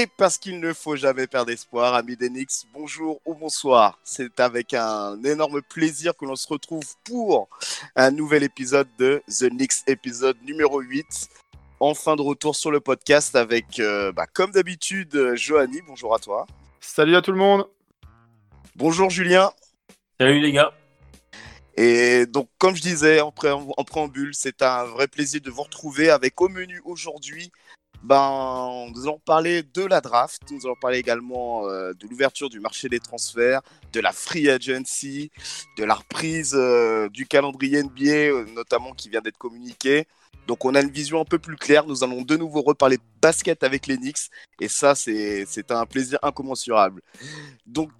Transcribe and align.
Et 0.00 0.06
parce 0.06 0.38
qu'il 0.38 0.60
ne 0.60 0.72
faut 0.72 0.96
jamais 0.96 1.26
perdre 1.26 1.52
espoir, 1.52 1.92
amis 1.92 2.16
d'Enix, 2.16 2.64
bonjour 2.72 3.20
ou 3.26 3.34
bonsoir. 3.34 3.98
C'est 4.02 4.40
avec 4.40 4.72
un 4.72 5.22
énorme 5.24 5.60
plaisir 5.60 6.16
que 6.16 6.24
l'on 6.24 6.36
se 6.36 6.48
retrouve 6.48 6.86
pour 7.04 7.50
un 7.96 8.10
nouvel 8.10 8.42
épisode 8.42 8.88
de 8.98 9.22
The 9.28 9.52
Nix, 9.52 9.84
épisode 9.86 10.38
numéro 10.42 10.80
8. 10.80 11.28
Enfin 11.80 12.16
de 12.16 12.22
retour 12.22 12.56
sur 12.56 12.70
le 12.70 12.80
podcast 12.80 13.36
avec, 13.36 13.78
euh, 13.78 14.10
bah, 14.10 14.26
comme 14.26 14.52
d'habitude, 14.52 15.34
Johanny. 15.34 15.82
Bonjour 15.86 16.14
à 16.14 16.18
toi. 16.18 16.46
Salut 16.80 17.14
à 17.14 17.20
tout 17.20 17.32
le 17.32 17.38
monde. 17.38 17.68
Bonjour 18.76 19.10
Julien. 19.10 19.52
Salut 20.18 20.40
les 20.40 20.52
gars. 20.52 20.72
Et 21.76 22.24
donc, 22.24 22.48
comme 22.56 22.74
je 22.74 22.80
disais 22.80 23.20
en, 23.20 23.34
en 23.44 23.84
préambule, 23.84 24.34
c'est 24.34 24.62
un 24.62 24.84
vrai 24.84 25.08
plaisir 25.08 25.42
de 25.42 25.50
vous 25.50 25.62
retrouver 25.62 26.08
avec 26.08 26.40
au 26.40 26.48
menu 26.48 26.80
aujourd'hui 26.86 27.52
ben, 28.02 28.86
nous 28.94 29.02
allons 29.02 29.18
parler 29.18 29.62
de 29.62 29.84
la 29.84 30.00
draft, 30.00 30.42
nous 30.50 30.64
allons 30.64 30.76
parler 30.80 30.98
également 30.98 31.68
euh, 31.68 31.92
de 31.92 32.06
l'ouverture 32.08 32.48
du 32.48 32.58
marché 32.58 32.88
des 32.88 32.98
transferts, 32.98 33.60
de 33.92 34.00
la 34.00 34.12
free 34.12 34.48
agency, 34.48 35.30
de 35.76 35.84
la 35.84 35.94
reprise 35.94 36.54
euh, 36.54 37.08
du 37.10 37.26
calendrier 37.26 37.82
NBA, 37.82 38.10
euh, 38.10 38.46
notamment 38.54 38.92
qui 38.94 39.10
vient 39.10 39.20
d'être 39.20 39.36
communiqué. 39.36 40.06
Donc 40.46 40.64
on 40.64 40.74
a 40.74 40.80
une 40.80 40.90
vision 40.90 41.20
un 41.20 41.24
peu 41.24 41.38
plus 41.38 41.56
claire, 41.56 41.86
nous 41.86 42.02
allons 42.02 42.22
de 42.22 42.36
nouveau 42.36 42.62
reparler 42.62 42.98
basket 43.20 43.62
avec 43.62 43.86
les 43.86 43.98
Knicks, 43.98 44.30
et 44.60 44.68
ça 44.68 44.94
c'est 44.94 45.70
un 45.70 45.86
plaisir 45.86 46.18
incommensurable. 46.22 47.02
Donc 47.66 47.90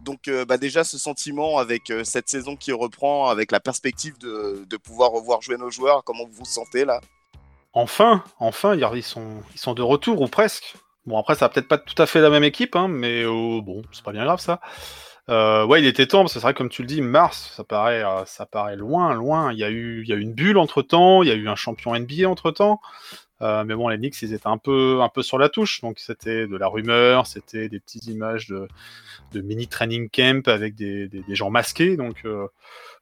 donc 0.00 0.28
bah 0.48 0.58
déjà 0.58 0.82
ce 0.84 0.98
sentiment 0.98 1.58
avec 1.58 1.92
cette 2.04 2.28
saison 2.28 2.56
qui 2.56 2.72
reprend, 2.72 3.28
avec 3.28 3.52
la 3.52 3.60
perspective 3.60 4.18
de, 4.18 4.66
de 4.68 4.76
pouvoir 4.76 5.12
revoir 5.12 5.40
jouer 5.40 5.56
nos 5.56 5.70
joueurs, 5.70 6.02
comment 6.04 6.26
vous 6.26 6.40
vous 6.40 6.44
sentez 6.44 6.84
là? 6.84 7.00
Enfin, 7.72 8.22
enfin, 8.38 8.74
ils 8.74 9.02
sont, 9.02 9.42
ils 9.54 9.58
sont 9.58 9.74
de 9.74 9.82
retour 9.82 10.20
ou 10.20 10.28
presque. 10.28 10.74
Bon, 11.06 11.18
après, 11.18 11.34
ça 11.34 11.46
va 11.46 11.48
peut-être 11.48 11.68
pas 11.68 11.78
tout 11.78 12.00
à 12.00 12.06
fait 12.06 12.20
la 12.20 12.30
même 12.30 12.44
équipe, 12.44 12.76
hein, 12.76 12.86
mais 12.88 13.22
euh, 13.24 13.60
bon, 13.60 13.82
c'est 13.92 14.04
pas 14.04 14.12
bien 14.12 14.24
grave 14.24 14.40
ça. 14.40 14.60
Euh, 15.30 15.64
ouais, 15.64 15.80
il 15.80 15.86
était 15.86 16.06
temps, 16.06 16.20
parce 16.20 16.34
que 16.34 16.40
c'est 16.40 16.46
vrai, 16.46 16.54
comme 16.54 16.68
tu 16.68 16.82
le 16.82 16.88
dis, 16.88 17.00
mars, 17.00 17.52
ça 17.56 17.64
paraît, 17.64 18.04
euh, 18.04 18.24
ça 18.26 18.44
paraît 18.46 18.76
loin, 18.76 19.14
loin. 19.14 19.52
Il 19.52 19.58
y, 19.58 19.64
a 19.64 19.70
eu, 19.70 20.02
il 20.02 20.08
y 20.08 20.12
a 20.12 20.16
eu 20.16 20.20
une 20.20 20.34
bulle 20.34 20.58
entre 20.58 20.82
temps, 20.82 21.22
il 21.22 21.28
y 21.28 21.32
a 21.32 21.34
eu 21.34 21.48
un 21.48 21.54
champion 21.54 21.94
NBA 21.98 22.28
entre 22.28 22.50
temps. 22.50 22.80
Mais 23.42 23.74
bon, 23.74 23.88
les 23.88 23.98
Knicks, 23.98 24.22
ils 24.22 24.32
étaient 24.34 24.46
un 24.46 24.58
peu, 24.58 25.00
un 25.02 25.08
peu 25.08 25.22
sur 25.22 25.38
la 25.38 25.48
touche, 25.48 25.80
donc 25.80 25.98
c'était 25.98 26.46
de 26.46 26.56
la 26.56 26.68
rumeur, 26.68 27.26
c'était 27.26 27.68
des 27.68 27.80
petites 27.80 28.06
images 28.06 28.46
de, 28.46 28.68
de 29.32 29.40
mini 29.40 29.66
training 29.66 30.08
camp 30.08 30.46
avec 30.48 30.74
des, 30.74 31.08
des, 31.08 31.34
gens 31.34 31.50
masqués, 31.50 31.96
donc 31.96 32.24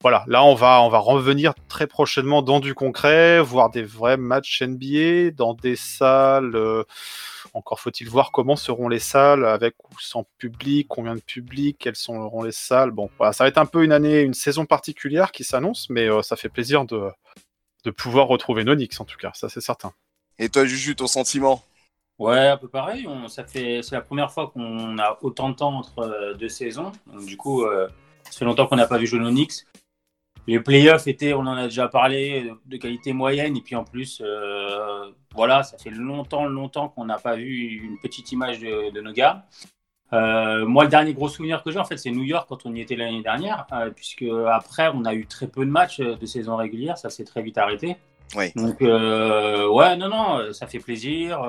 voilà, 0.03 0.25
là 0.29 0.43
on 0.45 0.55
va 0.55 0.81
on 0.81 0.89
va 0.89 0.99
revenir 0.99 1.53
très 1.69 1.87
prochainement 1.87 2.41
dans 2.41 2.61
du 2.61 2.75
concret, 2.75 3.39
voir 3.41 3.69
des 3.69 3.83
vrais 3.83 4.17
matchs 4.17 4.63
NBA 4.63 5.33
dans 5.33 5.53
des 5.53 5.77
salles. 5.77 6.57
Euh, 6.57 6.85
encore 7.53 7.81
faut-il 7.81 8.09
voir 8.09 8.33
comment 8.33 8.57
seront 8.57 8.89
les 8.89 8.99
salles 8.99 9.45
avec 9.45 9.75
ou 9.85 10.01
sans 10.01 10.25
public, 10.39 10.87
combien 10.89 11.15
de 11.15 11.21
public, 11.21 11.77
quelles 11.79 11.97
seront 11.97 12.43
les 12.43 12.53
salles. 12.53 12.93
Bon, 12.93 13.11
voilà, 13.19 13.35
ça 13.35 13.45
va 13.45 13.49
être 13.49 13.59
un 13.59 13.67
peu 13.67 13.85
une 13.85 13.93
année, 13.93 14.23
une 14.23 14.35
saison 14.35 14.65
particulière 14.65 15.33
qui 15.33 15.45
s'annonce, 15.45 15.91
mais 15.91 16.09
euh, 16.09 16.23
ça 16.23 16.37
fait 16.37 16.49
plaisir 16.49 16.87
de 16.87 17.11
de 17.85 17.91
pouvoir 17.91 18.27
retrouver 18.27 18.65
Nonix 18.65 18.99
en 19.01 19.05
tout 19.05 19.19
cas, 19.19 19.33
ça 19.35 19.51
c'est 19.51 19.61
certain. 19.61 19.93
Et 20.41 20.49
toi, 20.49 20.65
Juju, 20.65 20.97
ton 20.97 21.07
sentiment? 21.07 21.63
Ouais, 22.19 22.49
un 22.49 22.57
peu 22.57 22.67
pareil. 22.67 23.07
ça 23.29 23.45
fait, 23.45 23.81
c'est 23.83 23.95
la 23.95 24.01
première 24.01 24.33
fois 24.33 24.49
qu'on 24.49 24.99
a 24.99 25.19
autant 25.23 25.51
de 25.51 25.55
temps 25.55 25.77
entre 25.77 26.01
euh, 26.01 26.35
deux 26.35 26.49
saisons. 26.49 26.91
Du 27.25 27.37
coup, 27.37 27.65
fait 28.33 28.45
longtemps 28.45 28.67
qu'on 28.67 28.77
n'a 28.77 28.89
pas 28.89 28.99
vu 28.99 29.07
jouer 29.07 29.21
Nonix 29.21 29.65
les 30.51 30.61
playoffs 30.61 31.07
étaient, 31.07 31.33
on 31.33 31.41
en 31.41 31.57
a 31.57 31.65
déjà 31.65 31.89
parlé, 31.89 32.53
de 32.67 32.77
qualité 32.77 33.13
moyenne. 33.13 33.57
Et 33.57 33.61
puis 33.61 33.77
en 33.77 33.85
plus, 33.85 34.21
euh, 34.25 35.11
voilà, 35.35 35.63
ça 35.63 35.79
fait 35.79 35.91
longtemps, 35.91 36.47
longtemps 36.47 36.89
qu'on 36.89 37.05
n'a 37.05 37.19
pas 37.19 37.37
vu 37.37 37.81
une 37.85 37.99
petite 38.01 38.33
image 38.33 38.61
de, 38.61 39.01
nos 39.01 39.13
gars. 39.13 39.47
Euh, 40.13 40.67
moi, 40.67 40.85
le 40.85 40.91
dernier 40.91 41.15
gros 41.15 41.29
souvenir 41.29 41.63
que 41.63 41.71
j'ai, 41.71 41.79
en 41.79 41.85
fait, 41.85 41.97
c'est 41.97 42.11
New 42.11 42.25
York 42.25 42.47
quand 42.49 42.67
on 42.67 42.75
y 42.75 42.81
était 42.81 42.97
l'année 42.97 43.23
dernière, 43.23 43.67
euh, 43.73 43.91
puisque 43.91 44.25
après, 44.49 44.91
on 44.93 45.05
a 45.05 45.15
eu 45.15 45.27
très 45.27 45.47
peu 45.47 45.65
de 45.65 45.71
matchs 45.71 46.01
de 46.01 46.27
saison 46.27 46.57
régulière, 46.57 46.99
ça 46.99 47.11
s'est 47.11 47.25
très 47.25 47.43
vite 47.43 47.57
arrêté. 47.57 47.97
Oui. 48.37 48.53
Donc, 48.55 48.81
ouais, 48.81 49.97
non, 49.97 50.09
non, 50.09 50.53
ça 50.53 50.67
fait 50.67 50.79
plaisir, 50.79 51.43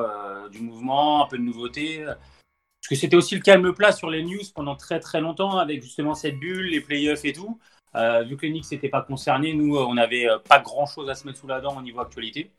du 0.52 0.62
mouvement, 0.62 1.26
un 1.26 1.28
peu 1.28 1.38
de 1.38 1.44
nouveauté. 1.44 2.04
Parce 2.06 2.90
que 2.90 2.96
c'était 2.96 3.16
aussi 3.16 3.36
le 3.36 3.42
calme 3.42 3.74
plat 3.74 3.92
sur 3.92 4.10
les 4.10 4.24
news 4.24 4.42
pendant 4.56 4.76
très 4.76 5.00
très 5.00 5.22
longtemps, 5.22 5.58
avec 5.58 5.84
justement 5.84 6.16
cette 6.16 6.40
bulle, 6.40 6.66
les 6.66 6.82
playoffs 6.82 7.26
et 7.26 7.34
tout. 7.34 7.60
Euh, 7.96 8.24
vu 8.24 8.38
que 8.38 8.46
les 8.46 8.52
Knicks 8.52 8.72
n'étaient 8.72 8.90
pas 8.90 9.02
concernés, 9.02 9.54
nous, 9.54 9.78
on 9.78 9.94
n'avait 9.94 10.28
euh, 10.28 10.40
pas 10.40 10.60
grand-chose 10.60 11.10
à 11.10 11.16
se 11.16 11.28
mettre 11.28 11.40
sous 11.40 11.48
la 11.48 11.62
dent 11.62 11.78
au 11.78 11.82
niveau 11.82 12.00
actualité. 12.00 12.52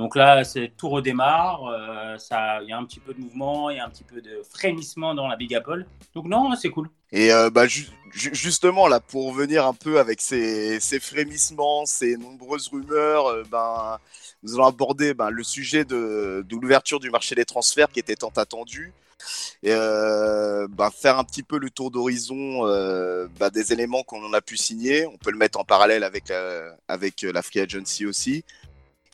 Donc 0.00 0.16
là, 0.16 0.44
c'est 0.44 0.72
tout 0.78 0.88
redémarre. 0.88 1.62
Euh, 1.66 2.16
il 2.62 2.70
y 2.70 2.72
a 2.72 2.78
un 2.78 2.84
petit 2.86 3.00
peu 3.00 3.12
de 3.12 3.20
mouvement, 3.20 3.68
il 3.68 3.76
y 3.76 3.80
a 3.80 3.84
un 3.84 3.90
petit 3.90 4.02
peu 4.02 4.22
de 4.22 4.40
frémissement 4.50 5.14
dans 5.14 5.28
la 5.28 5.36
Big 5.36 5.54
Apple. 5.54 5.84
Donc 6.14 6.24
non, 6.24 6.54
c'est 6.56 6.70
cool. 6.70 6.88
Et 7.12 7.28
bah, 7.52 7.66
justement, 8.10 8.88
là, 8.88 8.98
pour 8.98 9.26
revenir 9.26 9.66
un 9.66 9.74
peu 9.74 9.98
avec 9.98 10.22
ces, 10.22 10.80
frémissements, 11.00 11.84
ces 11.84 12.16
nombreuses 12.16 12.68
rumeurs, 12.68 13.44
ben, 13.50 13.98
nous 14.42 14.54
allons 14.54 14.68
aborder 14.68 15.12
ben, 15.12 15.28
le 15.28 15.42
sujet 15.42 15.84
de, 15.84 16.46
l'ouverture 16.50 16.98
du 16.98 17.10
marché 17.10 17.34
des 17.34 17.44
transferts 17.44 17.90
qui 17.90 18.00
était 18.00 18.16
tant 18.16 18.32
attendu 18.36 18.94
et 19.62 19.72
euh, 19.72 20.66
bah, 20.70 20.90
faire 20.90 21.18
un 21.18 21.24
petit 21.24 21.42
peu 21.42 21.58
le 21.58 21.68
tour 21.68 21.90
d'horizon 21.90 22.66
euh, 22.66 23.28
bah, 23.38 23.50
des 23.50 23.74
éléments 23.74 24.02
qu'on 24.02 24.32
a 24.32 24.40
pu 24.40 24.56
signer. 24.56 25.04
On 25.04 25.18
peut 25.18 25.30
le 25.30 25.36
mettre 25.36 25.60
en 25.60 25.64
parallèle 25.64 26.04
avec 26.04 26.32
avec 26.88 27.20
la 27.20 27.42
Free 27.42 27.60
Agency 27.60 28.06
aussi. 28.06 28.44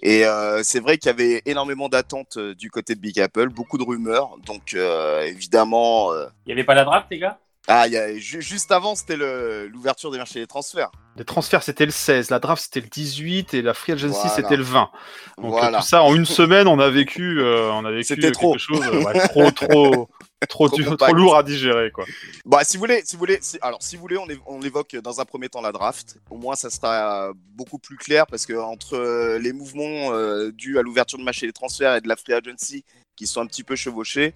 Et 0.02 0.26
euh, 0.26 0.62
c'est 0.62 0.80
vrai 0.80 0.98
qu'il 0.98 1.10
y 1.10 1.14
avait 1.14 1.42
énormément 1.46 1.88
d'attentes 1.88 2.38
du 2.38 2.70
côté 2.70 2.94
de 2.94 3.00
Big 3.00 3.18
Apple, 3.20 3.48
beaucoup 3.48 3.78
de 3.78 3.84
rumeurs. 3.84 4.36
Donc 4.44 4.74
évidemment. 4.74 6.12
Il 6.14 6.48
n'y 6.48 6.52
avait 6.52 6.64
pas 6.64 6.74
la 6.74 6.84
draft, 6.84 7.06
les 7.10 7.18
gars? 7.18 7.38
Ah, 7.68 7.88
y 7.88 7.96
a, 7.96 8.16
juste 8.16 8.70
avant, 8.70 8.94
c'était 8.94 9.16
l'ouverture 9.16 10.12
des 10.12 10.18
marchés 10.18 10.38
des 10.38 10.46
transferts. 10.46 10.92
Les 11.16 11.24
transferts, 11.24 11.64
c'était 11.64 11.84
le 11.84 11.90
16, 11.90 12.30
la 12.30 12.38
draft, 12.38 12.62
c'était 12.62 12.80
le 12.80 12.86
18 12.86 13.54
et 13.54 13.62
la 13.62 13.74
free 13.74 13.92
agency, 13.92 14.28
c'était 14.34 14.56
le 14.56 14.62
20. 14.62 14.90
Donc 15.42 15.60
tout 15.60 15.82
ça, 15.82 16.02
en 16.02 16.14
une 16.14 16.26
semaine, 16.26 16.68
on 16.68 16.78
a 16.78 16.90
vécu, 16.90 17.40
euh, 17.40 17.70
on 17.72 17.84
a 17.84 17.90
vécu 17.90 18.16
quelque 18.16 18.32
trop. 18.32 18.56
chose 18.56 18.80
euh, 18.86 19.26
trop, 19.28 19.50
trop, 19.50 20.08
trop, 20.48 20.68
trop, 20.68 21.12
lourd 21.12 21.36
à 21.36 21.42
digérer. 21.42 21.90
Quoi. 21.90 22.04
Bah, 22.44 22.60
si 22.62 22.76
vous 22.76 22.82
voulez, 22.82 23.02
si 23.04 23.16
vous 23.16 23.20
voulez, 23.20 23.40
alors 23.62 23.82
si 23.82 23.96
vous 23.96 24.02
voulez, 24.02 24.18
on, 24.18 24.28
on, 24.46 24.62
évoque 24.62 24.94
dans 24.96 25.20
un 25.20 25.24
premier 25.24 25.48
temps 25.48 25.60
la 25.60 25.72
draft. 25.72 26.18
Au 26.30 26.36
moins, 26.36 26.54
ça 26.54 26.70
sera 26.70 27.32
beaucoup 27.54 27.78
plus 27.78 27.96
clair 27.96 28.28
parce 28.28 28.46
que 28.46 28.52
entre 28.52 28.96
euh, 28.96 29.38
les 29.38 29.52
mouvements 29.52 30.12
dus 30.50 30.78
à 30.78 30.82
l'ouverture 30.82 31.18
de 31.18 31.24
marché 31.24 31.46
des 31.46 31.52
transferts 31.52 31.96
et 31.96 32.00
de 32.00 32.08
la 32.08 32.16
free 32.16 32.34
agency 32.34 32.84
qui 33.16 33.26
sont 33.26 33.40
un 33.40 33.46
petit 33.46 33.64
peu 33.64 33.74
chevauchés, 33.74 34.34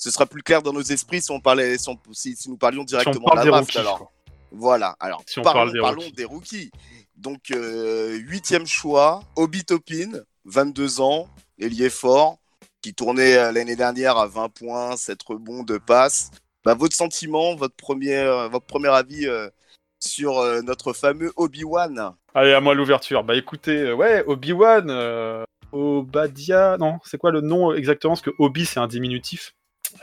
ce 0.00 0.10
sera 0.10 0.24
plus 0.24 0.42
clair 0.42 0.62
dans 0.62 0.72
nos 0.72 0.80
esprits 0.80 1.20
si 1.20 1.30
on 1.30 1.40
parlait, 1.40 1.76
si, 2.12 2.34
nous 2.48 2.56
parlions 2.56 2.84
directement 2.84 3.28
de 3.32 3.36
la 3.36 3.44
draft. 3.44 3.76
alors. 3.76 4.10
Voilà. 4.50 4.96
Alors, 4.98 5.22
parlons, 5.44 6.10
des, 6.16 6.24
rookies. 6.24 6.70
Donc, 7.16 7.50
euh, 7.50 8.16
huitième 8.16 8.66
choix, 8.66 9.22
Obi 9.36 9.62
Topin, 9.62 10.10
22 10.46 11.02
ans, 11.02 11.28
ailier 11.58 11.90
fort, 11.90 12.38
qui 12.80 12.94
tournait 12.94 13.36
euh, 13.36 13.52
l'année 13.52 13.76
dernière 13.76 14.16
à 14.16 14.26
20 14.26 14.48
points, 14.48 14.96
7 14.96 15.22
rebonds, 15.22 15.62
de 15.64 15.76
passes. 15.76 16.30
Bah, 16.64 16.74
votre 16.74 16.96
sentiment, 16.96 17.54
votre 17.54 17.76
premier, 17.76 18.16
euh, 18.16 18.48
votre 18.48 18.66
premier 18.66 18.88
avis 18.88 19.28
sur 20.00 20.42
notre 20.62 20.94
fameux 20.94 21.30
Obi-Wan? 21.36 22.14
Allez, 22.34 22.54
à 22.54 22.60
moi 22.62 22.74
l'ouverture. 22.74 23.22
Bah 23.22 23.36
écoutez, 23.36 23.92
ouais, 23.92 24.24
Obi-Wan, 24.26 25.44
Obadia, 25.72 26.78
non, 26.78 26.98
c'est 27.04 27.18
quoi 27.18 27.30
le 27.30 27.42
nom 27.42 27.74
exactement? 27.74 28.14
Parce 28.14 28.22
que 28.22 28.34
Obi, 28.38 28.64
c'est 28.64 28.80
un 28.80 28.88
diminutif. 28.88 29.52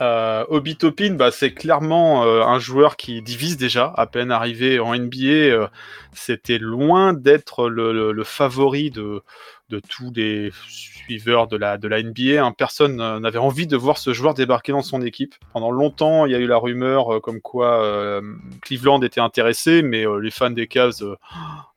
Euh, 0.00 0.44
Obi 0.48 0.76
Topin, 0.76 1.14
bah, 1.14 1.30
c'est 1.30 1.52
clairement 1.52 2.24
euh, 2.24 2.42
un 2.42 2.58
joueur 2.58 2.96
qui 2.96 3.20
divise 3.22 3.56
déjà, 3.56 3.92
à 3.96 4.06
peine 4.06 4.30
arrivé 4.30 4.78
en 4.78 4.94
NBA. 4.94 5.26
Euh, 5.26 5.66
c'était 6.12 6.58
loin 6.58 7.12
d'être 7.12 7.68
le, 7.68 8.24
favori 8.24 8.90
de, 8.90 9.22
de 9.68 9.80
tous 9.80 10.12
les 10.14 10.50
suiveurs 10.68 11.46
de 11.46 11.56
la, 11.56 11.78
NBA. 11.78 12.44
Hein. 12.44 12.52
Personne 12.56 12.96
n'avait 12.96 13.38
envie 13.38 13.66
de 13.66 13.76
voir 13.76 13.98
ce 13.98 14.12
joueur 14.12 14.34
débarquer 14.34 14.72
dans 14.72 14.82
son 14.82 15.02
équipe. 15.02 15.34
Pendant 15.52 15.70
longtemps, 15.70 16.26
il 16.26 16.32
y 16.32 16.34
a 16.34 16.38
eu 16.38 16.46
la 16.46 16.58
rumeur 16.58 17.20
comme 17.20 17.40
quoi 17.40 18.20
Cleveland 18.62 19.02
était 19.02 19.20
intéressé, 19.20 19.82
mais 19.82 20.04
les 20.20 20.30
fans 20.30 20.50
des 20.50 20.66
Cavs 20.66 21.02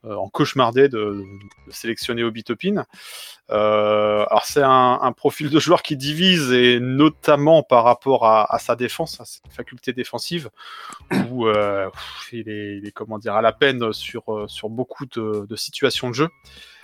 en 0.03 0.29
cauchemardaient 0.29 0.89
de, 0.89 1.23
sélectionner 1.69 2.23
Obi 2.23 2.43
Topin. 2.43 2.85
Euh, 3.51 4.25
alors 4.29 4.45
c'est 4.45 4.63
un, 4.63 5.11
profil 5.11 5.49
de 5.49 5.59
joueur 5.59 5.81
qui 5.83 5.97
divise 5.97 6.53
et 6.53 6.79
notamment 6.79 7.63
par 7.63 7.83
rapport 7.83 8.25
à, 8.25 8.57
sa 8.59 8.75
défense, 8.75 9.19
à 9.19 9.25
sa 9.25 9.41
faculté 9.49 9.93
défensive, 9.93 10.49
où 11.29 11.47
euh, 11.47 11.89
il, 12.31 12.49
est, 12.49 13.27
à 13.27 13.41
la 13.41 13.51
peine 13.51 13.83
euh, 13.83 13.91
sur 13.91 14.69
beaucoup 14.69 15.05
de, 15.05 15.55
situations 15.55 16.09
de 16.09 16.15
jeu. 16.15 16.29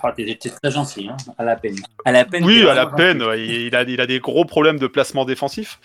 Ah, 0.04 0.12
t'es 0.12 0.36
très 0.36 0.72
gentil, 0.72 1.10
hein 1.10 1.18
à 1.38 1.44
la 1.44 1.56
peine. 1.56 1.76
À 2.06 2.12
la 2.12 2.26
peine. 2.26 2.44
Oui, 2.44 2.68
à 2.68 2.74
la 2.74 2.88
peine. 2.88 3.24
il, 3.38 3.76
a, 3.76 3.84
il 3.84 4.02
a 4.02 4.06
des 4.06 4.20
gros 4.20 4.46
problèmes 4.46 4.80
de 4.80 4.88
placement 4.88 5.26
défensif, 5.26 5.80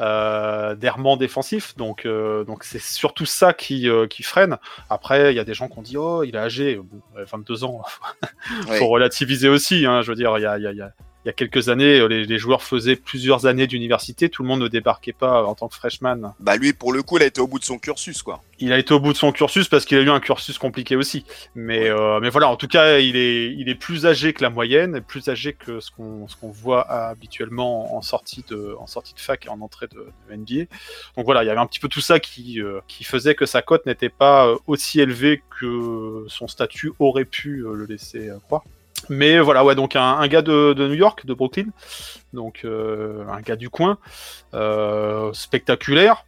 euh, 0.00 0.74
d'errement 0.74 1.16
défensif. 1.16 1.76
Donc, 1.76 2.06
donc 2.06 2.64
c'est 2.64 2.80
surtout 2.80 3.26
ça 3.26 3.52
qui, 3.52 3.88
qui 4.08 4.22
freine. 4.22 4.56
Après, 4.90 5.32
il 5.32 5.36
y 5.36 5.40
a 5.40 5.44
des 5.44 5.54
gens 5.54 5.68
qui 5.68 5.78
ont 5.78 5.82
dit 5.82 5.96
oh, 5.96 6.22
il 6.22 6.36
est 6.36 6.38
âgé, 6.38 6.80
22 7.14 7.64
ans. 7.64 7.82
faut 8.78 8.88
relativiser 8.88 9.48
aussi. 9.48 9.86
Hein, 9.86 10.02
je 10.02 10.08
veux 10.08 10.16
dire 10.16 10.38
il 10.38 10.42
y 10.42 10.46
a, 10.82 10.92
il 11.26 11.30
y 11.30 11.30
a 11.30 11.32
quelques 11.32 11.68
années, 11.68 11.98
euh, 11.98 12.06
les, 12.06 12.38
joueurs 12.38 12.62
faisaient 12.62 12.94
plusieurs 12.94 13.46
années 13.46 13.66
d'université, 13.66 14.28
tout 14.28 14.44
le 14.44 14.48
monde 14.48 14.60
ne 14.60 14.68
débarquait 14.68 15.12
pas 15.12 15.42
en 15.42 15.56
tant 15.56 15.66
que 15.66 15.74
freshman. 15.74 16.34
Bah 16.38 16.56
lui, 16.56 16.72
pour 16.72 16.92
le 16.92 17.02
coup, 17.02 17.16
il 17.16 17.24
a 17.24 17.26
été 17.26 17.40
au 17.40 17.48
bout 17.48 17.58
de 17.58 17.64
son 17.64 17.78
cursus, 17.78 18.22
quoi. 18.22 18.44
Il 18.60 18.72
a 18.72 18.78
été 18.78 18.94
au 18.94 19.00
bout 19.00 19.12
de 19.12 19.18
son 19.18 19.32
cursus 19.32 19.68
parce 19.68 19.84
qu'il 19.84 19.98
a 19.98 20.02
eu 20.02 20.08
un 20.08 20.20
cursus 20.20 20.56
compliqué 20.56 20.94
aussi. 20.94 21.24
Mais, 21.56 21.88
euh, 21.88 22.20
mais 22.20 22.30
voilà, 22.30 22.48
en 22.48 22.54
tout 22.54 22.68
cas, 22.68 23.00
il 23.00 23.16
est, 23.16 23.52
il 23.52 23.68
est 23.68 23.74
plus 23.74 24.06
âgé 24.06 24.34
que 24.34 24.42
la 24.44 24.50
moyenne, 24.50 25.00
plus 25.00 25.28
âgé 25.28 25.52
que 25.52 25.80
ce 25.80 25.90
qu'on 25.90 26.28
voit 26.42 26.88
habituellement 26.88 27.96
en 27.96 28.02
sortie, 28.02 28.44
de, 28.48 28.76
en 28.78 28.86
sortie 28.86 29.14
de 29.14 29.20
fac 29.20 29.46
et 29.46 29.48
en 29.48 29.60
entrée 29.62 29.88
de, 29.88 30.06
NBA. 30.32 30.66
Donc 31.16 31.24
voilà, 31.24 31.42
il 31.42 31.48
y 31.48 31.50
avait 31.50 31.58
un 31.58 31.66
petit 31.66 31.80
peu 31.80 31.88
tout 31.88 32.00
ça 32.00 32.20
qui, 32.20 32.62
euh, 32.62 32.78
qui 32.86 33.02
faisait 33.02 33.34
que 33.34 33.46
sa 33.46 33.62
cote 33.62 33.84
n'était 33.84 34.10
pas 34.10 34.54
aussi 34.68 35.00
élevée 35.00 35.42
que 35.58 36.24
son 36.28 36.46
statut 36.46 36.92
aurait 37.00 37.24
pu 37.24 37.64
le 37.66 37.84
laisser 37.84 38.30
croire. 38.46 38.62
Mais 39.08 39.38
voilà, 39.40 39.64
ouais, 39.64 39.74
donc 39.74 39.96
un, 39.96 40.26
gars 40.28 40.42
de, 40.42 40.74
New 40.74 40.94
York, 40.94 41.26
de 41.26 41.34
Brooklyn, 41.34 41.66
donc 42.32 42.62
euh, 42.64 43.24
un 43.28 43.40
gars 43.40 43.56
du 43.56 43.70
coin, 43.70 43.98
euh, 44.54 45.32
spectaculaire, 45.32 46.24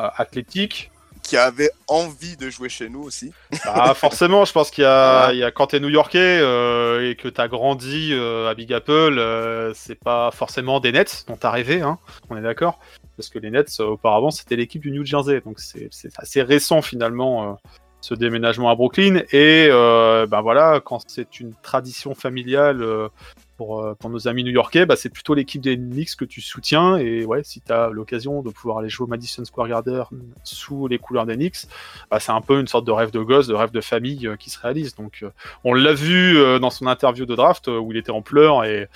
euh, 0.00 0.08
athlétique. 0.16 0.90
Qui 1.22 1.36
avait 1.36 1.70
envie 1.86 2.36
de 2.36 2.50
jouer 2.50 2.68
chez 2.68 2.88
nous 2.88 3.02
aussi. 3.02 3.32
Ah, 3.64 3.94
forcément, 3.94 4.44
je 4.44 4.52
pense 4.52 4.70
qu'il 4.70 4.82
y, 4.82 4.86
a, 4.86 5.32
il 5.32 5.52
quand 5.54 5.68
t'es 5.68 5.80
New-Yorkais 5.80 6.38
et 6.38 7.16
que 7.16 7.28
t'as 7.28 7.46
grandi 7.46 8.14
à 8.14 8.54
Big 8.54 8.72
Apple, 8.72 9.72
c'est 9.74 9.98
pas 9.98 10.30
forcément 10.30 10.80
des 10.80 10.92
Nets 10.92 11.24
dont 11.28 11.36
t'as 11.36 11.50
rêvé, 11.50 11.82
hein, 11.82 11.98
on 12.30 12.36
est 12.36 12.42
d'accord 12.42 12.80
Parce 13.16 13.28
que 13.28 13.38
les 13.38 13.50
Nets, 13.50 13.80
auparavant, 13.80 14.30
c'était 14.30 14.56
l'équipe 14.56 14.82
du 14.82 14.90
New 14.90 15.04
Jersey, 15.04 15.40
donc 15.44 15.60
c'est 15.60 15.90
assez 16.16 16.42
récent 16.42 16.82
finalement 16.82 17.58
ce 18.00 18.14
déménagement 18.14 18.70
à 18.70 18.74
Brooklyn. 18.74 19.22
Et 19.32 19.68
euh, 19.70 20.26
ben 20.26 20.40
voilà, 20.40 20.80
quand 20.80 21.02
c'est 21.06 21.40
une 21.40 21.52
tradition 21.62 22.14
familiale 22.14 22.82
euh, 22.82 23.08
pour, 23.56 23.80
euh, 23.80 23.94
pour, 23.94 24.08
nos 24.08 24.26
amis 24.26 24.42
new-yorkais, 24.42 24.86
bah, 24.86 24.96
c'est 24.96 25.10
plutôt 25.10 25.34
l'équipe 25.34 25.60
des 25.60 25.76
Knicks 25.76 26.16
que 26.16 26.24
tu 26.24 26.40
soutiens. 26.40 26.96
Et 26.96 27.24
ouais, 27.24 27.42
si 27.44 27.60
tu 27.60 27.72
as 27.72 27.90
l'occasion 27.90 28.42
de 28.42 28.50
pouvoir 28.50 28.78
aller 28.78 28.88
jouer 28.88 29.04
au 29.04 29.08
Madison 29.08 29.44
Square 29.44 29.68
Garden 29.68 30.04
sous 30.44 30.88
les 30.88 30.98
couleurs 30.98 31.26
des 31.26 31.36
Knicks, 31.36 31.66
bah, 32.10 32.20
c'est 32.20 32.32
un 32.32 32.40
peu 32.40 32.58
une 32.58 32.68
sorte 32.68 32.86
de 32.86 32.92
rêve 32.92 33.10
de 33.10 33.20
gosse, 33.20 33.46
de 33.46 33.54
rêve 33.54 33.70
de 33.70 33.80
famille 33.80 34.30
qui 34.38 34.50
se 34.50 34.58
réalise. 34.58 34.94
Donc 34.94 35.24
on 35.64 35.74
l'a 35.74 35.92
vu 35.92 36.38
dans 36.58 36.70
son 36.70 36.86
interview 36.86 37.26
de 37.26 37.34
draft 37.34 37.68
où 37.68 37.92
il 37.92 37.98
était 37.98 38.10
en 38.10 38.22
pleurs 38.22 38.64
et 38.64 38.88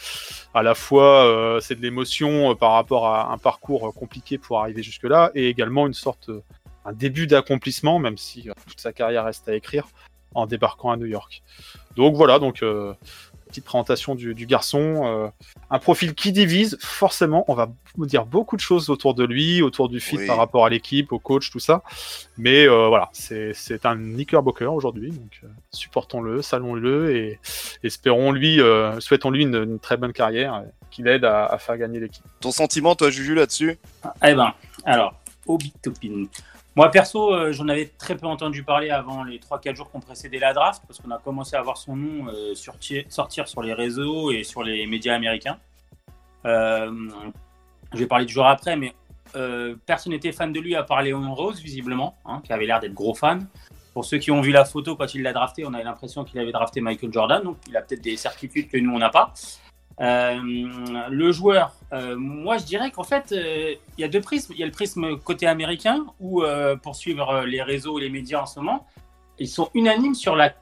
à 0.55 0.63
la 0.63 0.75
fois 0.75 1.59
c'est 1.61 1.75
de 1.75 1.83
l'émotion 1.83 2.55
par 2.55 2.73
rapport 2.73 3.07
à 3.07 3.33
un 3.33 3.39
parcours 3.39 3.93
compliqué 3.95 4.39
pour 4.39 4.61
arriver 4.61 4.83
jusque-là 4.83 5.31
et 5.35 5.49
également 5.49 5.87
une 5.87 5.95
sorte 5.95 6.31
un 6.85 6.93
début 6.93 7.27
d'accomplissement, 7.27 7.99
même 7.99 8.19
si 8.19 8.49
euh, 8.49 8.53
toute 8.67 8.81
sa 8.81 8.93
carrière 8.93 9.25
reste 9.25 9.49
à 9.49 9.55
écrire, 9.55 9.89
en 10.35 10.47
débarquant 10.47 10.91
à 10.91 10.97
New 10.97 11.07
York. 11.07 11.43
Donc 11.97 12.15
voilà, 12.15 12.39
donc 12.39 12.63
euh, 12.63 12.93
petite 13.49 13.65
présentation 13.65 14.15
du, 14.15 14.35
garçon, 14.47 15.03
euh, 15.05 15.29
un 15.71 15.79
profil 15.79 16.15
qui 16.15 16.33
divise. 16.33 16.77
Forcément, 16.81 17.45
on 17.49 17.55
va 17.55 17.71
vous 17.97 18.07
dire 18.07 18.27
beaucoup 18.27 18.57
de 18.57 18.61
choses 18.61 18.91
autour 18.91 19.15
de 19.15 19.25
lui, 19.25 19.63
autour 19.63 19.89
du 19.89 20.01
fit 20.01 20.19
par 20.27 20.37
rapport 20.37 20.67
à 20.67 20.71
l'équipe, 20.71 21.13
au 21.13 21.21
coach, 21.21 21.51
tout 21.51 21.61
ça. 21.61 21.83
Mais 22.37 22.67
voilà, 22.67 23.11
c'est 23.13 23.87
un 23.87 23.95
Knickerbocker 23.95 24.75
aujourd'hui, 24.75 25.13
donc 25.13 25.41
supportons-le, 25.71 26.43
salons-le 26.43 27.15
et 27.15 27.39
espérons-lui, 27.85 28.61
souhaitons-lui 28.99 29.45
une, 29.45 29.79
très 29.79 29.97
bonne 29.97 30.13
carrière 30.13 30.65
qui 30.91 31.05
l'aide 31.05 31.25
à, 31.25 31.57
faire 31.59 31.79
gagner 31.79 32.01
l'équipe. 32.01 32.25
Ton 32.41 32.51
sentiment, 32.51 32.97
toi, 32.97 33.11
Juju, 33.11 33.37
là-dessus? 33.37 33.79
Eh 34.25 34.35
ben, 34.35 34.53
alors, 34.85 35.15
Obi 35.47 35.73
Topin. 35.83 36.27
Moi, 36.77 36.91
perso, 36.91 37.33
euh, 37.33 37.53
j'en 37.53 37.69
avais 37.69 37.87
très 37.87 38.17
peu 38.17 38.27
entendu 38.27 38.65
parler 38.65 38.91
avant 38.91 39.23
les 39.23 39.39
3-4 39.39 39.77
jours 39.77 39.91
qu'on 39.93 40.01
précédait 40.01 40.41
la 40.41 40.53
draft, 40.53 40.83
parce 40.89 40.99
qu'on 40.99 41.11
a 41.13 41.19
commencé 41.19 41.55
à 41.55 41.63
voir 41.63 41.77
son 41.77 41.95
nom 41.95 42.27
euh, 42.29 42.55
sortir 42.55 43.47
sur 43.47 43.63
les 43.63 43.73
réseaux 43.73 44.33
et 44.33 44.43
sur 44.43 44.65
les 44.65 44.85
médias 44.89 45.15
américains. 45.15 45.59
Euh, 46.47 46.91
je 47.93 47.99
vais 47.99 48.07
parler 48.07 48.27
du 48.27 48.33
joueur 48.33 48.49
après, 48.49 48.77
mais 48.77 48.93
personne 49.87 50.13
n'était 50.13 50.33
fan 50.33 50.53
de 50.53 50.61
lui 50.61 50.75
à 50.75 50.83
part 50.83 51.03
Léon 51.03 51.35
Rose, 51.35 51.61
visiblement, 51.61 52.17
hein, 52.25 52.41
qui 52.45 52.53
avait 52.53 52.67
l'air 52.67 52.81
d'être 52.81 52.95
gros 52.95 53.15
fan. 53.15 53.47
Pour 53.93 54.05
ceux 54.05 54.19
qui 54.19 54.33
ont 54.33 54.41
vu 54.41 54.51
la 54.51 54.65
photo 54.65 54.97
quand 54.97 55.15
il 55.15 55.23
l'a 55.23 55.33
drafté, 55.33 55.65
on 55.65 55.75
avait 55.75 55.85
l'impression 55.85 56.25
qu'il 56.25 56.41
avait 56.41 56.53
drafté 56.53 56.81
Michael 56.81 57.13
Jordan, 57.13 57.43
donc 57.43 57.57
il 57.69 57.77
a 57.77 57.83
peut-être 57.83 58.03
des 58.03 58.17
certitudes 58.17 58.69
que 58.69 58.77
nous, 58.79 58.93
on 58.93 58.99
n'a 58.99 59.11
pas. 59.11 59.33
Euh, 60.01 60.41
le 61.09 61.33
joueur, 61.33 61.73
euh, 61.93 62.17
moi 62.17 62.59
je 62.59 62.65
dirais 62.65 62.91
qu'en 62.91 63.05
fait, 63.05 63.31
euh, 63.33 63.75
il 63.97 64.01
y 64.01 64.05
a 64.05 64.09
deux 64.09 64.21
prismes. 64.21 64.53
Il 64.55 64.59
y 64.59 64.63
a 64.63 64.67
le 64.67 64.73
prisme 64.73 65.19
côté 65.19 65.47
américain, 65.47 66.07
où 66.21 66.43
pour 66.83 66.97
suivre 66.97 67.45
les 67.45 67.63
réseaux 67.63 67.99
et 67.99 68.03
les 68.03 68.11
médias 68.11 68.43
en 68.43 68.47
ce 68.47 68.61
moment, 68.61 68.87
ils 69.39 69.49
sont 69.49 69.71
unanimes 69.75 70.15
sur 70.15 70.37
la 70.37 70.53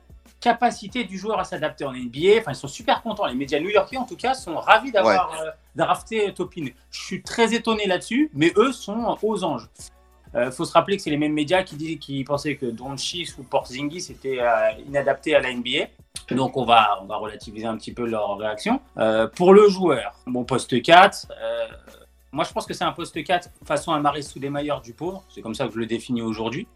capacité 0.40 1.04
du 1.04 1.18
joueur 1.18 1.38
à 1.38 1.44
s'adapter 1.44 1.84
en 1.84 1.92
NBA. 1.92 2.38
Enfin, 2.40 2.52
ils 2.52 2.56
sont 2.56 2.68
super 2.68 3.02
contents. 3.02 3.26
Les 3.26 3.34
médias 3.34 3.60
new-yorkais, 3.60 3.96
en 3.96 4.04
tout 4.04 4.16
cas, 4.16 4.34
sont 4.34 4.56
ravis 4.56 4.90
d'avoir 4.90 5.32
drafté 5.76 6.32
Topin. 6.34 6.66
Je 6.90 7.00
suis 7.00 7.22
très 7.22 7.54
étonné 7.54 7.86
là-dessus, 7.86 8.30
mais 8.34 8.52
eux 8.56 8.72
sont 8.72 9.16
aux 9.22 9.44
anges. 9.44 9.68
Il 10.34 10.50
faut 10.50 10.64
se 10.64 10.72
rappeler 10.72 10.96
que 10.96 11.02
c'est 11.02 11.10
les 11.10 11.18
mêmes 11.18 11.34
médias 11.34 11.62
qui, 11.62 11.76
disaient, 11.76 11.96
qui 11.96 12.24
pensaient 12.24 12.56
que 12.56 12.66
Doncic 12.66 13.36
ou 13.38 13.42
Porzingis 13.42 14.10
étaient 14.10 14.38
inadaptés 14.86 15.34
à 15.34 15.40
la 15.40 15.52
NBA. 15.52 15.88
Donc 16.30 16.56
on 16.56 16.64
va, 16.64 17.00
on 17.02 17.06
va 17.06 17.16
relativiser 17.16 17.66
un 17.66 17.76
petit 17.76 17.92
peu 17.92 18.06
leur 18.06 18.36
réaction. 18.36 18.80
Euh, 18.98 19.26
pour 19.26 19.52
le 19.52 19.68
joueur, 19.68 20.14
bon 20.26 20.44
poste 20.44 20.80
4, 20.80 21.28
euh, 21.30 21.66
moi 22.32 22.44
je 22.44 22.52
pense 22.52 22.66
que 22.66 22.74
c'est 22.74 22.84
un 22.84 22.92
poste 22.92 23.22
4 23.22 23.50
façon 23.64 23.92
les 24.36 24.50
mailleurs 24.50 24.80
du 24.80 24.94
pauvre, 24.94 25.24
c'est 25.28 25.42
comme 25.42 25.54
ça 25.54 25.66
que 25.66 25.74
je 25.74 25.78
le 25.78 25.86
définis 25.86 26.22
aujourd'hui. 26.22 26.66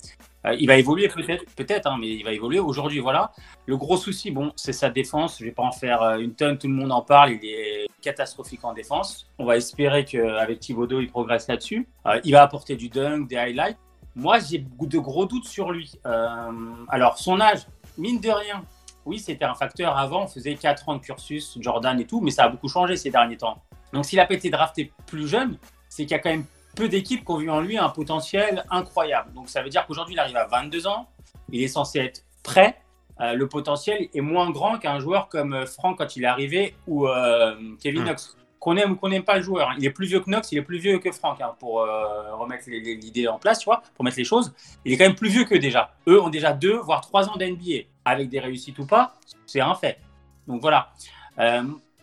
Euh, 0.46 0.54
il 0.58 0.66
va 0.66 0.76
évoluer 0.76 1.08
peut-être, 1.08 1.44
peut-être, 1.56 1.86
hein, 1.86 1.96
mais 1.98 2.08
il 2.08 2.25
va 2.25 2.32
évoluer 2.32 2.60
aujourd'hui, 2.60 3.00
voilà. 3.00 3.32
Le 3.66 3.76
gros 3.76 3.96
souci, 3.96 4.30
bon, 4.30 4.52
c'est 4.54 4.72
sa 4.72 4.90
défense. 4.90 5.38
Je 5.40 5.44
vais 5.44 5.52
pas 5.52 5.64
en 5.64 5.72
faire 5.72 6.02
une 6.18 6.34
tonne, 6.34 6.58
tout 6.58 6.68
le 6.68 6.75
monde 6.75 6.92
en 6.92 7.02
parle. 7.02 7.32
Il 7.32 7.44
est 7.44 7.88
catastrophique 8.00 8.62
en 8.64 8.72
défense. 8.72 9.26
On 9.38 9.44
va 9.44 9.56
espérer 9.56 10.04
qu'avec 10.04 10.60
Thibodeau, 10.60 11.00
il 11.00 11.08
progresse 11.08 11.48
là-dessus. 11.48 11.88
il 12.22 12.32
va 12.32 12.42
apporter 12.42 12.76
du 12.76 12.88
dunk, 12.88 13.26
des 13.26 13.36
highlights. 13.36 13.78
Moi, 14.14 14.38
j'ai 14.38 14.58
de 14.58 14.98
gros 14.98 15.26
doutes 15.26 15.46
sur 15.46 15.72
lui. 15.72 15.98
alors, 16.04 17.18
son 17.18 17.40
âge, 17.40 17.66
mine 17.98 18.20
de 18.20 18.30
rien, 18.30 18.62
oui, 19.06 19.20
c'était 19.20 19.44
un 19.44 19.54
facteur. 19.54 19.96
Avant, 19.96 20.25
on 20.25 20.26
faisait 20.26 20.56
4 20.56 20.88
ans 20.88 20.96
de 20.96 21.00
cursus, 21.00 21.56
Jordan 21.60 21.98
et 22.00 22.06
tout, 22.06 22.20
mais 22.20 22.32
ça 22.32 22.44
a 22.44 22.48
beaucoup 22.48 22.68
changé 22.68 22.96
ces 22.96 23.10
derniers 23.10 23.36
temps. 23.36 23.62
Donc, 23.92 24.04
s'il 24.04 24.20
a 24.20 24.26
pas 24.26 24.34
été 24.34 24.50
drafté 24.50 24.92
plus 25.06 25.28
jeune, 25.28 25.58
c'est 25.88 26.04
qu'il 26.04 26.12
y 26.12 26.14
a 26.14 26.18
quand 26.18 26.30
même 26.30 26.44
peu 26.74 26.88
d'équipes 26.88 27.24
qui 27.24 27.30
ont 27.30 27.38
vu 27.38 27.50
en 27.50 27.60
lui 27.60 27.78
un 27.78 27.88
potentiel 27.88 28.64
incroyable. 28.70 29.32
Donc, 29.32 29.48
ça 29.48 29.62
veut 29.62 29.68
dire 29.68 29.86
qu'aujourd'hui, 29.86 30.14
il 30.14 30.18
arrive 30.18 30.36
à 30.36 30.46
22 30.46 30.86
ans, 30.86 31.08
il 31.50 31.62
est 31.62 31.68
censé 31.68 32.00
être 32.00 32.22
prêt. 32.42 32.78
Euh, 33.20 33.34
le 33.34 33.48
potentiel 33.48 34.08
est 34.12 34.20
moins 34.20 34.50
grand 34.50 34.78
qu'un 34.78 34.98
joueur 35.00 35.28
comme 35.28 35.54
euh, 35.54 35.66
Franck 35.66 35.98
quand 35.98 36.16
il 36.16 36.24
est 36.24 36.26
arrivé 36.26 36.74
ou 36.86 37.08
euh, 37.08 37.54
Kevin 37.82 38.02
hmm. 38.02 38.06
Knox. 38.06 38.36
Qu'on 38.60 38.76
aime 38.76 38.92
ou 38.92 38.96
qu'on 38.96 39.08
n'aime 39.08 39.22
pas 39.22 39.36
le 39.36 39.42
joueur. 39.42 39.70
Hein. 39.70 39.74
Il 39.78 39.86
est 39.86 39.90
plus 39.90 40.06
vieux 40.06 40.20
que 40.20 40.26
Knox, 40.26 40.50
il 40.50 40.58
est 40.58 40.62
plus 40.62 40.78
vieux 40.78 40.98
que 40.98 41.12
Franck 41.12 41.40
hein, 41.40 41.54
pour 41.60 41.74
remettre 41.74 42.64
l'idée 42.68 43.28
en 43.28 43.38
place, 43.38 43.60
tu 43.60 43.66
vois, 43.66 43.82
pour 43.94 44.04
mettre 44.04 44.16
les 44.16 44.24
choses. 44.24 44.52
Il 44.84 44.92
est 44.92 44.96
quand 44.96 45.04
même 45.04 45.14
plus 45.14 45.28
vieux 45.28 45.44
que 45.44 45.54
déjà. 45.54 45.94
Eux 46.08 46.20
ont 46.20 46.30
déjà 46.30 46.52
deux, 46.52 46.76
voire 46.76 47.00
trois 47.00 47.28
ans 47.28 47.36
d'NBA 47.36 47.84
avec 48.04 48.28
des 48.28 48.40
réussites 48.40 48.78
ou 48.80 48.86
pas, 48.86 49.14
c'est 49.44 49.60
un 49.60 49.74
fait. 49.76 50.00
Donc 50.48 50.62
voilà. 50.62 50.90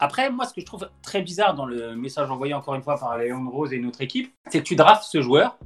Après, 0.04 0.30
moi, 0.30 0.46
ce 0.46 0.54
que 0.54 0.60
je 0.60 0.66
trouve 0.66 0.90
très 1.02 1.22
bizarre 1.22 1.54
dans 1.54 1.66
le 1.66 1.96
message 1.96 2.30
envoyé 2.30 2.54
encore 2.54 2.76
une 2.76 2.84
fois 2.84 2.98
par 3.00 3.18
Léon 3.18 3.50
Rose 3.50 3.72
et 3.72 3.80
notre 3.80 4.02
équipe, 4.02 4.34
c'est 4.50 4.60
que 4.60 4.66
tu 4.66 4.76
draftes 4.76 5.06
ce 5.06 5.22
joueur. 5.22 5.58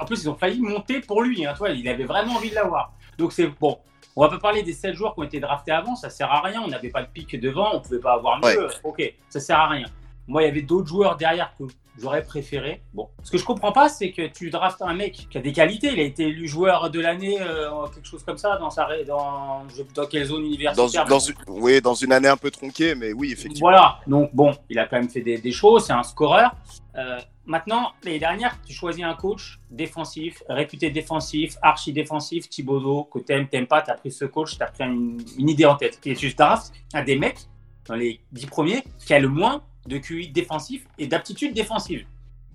En 0.00 0.04
plus, 0.04 0.24
ils 0.24 0.28
ont 0.28 0.34
failli 0.34 0.60
monter 0.60 0.98
pour 0.98 1.22
lui. 1.22 1.46
Hein, 1.46 1.54
toi, 1.56 1.70
il 1.70 1.88
avait 1.88 2.02
vraiment 2.02 2.32
envie 2.32 2.50
de 2.50 2.56
l'avoir. 2.56 2.92
Donc 3.18 3.32
c'est 3.32 3.46
bon. 3.46 3.78
On 4.16 4.22
va 4.22 4.30
pas 4.30 4.40
parler 4.40 4.64
des 4.64 4.72
7 4.72 4.94
joueurs 4.96 5.14
qui 5.14 5.20
ont 5.20 5.22
été 5.22 5.38
draftés 5.38 5.70
avant, 5.70 5.94
ça 5.94 6.10
sert 6.10 6.28
à 6.28 6.40
rien. 6.40 6.60
On 6.64 6.66
n'avait 6.66 6.88
pas 6.88 7.02
de 7.02 7.06
pic 7.06 7.40
devant, 7.40 7.72
on 7.72 7.80
pouvait 7.80 8.00
pas 8.00 8.14
avoir 8.14 8.40
mieux. 8.40 8.68
Ok, 8.82 9.14
ça 9.28 9.38
sert 9.38 9.60
à 9.60 9.68
rien. 9.68 9.86
Moi, 10.26 10.42
il 10.42 10.46
y 10.46 10.48
avait 10.48 10.62
d'autres 10.62 10.88
joueurs 10.88 11.16
derrière 11.16 11.54
que 11.56 11.62
j'aurais 11.98 12.22
préféré. 12.22 12.82
Bon, 12.92 13.08
ce 13.22 13.30
que 13.30 13.38
je 13.38 13.44
comprends 13.44 13.72
pas, 13.72 13.88
c'est 13.88 14.10
que 14.10 14.26
tu 14.26 14.50
draftes 14.50 14.82
un 14.82 14.94
mec 14.94 15.26
qui 15.30 15.38
a 15.38 15.40
des 15.40 15.52
qualités. 15.52 15.92
Il 15.92 16.00
a 16.00 16.02
été 16.02 16.24
élu 16.24 16.48
joueur 16.48 16.90
de 16.90 17.00
l'année, 17.00 17.40
euh, 17.40 17.70
quelque 17.92 18.06
chose 18.06 18.24
comme 18.24 18.38
ça, 18.38 18.56
dans 18.56 18.70
sa 18.70 18.88
dans, 19.06 19.62
dans 19.94 20.06
quelle 20.06 20.24
zone 20.24 20.44
universitaire 20.44 21.06
dans, 21.06 21.18
une, 21.18 21.34
Oui, 21.48 21.80
dans 21.80 21.94
une 21.94 22.12
année 22.12 22.28
un 22.28 22.36
peu 22.36 22.50
tronquée, 22.50 22.94
mais 22.94 23.12
oui, 23.12 23.32
effectivement. 23.32 23.70
Voilà. 23.70 24.00
Donc 24.06 24.30
bon, 24.34 24.52
il 24.68 24.78
a 24.78 24.86
quand 24.86 24.96
même 24.96 25.10
fait 25.10 25.20
des, 25.20 25.52
choses. 25.52 25.86
C'est 25.86 25.92
un 25.92 26.02
scoreur. 26.02 26.54
Euh, 26.96 27.18
maintenant, 27.46 27.92
l'année 28.04 28.18
dernière, 28.18 28.56
tu 28.66 28.72
choisis 28.72 29.04
un 29.04 29.14
coach 29.14 29.58
défensif, 29.70 30.42
réputé 30.48 30.90
défensif, 30.90 31.56
archi 31.62 31.92
défensif, 31.92 32.48
Thibodeau, 32.48 33.04
que 33.04 33.18
t'aimes, 33.20 33.48
t'aimes 33.48 33.66
pas, 33.66 33.82
t'as 33.82 33.94
pris 33.94 34.10
ce 34.10 34.24
coach, 34.24 34.58
t'as 34.58 34.66
pris 34.66 34.84
une, 34.84 35.20
une, 35.38 35.48
idée 35.48 35.64
en 35.64 35.76
tête. 35.76 36.00
Et 36.04 36.14
tu 36.14 36.32
draftes 36.34 36.72
à 36.92 37.02
des 37.02 37.16
mecs 37.16 37.48
dans 37.86 37.94
les 37.94 38.20
dix 38.32 38.46
premiers 38.46 38.82
qui 39.04 39.12
a 39.12 39.18
le 39.18 39.28
moins 39.28 39.62
de 39.86 39.98
QI 39.98 40.28
défensif 40.28 40.82
et 40.98 41.06
d'aptitude 41.06 41.54
défensive. 41.54 42.04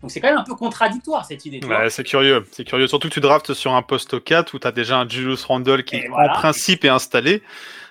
Donc 0.02 0.12
c'est 0.12 0.22
quand 0.22 0.30
même 0.30 0.38
un 0.38 0.44
peu 0.44 0.56
contradictoire 0.56 1.26
cette 1.26 1.46
idée. 1.46 1.60
Ouais, 1.66 1.90
c'est 1.90 2.06
curieux, 2.06 2.46
c'est 2.52 2.64
curieux. 2.64 2.88
Surtout 2.88 3.10
que 3.10 3.14
tu 3.14 3.20
draftes 3.20 3.54
sur 3.54 3.74
un 3.74 3.82
poste 3.82 4.24
4 4.24 4.54
où 4.54 4.60
tu 4.60 4.68
as 4.68 4.72
déjà 4.72 4.98
un 4.98 5.08
Julius 5.08 5.44
Randle 5.44 5.84
qui 5.84 6.02
en 6.10 6.30
principe 6.30 6.86
est 6.86 6.90
installé. 6.90 7.44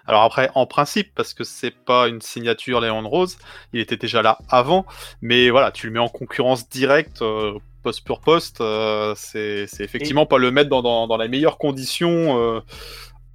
Alors 0.07 0.23
après, 0.23 0.51
en 0.55 0.65
principe, 0.65 1.15
parce 1.15 1.35
que 1.35 1.45
c'est 1.45 1.71
pas 1.71 2.09
une 2.09 2.23
signature 2.23 2.81
Léon 2.81 3.07
Rose, 3.07 3.37
il 3.75 3.81
était 3.81 3.99
déjà 3.99 4.23
là 4.23 4.39
avant, 4.49 4.87
mais 5.21 5.51
voilà, 5.51 5.71
tu 5.71 5.87
le 5.87 5.93
mets 5.93 5.99
en 5.99 6.09
concurrence 6.09 6.67
directe, 6.71 7.21
euh, 7.21 7.59
poste 7.83 8.07
pour 8.07 8.21
poste, 8.21 8.63
euh, 8.63 9.13
c'est 9.17 9.67
effectivement 9.81 10.25
pas 10.25 10.39
le 10.39 10.51
mettre 10.51 10.71
dans, 10.71 10.81
dans, 10.81 11.07
dans 11.09 11.19
les 11.19 11.29
meilleures 11.29 11.59
conditions 11.59 12.41
euh, 12.41 12.61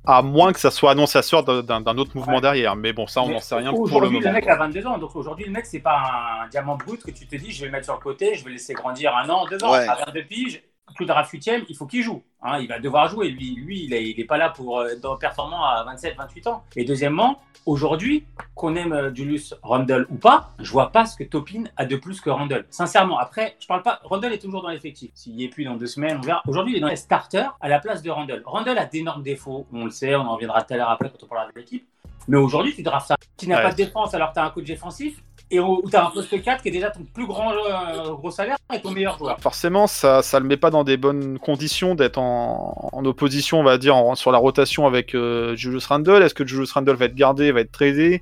À 0.05 0.22
moins 0.22 0.51
que 0.51 0.60
ça 0.60 0.69
soit 0.69 0.91
annonciateur 0.91 1.43
d'un 1.63 1.98
autre 1.98 2.12
mouvement 2.15 2.41
derrière. 2.41 2.75
Mais 2.75 2.91
bon, 2.91 3.07
ça, 3.07 3.22
on 3.22 3.29
n'en 3.29 3.39
sait 3.39 3.55
rien 3.55 3.72
pour 3.72 3.86
le 3.86 3.91
Aujourd'hui, 3.93 4.19
moment. 4.19 4.27
le 4.27 4.33
mec 4.33 4.48
a 4.48 4.55
22 4.57 4.86
ans. 4.88 4.98
Donc 4.98 5.15
aujourd'hui, 5.15 5.45
le 5.45 5.51
mec, 5.51 5.65
c'est 5.65 5.79
pas 5.79 6.41
un 6.43 6.48
diamant 6.50 6.75
brut 6.75 7.01
que 7.03 7.12
tu 7.12 7.25
te 7.25 7.36
dis, 7.38 7.51
je 7.51 7.62
vais 7.62 7.67
le 7.67 7.72
mettre 7.72 7.86
sur 7.86 7.93
le 7.93 8.01
côté, 8.01 8.36
je 8.36 8.43
vais 8.43 8.50
le 8.50 8.55
laisser 8.55 8.74
grandir 8.74 9.15
un 9.15 9.29
an, 9.29 9.45
deux 9.48 9.63
ans. 9.63 9.72
Ouais. 9.72 9.88
À 9.88 10.03
22 10.05 10.24
piges, 10.25 10.62
coup 10.96 11.04
de 11.04 11.08
draft 11.08 11.32
8 11.32 11.50
il 11.70 11.75
faut 11.75 11.86
qu'il 11.88 12.04
joue. 12.04 12.24
hein. 12.42 12.60
il 12.60 12.68
va 12.68 12.80
devoir 12.80 13.08
jouer. 13.08 13.30
Lui, 13.30 13.56
lui 13.56 13.84
il 13.86 13.94
est, 13.94 14.10
il 14.10 14.20
est 14.20 14.25
pas 14.25 14.38
là 14.38 14.50
pour 14.50 14.80
euh, 14.80 14.90
être 14.90 15.18
performant 15.18 15.63
à 15.63 15.84
27, 15.86 16.16
28 16.18 16.48
ans. 16.48 16.63
Et 16.75 16.84
deuxièmement, 16.86 17.40
aujourd'hui, 17.66 18.25
qu'on 18.54 18.75
aime 18.75 18.94
euh, 18.94 19.13
Julius 19.13 19.56
Randle 19.63 20.06
ou 20.12 20.16
pas, 20.16 20.52
je 20.60 20.70
vois 20.72 20.92
pas 20.92 21.06
ce 21.06 21.16
que 21.18 21.24
Topin 21.24 21.63
a 21.78 21.86
de 21.86 21.96
plus 21.96 22.22
que 22.22 22.30
Randle. 22.30 22.66
Sincèrement, 22.70 23.18
après, 23.18 23.56
je 23.60 23.66
parle 23.68 23.82
pas. 23.82 24.02
Randle 24.04 24.34
est 24.34 24.40
toujours 24.40 24.62
dans 24.62 24.70
l'effectif. 24.70 25.10
S'il 25.16 25.34
y 25.34 25.46
est 25.46 25.50
plus 25.50 25.63
dans 25.63 25.75
deux 25.75 25.88
semaines, 25.88 26.18
on 26.18 26.22
verra. 26.22 26.44
Aujourd'hui, 26.48 26.74
il 26.74 26.78
est 26.78 26.82
dans 26.82 26.88
les 26.90 26.96
starters 26.96 27.56
à 27.62 27.70
la 27.70 27.80
place 27.80 28.02
de 28.04 28.12
Randle. 28.12 28.44
Randle 28.46 28.78
a 28.78 28.86
d'énormes 28.86 29.24
défauts. 29.24 29.66
On 29.74 29.86
le 29.86 29.92
sait, 29.92 30.16
on 30.16 30.22
en 30.22 30.34
reviendra 30.36 30.62
tout 30.63 30.74
à 30.74 30.78
l'heure 30.78 30.90
après 30.90 31.10
quand 31.10 31.24
on 31.24 31.28
parlera 31.28 31.52
de 31.52 31.58
l'équipe. 31.58 31.88
Mais 32.28 32.38
aujourd'hui, 32.38 32.74
tu 32.75 32.84
drafts 32.84 33.08
ça. 33.08 33.16
Tu 33.38 33.48
n'as 33.50 33.58
Ouais. 33.58 33.63
pas 33.63 33.72
de 33.72 33.75
défense 33.75 34.13
alors 34.13 34.30
que 34.30 34.36
tu 34.36 34.40
as 34.40 34.46
un 34.46 34.50
coach 34.50 34.63
défensif 34.66 35.22
et 35.51 35.59
où 35.59 35.83
tu 35.89 35.95
un 35.95 36.09
poste 36.09 36.41
4 36.41 36.62
qui 36.62 36.69
est 36.69 36.71
déjà 36.71 36.89
ton 36.89 37.03
plus 37.13 37.27
grand 37.27 37.51
euh, 37.51 38.13
gros 38.13 38.31
salaire 38.31 38.57
et 38.73 38.81
ton 38.81 38.91
meilleur 38.91 39.17
joueur. 39.17 39.39
Forcément, 39.39 39.88
ça 39.88 40.21
ça 40.21 40.39
le 40.39 40.45
met 40.45 40.57
pas 40.57 40.69
dans 40.69 40.83
des 40.83 40.97
bonnes 40.97 41.38
conditions 41.39 41.95
d'être 41.95 42.17
en, 42.17 42.89
en 42.91 43.05
opposition, 43.05 43.59
on 43.59 43.63
va 43.63 43.77
dire, 43.77 43.95
sur 44.15 44.31
la 44.31 44.38
rotation 44.38 44.88
avec 44.88 45.15
euh, 45.15 45.55
Julius 45.55 45.85
Randle. 45.85 46.23
Est-ce 46.23 46.33
que 46.33 46.45
Julius 46.45 46.71
Randle 46.71 46.95
va 46.95 47.05
être 47.05 47.15
gardé, 47.15 47.51
va 47.51 47.62
être 47.62 47.71
tradé? 47.71 48.21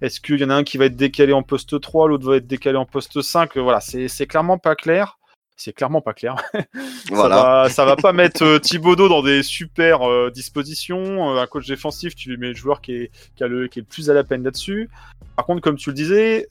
Est-ce 0.00 0.20
qu'il 0.20 0.40
y 0.40 0.44
en 0.44 0.50
a 0.50 0.54
un 0.54 0.64
qui 0.64 0.78
va 0.78 0.86
être 0.86 0.96
décalé 0.96 1.32
en 1.32 1.42
poste 1.42 1.78
3, 1.78 2.08
l'autre 2.08 2.26
va 2.26 2.36
être 2.36 2.46
décalé 2.46 2.78
en 2.78 2.86
poste 2.86 3.20
5 3.20 3.56
Voilà, 3.58 3.80
c'est 3.80 4.26
clairement 4.26 4.56
pas 4.56 4.74
clair. 4.74 5.18
C'est 5.62 5.74
clairement 5.74 6.00
pas 6.00 6.14
clair. 6.14 6.36
Voilà. 7.10 7.36
Ça 7.36 7.44
va, 7.44 7.68
ça 7.68 7.84
va 7.84 7.96
pas 7.96 8.12
mettre 8.14 8.42
euh, 8.42 8.58
Thibodeau 8.58 9.10
dans 9.10 9.22
des 9.22 9.42
super 9.42 10.08
euh, 10.08 10.30
dispositions. 10.30 11.36
Euh, 11.36 11.42
un 11.42 11.46
coach 11.46 11.66
défensif, 11.66 12.14
tu 12.14 12.30
lui 12.30 12.38
mets 12.38 12.48
le 12.48 12.54
joueur 12.54 12.80
qui 12.80 12.94
est, 12.94 13.10
qui, 13.36 13.44
a 13.44 13.46
le, 13.46 13.68
qui 13.68 13.80
est 13.80 13.82
le 13.82 13.86
plus 13.86 14.08
à 14.08 14.14
la 14.14 14.24
peine 14.24 14.42
là-dessus. 14.42 14.88
Par 15.36 15.44
contre, 15.44 15.60
comme 15.60 15.76
tu 15.76 15.90
le 15.90 15.94
disais, 15.94 16.48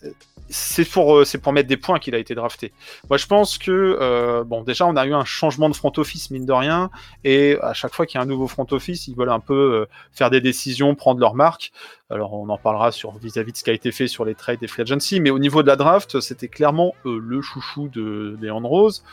c'est 0.49 0.85
pour, 0.85 1.25
c'est 1.25 1.37
pour 1.37 1.53
mettre 1.53 1.69
des 1.69 1.77
points 1.77 1.99
qu'il 1.99 2.15
a 2.15 2.17
été 2.17 2.35
drafté. 2.35 2.73
Moi, 3.09 3.17
je 3.17 3.27
pense 3.27 3.57
que, 3.57 3.97
euh, 3.99 4.43
bon, 4.43 4.63
déjà, 4.63 4.85
on 4.87 4.95
a 4.95 5.05
eu 5.05 5.13
un 5.13 5.25
changement 5.25 5.69
de 5.69 5.75
front 5.75 5.93
office, 5.97 6.31
mine 6.31 6.45
de 6.45 6.53
rien, 6.53 6.89
et 7.23 7.57
à 7.61 7.73
chaque 7.73 7.93
fois 7.93 8.05
qu'il 8.05 8.17
y 8.17 8.19
a 8.19 8.23
un 8.23 8.27
nouveau 8.27 8.47
front 8.47 8.65
office, 8.71 9.07
ils 9.07 9.15
veulent 9.15 9.29
un 9.29 9.39
peu 9.39 9.53
euh, 9.53 9.85
faire 10.11 10.29
des 10.29 10.41
décisions, 10.41 10.95
prendre 10.95 11.19
leur 11.19 11.35
marque. 11.35 11.71
Alors, 12.09 12.33
on 12.33 12.49
en 12.49 12.57
parlera 12.57 12.91
sur 12.91 13.17
vis-à-vis 13.17 13.51
de 13.51 13.57
ce 13.57 13.63
qui 13.63 13.69
a 13.69 13.73
été 13.73 13.91
fait 13.91 14.07
sur 14.07 14.25
les 14.25 14.33
trades 14.33 14.63
et 14.63 14.67
free 14.67 14.81
agency, 14.81 15.19
mais 15.19 15.29
au 15.29 15.37
niveau 15.37 15.61
de 15.61 15.67
la 15.67 15.75
draft, 15.75 16.19
c'était 16.19 16.47
clairement 16.47 16.95
euh, 17.05 17.19
le 17.19 17.41
chouchou 17.41 17.87
de 17.87 18.35
Leon 18.41 18.67
Rose. 18.67 19.03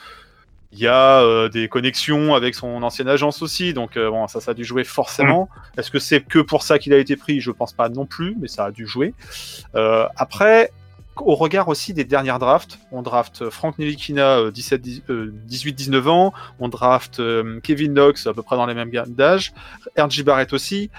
Il 0.73 0.79
y 0.79 0.87
a 0.87 1.21
euh, 1.21 1.49
des 1.49 1.69
connexions 1.69 2.35
avec 2.35 2.55
son 2.55 2.83
ancienne 2.83 3.09
agence 3.09 3.43
aussi, 3.43 3.75
donc 3.75 3.97
euh, 3.97 4.11
bon, 4.11 4.27
ça, 4.29 4.41
ça 4.41 4.53
a 4.53 4.55
dû 4.55 4.65
jouer 4.65 4.83
forcément. 4.83 5.49
Est-ce 5.77 5.91
que 5.91 5.99
c'est 5.99 6.23
que 6.23 6.39
pour 6.39 6.63
ça 6.63 6.79
qu'il 6.79 6.95
a 6.95 6.99
été 6.99 7.17
pris? 7.17 7.41
Je 7.41 7.51
pense 7.51 7.75
pas 7.75 7.89
non 7.91 8.07
plus, 8.07 8.35
mais 8.41 8.49
ça 8.49 8.65
a 8.65 8.71
dû 8.71 8.87
jouer. 8.87 9.15
Après, 9.75 10.73
au 11.21 11.35
regard 11.35 11.69
aussi 11.69 11.95
des 11.95 12.05
dernières 12.05 12.39
drafts, 12.39 12.79
on 12.93 13.03
draft 13.03 13.49
Frank 13.51 13.79
Nilikina, 13.79 14.39
euh, 14.39 14.51
17, 14.51 14.81
10, 14.81 15.03
euh, 15.11 15.33
18-19 15.49 16.09
ans, 16.09 16.33
on 16.59 16.69
draft 16.69 17.23
Kevin 17.63 17.93
Knox 17.93 18.27
à 18.27 18.35
peu 18.35 18.43
près 18.43 18.57
dans 18.57 18.67
les 18.67 18.75
mêmes 18.75 18.91
gammes 18.91 19.13
d'âge, 19.13 19.53
RJ 19.99 20.25
Barrett 20.25 20.53
aussi. 20.53 20.91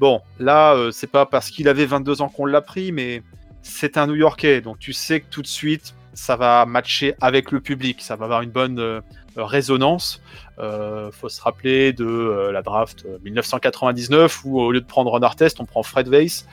Bon, 0.00 0.20
là, 0.38 0.74
euh, 0.74 0.90
c'est 0.90 1.06
pas 1.06 1.26
parce 1.26 1.50
qu'il 1.50 1.68
avait 1.68 1.86
22 1.86 2.22
ans 2.22 2.28
qu'on 2.28 2.46
l'a 2.46 2.62
pris, 2.62 2.90
mais 2.90 3.22
c'est 3.62 3.96
un 3.98 4.06
New 4.08 4.16
Yorkais, 4.16 4.60
donc 4.62 4.78
tu 4.78 4.92
sais 4.92 5.20
que 5.20 5.26
tout 5.30 5.42
de 5.42 5.46
suite, 5.46 5.94
ça 6.14 6.34
va 6.34 6.66
matcher 6.66 7.14
avec 7.20 7.52
le 7.52 7.60
public, 7.60 8.00
ça 8.00 8.16
va 8.16 8.24
avoir 8.24 8.42
une 8.42 8.50
bonne 8.50 8.78
euh, 8.78 9.00
résonance. 9.36 10.20
Euh, 10.58 11.10
faut 11.10 11.28
se 11.28 11.40
rappeler 11.40 11.92
de 11.92 12.04
euh, 12.04 12.52
la 12.52 12.62
draft 12.62 13.04
euh, 13.06 13.18
1999 13.24 14.44
où 14.44 14.60
au 14.60 14.72
lieu 14.72 14.80
de 14.80 14.86
prendre 14.86 15.10
Ron 15.10 15.22
Artest, 15.22 15.60
on 15.60 15.64
prend 15.64 15.82
Fred 15.82 16.08
Weiss. 16.08 16.46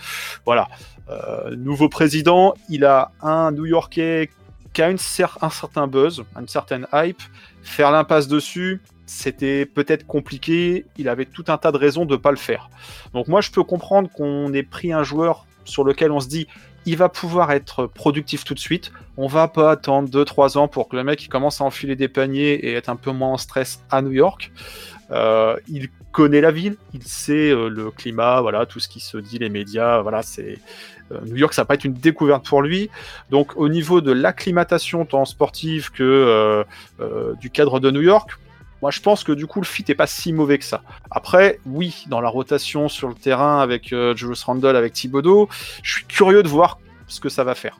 Voilà. 0.45 0.67
Nouveau 1.55 1.87
président, 1.87 2.53
il 2.67 2.83
a 2.83 3.11
un 3.21 3.53
New 3.53 3.65
Yorkais 3.65 4.29
qui 4.73 4.81
a 4.81 4.89
une 4.89 4.97
un 5.41 5.49
certain 5.49 5.87
buzz, 5.87 6.25
une 6.37 6.49
certaine 6.49 6.85
hype. 6.91 7.21
Faire 7.61 7.91
l'impasse 7.91 8.27
dessus, 8.27 8.81
c'était 9.07 9.65
peut-être 9.65 10.05
compliqué. 10.05 10.85
Il 10.97 11.09
avait 11.09 11.25
tout 11.25 11.45
un 11.47 11.57
tas 11.57 11.71
de 11.71 11.77
raisons 11.77 12.05
de 12.05 12.13
ne 12.13 12.17
pas 12.17 12.31
le 12.31 12.37
faire. 12.37 12.69
Donc 13.13 13.27
moi, 13.27 13.41
je 13.41 13.49
peux 13.49 13.63
comprendre 13.63 14.09
qu'on 14.11 14.53
ait 14.53 14.63
pris 14.63 14.93
un 14.93 15.03
joueur 15.03 15.47
sur 15.65 15.83
lequel 15.83 16.11
on 16.11 16.19
se 16.19 16.27
dit 16.27 16.47
il 16.85 16.95
va 16.95 17.09
pouvoir 17.09 17.51
être 17.51 17.85
productif 17.85 18.45
tout 18.45 18.53
de 18.53 18.59
suite. 18.59 18.93
On 19.17 19.27
va 19.27 19.49
pas 19.49 19.71
attendre 19.71 20.07
2-3 20.09 20.57
ans 20.57 20.67
pour 20.69 20.87
que 20.87 20.95
le 20.95 21.03
mec 21.03 21.27
commence 21.27 21.59
à 21.59 21.65
enfiler 21.65 21.97
des 21.97 22.07
paniers 22.07 22.53
et 22.53 22.73
être 22.73 22.87
un 22.87 22.95
peu 22.95 23.11
moins 23.11 23.33
en 23.33 23.37
stress 23.37 23.83
à 23.91 24.01
New 24.01 24.13
York. 24.13 24.51
Euh, 25.11 25.57
il 25.67 25.89
connaît 26.13 26.41
la 26.41 26.51
ville, 26.51 26.77
il 26.93 27.03
sait 27.03 27.51
euh, 27.51 27.69
le 27.69 27.91
climat, 27.91 28.41
voilà, 28.41 28.65
tout 28.65 28.79
ce 28.79 28.87
qui 28.87 28.99
se 28.99 29.17
dit, 29.17 29.37
les 29.37 29.49
médias, 29.49 30.01
voilà, 30.01 30.21
c'est 30.21 30.59
euh, 31.11 31.19
New 31.25 31.35
York, 31.35 31.53
ça 31.53 31.63
va 31.63 31.65
pas 31.65 31.73
être 31.73 31.83
une 31.83 31.93
découverte 31.93 32.45
pour 32.45 32.61
lui. 32.61 32.89
Donc 33.29 33.57
au 33.57 33.67
niveau 33.67 33.99
de 33.99 34.13
l'acclimatation 34.13 35.05
tant 35.05 35.25
sportive 35.25 35.91
que 35.91 36.65
du 37.41 37.49
cadre 37.49 37.81
de 37.81 37.91
New 37.91 38.01
York, 38.01 38.37
moi 38.81 38.91
je 38.91 38.99
pense 39.01 39.23
que 39.23 39.31
du 39.31 39.47
coup 39.47 39.59
le 39.61 39.65
fit 39.65 39.85
est 39.87 39.95
pas 39.95 40.07
si 40.07 40.33
mauvais 40.33 40.57
que 40.57 40.65
ça. 40.65 40.81
Après, 41.11 41.59
oui, 41.65 42.05
dans 42.07 42.21
la 42.21 42.29
rotation 42.29 42.89
sur 42.89 43.07
le 43.07 43.15
terrain 43.15 43.59
avec 43.61 43.93
euh, 43.93 44.15
Julius 44.15 44.43
Randle, 44.43 44.75
avec 44.75 44.93
Thibodeau, 44.93 45.49
je 45.83 45.91
suis 45.95 46.05
curieux 46.05 46.43
de 46.43 46.47
voir 46.47 46.79
ce 47.07 47.19
que 47.19 47.29
ça 47.29 47.43
va 47.43 47.55
faire. 47.55 47.79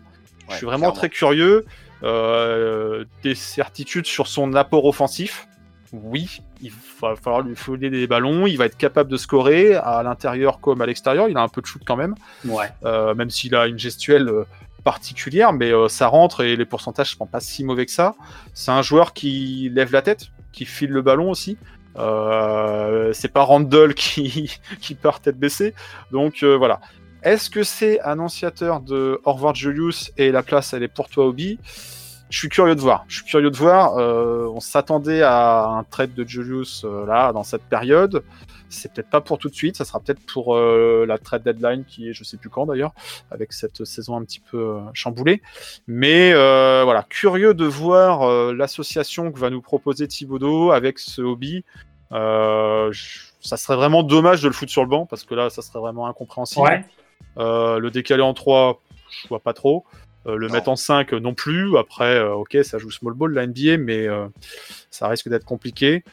je 0.49 0.55
suis 0.55 0.65
vraiment 0.65 0.79
clairement. 0.91 0.95
très 0.95 1.09
curieux. 1.09 1.65
Euh, 2.03 3.05
des 3.23 3.33
certitudes 3.33 4.05
sur 4.05 4.27
son 4.27 4.53
apport 4.53 4.85
offensif. 4.85 5.47
Oui, 5.93 6.41
il 6.61 6.71
va 7.01 7.15
falloir 7.15 7.41
lui 7.41 7.55
filer 7.55 7.89
des 7.89 8.05
ballons. 8.05 8.45
Il 8.45 8.55
va 8.57 8.65
être 8.65 8.77
capable 8.77 9.09
de 9.09 9.17
scorer 9.17 9.73
à 9.73 10.03
l'intérieur 10.03 10.59
comme 10.59 10.81
à 10.81 10.85
l'extérieur. 10.85 11.27
Il 11.27 11.37
a 11.37 11.41
un 11.41 11.47
peu 11.47 11.61
de 11.61 11.65
shoot 11.65 11.81
quand 11.85 11.95
même, 11.95 12.13
Ouais. 12.45 12.67
euh, 12.85 13.15
même 13.15 13.29
s'il 13.31 13.55
a 13.55 13.65
une 13.67 13.79
gestuelle 13.79 14.29
euh, 14.29 14.43
particulière, 14.88 15.51
mais 15.51 15.74
euh, 15.74 15.89
ça 15.89 16.08
rentre 16.08 16.46
et 16.46 16.56
les 16.56 16.63
pourcentages 16.63 17.17
sont 17.17 17.25
pas 17.25 17.41
si 17.41 17.65
mauvais 17.65 17.86
que 17.86 17.91
ça. 17.91 18.15
C'est 18.53 18.72
un 18.72 18.82
joueur 18.82 19.12
qui 19.12 19.70
lève 19.75 19.91
la 19.91 20.01
tête, 20.01 20.27
qui 20.53 20.63
file 20.63 20.91
le 20.91 21.01
ballon 21.01 21.29
aussi. 21.29 21.58
Euh, 21.98 23.12
c'est 23.12 23.27
pas 23.27 23.41
Randall 23.41 23.94
qui, 24.06 24.58
qui 24.79 24.96
part 24.96 25.20
tête 25.20 25.38
baissée. 25.38 25.74
Donc 26.13 26.41
euh, 26.41 26.56
voilà. 26.56 26.79
Est-ce 27.22 27.50
que 27.50 27.63
c'est 27.63 28.00
annonciateur 28.00 28.79
de 28.79 29.20
Au 29.25 29.34
revoir 29.34 29.56
Julius 29.56 30.13
et 30.17 30.32
la 30.32 30.41
place 30.41 30.72
elle 30.72 30.84
est 30.84 30.88
pour 30.88 31.10
toi 31.10 31.25
Obi? 31.25 31.60
Je 32.29 32.38
suis 32.38 32.48
curieux 32.48 32.75
de 32.75 32.79
voir. 32.79 33.03
Je 33.10 33.17
suis 33.17 33.25
curieux 33.25 33.51
de 33.51 33.58
voir. 33.58 33.96
On 33.96 34.62
s'attendait 34.62 35.22
à 35.22 35.65
un 35.65 35.84
trade 35.84 36.13
de 36.13 36.25
Julius 36.25 36.86
là 36.86 37.34
dans 37.34 37.44
cette 37.44 37.63
période. 37.63 38.24
C'est 38.69 38.91
peut-être 38.93 39.09
pas 39.09 39.21
pour 39.21 39.38
tout 39.38 39.50
de 39.50 39.55
suite. 39.55 39.77
Ça 39.77 39.86
sera 39.86 40.00
peut-être 40.00 40.25
pour 40.25 40.55
euh, 40.55 41.05
la 41.07 41.17
trade 41.17 41.43
deadline 41.43 41.86
qui 41.86 42.09
est 42.09 42.13
je 42.13 42.24
sais 42.24 42.38
plus 42.38 42.50
quand 42.50 42.65
d'ailleurs 42.65 42.93
avec 43.31 43.53
cette 43.53 43.86
saison 43.86 44.17
un 44.17 44.24
petit 44.24 44.39
peu 44.41 44.57
euh, 44.57 44.79
chamboulée. 44.93 45.41
Mais 45.88 46.31
euh, 46.33 46.81
voilà, 46.83 47.03
curieux 47.03 47.53
de 47.53 47.65
voir 47.65 48.24
euh, 48.24 48.53
l'association 48.53 49.31
que 49.31 49.39
va 49.39 49.50
nous 49.50 49.62
proposer 49.62 50.07
Thibodeau 50.07 50.71
avec 50.71 51.00
ce 51.00 51.21
hobby. 51.21 51.63
Euh, 52.12 52.91
ça 53.41 53.57
serait 53.57 53.75
vraiment 53.75 54.03
dommage 54.03 54.41
de 54.41 54.47
le 54.47 54.53
foutre 54.53 54.71
sur 54.71 54.81
le 54.83 54.89
banc 54.89 55.05
parce 55.05 55.24
que 55.24 55.36
là, 55.36 55.50
ça 55.50 55.62
serait 55.62 55.79
vraiment 55.79 56.07
incompréhensible. 56.07 56.65
Ouais. 56.65 56.86
Euh, 57.38 57.79
le 57.79 57.91
décaler 57.91 58.21
en 58.24 58.33
3, 58.33 58.81
je 59.24 59.27
vois 59.29 59.39
pas 59.39 59.53
trop. 59.53 59.86
Euh, 60.25 60.36
le 60.36 60.47
Non. 60.47 60.53
mettre 60.53 60.69
en 60.69 60.75
5 60.75 61.13
non 61.13 61.33
plus. 61.33 61.77
Après, 61.77 62.15
euh, 62.17 62.33
ok, 62.33 62.57
ça 62.63 62.77
joue 62.77 62.91
small 62.91 63.13
ball 63.13 63.33
la 63.33 63.45
NBA, 63.47 63.77
mais 63.77 64.07
euh, 64.07 64.27
ça 64.91 65.07
risque 65.07 65.29
d'être 65.29 65.45
compliqué. 65.45 66.03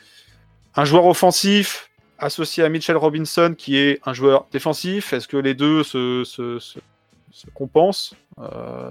Un 0.76 0.84
joueur 0.84 1.06
offensif 1.06 1.90
associé 2.18 2.64
à 2.64 2.68
Mitchell 2.68 2.96
Robinson 2.96 3.54
qui 3.56 3.76
est 3.76 4.00
un 4.06 4.12
joueur 4.12 4.46
défensif. 4.52 5.12
Est-ce 5.12 5.28
que 5.28 5.36
les 5.36 5.54
deux 5.54 5.82
se, 5.82 6.22
se, 6.24 6.58
se- 6.58 6.78
se 7.32 7.46
compensent 7.54 8.14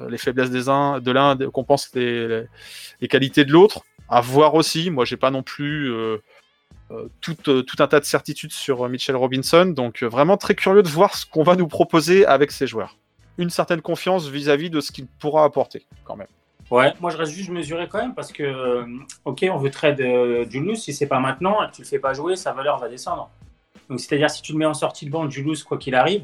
Les 0.09 0.17
faiblesses 0.17 0.51
de 0.99 1.11
l'un 1.11 1.35
compensent 1.51 1.89
les, 1.95 2.45
qualités 3.07 3.45
de 3.45 3.51
l'autre? 3.51 3.83
À 4.09 4.21
voir 4.21 4.53
aussi. 4.53 4.89
Moi, 4.89 5.05
j'ai 5.05 5.17
pas 5.17 5.31
non 5.31 5.43
plus. 5.43 5.91
euh, 5.91 6.17
euh, 6.91 7.07
tout, 7.21 7.37
euh, 7.47 7.61
tout 7.63 7.81
un 7.81 7.87
tas 7.87 7.99
de 8.01 8.05
certitudes 8.05 8.51
sur 8.51 8.87
Mitchell 8.89 9.15
Robinson. 9.15 9.65
Donc 9.75 10.03
vraiment 10.03 10.37
très 10.37 10.53
curieux 10.53 10.83
de 10.83 10.89
voir 10.89 11.15
ce 11.15 11.25
qu'on 11.25 11.43
va 11.43 11.55
nous 11.55 11.67
proposer 11.67 12.25
avec 12.25 12.51
ces 12.51 12.67
joueurs. 12.67 12.97
Une 13.37 13.49
certaine 13.49 13.81
confiance 13.81 14.27
vis-à-vis 14.27 14.69
de 14.69 14.79
ce 14.81 14.91
qu'il 14.91 15.07
pourra 15.07 15.45
apporter 15.45 15.85
quand 16.03 16.15
même. 16.15 16.27
Ouais, 16.73 16.91
moi 17.01 17.11
je 17.11 17.17
reste 17.17 17.31
juste 17.31 17.49
mesuré 17.49 17.87
quand 17.87 17.99
même 17.99 18.15
parce 18.15 18.31
que, 18.31 18.41
euh, 18.43 18.85
ok, 19.25 19.45
on 19.51 19.57
veut 19.57 19.69
trade 19.69 20.01
euh, 20.01 20.43
Julius, 20.49 20.83
si 20.83 20.93
c'est 20.93 21.05
pas 21.07 21.19
maintenant, 21.19 21.57
tu 21.71 21.81
le 21.83 21.87
fais 21.87 21.99
pas 21.99 22.13
jouer, 22.13 22.35
sa 22.35 22.51
valeur 22.51 22.79
va 22.79 22.89
descendre. 22.89 23.29
Donc 23.89 23.99
c'est-à-dire 23.99 24.29
si 24.29 24.41
tu 24.41 24.53
le 24.53 24.57
mets 24.57 24.65
en 24.65 24.73
sortie 24.73 25.05
de 25.05 25.11
banc, 25.11 25.29
Julius, 25.29 25.63
quoi 25.63 25.77
qu'il 25.77 25.93
arrive, 25.93 26.23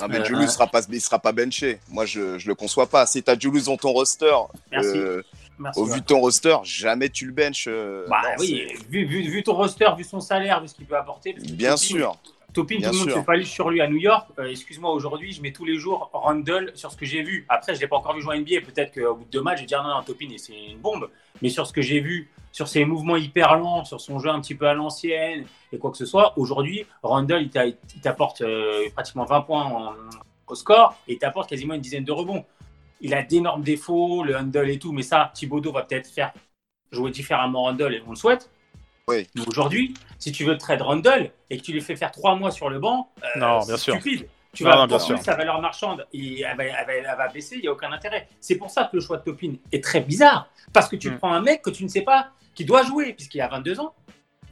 Non, 0.00 0.06
mais 0.08 0.18
Euh, 0.20 0.24
Julius 0.24 0.50
sera 0.50 0.66
pas, 0.66 0.80
il 0.90 1.00
sera 1.00 1.18
pas 1.20 1.30
benché. 1.32 1.78
Moi, 1.90 2.06
je, 2.06 2.38
je 2.38 2.48
le 2.48 2.54
conçois 2.56 2.88
pas. 2.88 3.06
Si 3.06 3.22
tu 3.22 3.30
as 3.30 3.38
Julius 3.38 3.66
dans 3.66 3.76
ton 3.76 3.92
roster, 3.92 4.34
merci. 4.72 4.88
euh, 4.96 5.22
merci 5.58 5.78
au 5.80 5.84
ouais. 5.86 5.94
vu 5.94 6.00
de 6.00 6.06
ton 6.06 6.20
roster, 6.20 6.56
jamais 6.64 7.08
tu 7.08 7.26
le 7.26 7.32
benches. 7.32 7.66
euh, 7.68 8.04
Bah 8.08 8.20
non, 8.24 8.30
oui, 8.40 8.66
vu, 8.88 9.04
vu, 9.04 9.22
vu 9.30 9.42
ton 9.44 9.54
roster, 9.54 9.88
vu 9.96 10.02
son 10.04 10.18
salaire, 10.20 10.60
vu 10.60 10.66
ce 10.68 10.74
qu'il 10.74 10.86
peut 10.86 10.96
apporter. 10.96 11.34
que 11.34 11.40
Bien 11.52 11.76
sûr. 11.76 12.16
Topin, 12.58 12.76
Bien 12.78 12.88
tout 12.90 12.94
le 12.94 12.98
monde 13.00 13.10
sûr. 13.24 13.44
se 13.44 13.44
sur 13.44 13.70
lui 13.70 13.80
à 13.80 13.88
New 13.88 13.96
York. 13.98 14.28
Euh, 14.38 14.50
Excuse-moi, 14.50 14.90
aujourd'hui, 14.92 15.32
je 15.32 15.40
mets 15.42 15.52
tous 15.52 15.64
les 15.64 15.76
jours 15.76 16.10
Randall 16.12 16.72
sur 16.74 16.90
ce 16.90 16.96
que 16.96 17.06
j'ai 17.06 17.22
vu. 17.22 17.46
Après, 17.48 17.74
je 17.74 17.80
l'ai 17.80 17.86
pas 17.86 17.96
encore 17.96 18.14
vu 18.14 18.20
jouer 18.22 18.34
en 18.36 18.40
NBA. 18.40 18.60
Peut-être 18.66 18.92
qu'au 18.94 19.14
bout 19.14 19.24
de 19.24 19.30
deux 19.30 19.42
matchs, 19.42 19.58
je 19.58 19.62
vais 19.62 19.66
dire 19.66 19.82
non, 19.82 19.90
non, 19.96 20.02
Topin, 20.02 20.26
c'est 20.36 20.52
une 20.70 20.78
bombe. 20.78 21.08
Mais 21.40 21.48
sur 21.50 21.66
ce 21.66 21.72
que 21.72 21.82
j'ai 21.82 22.00
vu, 22.00 22.28
sur 22.50 22.66
ses 22.66 22.84
mouvements 22.84 23.16
hyper 23.16 23.56
lents, 23.56 23.84
sur 23.84 24.00
son 24.00 24.18
jeu 24.18 24.30
un 24.30 24.40
petit 24.40 24.54
peu 24.56 24.66
à 24.66 24.74
l'ancienne 24.74 25.44
et 25.72 25.78
quoi 25.78 25.90
que 25.92 25.96
ce 25.96 26.06
soit, 26.06 26.32
aujourd'hui, 26.36 26.84
Randall, 27.02 27.42
il 27.42 27.50
t'a- 27.50 27.66
il 27.66 27.76
t'apporte 28.02 28.40
euh, 28.40 28.88
pratiquement 28.94 29.24
20 29.24 29.42
points 29.42 29.64
en- 29.64 29.92
au 30.48 30.54
score 30.54 30.96
et 31.06 31.12
il 31.12 31.18
t'apporte 31.18 31.48
quasiment 31.50 31.74
une 31.74 31.80
dizaine 31.80 32.04
de 32.04 32.12
rebonds. 32.12 32.44
Il 33.00 33.14
a 33.14 33.22
d'énormes 33.22 33.62
défauts, 33.62 34.24
le 34.24 34.36
handle 34.36 34.70
et 34.70 34.78
tout, 34.80 34.90
mais 34.92 35.02
ça, 35.02 35.30
Thibodeau 35.34 35.70
va 35.70 35.82
peut-être 35.82 36.08
faire 36.08 36.32
jouer 36.90 37.10
différemment 37.12 37.64
Randall 37.64 37.94
et 37.94 38.02
on 38.06 38.10
le 38.10 38.16
souhaite. 38.16 38.50
Oui. 39.08 39.26
Mais 39.34 39.42
aujourd'hui, 39.48 39.94
si 40.18 40.30
tu 40.32 40.44
veux 40.44 40.56
trade 40.58 40.82
Randall 40.82 41.30
et 41.50 41.56
que 41.58 41.62
tu 41.62 41.72
lui 41.72 41.80
fais 41.80 41.96
faire 41.96 42.10
trois 42.12 42.34
mois 42.36 42.50
sur 42.50 42.68
le 42.70 42.78
banc, 42.78 43.10
euh, 43.22 43.38
Non, 43.40 43.60
c'est 43.62 43.68
bien 43.68 43.76
sûr. 43.76 43.94
stupide. 43.94 44.28
Tu 44.54 44.64
Non, 44.64 44.70
vas 44.70 44.76
non, 44.76 44.86
bien 44.86 44.98
sûr. 44.98 45.18
sa 45.18 45.34
valeur 45.36 45.60
marchande 45.60 46.06
et 46.12 46.40
elle 46.42 46.56
va, 46.56 46.64
elle 46.64 46.86
va- 46.86 46.92
elle 46.94 47.04
va 47.16 47.28
baisser, 47.28 47.56
il 47.56 47.62
n'y 47.62 47.68
a 47.68 47.72
aucun 47.72 47.92
intérêt. 47.92 48.28
C'est 48.40 48.56
pour 48.56 48.70
ça 48.70 48.84
que 48.84 48.96
le 48.96 49.00
choix 49.02 49.18
de 49.18 49.22
Topin 49.22 49.52
est 49.72 49.82
très 49.84 50.00
bizarre. 50.00 50.48
Parce 50.72 50.88
que 50.88 50.96
tu 50.96 51.10
Mm. 51.10 51.18
prends 51.18 51.32
un 51.32 51.40
mec 51.42 51.62
que 51.62 51.70
tu 51.70 51.84
ne 51.84 51.88
sais 51.88 52.00
pas, 52.02 52.30
qui 52.54 52.64
doit 52.64 52.82
jouer, 52.82 53.12
puisqu'il 53.12 53.40
a 53.40 53.48
22 53.48 53.78
ans. 53.80 53.94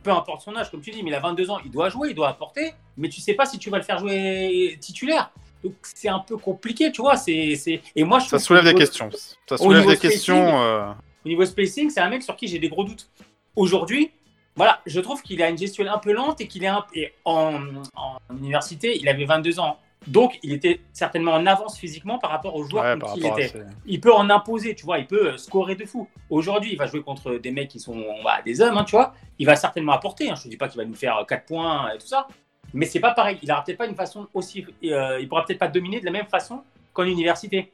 Peu 0.03 0.11
importe 0.11 0.43
son 0.43 0.55
âge, 0.55 0.71
comme 0.71 0.81
tu 0.83 0.91
dis, 0.91 1.03
mais 1.03 1.11
il 1.11 1.15
a 1.15 1.21
22 1.21 1.51
ans, 1.51 1.59
il 1.65 1.71
doit 1.71 1.89
jouer, 1.89 2.11
il 2.11 2.15
doit 2.15 2.29
apporter, 2.29 2.73
mais 2.97 3.09
tu 3.09 3.21
sais 3.21 3.35
pas 3.35 3.45
si 3.47 3.59
tu 3.59 3.71
vas 3.71 3.79
le 3.79 3.83
faire 3.83 3.99
jouer 3.99 4.79
titulaire. 4.81 5.31
Donc 5.65 5.75
c'est 5.83 6.09
un 6.09 6.21
peu 6.21 6.37
compliqué, 6.37 6.93
tu 6.93 7.01
vois. 7.01 7.17
C'est, 7.17 7.57
c'est... 7.57 7.81
Et 7.97 8.05
moi, 8.05 8.21
je 8.21 8.29
Ça 8.29 8.39
soulève 8.39 8.65
des 8.65 8.75
questions. 8.75 9.11
Ça 9.49 9.57
soulève 9.57 9.87
des 9.87 9.97
spacing, 9.97 10.11
questions. 10.11 10.63
euh, 10.63 10.91
Au 11.25 11.29
niveau 11.29 11.45
spacing, 11.45 11.91
c'est 11.91 12.01
un 12.01 12.09
mec 12.11 12.23
sur 12.23 12.37
qui 12.37 12.47
j'ai 12.47 12.59
des 12.61 12.69
gros 12.69 12.85
doutes. 12.85 13.09
Aujourd'hui, 13.57 14.13
voilà, 14.57 14.81
je 14.87 15.01
trouve 15.01 15.23
qu'il 15.23 15.43
a 15.43 15.49
une 15.51 15.59
gestuelle 15.59 15.89
un 15.89 15.99
peu 15.99 16.13
lente 16.13 16.41
et 16.41 16.49
qu'il 16.49 16.65
est 16.65 16.69
un... 16.69 16.85
et 16.95 17.13
en, 17.25 17.61
en 17.95 18.19
université, 18.37 18.99
il 18.99 19.09
avait 19.09 19.25
22 19.27 19.61
ans. 19.61 19.79
Donc, 20.07 20.39
il 20.45 20.53
était 20.53 20.81
certainement 20.93 21.33
en 21.33 21.47
avance 21.47 21.79
physiquement 21.79 22.19
par 22.19 22.31
rapport 22.31 22.55
aux 22.55 22.63
joueurs 22.65 22.85
ouais, 22.85 22.99
contre 22.99 23.15
qui 23.15 23.21
il 23.21 23.27
était. 23.27 23.53
Il 23.87 24.01
peut 24.01 24.13
en 24.13 24.31
imposer, 24.31 24.75
tu 24.77 24.85
vois, 24.85 24.99
il 24.99 25.07
peut 25.07 25.33
euh, 25.33 25.37
scorer 25.37 25.75
de 25.75 25.85
fou. 25.85 26.09
Aujourd'hui, 26.31 26.73
il 26.73 26.79
va 26.79 26.87
jouer 26.87 27.03
contre 27.03 27.35
des 27.39 27.51
mecs 27.51 27.69
qui 27.69 27.81
sont 27.81 28.05
bah, 28.23 28.41
des 28.45 28.61
hommes, 28.61 28.79
hein, 28.79 28.85
tu 28.85 28.93
vois. 28.93 29.15
Il 29.39 29.47
va 29.47 29.57
certainement 29.57 29.93
apporter. 29.93 30.31
hein. 30.31 30.37
Je 30.37 30.47
ne 30.47 30.51
dis 30.51 30.57
pas 30.57 30.69
qu'il 30.69 30.79
va 30.79 30.85
nous 30.85 30.95
faire 30.95 31.25
4 31.29 31.45
points 31.47 31.91
et 31.93 31.99
tout 31.99 32.07
ça. 32.07 32.29
Mais 32.73 32.87
c'est 32.87 33.01
pas 33.01 33.13
pareil. 33.13 33.39
Il 33.43 33.49
n'aura 33.49 33.65
peut-être 33.65 33.79
pas 33.79 33.87
une 33.87 33.97
façon 33.97 34.29
aussi. 34.33 34.65
euh, 34.85 35.19
il 35.21 35.29
pourra 35.29 35.45
peut-être 35.45 35.59
pas 35.59 35.69
dominer 35.69 35.99
de 36.01 36.05
la 36.05 36.13
même 36.13 36.27
façon 36.27 36.63
qu'en 36.93 37.05
université. 37.05 37.73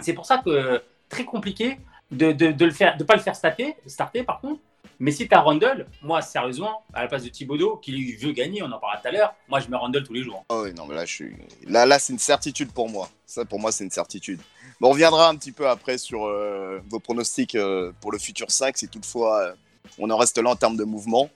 C'est 0.00 0.12
pour 0.14 0.26
ça 0.26 0.38
que 0.38 0.50
euh, 0.50 0.78
très 1.08 1.24
compliqué 1.24 1.78
de, 2.10 2.32
de, 2.32 2.50
de 2.50 2.64
le 2.64 2.70
faire, 2.72 2.96
de 2.96 3.04
pas 3.04 3.14
le 3.14 3.20
faire 3.22 3.36
starter, 3.36 3.76
starter 3.86 4.24
par 4.24 4.40
contre. 4.40 4.60
Mais 5.00 5.12
si 5.12 5.26
tu 5.26 5.34
as 5.34 5.40
Randall, 5.40 5.86
moi 6.02 6.20
sérieusement, 6.20 6.84
à 6.92 7.00
la 7.00 7.08
place 7.08 7.24
de 7.24 7.30
Thibodeau, 7.30 7.78
qui 7.78 7.90
lui 7.90 8.16
veut 8.16 8.32
gagner, 8.32 8.62
on 8.62 8.66
en 8.66 8.78
parlera 8.78 9.00
tout 9.00 9.08
à 9.08 9.10
l'heure, 9.10 9.34
moi 9.48 9.58
je 9.58 9.68
mets 9.68 9.76
Randall 9.78 10.04
tous 10.04 10.12
les 10.12 10.22
jours. 10.22 10.44
Ah 10.50 10.60
oui, 10.60 10.74
non, 10.74 10.84
mais 10.86 10.94
là, 10.94 11.06
je 11.06 11.14
suis... 11.14 11.32
là, 11.66 11.86
là 11.86 11.98
c'est 11.98 12.12
une 12.12 12.18
certitude 12.18 12.70
pour 12.70 12.90
moi. 12.90 13.08
Ça, 13.24 13.46
pour 13.46 13.58
moi, 13.58 13.72
c'est 13.72 13.82
une 13.82 13.90
certitude. 13.90 14.40
Bon, 14.78 14.88
on 14.88 14.92
reviendra 14.92 15.28
un 15.28 15.36
petit 15.36 15.52
peu 15.52 15.68
après 15.68 15.96
sur 15.96 16.26
euh, 16.26 16.80
vos 16.90 17.00
pronostics 17.00 17.54
euh, 17.54 17.92
pour 18.02 18.12
le 18.12 18.18
futur 18.18 18.50
5, 18.50 18.76
si 18.76 18.88
toutefois 18.88 19.40
euh, 19.40 19.52
on 19.98 20.10
en 20.10 20.18
reste 20.18 20.36
là 20.36 20.50
en 20.50 20.56
termes 20.56 20.76
de 20.76 20.84
mouvement. 20.84 21.30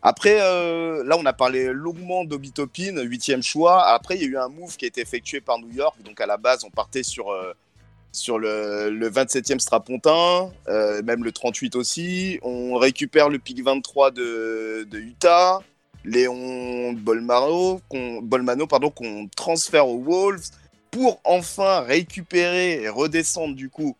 Après, 0.00 0.40
euh, 0.40 1.02
là, 1.04 1.16
on 1.18 1.26
a 1.26 1.32
parlé 1.32 1.72
longuement 1.72 2.24
d'Obi 2.24 2.52
Topin, 2.52 3.00
huitième 3.02 3.42
choix. 3.42 3.84
Après, 3.86 4.16
il 4.16 4.22
y 4.22 4.24
a 4.24 4.28
eu 4.28 4.36
un 4.36 4.48
move 4.48 4.76
qui 4.76 4.84
a 4.84 4.88
été 4.88 5.00
effectué 5.00 5.40
par 5.40 5.58
New 5.58 5.70
York. 5.70 5.96
Donc, 6.02 6.20
à 6.20 6.26
la 6.26 6.36
base, 6.36 6.64
on 6.64 6.70
partait 6.70 7.04
sur, 7.04 7.32
sur 8.12 8.38
le, 8.38 8.90
le 8.90 9.10
27e 9.10 9.58
Strapontin, 9.58 10.50
euh, 10.68 11.02
même 11.02 11.24
le 11.24 11.32
38 11.32 11.76
aussi. 11.76 12.38
On 12.42 12.76
récupère 12.76 13.28
le 13.28 13.38
pick 13.38 13.62
23 13.64 14.10
de, 14.10 14.86
de 14.90 14.98
Utah. 14.98 15.60
Léon 16.04 16.92
Bolmano, 16.94 17.80
qu'on, 17.88 18.20
Bolmano 18.22 18.66
pardon, 18.66 18.90
qu'on 18.90 19.28
transfère 19.36 19.86
aux 19.86 20.00
Wolves 20.00 20.50
pour 20.90 21.20
enfin 21.24 21.80
récupérer 21.80 22.82
et 22.82 22.88
redescendre 22.88 23.54
du 23.54 23.68
coup 23.70 23.96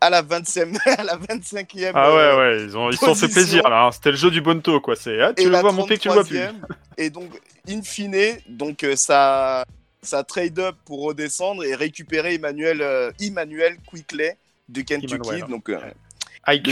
à 0.00 0.08
la 0.10 0.22
25e, 0.22 0.78
à 0.98 1.04
la 1.04 1.16
25e 1.16 1.90
Ah 1.94 2.08
euh, 2.08 2.16
ouais, 2.16 2.38
ouais, 2.58 2.64
ils 2.64 2.76
ont, 2.76 2.90
ils 2.90 2.96
sont 2.96 3.14
fait 3.14 3.28
plaisir 3.28 3.68
là. 3.68 3.84
hein. 3.86 3.92
C'était 3.92 4.10
le 4.12 4.16
jeu 4.16 4.30
du 4.30 4.40
bonto, 4.40 4.80
quoi. 4.80 4.96
C'est, 4.96 5.20
ah, 5.20 5.32
tu 5.34 5.42
et 5.42 5.46
le 5.46 5.58
vois 5.58 5.72
monter 5.72 5.98
tu 5.98 6.08
le 6.08 6.14
vois 6.14 6.24
plus. 6.24 6.38
33e. 6.38 6.52
Et 6.98 7.10
donc, 7.10 7.28
in 7.68 7.82
fine, 7.82 8.38
donc, 8.48 8.82
euh, 8.84 8.96
ça, 8.96 9.64
ça 10.06 10.24
trade 10.24 10.58
up 10.58 10.76
pour 10.84 11.02
redescendre 11.02 11.64
et 11.64 11.74
récupérer 11.74 12.34
Emmanuel, 12.34 12.80
euh, 12.80 13.10
Emmanuel 13.20 13.76
Quickley 13.90 14.36
de 14.68 14.80
Kentucky. 14.82 15.14
Emmanuel. 15.14 15.44
Donc, 15.48 15.68
euh, 15.68 15.78
IQ. 16.48 16.70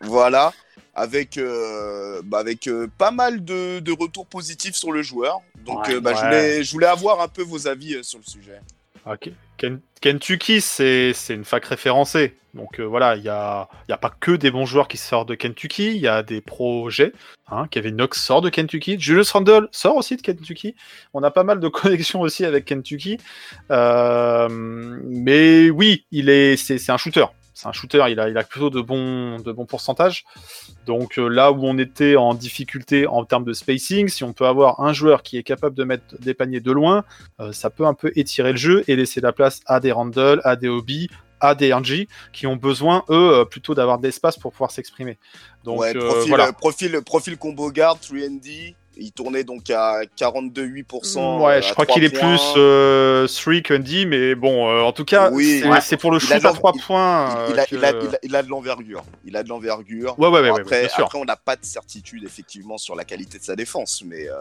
Voilà. 0.00 0.52
Avec, 0.94 1.38
euh, 1.38 2.20
bah, 2.24 2.38
avec 2.38 2.66
euh, 2.66 2.86
pas 2.98 3.10
mal 3.10 3.42
de, 3.44 3.80
de 3.80 3.92
retours 3.92 4.26
positifs 4.26 4.74
sur 4.74 4.92
le 4.92 5.02
joueur. 5.02 5.40
Donc, 5.64 5.86
Ouais. 5.88 6.00
bah, 6.00 6.12
je, 6.14 6.20
voulais, 6.24 6.62
je 6.64 6.72
voulais 6.72 6.86
avoir 6.86 7.20
un 7.20 7.28
peu 7.28 7.42
vos 7.42 7.66
avis 7.66 8.04
sur 8.04 8.18
le 8.18 8.24
sujet. 8.24 8.60
Ok. 9.06 9.30
Ken- 9.62 9.80
Kentucky, 10.00 10.60
c'est 10.60 11.14
une 11.30 11.44
fac 11.44 11.64
référencée. 11.64 12.34
Donc 12.54 12.80
euh, 12.80 12.84
voilà, 12.84 13.14
il 13.16 13.22
n'y 13.22 13.28
a, 13.28 13.68
a 13.88 13.96
pas 13.96 14.10
que 14.10 14.32
des 14.32 14.50
bons 14.50 14.66
joueurs 14.66 14.88
qui 14.88 14.96
sortent 14.98 15.28
de 15.28 15.34
Kentucky, 15.36 15.92
il 15.94 16.00
y 16.02 16.08
a 16.08 16.22
des 16.22 16.40
projets. 16.40 17.12
Hein, 17.50 17.66
Kevin 17.70 17.94
Knox 17.94 18.20
sort 18.20 18.42
de 18.42 18.50
Kentucky, 18.50 18.98
Julius 18.98 19.30
Randle 19.30 19.68
sort 19.70 19.96
aussi 19.96 20.16
de 20.16 20.22
Kentucky. 20.22 20.74
On 21.14 21.22
a 21.22 21.30
pas 21.30 21.44
mal 21.44 21.60
de 21.60 21.68
connexions 21.68 22.20
aussi 22.20 22.44
avec 22.44 22.64
Kentucky. 22.64 23.18
Euh, 23.70 24.48
mais 24.50 25.70
oui, 25.70 26.04
il 26.10 26.28
est, 26.28 26.56
c'est 26.56 26.90
un 26.90 26.96
shooter. 26.96 27.24
C'est 27.54 27.68
un 27.68 27.72
shooter, 27.72 28.04
il 28.08 28.18
a, 28.18 28.28
il 28.28 28.38
a 28.38 28.44
plutôt 28.44 28.70
de 28.70 28.80
bons, 28.80 29.38
de 29.38 29.52
bons 29.52 29.66
pourcentages. 29.66 30.24
Donc 30.86 31.18
euh, 31.18 31.28
là 31.28 31.52
où 31.52 31.64
on 31.64 31.78
était 31.78 32.16
en 32.16 32.34
difficulté 32.34 33.06
en 33.06 33.24
termes 33.24 33.44
de 33.44 33.52
spacing, 33.52 34.08
si 34.08 34.24
on 34.24 34.32
peut 34.32 34.46
avoir 34.46 34.80
un 34.80 34.92
joueur 34.92 35.22
qui 35.22 35.36
est 35.36 35.42
capable 35.42 35.76
de 35.76 35.84
mettre 35.84 36.18
des 36.18 36.34
paniers 36.34 36.60
de 36.60 36.72
loin, 36.72 37.04
euh, 37.40 37.52
ça 37.52 37.70
peut 37.70 37.86
un 37.86 37.94
peu 37.94 38.10
étirer 38.16 38.52
le 38.52 38.58
jeu 38.58 38.84
et 38.88 38.96
laisser 38.96 39.20
la 39.20 39.32
place 39.32 39.60
à 39.66 39.80
des 39.80 39.92
Randall, 39.92 40.40
à 40.44 40.56
des 40.56 40.68
Hobby, 40.68 41.08
à 41.40 41.54
des 41.54 41.74
RG 41.74 42.06
qui 42.32 42.46
ont 42.46 42.56
besoin, 42.56 43.04
eux, 43.10 43.40
euh, 43.40 43.44
plutôt 43.44 43.74
d'avoir 43.74 43.98
de 43.98 44.04
l'espace 44.04 44.38
pour 44.38 44.52
pouvoir 44.52 44.70
s'exprimer. 44.70 45.18
Donc 45.64 45.80
ouais, 45.80 45.92
profil, 45.92 46.28
voilà. 46.28 46.52
profil, 46.52 47.00
profil 47.04 47.36
combo 47.36 47.70
guard, 47.70 47.98
3D. 47.98 48.74
Il 48.98 49.10
tournait 49.12 49.42
donc 49.44 49.70
à 49.70 50.02
42,8%. 50.18 51.40
Ouais, 51.42 51.52
euh, 51.54 51.62
je 51.62 51.72
crois 51.72 51.86
qu'il 51.86 52.04
est 52.04 52.10
plus 52.10 52.38
euh, 52.56 53.26
3 53.26 53.60
que 53.62 53.74
D, 53.74 54.04
mais 54.06 54.34
bon, 54.34 54.68
euh, 54.68 54.82
en 54.82 54.92
tout 54.92 55.04
cas, 55.04 55.30
Oui, 55.30 55.60
c'est 55.62 55.68
ouais. 55.68 55.80
c'est 55.80 55.96
pour 55.96 56.10
le 56.10 56.18
shoot 56.18 56.32
à 56.32 56.38
l'en- 56.40 56.52
3 56.52 56.72
il- 56.74 56.82
points. 56.82 57.28
Il, 57.30 57.36
euh, 57.38 57.46
il 57.54 57.58
a, 57.60 57.66
que- 57.66 57.76
il, 57.76 57.84
a, 57.84 57.90
il, 57.90 58.14
a, 58.14 58.18
il 58.22 58.36
a 58.36 58.42
de 58.42 58.48
l'envergure. 58.48 59.02
Il 59.24 59.36
a 59.36 59.42
de 59.42 59.48
l'envergure. 59.48 60.18
Ouais, 60.18 60.28
ouais, 60.28 60.40
ouais, 60.40 60.50
ouais, 60.50 60.60
après, 60.60 60.80
bien 60.80 60.88
sûr. 60.88 61.04
après, 61.04 61.18
on 61.18 61.24
n'a 61.24 61.36
pas 61.36 61.56
de 61.56 61.64
certitude 61.64 62.24
effectivement 62.24 62.76
sur 62.78 62.94
la 62.94 63.04
qualité 63.04 63.38
de 63.38 63.44
sa 63.44 63.56
défense, 63.56 64.02
mais 64.06 64.28
euh, 64.28 64.34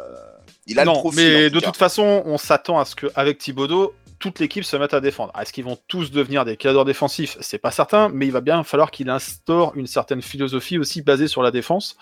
il 0.67 0.79
a 0.79 0.83
le 0.83 0.91
non, 0.91 0.99
profil. 0.99 1.19
mais 1.21 1.45
en 1.45 1.49
tout 1.49 1.55
de 1.55 1.59
cas. 1.61 1.65
toute 1.67 1.77
façon, 1.77 2.23
on 2.25 2.37
s'attend 2.37 2.79
à 2.79 2.85
ce 2.85 2.95
qu'avec 2.95 3.37
Thibodeau, 3.37 3.93
toute 4.21 4.39
l'équipe 4.39 4.63
se 4.63 4.77
mette 4.77 4.93
à 4.93 5.01
défendre. 5.01 5.33
Est-ce 5.37 5.51
qu'ils 5.51 5.65
vont 5.65 5.77
tous 5.87 6.11
devenir 6.11 6.45
des 6.45 6.55
cadres 6.55 6.85
défensifs? 6.85 7.37
C'est 7.41 7.57
pas 7.57 7.71
certain, 7.71 8.07
mais 8.09 8.27
il 8.27 8.31
va 8.31 8.39
bien 8.39 8.63
falloir 8.63 8.91
qu'il 8.91 9.09
instaure 9.09 9.73
une 9.75 9.87
certaine 9.87 10.21
philosophie 10.21 10.77
aussi 10.77 11.01
basée 11.01 11.27
sur 11.27 11.41
la 11.41 11.49
défense. 11.51 11.97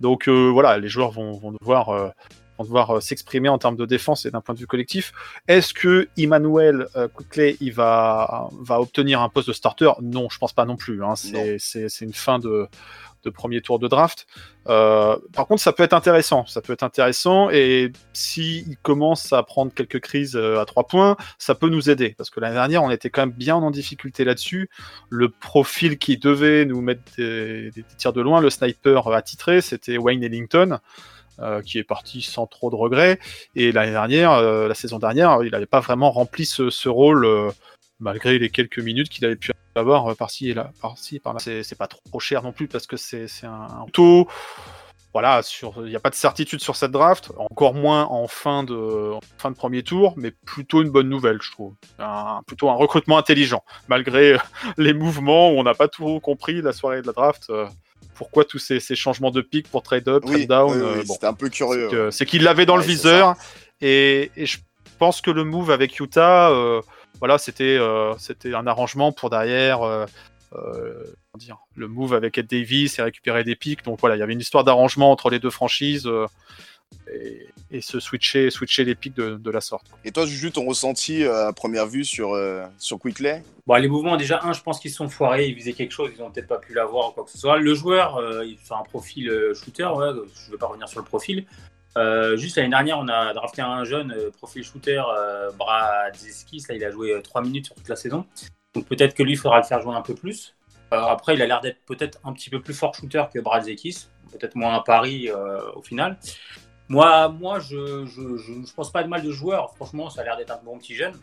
Donc 0.00 0.28
euh, 0.28 0.50
voilà, 0.50 0.76
les 0.78 0.88
joueurs 0.88 1.12
vont, 1.12 1.38
vont 1.38 1.52
devoir, 1.52 1.90
euh, 1.90 2.08
vont 2.58 2.64
devoir 2.64 2.96
euh, 2.96 3.00
s'exprimer 3.00 3.48
en 3.48 3.58
termes 3.58 3.76
de 3.76 3.86
défense 3.86 4.26
et 4.26 4.32
d'un 4.32 4.40
point 4.40 4.54
de 4.54 4.60
vue 4.60 4.66
collectif. 4.66 5.12
Est-ce 5.46 5.72
que 5.72 6.08
Emmanuel 6.18 6.88
il 7.60 7.72
va, 7.72 8.48
va 8.60 8.80
obtenir 8.80 9.20
un 9.22 9.28
poste 9.28 9.48
de 9.48 9.52
starter? 9.52 9.92
Non, 10.02 10.28
je 10.28 10.38
pense 10.38 10.52
pas 10.52 10.64
non 10.64 10.76
plus. 10.76 11.04
hein. 11.04 11.14
C'est 11.14 12.00
une 12.00 12.12
fin 12.12 12.40
de, 12.40 12.66
de 13.24 13.30
premier 13.30 13.60
tour 13.60 13.78
de 13.78 13.88
draft. 13.88 14.26
Euh, 14.68 15.16
par 15.32 15.46
contre, 15.46 15.62
ça 15.62 15.72
peut 15.72 15.82
être 15.82 15.94
intéressant. 15.94 16.46
Ça 16.46 16.60
peut 16.60 16.72
être 16.72 16.82
intéressant. 16.82 17.50
Et 17.50 17.92
s'il 18.12 18.76
commence 18.82 19.32
à 19.32 19.42
prendre 19.42 19.72
quelques 19.72 20.00
crises 20.00 20.36
euh, 20.36 20.60
à 20.60 20.64
trois 20.64 20.86
points, 20.86 21.16
ça 21.38 21.54
peut 21.54 21.68
nous 21.68 21.90
aider. 21.90 22.14
Parce 22.16 22.30
que 22.30 22.40
l'année 22.40 22.54
dernière, 22.54 22.82
on 22.82 22.90
était 22.90 23.10
quand 23.10 23.22
même 23.22 23.34
bien 23.34 23.56
en 23.56 23.70
difficulté 23.70 24.24
là-dessus. 24.24 24.70
Le 25.08 25.28
profil 25.28 25.98
qui 25.98 26.16
devait 26.16 26.64
nous 26.64 26.80
mettre 26.80 27.02
des, 27.16 27.72
tirs 27.96 28.12
de 28.12 28.20
loin, 28.20 28.40
le 28.40 28.50
sniper 28.50 29.08
attitré, 29.08 29.60
c'était 29.60 29.98
Wayne 29.98 30.22
Ellington. 30.22 30.78
euh, 31.38 31.62
qui 31.62 31.78
est 31.78 31.84
parti 31.84 32.20
sans 32.20 32.46
trop 32.46 32.70
de 32.70 32.74
regrets. 32.74 33.18
Et 33.56 33.72
l'année 33.72 33.92
dernière, 33.92 34.42
la 34.42 34.74
saison 34.74 34.98
dernière, 34.98 35.42
il 35.42 35.52
n'avait 35.52 35.64
pas 35.64 35.80
vraiment 35.80 36.10
rempli 36.10 36.44
ce, 36.44 36.68
ce 36.68 36.90
rôle, 36.90 37.26
malgré 37.98 38.38
les 38.38 38.50
quelques 38.50 38.78
minutes 38.78 39.08
qu'il 39.08 39.24
avait 39.24 39.36
pu 39.36 39.50
avoir 39.74 40.10
euh, 40.10 40.14
par-ci 40.14 40.50
et 40.50 40.54
là, 40.54 40.70
par-ci, 40.80 41.18
par-là. 41.20 41.38
C'est, 41.40 41.62
c'est 41.62 41.76
pas 41.78 41.86
trop 41.86 42.20
cher 42.20 42.42
non 42.42 42.52
plus 42.52 42.68
parce 42.68 42.86
que 42.86 42.96
c'est, 42.96 43.26
un, 43.44 43.86
taux. 43.92 44.28
Voilà, 45.12 45.40
il 45.78 45.82
n'y 45.84 45.96
a 45.96 46.00
pas 46.00 46.10
de 46.10 46.14
certitude 46.14 46.60
sur 46.60 46.76
cette 46.76 46.92
draft, 46.92 47.32
encore 47.36 47.74
moins 47.74 48.04
en 48.04 48.28
fin 48.28 48.62
de, 48.62 49.12
en 49.14 49.20
fin 49.38 49.50
de 49.50 49.56
premier 49.56 49.82
tour, 49.82 50.14
mais 50.16 50.30
plutôt 50.30 50.82
une 50.82 50.90
bonne 50.90 51.08
nouvelle, 51.08 51.38
je 51.42 51.50
trouve. 51.50 51.74
Un, 51.98 52.42
plutôt 52.46 52.70
un 52.70 52.74
recrutement 52.74 53.18
intelligent, 53.18 53.64
malgré 53.88 54.34
euh, 54.34 54.38
les 54.78 54.94
mouvements 54.94 55.50
où 55.50 55.54
on 55.58 55.64
n'a 55.64 55.74
pas 55.74 55.88
tout 55.88 56.20
compris 56.20 56.62
la 56.62 56.72
soirée 56.72 57.02
de 57.02 57.08
la 57.08 57.12
draft. 57.12 57.46
euh, 57.50 57.66
pourquoi 58.14 58.44
tous 58.44 58.58
ces, 58.58 58.80
ces 58.80 58.94
changements 58.94 59.30
de 59.30 59.40
pick 59.40 59.68
pour 59.68 59.82
trade 59.82 60.06
up, 60.08 60.22
Oui, 60.26 60.46
trade 60.46 60.48
down 60.48 60.70
oui, 60.72 60.76
oui, 60.76 60.84
euh, 61.00 61.02
bon. 61.06 61.14
c'était 61.14 61.26
un 61.26 61.32
peu 61.32 61.48
curieux. 61.48 62.10
C'est 62.10 62.26
qu'il 62.26 62.42
l'avait 62.42 62.66
dans 62.66 62.74
Ouais, 62.76 62.82
le 62.82 62.86
viseur. 62.86 63.34
Et, 63.80 64.30
et 64.36 64.44
je 64.46 64.58
pense 64.98 65.22
que 65.22 65.30
le 65.30 65.42
move 65.42 65.70
avec 65.70 65.98
Utah, 65.98 66.50
euh, 66.50 66.82
voilà, 67.18 67.38
c'était 67.38 67.76
euh, 67.78 68.14
c'était 68.18 68.54
un 68.54 68.66
arrangement 68.66 69.12
pour 69.12 69.30
derrière. 69.30 69.82
euh, 69.82 70.06
euh, 70.54 71.04
dire, 71.38 71.58
le 71.76 71.86
move 71.86 72.12
avec 72.12 72.38
Ed 72.38 72.48
Davis 72.48 72.98
et 72.98 73.02
récupérer 73.02 73.44
des 73.44 73.54
pics. 73.54 73.84
Donc 73.84 74.00
voilà, 74.00 74.16
il 74.16 74.18
y 74.18 74.22
avait 74.22 74.32
une 74.32 74.40
histoire 74.40 74.64
d'arrangement 74.64 75.12
entre 75.12 75.30
les 75.30 75.38
deux 75.38 75.50
franchises. 75.50 76.06
euh, 76.06 76.26
et, 77.70 77.80
se 77.80 78.00
switcher, 78.00 78.50
switcher 78.50 78.84
les 78.84 78.96
pics 78.96 79.14
de, 79.14 79.50
la 79.50 79.60
sorte. 79.60 79.86
Et 80.04 80.10
toi, 80.10 80.26
Juju, 80.26 80.50
ton 80.50 80.66
ressenti 80.66 81.22
euh, 81.22 81.48
à 81.48 81.52
première 81.52 81.86
vue 81.86 82.04
sur, 82.04 82.34
euh, 82.34 82.64
sur 82.78 82.98
Quickley? 82.98 83.44
Bon, 83.66 83.74
Les 83.76 83.86
mouvements, 83.86 84.16
déjà, 84.16 84.40
un, 84.42 84.52
je 84.52 84.60
pense 84.60 84.80
qu'ils 84.80 84.90
sont 84.90 85.08
foirés, 85.08 85.46
ils 85.46 85.54
visaient 85.54 85.72
quelque 85.72 85.92
chose, 85.92 86.10
ils 86.16 86.20
n'ont 86.20 86.30
peut-être 86.30 86.48
pas 86.48 86.58
pu 86.58 86.74
l'avoir 86.74 87.10
ou 87.10 87.12
quoi 87.12 87.24
que 87.24 87.30
ce 87.30 87.38
soit. 87.38 87.58
Le 87.58 87.74
joueur, 87.74 88.16
euh, 88.16 88.44
il 88.44 88.58
fait 88.58 88.74
un 88.74 88.82
profil 88.82 89.30
shooter, 89.54 89.88
je 89.96 90.46
ne 90.46 90.50
vais 90.50 90.58
pas 90.58 90.66
revenir 90.66 90.88
sur 90.88 90.98
le 90.98 91.06
profil. 91.06 91.46
Juste 92.36 92.56
l'année 92.56 92.70
dernière, 92.70 92.98
on 92.98 93.08
a 93.08 93.32
drafté 93.34 93.62
un 93.62 93.84
jeune 93.84 94.14
profil 94.32 94.64
shooter, 94.64 95.02
Bradzeski, 95.58 96.64
là 96.68 96.74
il 96.74 96.84
a 96.84 96.90
joué 96.90 97.20
3 97.22 97.42
minutes 97.42 97.66
sur 97.66 97.74
toute 97.74 97.88
la 97.88 97.96
saison. 97.96 98.26
Donc 98.74 98.86
peut-être 98.86 99.14
que 99.14 99.22
lui, 99.22 99.32
il 99.32 99.36
faudra 99.36 99.58
le 99.58 99.64
faire 99.64 99.80
jouer 99.80 99.94
un 99.94 100.02
peu 100.02 100.14
plus. 100.14 100.54
après, 100.90 101.34
il 101.34 101.42
a 101.42 101.46
l'air 101.46 101.60
d'être 101.60 101.84
peut-être 101.86 102.18
un 102.24 102.32
petit 102.32 102.50
peu 102.50 102.60
plus 102.60 102.74
fort 102.74 102.94
shooter 102.94 103.24
que 103.32 103.38
Bradzeski, 103.38 103.96
peut-être 104.32 104.54
moins 104.56 104.76
à 104.76 104.80
Paris 104.80 105.30
au 105.74 105.82
final. 105.82 106.18
Moi, 106.88 107.28
moi 107.28 107.60
je 107.60 107.76
ne 107.76 108.74
pense 108.74 108.90
pas 108.92 109.02
de 109.02 109.08
mal 109.08 109.22
de 109.22 109.30
joueur. 109.30 109.74
Franchement, 109.76 110.10
ça 110.10 110.22
a 110.22 110.24
l'air 110.24 110.36
d'être 110.36 110.50
un 110.50 110.60
bon 110.64 110.78
petit 110.78 110.94
jeune. 110.94 111.14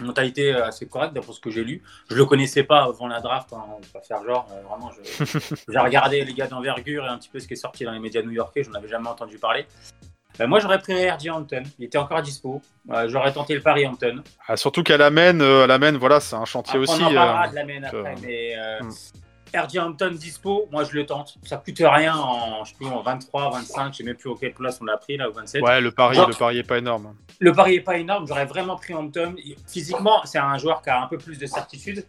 Mentalité 0.00 0.52
assez 0.52 0.86
correcte 0.86 1.14
d'après 1.14 1.32
ce 1.32 1.40
que 1.40 1.50
j'ai 1.50 1.64
lu. 1.64 1.82
Je 2.10 2.16
le 2.16 2.24
connaissais 2.24 2.64
pas 2.64 2.84
avant 2.84 3.06
la 3.06 3.20
draft, 3.20 3.52
hein, 3.52 3.62
on 3.68 3.80
va 3.80 3.86
pas 3.92 4.00
faire 4.00 4.22
genre. 4.24 4.46
Euh, 4.52 4.62
vraiment, 4.68 4.90
j'ai 5.68 5.78
regardé 5.78 6.24
les 6.24 6.34
gars 6.34 6.46
d'envergure 6.46 7.04
et 7.04 7.08
un 7.08 7.18
petit 7.18 7.28
peu 7.28 7.38
ce 7.38 7.46
qui 7.46 7.54
est 7.54 7.56
sorti 7.56 7.84
dans 7.84 7.92
les 7.92 8.00
médias 8.00 8.22
new-yorkais. 8.22 8.64
Je 8.64 8.70
n'en 8.70 8.78
avais 8.78 8.88
jamais 8.88 9.08
entendu 9.08 9.38
parler. 9.38 9.66
Euh, 10.40 10.48
moi, 10.48 10.58
j'aurais 10.58 10.78
pris 10.78 11.08
R.J. 11.08 11.30
Hampton. 11.30 11.62
Il 11.78 11.84
était 11.84 11.98
encore 11.98 12.18
à 12.18 12.22
dispo. 12.22 12.60
Euh, 12.90 13.08
j'aurais 13.08 13.32
tenté 13.32 13.54
le 13.54 13.60
pari 13.60 13.86
Hampton. 13.86 14.22
Ah, 14.48 14.56
surtout 14.56 14.82
qu'à 14.82 14.96
la 14.96 15.10
main, 15.10 15.38
à 15.40 15.66
la 15.66 15.78
main, 15.78 15.96
voilà, 15.96 16.18
c'est 16.18 16.34
un 16.34 16.44
chantier 16.44 16.78
aussi. 16.78 17.00
On 17.02 17.06
en 17.06 17.14
parlera 17.14 17.48
de 17.48 17.54
la 17.54 17.64
main 17.64 17.82
après, 17.84 18.14
mais. 18.22 18.56
Hmm. 18.80 18.90
RJ 19.54 19.78
Hampton 19.78 20.10
dispo, 20.12 20.68
moi 20.72 20.84
je 20.84 20.92
le 20.94 21.06
tente. 21.06 21.36
Ça 21.44 21.56
coûte 21.56 21.78
rien 21.78 22.16
en, 22.16 22.64
je 22.64 22.70
sais 22.70 22.76
plus, 22.76 22.86
en 22.86 23.02
23, 23.02 23.50
25, 23.50 23.92
je 23.92 23.98
sais 23.98 24.04
même 24.04 24.16
plus 24.16 24.30
auquel 24.30 24.52
place 24.52 24.78
on 24.80 24.84
l'a 24.84 24.96
pris 24.96 25.16
là, 25.16 25.28
au 25.28 25.32
27. 25.32 25.62
Ouais, 25.62 25.80
le 25.80 25.90
pari, 25.90 26.16
le 26.16 26.34
pari 26.34 26.58
est 26.58 26.62
pas 26.62 26.78
énorme. 26.78 27.14
Le 27.38 27.52
pari 27.52 27.76
est 27.76 27.80
pas 27.80 27.96
énorme, 27.96 28.26
j'aurais 28.26 28.46
vraiment 28.46 28.76
pris 28.76 28.94
Hampton. 28.94 29.34
Physiquement, 29.68 30.24
c'est 30.24 30.38
un 30.38 30.58
joueur 30.58 30.82
qui 30.82 30.90
a 30.90 31.02
un 31.02 31.06
peu 31.06 31.18
plus 31.18 31.38
de 31.38 31.46
certitude. 31.46 32.04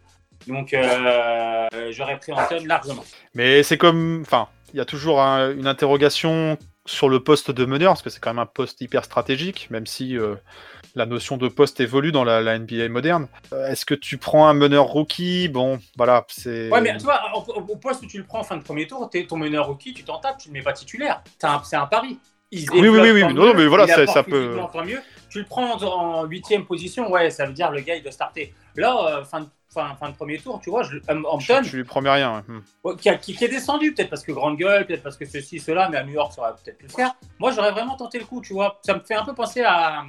Donc 0.47 0.73
euh, 0.73 1.67
j'aurais 1.91 2.17
pris 2.17 2.31
Hampton 2.31 2.63
largement. 2.65 3.03
Mais 3.33 3.63
c'est 3.63 3.77
comme. 3.77 4.21
Enfin, 4.21 4.47
il 4.73 4.77
y 4.77 4.81
a 4.81 4.85
toujours 4.85 5.19
une 5.19 5.67
interrogation 5.67 6.57
sur 6.85 7.09
le 7.09 7.19
poste 7.19 7.51
de 7.51 7.65
meneur, 7.65 7.93
parce 7.93 8.01
que 8.01 8.09
c'est 8.09 8.19
quand 8.19 8.29
même 8.31 8.39
un 8.39 8.45
poste 8.45 8.79
hyper 8.81 9.03
stratégique, 9.05 9.67
même 9.71 9.87
si 9.87 10.17
euh, 10.17 10.35
la 10.95 11.05
notion 11.05 11.37
de 11.37 11.47
poste 11.47 11.79
évolue 11.79 12.11
dans 12.11 12.23
la, 12.23 12.57
NBA 12.57 12.89
moderne. 12.89 13.27
Euh, 13.53 13.67
est-ce 13.67 13.85
que 13.85 13.93
tu 13.93 14.17
prends 14.17 14.47
un 14.47 14.53
meneur 14.53 14.85
rookie? 14.85 15.49
Bon, 15.49 15.79
voilà, 15.97 16.25
c'est. 16.29 16.69
Ouais, 16.69 16.81
mais 16.81 16.97
tu 16.97 17.03
vois, 17.03 17.21
au, 17.35 17.75
poste 17.75 18.03
où 18.03 18.07
tu 18.07 18.17
le 18.17 18.23
prends 18.23 18.39
en 18.39 18.43
fin 18.43 18.57
de 18.57 18.63
premier 18.63 18.87
tour, 18.87 19.09
es, 19.13 19.25
ton 19.25 19.37
meneur 19.37 19.67
rookie, 19.67 19.93
tu 19.93 20.03
t'en 20.03 20.19
tapes, 20.19 20.37
tu 20.37 20.49
ne 20.49 20.53
mets 20.53 20.61
pas 20.61 20.73
titulaire. 20.73 21.21
C'est 21.37 21.75
un, 21.75 21.85
pari. 21.85 22.17
oui, 22.51 22.67
oui, 22.71 22.89
oui, 22.89 23.11
oui, 23.11 23.33
non, 23.33 23.53
mais 23.53 23.67
voilà, 23.67 23.87
ça, 23.87 24.23
peut. 24.23 24.57
Mieux. 24.85 25.01
Tu 25.29 25.39
le 25.39 25.45
prends 25.45 25.75
en 25.83 26.23
huitième 26.25 26.65
position, 26.65 27.11
ouais, 27.11 27.29
ça 27.29 27.45
veut 27.45 27.53
dire 27.53 27.69
le 27.71 27.81
gars 27.81 27.95
il 27.95 28.03
doit 28.03 28.11
starter. 28.11 28.53
Là, 28.77 29.19
euh, 29.19 29.23
fin, 29.25 29.41
de, 29.41 29.47
fin, 29.69 29.95
fin, 29.95 30.09
de 30.09 30.15
premier 30.15 30.37
tour, 30.37 30.61
tu 30.63 30.69
vois, 30.69 30.83
je, 30.83 30.97
Hampton. 31.09 31.61
Je, 31.63 31.75
lui 31.75 31.83
promets 31.83 32.11
rien. 32.11 32.43
Hmm. 32.47 32.95
Qui, 32.95 33.35
qui, 33.35 33.43
est 33.43 33.49
descendu, 33.49 33.93
peut-être 33.93 34.09
parce 34.09 34.23
que 34.23 34.31
grande 34.31 34.57
gueule, 34.57 34.85
peut-être 34.85 35.03
parce 35.03 35.17
que 35.17 35.25
ceci, 35.25 35.59
cela, 35.59 35.89
mais 35.89 35.97
à 35.97 36.03
New 36.03 36.13
York, 36.13 36.31
ça 36.31 36.41
aurait 36.41 36.53
peut-être 36.63 36.77
pu 36.77 36.85
le 36.85 36.91
faire. 36.91 37.15
Moi, 37.39 37.51
j'aurais 37.51 37.71
vraiment 37.71 37.97
tenté 37.97 38.19
le 38.19 38.25
coup, 38.25 38.41
tu 38.41 38.53
vois. 38.53 38.79
Ça 38.83 38.93
me 38.93 39.01
fait 39.01 39.15
un 39.15 39.25
peu 39.25 39.33
penser 39.33 39.61
à 39.61 40.05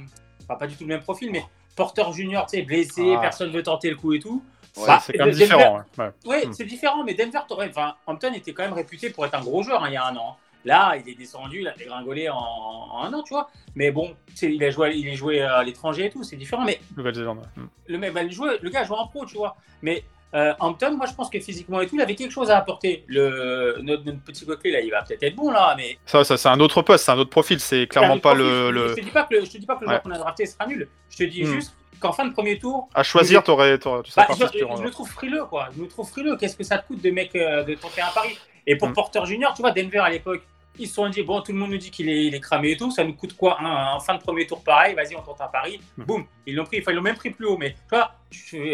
pas 0.55 0.67
du 0.67 0.75
tout 0.75 0.83
le 0.83 0.89
même 0.89 1.01
profil, 1.01 1.31
mais 1.31 1.43
Porter 1.75 2.05
Junior, 2.11 2.45
tu 2.45 2.57
sais, 2.57 2.63
blessé, 2.63 3.13
ah. 3.15 3.21
personne 3.21 3.51
veut 3.51 3.63
tenter 3.63 3.89
le 3.89 3.95
coup 3.95 4.13
et 4.13 4.19
tout. 4.19 4.43
Bah, 4.85 4.99
c'est 5.03 5.13
quand 5.13 5.25
même 5.25 5.33
différent. 5.33 5.81
Oui, 6.25 6.45
hmm. 6.45 6.53
c'est 6.53 6.65
différent, 6.65 7.03
mais 7.03 7.13
Denver, 7.13 7.39
enfin, 7.49 7.95
Hampton 8.05 8.33
était 8.33 8.53
quand 8.53 8.63
même 8.63 8.73
réputé 8.73 9.09
pour 9.09 9.25
être 9.25 9.35
un 9.35 9.41
gros 9.41 9.63
joueur 9.63 9.83
hein, 9.83 9.87
il 9.89 9.93
y 9.93 9.97
a 9.97 10.05
un 10.05 10.15
an. 10.15 10.37
Là, 10.65 10.97
il 10.97 11.09
est 11.09 11.15
descendu, 11.15 11.61
il 11.61 11.67
a 11.67 11.73
dégringolé 11.73 12.29
en, 12.29 12.35
en 12.37 13.03
un 13.03 13.13
an, 13.13 13.23
tu 13.23 13.33
vois. 13.33 13.49
Mais 13.75 13.91
bon, 13.91 14.15
il 14.41 14.61
a 14.63 14.69
joué, 14.69 14.95
il 14.95 15.07
est 15.07 15.15
joué 15.15 15.41
à 15.41 15.63
l'étranger 15.63 16.05
et 16.05 16.09
tout, 16.09 16.23
c'est 16.23 16.35
différent. 16.35 16.65
Mais 16.65 16.79
Nouvelle-Zélande. 16.97 17.47
Hmm. 17.55 17.67
Le, 17.87 18.11
bah, 18.11 18.23
le, 18.23 18.59
le 18.61 18.69
gars 18.69 18.83
joue 18.83 18.93
en 18.93 19.07
pro, 19.07 19.25
tu 19.25 19.37
vois. 19.37 19.55
Mais 19.81 20.03
euh, 20.33 20.53
Hampton, 20.59 20.97
moi 20.97 21.05
je 21.05 21.13
pense 21.13 21.29
que 21.29 21.39
physiquement 21.39 21.79
et 21.79 21.87
tout, 21.87 21.95
il 21.95 22.01
avait 22.01 22.15
quelque 22.15 22.31
chose 22.31 22.51
à 22.51 22.57
apporter. 22.57 23.05
Le, 23.07 23.77
notre, 23.81 24.03
petit 24.21 24.45
côté 24.45 24.71
là, 24.71 24.81
il 24.81 24.91
va 24.91 25.01
peut-être 25.01 25.23
être 25.23 25.35
bon 25.35 25.51
là, 25.51 25.73
mais. 25.77 25.97
Ça, 26.05 26.23
ça 26.23 26.37
c'est 26.37 26.49
un 26.49 26.59
autre 26.59 26.81
poste, 26.81 27.05
c'est 27.05 27.11
un 27.11 27.17
autre 27.17 27.29
profil, 27.29 27.59
c'est 27.59 27.87
clairement 27.87 28.19
pas 28.19 28.33
le, 28.33 28.89
Je, 28.89 28.95
te 28.95 29.01
dis 29.01 29.11
pas 29.11 29.23
que 29.23 29.35
le, 29.35 29.45
je 29.45 29.51
te 29.51 29.57
dis 29.57 29.65
pas 29.65 29.75
que 29.75 29.81
le 29.81 29.87
joueur 29.87 30.01
qu'on 30.01 30.11
a 30.11 30.17
drafté 30.17 30.45
sera 30.45 30.67
nul. 30.67 30.89
Je 31.09 31.17
te 31.17 31.23
dis 31.23 31.43
hmm. 31.43 31.53
juste 31.53 31.73
qu'en 31.99 32.11
fin 32.11 32.25
de 32.25 32.33
premier 32.33 32.59
tour. 32.59 32.89
À 32.93 33.03
choisir, 33.03 33.43
tu 33.43 33.51
aurais. 33.51 33.77
Bah, 33.77 34.01
je, 34.05 34.35
je, 34.35 34.83
le 34.83 34.91
trouve 34.91 35.09
frileux, 35.09 35.45
quoi. 35.45 35.69
Je 35.75 35.81
me 35.81 35.87
trouve 35.87 36.07
frileux. 36.07 36.35
Qu'est-ce 36.37 36.57
que 36.57 36.63
ça 36.63 36.77
te 36.77 36.87
coûte 36.87 37.01
de 37.01 37.09
mec 37.09 37.35
euh, 37.35 37.63
de 37.63 37.75
tenter 37.75 38.01
un 38.01 38.11
pari? 38.13 38.37
Et 38.65 38.75
pour 38.75 38.89
hmm. 38.89 38.93
Porter 38.93 39.25
Junior, 39.25 39.53
tu 39.53 39.61
vois, 39.61 39.71
Denver 39.71 39.99
à 39.99 40.09
l'époque, 40.09 40.43
ils 40.77 40.87
se 40.87 40.95
sont 40.95 41.09
dit, 41.09 41.23
bon, 41.23 41.41
tout 41.41 41.53
le 41.53 41.57
monde 41.57 41.71
nous 41.71 41.77
dit 41.77 41.89
qu'il 41.89 42.09
est, 42.09 42.27
est, 42.27 42.39
cramé 42.39 42.71
et 42.71 42.77
tout, 42.77 42.91
ça 42.91 43.03
nous 43.03 43.13
coûte 43.13 43.35
quoi 43.35 43.57
En 43.61 43.99
fin 43.99 44.15
de 44.15 44.19
premier 44.21 44.45
tour, 44.45 44.61
pareil, 44.63 44.93
vas-y, 44.93 45.15
on 45.15 45.21
tente 45.21 45.41
un 45.41 45.47
pari. 45.47 45.79
Hmm. 45.97 46.03
Boum, 46.03 46.25
ils 46.45 46.55
l'ont 46.55 46.65
pris, 46.65 46.79
enfin, 46.81 46.91
ils 46.91 46.95
l'ont 46.95 47.01
même 47.01 47.15
pris 47.15 47.29
plus 47.29 47.45
haut, 47.45 47.57
mais 47.57 47.71
tu 47.71 47.95
vois, 47.95 48.11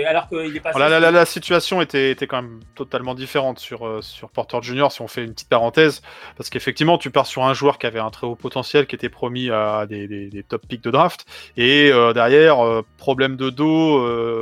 alors 0.07 0.29
qu'il 0.29 0.55
est 0.55 0.59
pas. 0.59 0.71
La, 0.77 0.99
la, 0.99 1.11
la, 1.11 1.25
situation 1.25 1.81
était, 1.81 2.11
était, 2.11 2.27
quand 2.27 2.41
même 2.41 2.59
totalement 2.75 3.13
différente 3.13 3.59
sur, 3.59 3.85
euh, 3.85 4.01
sur 4.01 4.29
Porter 4.29 4.57
Junior, 4.61 4.91
si 4.91 5.01
on 5.01 5.07
fait 5.07 5.23
une 5.23 5.33
petite 5.33 5.49
parenthèse, 5.49 6.01
parce 6.37 6.49
qu'effectivement, 6.49 6.97
tu 6.97 7.11
pars 7.11 7.27
sur 7.27 7.43
un 7.43 7.53
joueur 7.53 7.77
qui 7.77 7.85
avait 7.85 7.99
un 7.99 8.09
très 8.09 8.25
haut 8.25 8.35
potentiel, 8.35 8.87
qui 8.87 8.95
était 8.95 9.09
promis 9.09 9.49
à 9.51 9.85
des, 9.87 10.07
des, 10.07 10.43
top 10.43 10.65
picks 10.67 10.83
de 10.83 10.91
draft, 10.91 11.25
et 11.55 11.91
euh, 11.91 12.13
derrière, 12.13 12.65
euh, 12.65 12.83
problème 12.97 13.35
de 13.35 13.49
dos, 13.49 13.73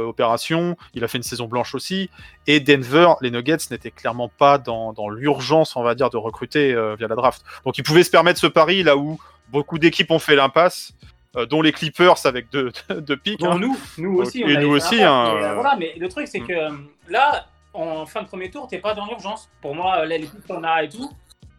opération, 0.07 0.77
il 0.93 1.03
a 1.03 1.07
fait 1.07 1.17
une 1.17 1.23
saison 1.23 1.47
blanche 1.47 1.75
aussi, 1.75 2.09
et 2.47 2.59
Denver, 2.59 3.13
les 3.21 3.31
Nuggets 3.31 3.57
n'étaient 3.69 3.91
clairement 3.91 4.29
pas 4.29 4.57
dans, 4.57 4.93
dans 4.93 5.09
l'urgence, 5.09 5.75
on 5.75 5.83
va 5.83 5.95
dire, 5.95 6.09
de 6.09 6.17
recruter 6.17 6.73
via 6.97 7.07
la 7.07 7.15
draft. 7.15 7.43
Donc 7.65 7.77
ils 7.77 7.83
pouvaient 7.83 8.03
se 8.03 8.11
permettre 8.11 8.39
ce 8.39 8.47
pari 8.47 8.83
là 8.83 8.97
où 8.97 9.19
beaucoup 9.49 9.77
d'équipes 9.77 10.11
ont 10.11 10.19
fait 10.19 10.35
l'impasse. 10.35 10.93
Euh, 11.37 11.45
dont 11.45 11.61
les 11.61 11.71
Clippers 11.71 12.25
avec 12.25 12.49
deux, 12.49 12.71
deux 12.89 13.15
pics. 13.15 13.41
Hein. 13.43 13.57
nous, 13.57 13.77
nous 13.97 14.17
aussi. 14.17 14.41
et 14.41 14.57
nous 14.57 14.69
aussi. 14.69 15.01
Hein, 15.01 15.35
mais, 15.35 15.43
euh, 15.43 15.53
voilà, 15.53 15.77
mais 15.77 15.93
le 15.97 16.09
truc, 16.09 16.27
c'est 16.27 16.41
mm. 16.41 16.47
que 16.47 16.53
euh, 16.53 16.71
là, 17.07 17.47
en 17.73 18.05
fin 18.05 18.23
de 18.23 18.27
premier 18.27 18.51
tour, 18.51 18.67
t'es 18.67 18.79
pas 18.79 18.93
dans 18.93 19.05
l'urgence. 19.05 19.49
Pour 19.61 19.73
moi, 19.73 20.05
là, 20.05 20.17
les 20.17 20.25
pics 20.25 20.45
qu'on 20.45 20.63
a 20.63 20.83
et 20.83 20.89
tout. 20.89 21.09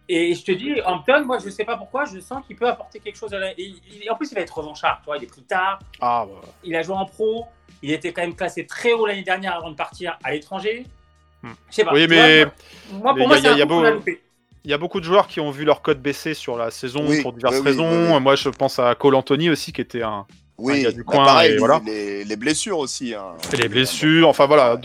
Et 0.08 0.34
je 0.34 0.44
te 0.44 0.52
dis, 0.52 0.74
Hampton, 0.84 1.24
moi, 1.24 1.38
je 1.38 1.48
sais 1.48 1.64
pas 1.64 1.78
pourquoi, 1.78 2.04
je 2.04 2.20
sens 2.20 2.44
qu'il 2.46 2.56
peut 2.56 2.68
apporter 2.68 3.00
quelque 3.00 3.16
chose 3.16 3.32
à 3.32 3.38
la. 3.38 3.52
Et, 3.58 3.74
en 4.10 4.16
plus, 4.16 4.30
il 4.30 4.34
va 4.34 4.42
être 4.42 4.58
revanchard. 4.58 4.98
Tu 5.00 5.06
vois, 5.06 5.16
il 5.16 5.24
est 5.24 5.28
pris 5.28 5.42
tard. 5.42 5.78
Ah, 6.02 6.26
Il 6.64 6.76
a 6.76 6.82
joué 6.82 6.94
en 6.94 7.06
pro. 7.06 7.46
Il 7.80 7.90
était 7.90 8.12
quand 8.12 8.22
même 8.22 8.36
classé 8.36 8.66
très 8.66 8.92
haut 8.92 9.06
l'année 9.06 9.22
dernière 9.22 9.56
avant 9.56 9.70
de 9.70 9.76
partir 9.76 10.18
à 10.22 10.32
l'étranger. 10.32 10.84
Hmm. 11.42 11.52
Je 11.70 11.74
sais 11.76 11.84
pas. 11.84 11.94
Oui, 11.94 12.06
mais. 12.10 12.44
Moi, 12.92 13.14
pour 13.14 13.26
moi, 13.26 13.38
c'est 13.40 13.48
un 13.48 13.66
beau... 13.66 13.82
Il 14.64 14.70
y 14.70 14.74
a 14.74 14.78
beaucoup 14.78 15.00
de 15.00 15.04
joueurs 15.04 15.26
qui 15.26 15.40
ont 15.40 15.50
vu 15.50 15.64
leur 15.64 15.82
code 15.82 16.00
baisser 16.00 16.34
sur 16.34 16.56
la 16.56 16.70
saison 16.70 17.06
pour 17.22 17.32
diverses 17.32 17.60
raisons. 17.60 18.20
Moi, 18.20 18.36
je 18.36 18.48
pense 18.48 18.78
à 18.78 18.94
Cole 18.94 19.16
Anthony 19.16 19.50
aussi, 19.50 19.72
qui 19.72 19.80
était 19.80 20.02
un, 20.02 20.26
oui, 20.58 20.86
du 20.92 21.02
bah, 21.02 21.12
coin. 21.12 21.24
Pareil, 21.24 21.56
voilà. 21.56 21.80
les, 21.84 22.36
blessures 22.36 22.78
aussi. 22.78 23.14
Hein. 23.14 23.34
les 23.58 23.68
blessures, 23.68 24.28
enfin 24.28 24.46
voilà. 24.46 24.78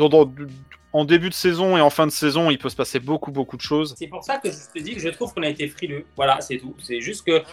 en 0.93 1.05
début 1.05 1.29
de 1.29 1.33
saison 1.33 1.77
et 1.77 1.81
en 1.81 1.89
fin 1.89 2.07
de 2.07 2.11
saison, 2.11 2.49
il 2.49 2.57
peut 2.57 2.69
se 2.69 2.75
passer 2.75 2.99
beaucoup, 2.99 3.31
beaucoup 3.31 3.57
de 3.57 3.61
choses. 3.61 3.93
C'est 3.97 4.07
pour 4.07 4.23
ça 4.23 4.37
que 4.37 4.49
je 4.49 4.57
te 4.73 4.79
dis 4.83 4.95
que 4.95 5.01
je 5.01 5.09
trouve 5.09 5.33
qu'on 5.33 5.43
a 5.43 5.49
été 5.49 5.67
frileux. 5.67 6.05
Voilà, 6.15 6.41
c'est 6.41 6.57
tout. 6.57 6.75
C'est 6.81 7.01
juste 7.01 7.25
que 7.25 7.43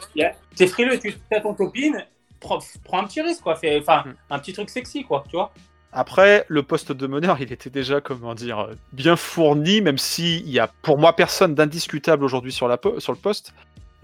t'es 0.56 0.66
frileux, 0.66 0.98
tu 0.98 1.14
as 1.30 1.40
ton 1.40 1.54
copine, 1.54 2.06
prends, 2.40 2.60
un 2.92 3.04
petit 3.04 3.20
risque, 3.20 3.42
quoi. 3.42 3.58
enfin, 3.78 4.04
hmm. 4.06 4.14
un 4.30 4.38
petit 4.38 4.52
truc 4.52 4.70
sexy, 4.70 5.04
quoi, 5.04 5.24
tu 5.28 5.36
vois. 5.36 5.52
Après, 5.94 6.44
le 6.48 6.64
poste 6.64 6.90
de 6.90 7.06
meneur, 7.06 7.38
il 7.40 7.52
était 7.52 7.70
déjà, 7.70 8.00
comment 8.00 8.34
dire, 8.34 8.68
bien 8.92 9.14
fourni, 9.14 9.80
même 9.80 9.96
s'il 9.96 10.50
y 10.50 10.58
a 10.58 10.68
pour 10.82 10.98
moi 10.98 11.14
personne 11.14 11.54
d'indiscutable 11.54 12.24
aujourd'hui 12.24 12.52
sur, 12.52 12.68
sur 12.98 13.12
le 13.12 13.18
poste. 13.18 13.54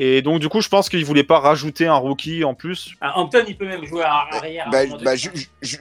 Et 0.03 0.23
donc, 0.23 0.41
du 0.41 0.49
coup, 0.49 0.63
je 0.63 0.69
pense 0.71 0.89
qu'il 0.89 1.05
voulait 1.05 1.25
pas 1.25 1.41
rajouter 1.41 1.87
un 1.87 1.97
rookie 1.97 2.43
en 2.43 2.55
plus. 2.55 2.95
Ah, 3.03 3.19
Hampton, 3.19 3.45
il 3.47 3.55
peut 3.55 3.67
même 3.67 3.85
jouer 3.85 4.03
à 4.03 4.29
arrière. 4.33 4.67
Bah, 4.73 4.85
bah, 5.05 5.13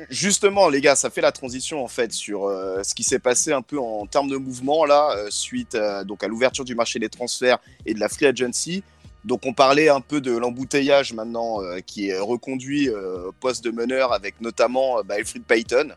justement, 0.10 0.68
les 0.68 0.82
gars, 0.82 0.96
ça 0.96 1.10
fait 1.10 1.22
la 1.22 1.32
transition 1.32 1.82
en 1.82 1.88
fait 1.88 2.12
sur 2.12 2.44
euh, 2.44 2.84
ce 2.84 2.94
qui 2.94 3.04
s'est 3.04 3.20
passé 3.20 3.54
un 3.54 3.62
peu 3.62 3.80
en 3.80 4.06
termes 4.08 4.28
de 4.28 4.36
mouvement 4.36 4.84
là, 4.84 5.12
euh, 5.16 5.28
suite 5.30 5.76
euh, 5.76 6.04
donc 6.04 6.22
à 6.22 6.28
l'ouverture 6.28 6.66
du 6.66 6.76
marché 6.76 7.00
des 7.00 7.08
transferts 7.08 7.60
et 7.86 7.94
de 7.94 8.00
la 8.02 8.10
free 8.10 8.26
agency. 8.26 8.84
Donc, 9.26 9.46
on 9.46 9.54
parlait 9.54 9.90
un 9.90 10.02
peu 10.02 10.22
de 10.22 10.36
l'embouteillage 10.36 11.14
maintenant 11.14 11.60
qui 11.86 12.10
est 12.10 12.20
reconduit 12.20 12.90
au 12.90 13.34
poste 13.34 13.64
de 13.64 13.72
meneur 13.72 14.14
avec 14.14 14.40
notamment 14.40 15.04
bah, 15.04 15.16
Alfred 15.18 15.44
Payton. 15.44 15.90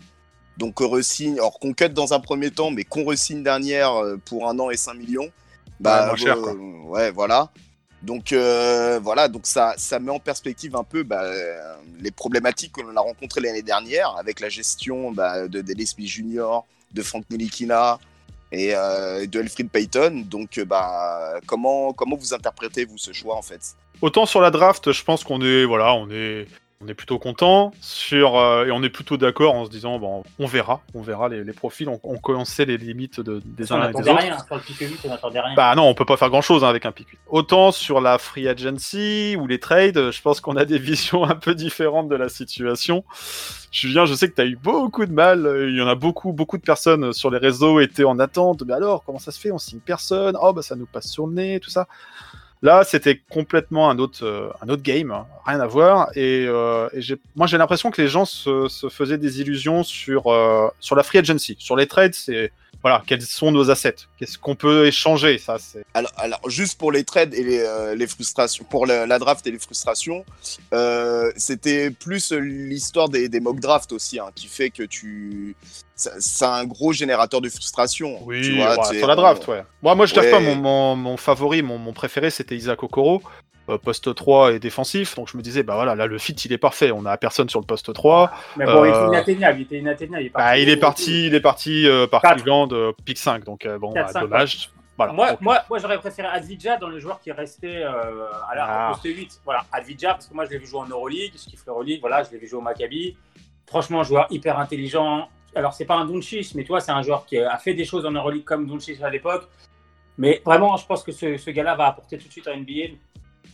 Donc, 0.56 0.80
resigne, 0.80 1.34
alors 1.34 1.58
qu'on 1.58 1.72
cut 1.72 1.88
dans 1.90 2.12
un 2.12 2.20
premier 2.20 2.50
temps, 2.50 2.70
mais 2.70 2.84
qu'on 2.84 3.04
resigne 3.04 3.42
dernière 3.42 3.92
pour 4.24 4.48
un 4.48 4.58
an 4.58 4.70
et 4.70 4.76
5 4.76 4.94
millions. 4.94 5.30
Bah, 5.78 6.14
cher, 6.16 6.40
quoi. 6.40 6.54
ouais, 6.54 7.10
voilà. 7.10 7.50
Donc 8.02 8.32
euh, 8.32 8.98
voilà, 9.00 9.28
donc 9.28 9.46
ça, 9.46 9.74
ça 9.76 10.00
met 10.00 10.10
en 10.10 10.18
perspective 10.18 10.74
un 10.74 10.82
peu 10.82 11.04
bah, 11.04 11.30
les 12.00 12.10
problématiques 12.10 12.72
que 12.72 12.80
l'on 12.80 12.96
a 12.96 13.00
rencontrées 13.00 13.40
l'année 13.40 13.62
dernière 13.62 14.16
avec 14.18 14.40
la 14.40 14.48
gestion 14.48 15.12
bah, 15.12 15.46
de 15.46 15.60
Delespi 15.60 16.08
Junior, 16.08 16.66
de 16.92 17.02
Frank 17.02 17.24
Nilikina 17.30 18.00
et 18.52 18.74
euh, 18.74 19.26
de 19.26 19.40
Elfried 19.40 19.70
Payton. 19.70 20.24
Donc 20.26 20.60
bah, 20.60 21.40
comment, 21.46 21.92
comment 21.92 22.16
vous 22.16 22.34
interprétez 22.34 22.84
vous 22.84 22.98
ce 22.98 23.12
choix 23.12 23.36
en 23.36 23.42
fait? 23.42 23.60
Autant 24.00 24.26
sur 24.26 24.40
la 24.40 24.50
draft, 24.50 24.92
je 24.92 25.04
pense 25.04 25.24
qu'on 25.24 25.40
est 25.40 25.64
voilà, 25.64 25.94
on 25.94 26.10
est 26.10 26.46
on 26.84 26.88
est 26.88 26.94
plutôt 26.94 27.18
content 27.18 27.72
sur 27.80 28.36
euh, 28.38 28.66
et 28.66 28.72
on 28.72 28.82
est 28.82 28.88
plutôt 28.90 29.16
d'accord 29.16 29.54
en 29.54 29.64
se 29.64 29.70
disant 29.70 29.98
bon, 29.98 30.24
on 30.38 30.46
verra, 30.46 30.80
on 30.94 31.02
verra 31.02 31.28
les, 31.28 31.44
les 31.44 31.52
profils, 31.52 31.88
on, 31.88 32.00
on 32.02 32.18
connaissait 32.18 32.64
les 32.64 32.76
limites 32.76 33.20
de, 33.20 33.40
des 33.44 33.72
On 33.72 33.76
uns 33.76 33.88
et 33.88 33.92
des 33.94 34.00
n'attendait 34.00 34.10
autres. 34.10 34.20
rien, 34.22 34.38
sur 34.44 34.54
le 34.56 34.60
pick 34.60 34.78
8, 34.78 34.98
on 35.04 35.08
n'attendait 35.08 35.40
rien. 35.40 35.54
Bah 35.54 35.74
non, 35.76 35.84
on 35.84 35.94
peut 35.94 36.04
pas 36.04 36.16
faire 36.16 36.30
grand 36.30 36.40
chose 36.42 36.64
avec 36.64 36.84
un 36.86 36.92
pick 36.92 37.08
8. 37.10 37.18
Autant 37.28 37.70
sur 37.72 38.00
la 38.00 38.18
free 38.18 38.48
agency 38.48 39.36
ou 39.38 39.46
les 39.46 39.60
trades, 39.60 40.10
je 40.10 40.22
pense 40.22 40.40
qu'on 40.40 40.56
a 40.56 40.64
des 40.64 40.78
visions 40.80 41.24
un 41.24 41.36
peu 41.36 41.54
différentes 41.54 42.08
de 42.08 42.16
la 42.16 42.28
situation. 42.28 43.04
Julien, 43.70 44.04
je 44.04 44.14
sais 44.14 44.28
que 44.28 44.34
tu 44.34 44.40
as 44.42 44.46
eu 44.46 44.56
beaucoup 44.56 45.06
de 45.06 45.12
mal. 45.12 45.46
euh, 45.46 45.70
Il 45.70 45.76
y 45.76 45.82
en 45.82 45.88
a 45.88 45.94
beaucoup, 45.94 46.32
beaucoup 46.32 46.58
de 46.58 46.62
personnes 46.62 47.12
sur 47.12 47.30
les 47.30 47.38
réseaux 47.38 47.80
étaient 47.80 48.04
en 48.04 48.18
attente. 48.18 48.62
Mais 48.66 48.74
alors, 48.74 49.02
comment 49.04 49.18
ça 49.18 49.30
se 49.30 49.40
fait 49.40 49.50
On 49.50 49.58
signe 49.58 49.80
personne. 49.80 50.36
Oh, 50.40 50.52
bah 50.52 50.62
ça 50.62 50.76
nous 50.76 50.86
passe 50.86 51.06
sur 51.08 51.26
le 51.26 51.32
nez, 51.34 51.60
tout 51.60 51.70
ça. 51.70 51.86
Là, 52.62 52.84
c'était 52.84 53.20
complètement 53.28 53.90
un 53.90 53.98
autre, 53.98 54.24
euh, 54.24 54.48
un 54.62 54.68
autre 54.68 54.84
game, 54.84 55.12
rien 55.44 55.58
à 55.58 55.66
voir. 55.66 56.10
Et, 56.14 56.46
euh, 56.46 56.88
moi, 57.34 57.48
j'ai 57.48 57.58
l'impression 57.58 57.90
que 57.90 58.00
les 58.00 58.06
gens 58.06 58.24
se, 58.24 58.68
se 58.68 58.88
faisaient 58.88 59.18
des 59.18 59.40
illusions 59.40 59.82
sur, 59.82 60.28
euh, 60.28 60.68
sur 60.78 60.94
la 60.94 61.02
free 61.02 61.18
agency. 61.18 61.56
Sur 61.58 61.74
les 61.74 61.88
trades, 61.88 62.14
c'est 62.14 62.52
voilà, 62.80 63.02
quels 63.06 63.22
sont 63.22 63.52
nos 63.52 63.70
assets? 63.70 63.94
Qu'est-ce 64.18 64.38
qu'on 64.38 64.56
peut 64.56 64.86
échanger? 64.86 65.38
Ça, 65.38 65.56
c'est 65.58 65.84
Alors, 65.94 66.10
alors, 66.16 66.40
juste 66.48 66.78
pour 66.78 66.90
les 66.90 67.04
trades 67.04 67.32
et 67.34 67.44
les, 67.44 67.60
euh, 67.60 67.94
les 67.94 68.06
frustrations, 68.06 68.64
pour 68.64 68.86
la, 68.86 69.06
la 69.06 69.18
draft 69.18 69.46
et 69.46 69.50
les 69.52 69.58
frustrations, 69.58 70.24
euh, 70.72 71.30
c'était 71.36 71.90
plus 71.90 72.32
l'histoire 72.32 73.08
des, 73.08 73.28
des 73.28 73.40
mock 73.40 73.60
drafts 73.60 73.92
aussi, 73.92 74.18
hein, 74.18 74.30
qui 74.34 74.46
fait 74.48 74.70
que 74.70 74.82
tu. 74.82 75.54
C'est 75.94 76.44
un 76.44 76.64
gros 76.64 76.92
générateur 76.92 77.40
de 77.40 77.48
frustration. 77.48 78.18
Oui, 78.24 78.42
tu 78.42 78.56
vois, 78.56 78.76
ouais, 78.76 78.98
sur 78.98 79.06
la 79.06 79.14
draft, 79.14 79.46
ouais. 79.46 79.62
Moi, 79.82 79.94
moi 79.94 80.06
je 80.06 80.14
cache 80.14 80.24
Ouais. 80.24 80.30
pas, 80.32 80.40
mon, 80.40 80.56
mon, 80.56 80.96
mon 80.96 81.16
favori, 81.16 81.62
mon, 81.62 81.78
mon 81.78 81.92
préféré, 81.92 82.30
c'était 82.30 82.56
Isaac 82.56 82.82
Okoro, 82.82 83.22
poste 83.82 84.14
3 84.14 84.52
et 84.54 84.58
défensif. 84.58 85.14
Donc 85.16 85.28
je 85.28 85.36
me 85.36 85.42
disais, 85.42 85.62
bah 85.62 85.74
voilà, 85.74 85.94
là, 85.94 86.06
le 86.06 86.18
fit, 86.18 86.32
il 86.32 86.52
est 86.52 86.58
parfait. 86.58 86.90
On 86.92 87.06
a 87.06 87.16
personne 87.16 87.48
sur 87.48 87.60
le 87.60 87.66
poste 87.66 87.92
3. 87.92 88.30
Mais 88.56 88.64
bon, 88.66 88.84
il 88.84 88.88
était 88.88 88.98
euh, 88.98 89.06
inatteignable, 89.08 89.58
il 89.58 89.62
était 89.62 89.78
inatteignable. 89.78 90.30
Bah, 90.34 90.58
il 90.58 90.68
est 90.68 90.76
parti, 90.76 91.26
il 91.26 91.34
est 91.34 91.40
parti 91.40 91.86
euh, 91.86 92.06
par. 92.06 92.22
Cleveland, 92.22 92.68
euh, 92.72 92.92
pick 93.04 93.18
5. 93.18 93.44
Donc 93.44 93.66
euh, 93.66 93.78
bon, 93.78 93.92
bah, 93.92 94.06
dommage. 94.12 94.70
Voilà. 94.96 95.12
Moi, 95.14 95.30
Donc, 95.30 95.40
moi, 95.40 95.58
moi 95.70 95.78
j'aurais 95.78 95.98
préféré 95.98 96.28
Advidja 96.28 96.76
dans 96.76 96.88
le 96.88 96.98
joueur 96.98 97.18
qui 97.20 97.30
est 97.30 97.32
resté 97.32 97.78
euh, 97.78 98.26
à 98.50 98.54
la 98.54 98.66
Ah. 98.68 98.90
poste 98.92 99.04
8. 99.04 99.40
Voilà, 99.44 99.64
Advidja, 99.72 100.10
parce 100.12 100.26
que 100.26 100.34
moi 100.34 100.44
je 100.44 100.50
l'ai 100.50 100.58
vu 100.58 100.66
jouer 100.66 100.80
en 100.80 100.86
Euroleague, 100.86 101.32
ce 101.34 101.48
qui 101.48 101.56
fait 101.56 101.70
Euroleague, 101.70 102.00
voilà, 102.00 102.22
je 102.24 102.30
l'ai 102.30 102.38
vu 102.38 102.46
jouer 102.46 102.58
au 102.58 102.62
Maccabi. 102.62 103.16
Franchement, 103.66 104.02
joueur 104.02 104.26
hyper 104.30 104.58
intelligent. 104.58 105.28
Alors, 105.54 105.72
c'est 105.72 105.86
pas 105.86 105.96
un 105.96 106.04
Doncic, 106.04 106.54
mais 106.54 106.62
tu 106.62 106.68
vois, 106.68 106.80
c'est 106.80 106.92
un 106.92 107.02
joueur 107.02 107.24
qui 107.26 107.38
a 107.38 107.56
fait 107.58 107.74
des 107.74 107.84
choses 107.86 108.04
en 108.06 108.10
Euroleague 108.10 108.44
comme 108.44 108.66
Doncic 108.66 109.00
à 109.02 109.08
l'époque. 109.10 109.48
Mais 110.18 110.42
vraiment, 110.44 110.76
je 110.76 110.84
pense 110.86 111.02
que 111.02 111.10
ce, 111.12 111.38
ce 111.38 111.50
gars-là 111.50 111.74
va 111.74 111.86
apporter 111.86 112.18
tout 112.18 112.26
de 112.28 112.32
suite 112.32 112.46
en 112.48 112.54
NBA. 112.56 112.94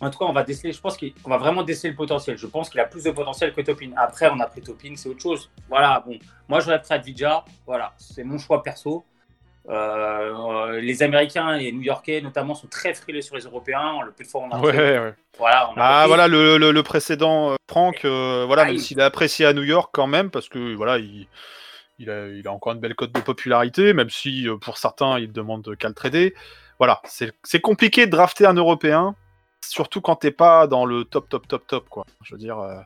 En 0.00 0.10
tout 0.10 0.18
cas, 0.18 0.26
on 0.26 0.32
va 0.32 0.44
déceler, 0.44 0.72
je 0.72 0.80
pense 0.80 0.96
qu'on 0.96 1.28
va 1.30 1.38
vraiment 1.38 1.62
déceler 1.62 1.90
le 1.90 1.96
potentiel. 1.96 2.36
Je 2.38 2.46
pense 2.46 2.70
qu'il 2.70 2.78
a 2.80 2.84
plus 2.84 3.02
de 3.04 3.10
potentiel 3.10 3.52
que 3.52 3.60
Topin. 3.62 3.90
Après, 3.96 4.30
on 4.30 4.38
a 4.40 4.46
pris 4.46 4.60
Topin, 4.62 4.92
c'est 4.96 5.08
autre 5.08 5.20
chose. 5.22 5.50
Voilà, 5.68 6.02
bon. 6.06 6.18
Moi, 6.48 6.60
j'aurais 6.60 6.80
pris 6.80 6.94
Advidja. 6.94 7.44
Voilà, 7.66 7.92
c'est 7.98 8.22
mon 8.24 8.38
choix 8.38 8.62
perso. 8.62 9.04
Euh, 9.68 10.32
euh, 10.72 10.80
les 10.80 11.02
Américains 11.02 11.56
et 11.56 11.64
les 11.64 11.72
New-Yorkais, 11.72 12.20
notamment, 12.22 12.54
sont 12.54 12.68
très 12.68 12.94
frileux 12.94 13.20
sur 13.20 13.36
les 13.36 13.42
Européens. 13.42 14.00
Le 14.04 14.12
plus 14.12 14.24
fois, 14.24 14.42
on 14.42 14.50
a. 14.50 14.60
ouais, 14.60 14.98
ouais. 14.98 15.14
Voilà, 15.36 15.70
on 15.70 15.76
a 15.78 15.84
Ah 15.84 16.04
voilà 16.06 16.26
le, 16.26 16.56
le, 16.56 16.70
le 16.70 16.82
précédent 16.82 17.50
euh, 17.50 17.56
Franck, 17.68 18.04
euh, 18.04 18.44
voilà 18.46 18.62
Ah, 18.62 18.66
même 18.66 18.76
il- 18.76 18.80
s'il 18.80 18.98
est 18.98 19.02
apprécié 19.02 19.44
à 19.46 19.52
New 19.52 19.62
York 19.64 19.90
quand 19.92 20.06
même 20.06 20.30
parce 20.30 20.48
que 20.48 20.74
voilà 20.74 20.98
il, 20.98 21.28
il, 21.98 22.08
a, 22.10 22.28
il 22.28 22.48
a 22.48 22.52
encore 22.52 22.72
une 22.72 22.80
belle 22.80 22.94
cote 22.94 23.12
de 23.12 23.20
popularité 23.20 23.92
même 23.92 24.10
si 24.10 24.48
pour 24.62 24.78
certains 24.78 25.18
il 25.18 25.32
demande 25.32 25.76
qu'à 25.76 25.88
le 25.88 25.94
trader. 25.94 26.34
Voilà 26.78 27.00
c'est 27.04 27.32
c'est 27.44 27.60
compliqué 27.60 28.06
de 28.06 28.10
drafter 28.10 28.46
un 28.46 28.54
Européen 28.54 29.14
surtout 29.68 30.00
quand 30.00 30.16
t'es 30.16 30.30
pas 30.30 30.66
dans 30.66 30.84
le 30.84 31.04
top 31.04 31.28
top 31.28 31.46
top 31.48 31.66
top 31.66 31.88
quoi. 31.88 32.04
Je 32.22 32.34
veux 32.34 32.38
dire 32.38 32.58
euh, 32.58 32.76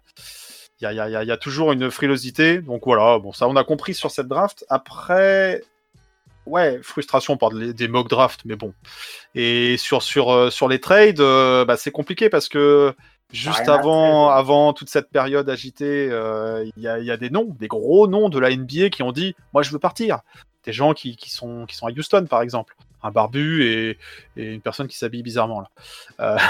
il 0.80 0.84
y, 0.84 0.86
a, 0.86 0.92
il 0.92 0.94
y, 0.94 1.12
y 1.12 1.16
a- 1.16 1.22
il 1.22 1.28
y 1.28 1.32
a 1.32 1.36
toujours 1.36 1.72
une 1.72 1.90
frilosité 1.90 2.58
donc 2.58 2.82
voilà 2.84 3.18
bon 3.18 3.32
ça 3.32 3.46
on 3.48 3.54
a 3.56 3.64
compris 3.64 3.94
sur 3.94 4.10
cette 4.10 4.28
draft 4.28 4.64
après. 4.68 5.62
Ouais, 6.44 6.80
frustration 6.82 7.36
par 7.36 7.50
des 7.50 7.72
des 7.72 7.86
mock 7.86 8.08
drafts, 8.08 8.40
mais 8.44 8.56
bon. 8.56 8.74
Et 9.36 9.76
sur, 9.76 10.02
sur, 10.02 10.32
euh, 10.32 10.50
sur 10.50 10.66
les 10.66 10.80
trades, 10.80 11.20
euh, 11.20 11.64
bah, 11.64 11.76
c'est 11.76 11.92
compliqué 11.92 12.28
parce 12.28 12.48
que 12.48 12.92
juste 13.32 13.68
avant, 13.68 14.26
trader. 14.26 14.40
avant 14.40 14.72
toute 14.72 14.88
cette 14.90 15.08
période 15.10 15.48
agitée, 15.48 16.08
euh, 16.10 16.68
il 16.76 16.82
y, 16.82 16.88
a, 16.88 16.98
y 16.98 17.12
a 17.12 17.16
des 17.16 17.30
noms, 17.30 17.54
des 17.60 17.68
gros 17.68 18.08
noms 18.08 18.28
de 18.28 18.40
la 18.40 18.50
NBA 18.50 18.88
qui 18.90 19.04
ont 19.04 19.12
dit 19.12 19.36
Moi, 19.52 19.62
je 19.62 19.70
veux 19.70 19.78
partir. 19.78 20.18
Des 20.64 20.72
gens 20.72 20.94
qui, 20.94 21.14
qui, 21.16 21.30
sont, 21.30 21.64
qui 21.64 21.76
sont 21.76 21.86
à 21.86 21.92
Houston, 21.92 22.26
par 22.28 22.42
exemple. 22.42 22.74
Un 23.02 23.10
barbu 23.10 23.64
et, 23.64 23.98
et 24.36 24.52
une 24.52 24.60
personne 24.60 24.88
qui 24.88 24.96
s'habille 24.96 25.22
bizarrement, 25.22 25.60
là. 25.60 25.68
Euh, 26.20 26.38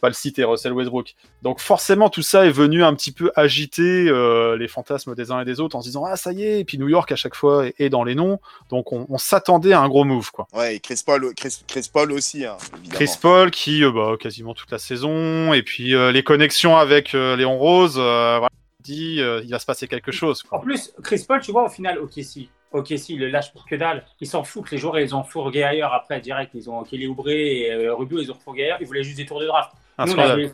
pas 0.00 0.08
le 0.08 0.14
citer, 0.14 0.44
Russell 0.44 0.72
Westbrook. 0.72 1.14
Donc 1.42 1.60
forcément, 1.60 2.08
tout 2.08 2.22
ça 2.22 2.46
est 2.46 2.50
venu 2.50 2.82
un 2.82 2.94
petit 2.94 3.12
peu 3.12 3.30
agiter 3.36 4.08
euh, 4.08 4.56
les 4.56 4.66
fantasmes 4.66 5.14
des 5.14 5.30
uns 5.30 5.40
et 5.40 5.44
des 5.44 5.60
autres 5.60 5.76
en 5.76 5.82
se 5.82 5.88
disant 5.88 6.04
ah 6.04 6.16
ça 6.16 6.32
y 6.32 6.42
est. 6.42 6.60
Et 6.60 6.64
puis 6.64 6.78
New 6.78 6.88
York 6.88 7.12
à 7.12 7.16
chaque 7.16 7.34
fois 7.34 7.66
est, 7.66 7.74
est 7.78 7.90
dans 7.90 8.02
les 8.02 8.14
noms, 8.14 8.40
donc 8.70 8.92
on, 8.92 9.06
on 9.08 9.18
s'attendait 9.18 9.72
à 9.72 9.80
un 9.80 9.88
gros 9.88 10.04
move 10.04 10.30
quoi. 10.32 10.46
Ouais, 10.52 10.76
et 10.76 10.80
Chris 10.80 11.02
Paul, 11.04 11.34
Chris, 11.34 11.62
Chris 11.66 11.90
Paul 11.92 12.12
aussi, 12.12 12.44
hein, 12.44 12.56
évidemment. 12.78 12.94
Chris 12.94 13.10
Paul 13.20 13.50
qui 13.50 13.84
euh, 13.84 13.92
bah, 13.92 14.16
quasiment 14.18 14.54
toute 14.54 14.70
la 14.70 14.78
saison 14.78 15.52
et 15.52 15.62
puis 15.62 15.94
euh, 15.94 16.10
les 16.12 16.24
connexions 16.24 16.76
avec 16.76 17.14
euh, 17.14 17.36
Léon 17.36 17.58
Rose, 17.58 17.96
euh, 17.98 18.38
voilà, 18.38 18.50
dit 18.80 19.20
euh, 19.20 19.42
il 19.44 19.50
va 19.50 19.58
se 19.58 19.66
passer 19.66 19.86
quelque 19.86 20.12
chose. 20.12 20.42
En 20.50 20.60
plus, 20.60 20.92
Chris 21.02 21.24
Paul, 21.26 21.40
tu 21.40 21.52
vois, 21.52 21.66
au 21.66 21.68
final, 21.68 21.98
ok, 21.98 22.12
si. 22.22 22.48
Ok, 22.72 22.92
si, 22.96 23.16
le 23.16 23.28
lâche 23.28 23.52
pour 23.52 23.66
que 23.66 23.74
dalle. 23.74 24.04
Ils 24.20 24.26
s'en 24.28 24.44
foutent. 24.44 24.70
Les 24.70 24.78
joueurs, 24.78 24.98
ils 25.00 25.14
ont 25.14 25.24
fourgué 25.24 25.62
ailleurs 25.64 25.92
après, 25.92 26.20
direct. 26.20 26.52
Ils 26.54 26.70
ont 26.70 26.84
Kelly 26.84 27.06
Oubre 27.08 27.28
et 27.28 27.70
euh, 27.72 27.94
Rubio, 27.94 28.20
ils 28.20 28.30
ont 28.30 28.34
fourgué 28.36 28.64
ailleurs. 28.64 28.78
Ils 28.80 28.86
voulaient 28.86 29.02
juste 29.02 29.16
des 29.16 29.26
tours 29.26 29.40
de 29.40 29.46
draft. 29.46 29.72
Un 29.98 30.06
Nous, 30.06 30.12
on 30.14 30.18
avait, 30.18 30.52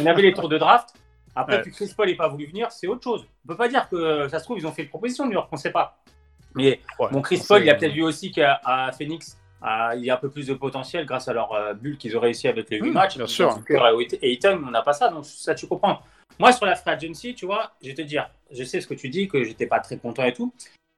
on 0.00 0.06
avait 0.06 0.22
les 0.22 0.32
tours 0.32 0.48
de 0.48 0.56
draft. 0.58 0.94
Après, 1.36 1.56
Ouais. 1.58 1.62
que 1.62 1.70
Chris 1.70 1.92
Paul 1.96 2.08
n'ait 2.08 2.16
pas 2.16 2.26
voulu 2.28 2.46
venir, 2.46 2.72
c'est 2.72 2.86
autre 2.88 3.04
chose. 3.04 3.26
On 3.44 3.48
peut 3.48 3.56
pas 3.56 3.68
dire 3.68 3.88
que 3.88 3.96
euh, 3.96 4.28
ça 4.28 4.38
se 4.40 4.44
trouve, 4.44 4.58
ils 4.58 4.66
ont 4.66 4.72
fait 4.72 4.82
une 4.82 4.88
proposition 4.88 5.24
New 5.26 5.32
York, 5.32 5.48
on 5.52 5.56
sait 5.56 5.70
pas. 5.70 5.98
Mais 6.54 6.80
Ouais, 6.98 7.06
bon, 7.12 7.20
Chris 7.22 7.40
Paul, 7.46 7.62
il 7.62 7.70
a 7.70 7.74
euh, 7.74 7.78
peut-être 7.78 7.92
vu 7.92 8.02
aussi 8.02 8.32
qu'à 8.32 8.60
Phoenix, 8.96 9.38
ah, 9.62 9.92
il 9.94 10.04
y 10.04 10.10
a 10.10 10.14
un 10.14 10.16
peu 10.16 10.30
plus 10.30 10.46
de 10.48 10.54
potentiel 10.54 11.04
grâce 11.06 11.28
à 11.28 11.32
leur 11.34 11.52
euh, 11.52 11.74
bulle 11.74 11.96
qu'ils 11.98 12.16
ont 12.16 12.20
réussi 12.20 12.48
avec 12.48 12.70
les 12.70 12.78
8 12.80 12.90
Mmh, 12.90 12.92
matchs. 12.92 13.16
bien 13.18 13.26
sûr. 13.26 13.56
et 13.68 14.30
Ayton, 14.32 14.60
on 14.66 14.70
n'a 14.70 14.82
pas 14.82 14.94
ça, 14.94 15.08
donc 15.10 15.26
ça 15.26 15.54
tu 15.54 15.68
comprends. 15.68 16.00
Moi, 16.40 16.50
sur 16.52 16.66
la 16.66 16.74
free 16.74 16.90
agency, 16.92 17.34
tu 17.34 17.46
vois, 17.46 17.72
je 17.82 17.88
vais 17.88 17.94
te 17.94 18.02
dire, 18.02 18.28
je 18.50 18.64
sais 18.64 18.80
ce 18.80 18.86
que 18.88 18.94
tu 18.94 19.08
dis, 19.08 19.28
que 19.28 19.44
j'étais 19.44 19.66
pas 19.66 19.78
très 19.80 19.98
content 19.98 20.24
et 20.24 20.32
tout. 20.32 20.52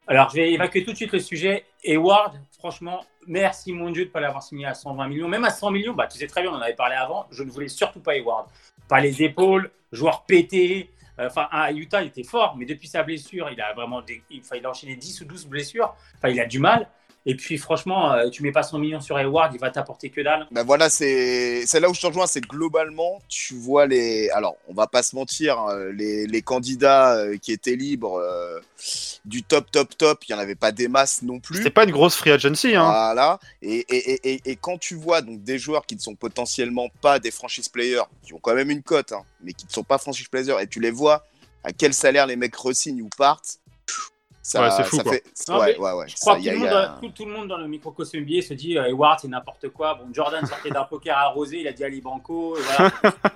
Alors, 0.06 0.30
je 0.30 0.36
vais 0.36 0.52
évacuer 0.52 0.84
tout 0.84 0.90
de 0.90 0.96
suite 0.96 1.12
le 1.12 1.20
sujet. 1.20 1.66
Hayward, 1.84 2.40
franchement, 2.58 3.04
merci 3.26 3.72
mon 3.72 3.90
Dieu 3.90 4.04
de 4.04 4.08
ne 4.08 4.12
pas 4.12 4.20
l'avoir 4.20 4.42
signé 4.42 4.66
à 4.66 4.74
120 4.74 5.06
millions. 5.08 5.28
Même 5.28 5.44
à 5.44 5.50
100 5.50 5.70
millions, 5.70 5.94
bah, 5.94 6.06
tu 6.06 6.18
sais 6.18 6.26
très 6.26 6.42
bien, 6.42 6.50
on 6.50 6.56
en 6.56 6.60
avait 6.60 6.74
parlé 6.74 6.96
avant, 6.96 7.26
je 7.30 7.42
ne 7.42 7.50
voulais 7.50 7.68
surtout 7.68 8.00
pas 8.00 8.16
Hayward. 8.16 8.48
Pas 8.88 9.00
les 9.00 9.22
épaules, 9.22 9.70
joueur 9.92 10.24
pété. 10.24 10.90
Euh, 11.18 11.26
Enfin, 11.26 11.48
à 11.52 11.70
Utah, 11.70 12.02
il 12.02 12.08
était 12.08 12.24
fort, 12.24 12.56
mais 12.56 12.64
depuis 12.64 12.88
sa 12.88 13.02
blessure, 13.02 13.50
il 13.50 13.60
a 13.60 13.72
vraiment 13.74 14.00
des... 14.00 14.22
enfin, 14.40 14.56
il 14.56 14.66
a 14.66 14.70
enchaîné 14.70 14.96
10 14.96 15.20
ou 15.20 15.24
12 15.26 15.46
blessures. 15.46 15.94
Enfin, 16.16 16.28
il 16.28 16.40
a 16.40 16.46
du 16.46 16.58
mal. 16.58 16.88
Et 17.26 17.34
puis, 17.34 17.58
franchement, 17.58 18.12
euh, 18.12 18.30
tu 18.30 18.42
mets 18.42 18.52
pas 18.52 18.62
100 18.62 18.78
millions 18.78 19.00
sur 19.00 19.18
Hayward, 19.18 19.52
il 19.54 19.60
va 19.60 19.70
t'apporter 19.70 20.08
que 20.08 20.22
dalle. 20.22 20.46
Ben 20.50 20.64
voilà, 20.64 20.88
c'est 20.88 21.66
c'est 21.66 21.78
là 21.78 21.90
où 21.90 21.94
je 21.94 22.00
te 22.00 22.06
rejoins, 22.06 22.26
c'est 22.26 22.40
globalement, 22.40 23.20
tu 23.28 23.54
vois 23.54 23.86
les. 23.86 24.30
Alors, 24.30 24.56
on 24.68 24.74
va 24.74 24.86
pas 24.86 25.02
se 25.02 25.14
mentir, 25.14 25.58
hein, 25.58 25.90
les, 25.92 26.26
les 26.26 26.42
candidats 26.42 27.16
euh, 27.16 27.36
qui 27.36 27.52
étaient 27.52 27.76
libres 27.76 28.16
euh, 28.18 28.58
du 29.26 29.42
top, 29.42 29.70
top, 29.70 29.96
top, 29.98 30.24
il 30.26 30.32
y 30.32 30.34
en 30.34 30.38
avait 30.38 30.54
pas 30.54 30.72
des 30.72 30.88
masses 30.88 31.20
non 31.22 31.40
plus. 31.40 31.58
C'était 31.58 31.70
pas 31.70 31.84
une 31.84 31.90
grosse 31.90 32.16
free 32.16 32.30
agency, 32.30 32.74
hein. 32.74 32.84
Voilà. 32.84 33.38
Et, 33.60 33.84
et, 33.88 34.12
et, 34.12 34.32
et, 34.32 34.40
et 34.46 34.56
quand 34.56 34.78
tu 34.78 34.94
vois 34.94 35.20
donc 35.20 35.42
des 35.42 35.58
joueurs 35.58 35.84
qui 35.84 35.96
ne 35.96 36.00
sont 36.00 36.14
potentiellement 36.14 36.88
pas 37.02 37.18
des 37.18 37.30
franchise 37.30 37.68
players, 37.68 38.04
qui 38.22 38.32
ont 38.32 38.40
quand 38.40 38.54
même 38.54 38.70
une 38.70 38.82
cote, 38.82 39.12
hein, 39.12 39.24
mais 39.42 39.52
qui 39.52 39.66
ne 39.66 39.72
sont 39.72 39.84
pas 39.84 39.98
franchise 39.98 40.28
players, 40.28 40.56
et 40.60 40.66
tu 40.66 40.80
les 40.80 40.90
vois 40.90 41.26
à 41.64 41.72
quel 41.72 41.92
salaire 41.92 42.26
les 42.26 42.36
mecs 42.36 42.56
re-signent 42.56 43.02
ou 43.02 43.10
partent, 43.16 43.58
ça, 44.50 44.62
Ouais, 44.62 44.70
c'est 44.70 44.84
fou, 44.84 44.96
ça 44.96 45.02
quoi. 45.04 45.12
fait. 45.12 45.24
Non, 45.48 45.58
ouais, 45.60 45.74
mais 45.78 45.78
ouais, 45.84 45.92
ouais. 45.92 46.08
Je 46.08 46.16
crois 46.16 46.34
Ça, 46.34 46.40
que 46.40 46.44
tout, 46.44 46.50
le 46.50 46.58
monde, 46.58 46.68
a- 46.68 46.86
dans- 46.88 47.00
tout, 47.00 47.08
tout 47.10 47.24
le 47.24 47.32
monde 47.32 47.48
dans 47.48 47.58
le 47.58 47.68
microcosme 47.68 48.18
NBA 48.18 48.42
se 48.42 48.54
dit 48.54 48.76
euh, 48.76 48.84
Hayward, 48.88 49.20
c'est 49.20 49.28
n'importe 49.28 49.68
quoi. 49.68 49.94
Bon, 49.94 50.08
Jordan 50.12 50.44
sortait 50.46 50.70
d'un 50.70 50.84
poker 50.84 51.16
arrosé, 51.16 51.60
il 51.60 51.68
a 51.68 51.72
dit 51.72 51.84
Ali 51.84 52.00
Banco. 52.00 52.56
Voilà. 52.58 52.90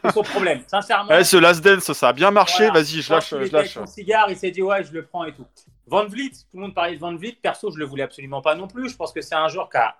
c'est 0.05 0.13
son 0.13 0.23
problème. 0.23 0.63
Sincèrement. 0.67 1.11
Eh, 1.17 1.23
ce 1.25 1.37
Last 1.37 1.65
Dance, 1.65 1.93
ça 1.93 2.09
a 2.09 2.13
bien 2.13 2.31
marché. 2.31 2.65
Voilà. 2.67 2.81
Vas-y, 2.81 3.01
je 3.03 3.13
lâche, 3.13 3.33
il 3.33 3.39
je 3.39 3.45
était 3.45 3.57
avec 3.57 3.75
lâche. 3.75 3.87
son 3.87 3.87
cigare, 3.87 4.31
il 4.31 4.37
s'est 4.37 4.51
dit 4.51 4.63
ouais, 4.63 4.83
je 4.83 4.93
le 4.93 5.05
prends 5.05 5.25
et 5.25 5.33
tout. 5.33 5.47
Van 5.87 6.05
Vliet, 6.07 6.31
tout 6.31 6.57
le 6.57 6.61
monde 6.63 6.75
parlait 6.75 6.95
de 6.97 7.01
Van 7.01 7.15
Vliet. 7.15 7.37
Perso, 7.41 7.71
je 7.71 7.79
le 7.79 7.85
voulais 7.85 8.03
absolument 8.03 8.41
pas 8.43 8.55
non 8.55 8.67
plus. 8.67 8.89
Je 8.89 8.97
pense 8.97 9.13
que 9.13 9.21
c'est 9.21 9.35
un 9.35 9.49
joueur 9.49 9.69
qui, 9.71 9.77
a- 9.77 9.95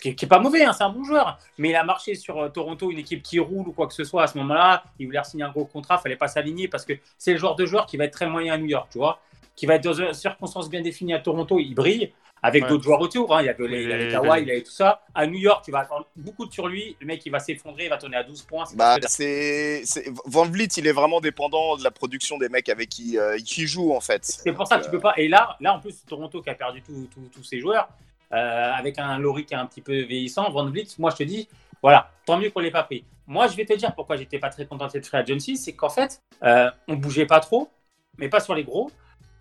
qui, 0.00 0.14
qui 0.16 0.24
est 0.24 0.28
pas 0.28 0.38
mauvais, 0.40 0.64
hein, 0.64 0.72
c'est 0.72 0.82
un 0.82 0.90
bon 0.90 1.04
joueur. 1.04 1.38
Mais 1.58 1.68
il 1.70 1.76
a 1.76 1.84
marché 1.84 2.14
sur 2.14 2.38
euh, 2.38 2.48
Toronto, 2.48 2.90
une 2.90 2.98
équipe 2.98 3.22
qui 3.22 3.38
roule 3.38 3.68
ou 3.68 3.72
quoi 3.72 3.86
que 3.86 3.94
ce 3.94 4.02
soit 4.04 4.24
à 4.24 4.26
ce 4.26 4.36
moment-là. 4.38 4.82
Il 4.98 5.06
voulait 5.06 5.22
signer 5.24 5.44
un 5.44 5.50
gros 5.50 5.64
contrat, 5.66 5.98
fallait 5.98 6.16
pas 6.16 6.26
s'aligner 6.28 6.68
parce 6.68 6.84
que 6.84 6.94
c'est 7.18 7.32
le 7.32 7.38
genre 7.38 7.54
de 7.54 7.66
joueur 7.66 7.86
qui 7.86 7.96
va 7.96 8.04
être 8.04 8.12
très 8.14 8.26
moyen 8.26 8.54
à 8.54 8.58
New 8.58 8.66
York, 8.66 8.88
tu 8.90 8.98
vois, 8.98 9.20
qui 9.56 9.66
va 9.66 9.74
être 9.76 9.84
dans 9.84 9.92
une 9.92 10.12
circonstance 10.14 10.68
bien 10.70 10.80
définie 10.82 11.14
à 11.14 11.18
Toronto, 11.20 11.58
il 11.58 11.74
brille. 11.74 12.12
Avec 12.42 12.62
Ouais. 12.62 12.68
d'autres 12.70 12.84
joueurs 12.84 13.00
autour, 13.02 13.36
hein. 13.36 13.42
il 13.42 13.46
y 13.46 13.48
avait, 13.50 13.68
les- 13.68 13.82
il 13.82 13.88
y 13.90 13.92
avait 13.92 14.08
Kawhi, 14.10 14.42
il 14.44 14.50
avait 14.50 14.62
tout 14.62 14.70
ça. 14.70 15.02
À 15.14 15.26
New 15.26 15.38
York, 15.38 15.62
tu 15.62 15.70
vas 15.70 15.80
attendre 15.80 16.06
beaucoup 16.16 16.46
de 16.46 16.50
sur 16.52 16.68
lui. 16.68 16.96
Le 16.98 17.06
mec, 17.06 17.20
il 17.26 17.30
va 17.30 17.38
s'effondrer, 17.38 17.84
il 17.84 17.90
va 17.90 17.98
tourner 17.98 18.16
à 18.16 18.22
12 18.24 18.40
points. 18.44 18.64
Bah, 18.76 18.96
c'est 19.08 19.82
Van 20.24 20.46
Vliet, 20.46 20.68
il 20.78 20.86
est 20.86 20.92
vraiment 20.92 21.20
dépendant 21.20 21.76
de 21.76 21.84
la 21.84 21.90
production 21.90 22.38
des 22.38 22.48
mecs 22.48 22.70
avec 22.70 22.88
qui, 22.88 23.18
euh, 23.18 23.36
qui 23.44 23.66
joue 23.66 23.92
en 23.92 24.00
fait. 24.00 24.24
C'est 24.24 24.52
pour 24.54 24.66
ça 24.66 24.78
que 24.78 24.84
tu 24.84 24.88
Euh, 24.88 24.92
peux 24.92 25.00
pas. 25.00 25.12
Et 25.18 25.28
là, 25.28 25.54
là 25.60 25.74
en 25.74 25.80
plus, 25.80 26.02
Toronto 26.06 26.40
qui 26.40 26.48
a 26.48 26.54
perdu 26.54 26.82
tous 26.82 27.44
ses 27.44 27.60
joueurs, 27.60 27.90
euh, 28.32 28.72
avec 28.72 28.98
un 28.98 29.18
Laurie 29.18 29.44
qui 29.44 29.52
est 29.52 29.58
un 29.58 29.66
petit 29.66 29.82
peu 29.82 30.00
vieillissant, 30.00 30.50
Van 30.50 30.64
Vliet, 30.64 30.86
moi 30.98 31.10
je 31.10 31.16
te 31.16 31.22
dis, 31.24 31.46
Voilà, 31.82 32.10
tant 32.26 32.36
mieux 32.38 32.50
qu'on 32.50 32.60
l'ait 32.60 32.70
pas 32.70 32.82
pris. 32.84 33.04
Moi, 33.26 33.46
je 33.48 33.56
vais 33.56 33.64
te 33.64 33.72
dire 33.74 33.94
pourquoi 33.94 34.16
j'étais 34.16 34.38
pas 34.38 34.50
très 34.50 34.66
content 34.66 34.86
de 34.86 34.92
cette 34.92 35.06
free 35.06 35.16
agency, 35.18 35.56
c'est 35.56 35.72
qu'en 35.74 35.88
fait, 35.88 36.20
euh, 36.42 36.70
on 36.88 36.94
bougeait 36.94 37.24
pas 37.26 37.40
trop, 37.40 37.70
mais 38.18 38.28
pas 38.28 38.40
sur 38.40 38.54
les 38.54 38.64
gros. 38.64 38.90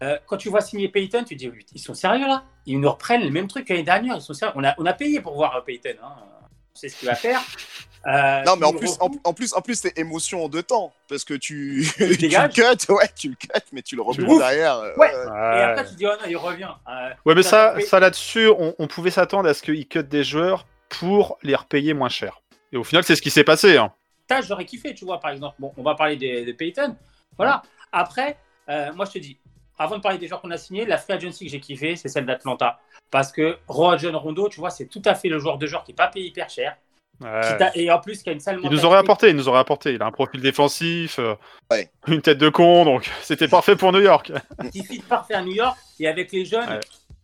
Euh, 0.01 0.17
quand 0.27 0.37
tu 0.37 0.49
vois 0.49 0.61
signer 0.61 0.87
Payton, 0.87 1.23
tu 1.23 1.35
te 1.35 1.39
dis, 1.39 1.51
ils 1.73 1.81
sont 1.81 1.93
sérieux 1.93 2.27
là? 2.27 2.45
Ils 2.65 2.79
nous 2.79 2.89
reprennent 2.89 3.23
le 3.23 3.31
même 3.31 3.47
truc 3.47 3.67
que 3.67 3.73
l'année 3.73 3.83
dernière. 3.83 4.15
Ils 4.15 4.21
sont 4.21 4.33
sérieux. 4.33 4.53
On 4.55 4.63
a, 4.63 4.75
on 4.77 4.85
a 4.85 4.93
payé 4.93 5.19
pour 5.19 5.35
voir 5.35 5.63
Payton. 5.65 5.95
Hein. 6.01 6.13
On 6.73 6.79
sait 6.79 6.89
ce 6.89 6.97
qu'il 6.97 7.07
va 7.07 7.15
faire. 7.15 7.41
Euh, 8.07 8.43
non, 8.43 8.55
mais 8.55 8.65
en 8.65 8.73
plus, 8.73 8.97
en, 9.01 9.33
plus, 9.33 9.53
en 9.53 9.61
plus, 9.61 9.75
c'est 9.75 9.97
émotion 9.97 10.45
en 10.45 10.49
deux 10.49 10.63
temps. 10.63 10.93
Parce 11.07 11.23
que 11.23 11.33
tu, 11.33 11.85
tu, 11.95 12.03
le 12.07 12.47
cut, 12.47 12.93
ouais, 12.93 13.09
tu 13.15 13.29
le 13.29 13.35
cut, 13.35 13.47
mais 13.71 13.81
tu 13.81 13.95
le 13.95 14.01
reprends 14.01 14.37
derrière. 14.37 14.75
Euh, 14.77 14.95
ouais. 14.95 15.11
Et 15.11 15.61
après, 15.61 15.85
tu 15.85 15.95
dis, 15.95 16.05
oh 16.05 16.11
non, 16.11 16.27
il 16.27 16.37
revient. 16.37 16.69
Euh, 16.87 17.09
ouais, 17.25 17.35
mais 17.35 17.43
ça, 17.43 17.75
ça 17.81 17.99
là-dessus, 17.99 18.47
on, 18.47 18.87
pouvait 18.87 19.11
s'attendre 19.11 19.49
à 19.49 19.53
ce 19.53 19.61
qu'il 19.61 19.87
cut 19.87 20.03
des 20.03 20.23
joueurs 20.23 20.65
pour 20.87 21.37
les 21.43 21.55
repayer 21.55 21.93
moins 21.93 22.09
cher. 22.09 22.41
Et 22.71 22.77
au 22.77 22.83
final, 22.83 23.03
c'est 23.03 23.15
ce 23.15 23.21
qui 23.21 23.31
s'est 23.31 23.43
passé. 23.43 23.77
Hein. 23.77 23.91
j'aurais 24.47 24.65
kiffé, 24.65 24.93
tu 24.93 25.05
vois, 25.05 25.19
par 25.19 25.31
exemple. 25.31 25.55
Bon, 25.59 25.73
on 25.75 25.83
va 25.83 25.95
parler 25.95 26.15
des, 26.15 26.53
Payton. 26.53 26.95
Voilà. 27.35 27.63
Après, 27.91 28.37
moi, 28.67 29.05
je 29.05 29.11
te 29.11 29.19
dis, 29.19 29.37
avant 29.79 29.97
de 29.97 30.01
parler 30.01 30.17
des 30.17 30.27
joueurs 30.27 30.41
qu'on 30.41 30.51
a 30.51 30.57
signés, 30.57 30.85
la 30.85 30.97
free 30.97 31.13
agency 31.13 31.45
que 31.45 31.51
j'ai 31.51 31.59
kiffé, 31.59 31.95
c'est 31.95 32.09
celle 32.09 32.25
d'Atlanta. 32.25 32.79
Parce 33.09 33.31
que 33.31 33.57
John 33.97 34.15
Rondo, 34.15 34.49
tu 34.49 34.59
vois, 34.59 34.69
c'est 34.69 34.85
tout 34.85 35.01
à 35.05 35.15
fait 35.15 35.29
le 35.29 35.39
joueur 35.39 35.57
de 35.57 35.65
joueur 35.65 35.83
qui 35.83 35.91
n'est 35.91 35.95
pas 35.95 36.07
payé 36.07 36.27
hyper 36.27 36.49
cher 36.49 36.77
et 37.75 37.91
en 37.91 37.99
plus, 37.99 38.23
qui 38.23 38.29
a 38.29 38.33
une 38.33 38.39
salle 38.39 38.59
Il 38.63 38.69
nous 38.69 38.85
aurait 38.85 38.97
apporté, 38.97 39.29
il 39.29 39.35
nous 39.35 39.47
aurait 39.49 39.59
apporté. 39.59 39.93
Il 39.93 40.01
a 40.01 40.05
un 40.05 40.11
profil 40.11 40.41
défensif, 40.41 41.19
euh, 41.19 41.35
une 42.07 42.21
tête 42.21 42.37
de 42.37 42.49
con, 42.49 42.85
donc 42.85 43.09
c'était 43.21 43.47
parfait 43.47 43.75
pour 43.75 43.91
New 43.91 44.01
York. 44.01 44.31
Il 44.73 44.85
fit 44.85 44.99
parfait 44.99 45.33
à 45.33 45.41
New 45.41 45.53
York 45.53 45.77
et 45.99 46.07
avec 46.07 46.31
les 46.31 46.45
jeunes, 46.45 46.79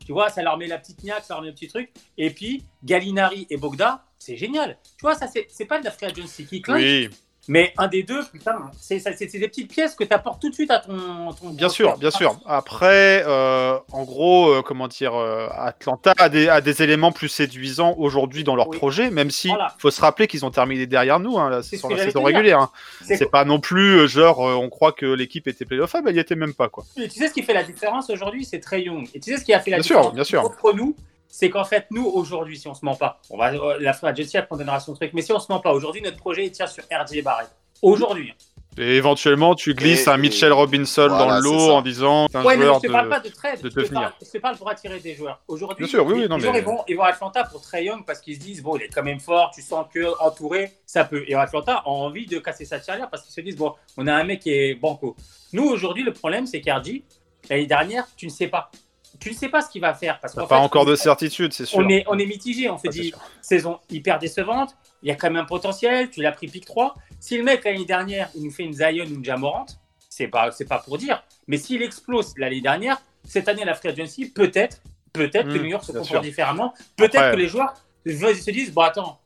tu 0.06 0.12
vois, 0.12 0.30
ça 0.30 0.44
leur 0.44 0.58
met 0.58 0.68
la 0.68 0.78
petite 0.78 1.04
niaque, 1.04 1.24
ça 1.24 1.36
leur 1.36 1.42
met 1.42 1.50
le 1.50 1.54
petit 1.54 1.68
truc. 1.68 1.92
Et 2.18 2.30
puis, 2.30 2.64
Galinari 2.84 3.48
et 3.50 3.58
Bogda, 3.58 4.04
c'est 4.18 4.38
génial. 4.38 4.78
Tu 4.98 5.02
vois, 5.02 5.16
ça, 5.16 5.28
c'est 5.28 5.66
pas 5.66 5.80
de 5.80 5.86
la 5.86 5.92
free 5.92 6.08
agency 6.08 6.46
qui 6.46 6.62
Oui. 6.68 7.10
Mais 7.48 7.74
un 7.78 7.88
des 7.88 8.04
deux, 8.04 8.24
putain, 8.26 8.72
c'est 8.80 9.00
des 9.32 9.48
petites 9.48 9.72
pièces 9.72 9.94
que 9.96 10.04
tu 10.04 10.14
apportes 10.14 10.42
tout 10.42 10.50
de 10.50 10.56
suite 10.56 10.72
à 10.72 10.80
ton. 10.80 11.34
bien 11.52 11.70
sûr, 11.70 11.98
bien 11.98 12.10
sûr. 12.10 12.40
Après, 12.46 13.24
euh, 13.28 13.78
en 13.92 14.04
gros, 14.04 14.50
euh, 14.50 14.62
comment 14.64 14.88
dire, 14.88 15.14
euh, 15.14 15.48
Atlanta 15.52 16.14
a 16.18 16.30
des, 16.30 16.50
a 16.50 16.62
des, 16.62 16.82
éléments 16.82 17.12
plus 17.12 17.30
séduisants 17.30 17.96
aujourd'hui 17.98 18.44
dans 18.44 18.56
leur 18.56 18.70
projet, 18.70 19.12
même 19.12 19.30
si 19.30 19.50
il 19.50 19.58
faut 19.78 19.92
se 19.92 20.02
rappeler 20.02 20.28
qu'ils 20.28 20.46
ont 20.46 20.52
terminé 20.52 20.88
derrière 20.88 21.20
nous 21.20 21.38
hein, 21.38 21.62
sur 21.62 21.90
la 21.90 22.04
saison 22.04 22.24
régulière. 22.24 22.60
Hein. 22.60 22.70
C'est 23.02 23.30
pas 23.30 23.46
non 23.46 23.60
plus 23.60 24.08
genre, 24.08 24.40
on 24.40 24.70
croit 24.70 24.92
que 24.92 25.06
l'équipe 25.06 25.48
était 25.48 25.66
playoffable, 25.66 26.10
elle 26.10 26.16
y 26.16 26.20
était 26.20 26.36
même 26.36 26.54
pas. 26.54 26.70
Quoi. 26.70 26.86
tu 26.96 27.10
sais 27.10 27.28
ce 27.28 27.34
qui 27.34 27.44
fait 27.44 27.54
la 27.54 27.64
différence 27.64 28.10
aujourd'hui, 28.10 28.44
c'est 28.44 28.60
Trey 28.60 28.84
Young. 28.84 29.08
Et 29.14 29.20
tu 29.20 29.32
sais 29.32 29.40
ce 29.40 29.46
qui 29.46 29.54
a 29.54 29.60
fait 29.60 29.72
la 29.72 29.80
différence 29.80 30.14
bien 30.14 30.24
sûr. 30.24 30.44
entre 30.44 30.74
nous 30.74 30.96
c'est 31.38 31.50
qu'en 31.50 31.66
fait, 31.66 31.88
nous, 31.92 32.06
aujourd'hui, 32.06 32.58
si 32.58 32.66
on 32.70 32.74
se 32.74 32.86
ment 32.86 32.96
pas, 32.96 33.20
on 33.30 33.36
va, 33.36 33.54
euh, 33.54 33.78
la 33.82 33.92
fin 33.92 34.16
Jessie 34.16 34.38
après 34.38 34.56
on 34.56 34.58
donnera 34.58 34.80
son 34.80 34.94
truc, 34.94 35.12
mais 35.14 35.22
si 35.22 35.34
on 35.34 35.40
se 35.40 35.52
ment 35.52 35.60
pas, 35.60 35.74
aujourd'hui, 35.74 36.02
notre 36.02 36.16
projet, 36.16 36.46
il 36.46 36.52
tient 36.52 36.66
sur 36.66 36.86
RJ 36.86 37.22
Barrett. 37.24 37.50
Aujourd'hui. 37.82 38.34
Et 38.78 38.96
éventuellement, 38.96 39.54
tu 39.54 39.74
glisses 39.74 40.08
un 40.08 40.16
Mitchell 40.16 40.54
Robinson 40.54 41.08
dans 41.08 41.30
le 41.30 41.42
lot 41.42 41.72
en 41.72 41.82
disant 41.82 42.28
un 42.34 42.44
ouais, 42.46 42.56
joueur 42.56 42.76
mais 42.76 42.80
je 42.82 42.88
ne 42.88 42.92
parle 42.94 43.10
pas 43.10 43.20
de 43.20 43.28
trade. 43.28 43.60
je, 43.62 43.68
te 43.68 43.94
parle, 43.94 44.14
je 44.34 44.40
parle 44.40 44.58
pour 44.58 44.70
attirer 44.70 45.00
des 45.02 45.14
joueurs. 45.14 45.42
Aujourd'hui, 45.50 45.86
sûr, 45.90 46.06
oui, 46.06 46.14
oui, 46.20 46.30
non, 46.30 46.38
les 46.38 46.50
mais... 46.50 46.60
ils, 46.60 46.64
vont, 46.64 46.84
ils 46.88 46.96
vont 46.96 47.04
à 47.04 47.10
Atlanta 47.10 47.44
pour 47.44 47.60
Trey 47.60 47.84
Young 47.84 48.06
parce 48.06 48.22
qu'ils 48.22 48.36
se 48.36 48.40
disent 48.40 48.64
bon, 48.64 48.78
il 48.78 48.84
est 48.84 48.88
quand 48.88 49.04
même 49.04 49.20
fort, 49.20 49.52
tu 49.54 49.62
sens 49.62 49.88
que 49.94 50.18
entouré, 50.22 50.72
ça 50.86 51.04
peut. 51.04 51.26
Et 51.28 51.36
Atlanta 51.36 51.84
a 51.86 51.90
envie 51.90 52.28
de 52.28 52.40
casser 52.40 52.64
sa 52.64 52.80
tirelire 52.80 53.10
parce 53.10 53.24
qu'ils 53.24 53.34
se 53.34 53.42
disent 53.42 53.58
bon, 53.58 53.74
on 53.98 54.08
a 54.08 54.14
un 54.14 54.24
mec 54.24 54.40
qui 54.40 54.52
est 54.52 54.76
banco. 54.76 55.18
Nous, 55.52 55.66
aujourd'hui, 55.66 56.04
le 56.04 56.14
problème, 56.14 56.46
c'est 56.46 56.62
qu'RJ, 56.62 57.02
l'année 57.50 57.68
dernière, 57.68 58.08
tu 58.16 58.26
ne 58.26 58.32
sais 58.32 58.48
pas 58.48 58.72
tu 59.20 59.32
ne 59.32 59.36
sais 59.36 59.50
pas 59.50 59.62
ce 59.62 59.70
qu'il 59.70 59.82
va 59.82 59.94
faire. 59.94 60.20
Parce 60.20 60.36
pas 60.36 60.58
encore 60.58 60.86
de 60.86 60.96
certitude, 60.96 61.54
c'est 61.54 61.66
sûr. 61.66 61.80
On 61.80 61.90
est, 61.90 62.04
on 62.08 62.18
est 62.18 62.26
mitigé, 62.26 62.70
on 62.70 62.78
se 62.78 62.88
dit 62.88 63.14
saison 63.42 63.80
hyper 63.90 64.20
décevante, 64.20 64.76
il 65.04 65.10
y 65.10 65.12
a 65.12 65.16
quand 65.16 65.28
même 65.28 65.44
un 65.44 65.46
potentiel, 65.46 66.10
tu 66.10 66.22
l'as 66.22 66.32
pris 66.32 66.48
pick 66.48 66.66
3. 66.66 66.96
Si 67.20 67.38
le 67.38 67.44
mec 67.44 67.64
l'année 67.64 67.86
dernière, 67.86 68.30
il 68.36 68.44
nous 68.44 68.52
fait 68.52 68.64
une 68.64 68.74
Zion 68.74 69.06
ou 69.06 69.16
une 69.16 69.26
Jamorant, 69.26 69.66
c'est 70.10 70.28
pas, 70.28 70.52
c'est 70.52 70.66
pas 70.66 70.80
pour 70.80 70.98
dire. 70.98 71.24
Mais 71.48 71.58
s'il 71.58 71.82
explose 71.82 72.34
l'année 72.38 72.62
dernière, 72.62 73.02
cette 73.24 73.48
année, 73.48 73.66
la 73.66 73.74
Free 73.74 73.90
Agency, 73.90 74.30
peut-être, 74.30 74.82
peut-être 75.14 75.48
que 75.48 75.58
hmm, 75.58 75.62
New 75.62 75.70
York 75.70 75.84
se 75.84 75.92
comporte 75.92 76.24
différemment. 76.24 76.74
Peut-être 76.96 77.32
que 77.32 77.38
les 77.38 77.48
joueurs 77.48 77.74
se 78.06 78.52
disent 78.52 78.74
bon, 78.74 78.82
attends, 78.82 79.20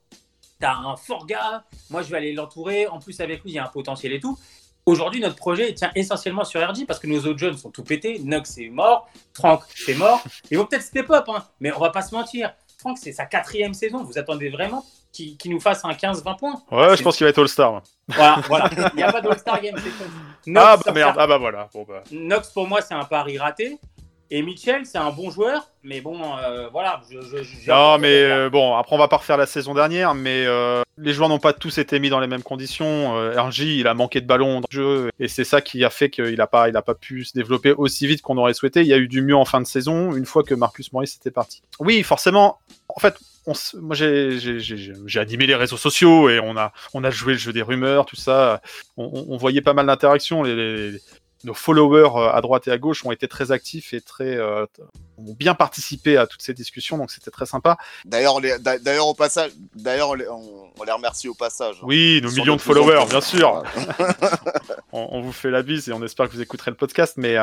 t'as 0.60 0.74
un 0.74 0.96
fort 0.96 1.26
gars, 1.26 1.64
moi 1.90 2.02
je 2.02 2.10
vais 2.10 2.18
aller 2.18 2.34
l'entourer, 2.34 2.88
en 2.88 3.00
plus 3.00 3.20
avec 3.22 3.44
lui, 3.44 3.52
il 3.52 3.56
y 3.56 3.60
a 3.60 3.66
un 3.66 3.70
potentiel 3.70 4.14
et 4.14 4.20
tout. 4.20 4.38
Aujourd'hui, 4.90 5.22
notre 5.22 5.36
projet 5.36 5.72
tient 5.76 5.92
essentiellement 5.94 6.44
sur 6.44 6.60
RG 6.68 6.88
parce 6.88 7.00
que 7.00 7.06
nos 7.06 7.20
autres 7.20 7.38
jeunes 7.38 7.56
sont 7.56 7.70
tout 7.70 7.84
pétés. 7.84 8.18
Nux 8.24 8.42
c'est 8.44 8.70
mort, 8.70 9.08
Franck 9.36 9.62
c'est 9.76 9.94
mort. 9.94 10.24
Ils 10.50 10.58
vont 10.58 10.66
peut-être 10.66 10.82
step 10.82 11.12
up, 11.12 11.26
hein, 11.28 11.46
mais 11.60 11.72
on 11.72 11.80
va 11.80 11.92
pas 11.92 12.02
se 12.02 12.16
mentir. 12.16 12.56
Franck, 12.80 12.98
c'est 13.00 13.12
sa 13.12 13.28
quatrième 13.28 13.76
saison. 13.76 14.04
Vous 14.04 14.18
attendez 14.18 14.50
vraiment 14.50 14.84
qu'il 15.12 15.38
nous 15.46 15.60
fasse 15.60 15.86
un 15.86 15.92
15-20 15.92 16.40
points? 16.40 16.64
Ouais, 16.72 16.98
je 16.98 17.04
pense 17.04 17.18
qu'il 17.18 17.26
va 17.26 17.30
être 17.30 17.40
All-Star. 17.40 17.84
Voilà, 18.08 18.42
voilà. 18.48 18.70
Il 18.94 18.96
n'y 18.96 19.04
a 19.04 19.12
pas 19.12 19.22
d'All-Star 19.22 19.62
game, 19.62 19.76
c'est 19.78 20.52
ah 20.56 20.78
bah 20.84 20.92
merde, 20.92 21.16
ah 21.20 21.28
bah 21.28 21.38
voilà. 21.38 21.70
Bon, 21.72 21.86
bah. 21.88 22.04
Nox, 22.12 22.50
pour 22.50 22.68
moi, 22.68 22.82
c'est 22.82 22.96
un 22.96 23.06
pari 23.06 23.38
raté. 23.38 23.78
Et 24.32 24.44
Mitchell, 24.44 24.86
c'est 24.86 25.00
un 25.00 25.10
bon 25.10 25.32
joueur, 25.32 25.72
mais 25.82 26.02
bon, 26.02 26.22
euh, 26.38 26.70
voilà. 26.70 27.02
Je, 27.10 27.20
je, 27.20 27.70
non, 27.70 27.98
mais 27.98 28.24
euh, 28.24 28.50
bon, 28.52 28.76
après, 28.76 28.96
on 28.96 29.00
va 29.00 29.08
pas 29.08 29.18
refaire 29.18 29.38
la 29.38 29.48
saison 29.48 29.74
dernière, 29.74 30.14
mais 30.14 30.46
euh, 30.46 30.84
les 30.98 31.14
joueurs 31.14 31.30
n'ont 31.30 31.40
pas 31.40 31.54
tous 31.54 31.80
été 31.80 32.00
mis 32.00 32.10
dans 32.10 32.20
les 32.20 32.28
mêmes 32.28 32.44
conditions. 32.44 33.16
RJ, 33.16 33.62
il 33.62 33.88
a 33.88 33.96
manqué 33.96 34.22
de 34.22 34.28
ballon 34.28 34.62
dans 34.62 34.68
le 34.72 34.76
jeu, 34.76 35.10
et 35.20 35.28
c'est 35.28 35.44
ça 35.44 35.62
qui 35.62 35.84
a 35.84 35.90
fait 35.90 36.12
qu'il 36.12 36.36
n'a 36.36 36.46
pas, 36.46 36.70
il 36.70 36.78
a 36.78 36.84
pas 36.84 36.94
pu 36.94 37.26
se 37.26 37.34
développer 37.34 37.72
aussi 37.72 38.06
vite 38.06 38.22
qu'on 38.22 38.38
aurait 38.38 38.54
souhaité. 38.54 38.82
Il 38.82 38.88
y 38.88 38.94
a 38.94 38.98
eu 38.98 39.08
du 39.08 39.24
mieux 39.24 39.36
en 39.36 39.46
fin 39.46 39.62
de 39.62 39.68
saison, 39.68 40.14
une 40.14 40.28
fois 40.28 40.44
que 40.44 40.54
Marcus 40.54 40.94
Morris 40.94 41.16
était 41.20 41.32
parti. 41.32 41.64
Oui, 41.80 42.04
forcément, 42.04 42.60
en 42.88 43.00
fait, 43.00 43.16
on, 43.48 43.54
moi 43.82 43.96
j'ai 43.96 45.20
animé 45.20 45.48
les 45.48 45.56
réseaux 45.56 45.78
sociaux 45.78 46.30
et 46.30 46.40
on 46.40 46.56
a, 46.56 46.72
on 46.94 47.04
a 47.04 47.10
joué 47.10 47.34
le 47.34 47.40
jeu 47.40 47.52
des 47.52 47.64
rumeurs, 47.64 48.06
tout 48.06 48.16
ça. 48.16 48.62
On, 48.96 49.26
on 49.28 49.38
voyait 49.38 49.62
pas 49.62 49.74
mal 49.74 49.88
d'interactions. 49.88 50.44
Les, 50.44 50.56
les, 50.56 51.00
nos 51.44 51.54
followers 51.54 52.12
euh, 52.16 52.32
à 52.32 52.42
droite 52.42 52.68
et 52.68 52.72
à 52.72 52.78
gauche 52.78 53.06
ont 53.06 53.12
été 53.12 53.28
très 53.28 53.52
actifs 53.52 53.94
et 53.94 54.02
très 54.02 54.38
euh, 54.38 54.66
ont 55.18 55.34
bien 55.34 55.56
participé 55.56 56.18
à 56.18 56.28
toutes 56.28 56.42
ces 56.42 56.54
discussions, 56.54 56.98
donc 56.98 57.12
c'était 57.12 57.32
très 57.32 57.46
sympa. 57.46 57.78
D'ailleurs, 58.06 58.40
d'ailleurs 58.62 59.08
au 59.08 59.14
passage, 59.14 59.52
d'ailleurs 59.76 60.12
on, 60.12 60.84
les 60.86 60.92
remercie 60.92 61.28
au 61.28 61.34
passage. 61.34 61.78
Oui, 61.84 62.20
nos 62.24 62.32
millions 62.32 62.56
de 62.56 62.62
followers, 62.62 63.06
bien 63.10 63.22
sûr. 63.22 63.64
on, 64.92 65.22
vous 65.22 65.32
fait 65.32 65.52
la 65.52 65.62
bise 65.62 65.90
et 65.90 65.94
on 65.94 66.04
espère 66.04 66.28
que 66.28 66.34
vous 66.34 66.42
écouterez 66.42 66.72
le 66.72 66.78
podcast, 66.78 67.16
mais 67.18 67.38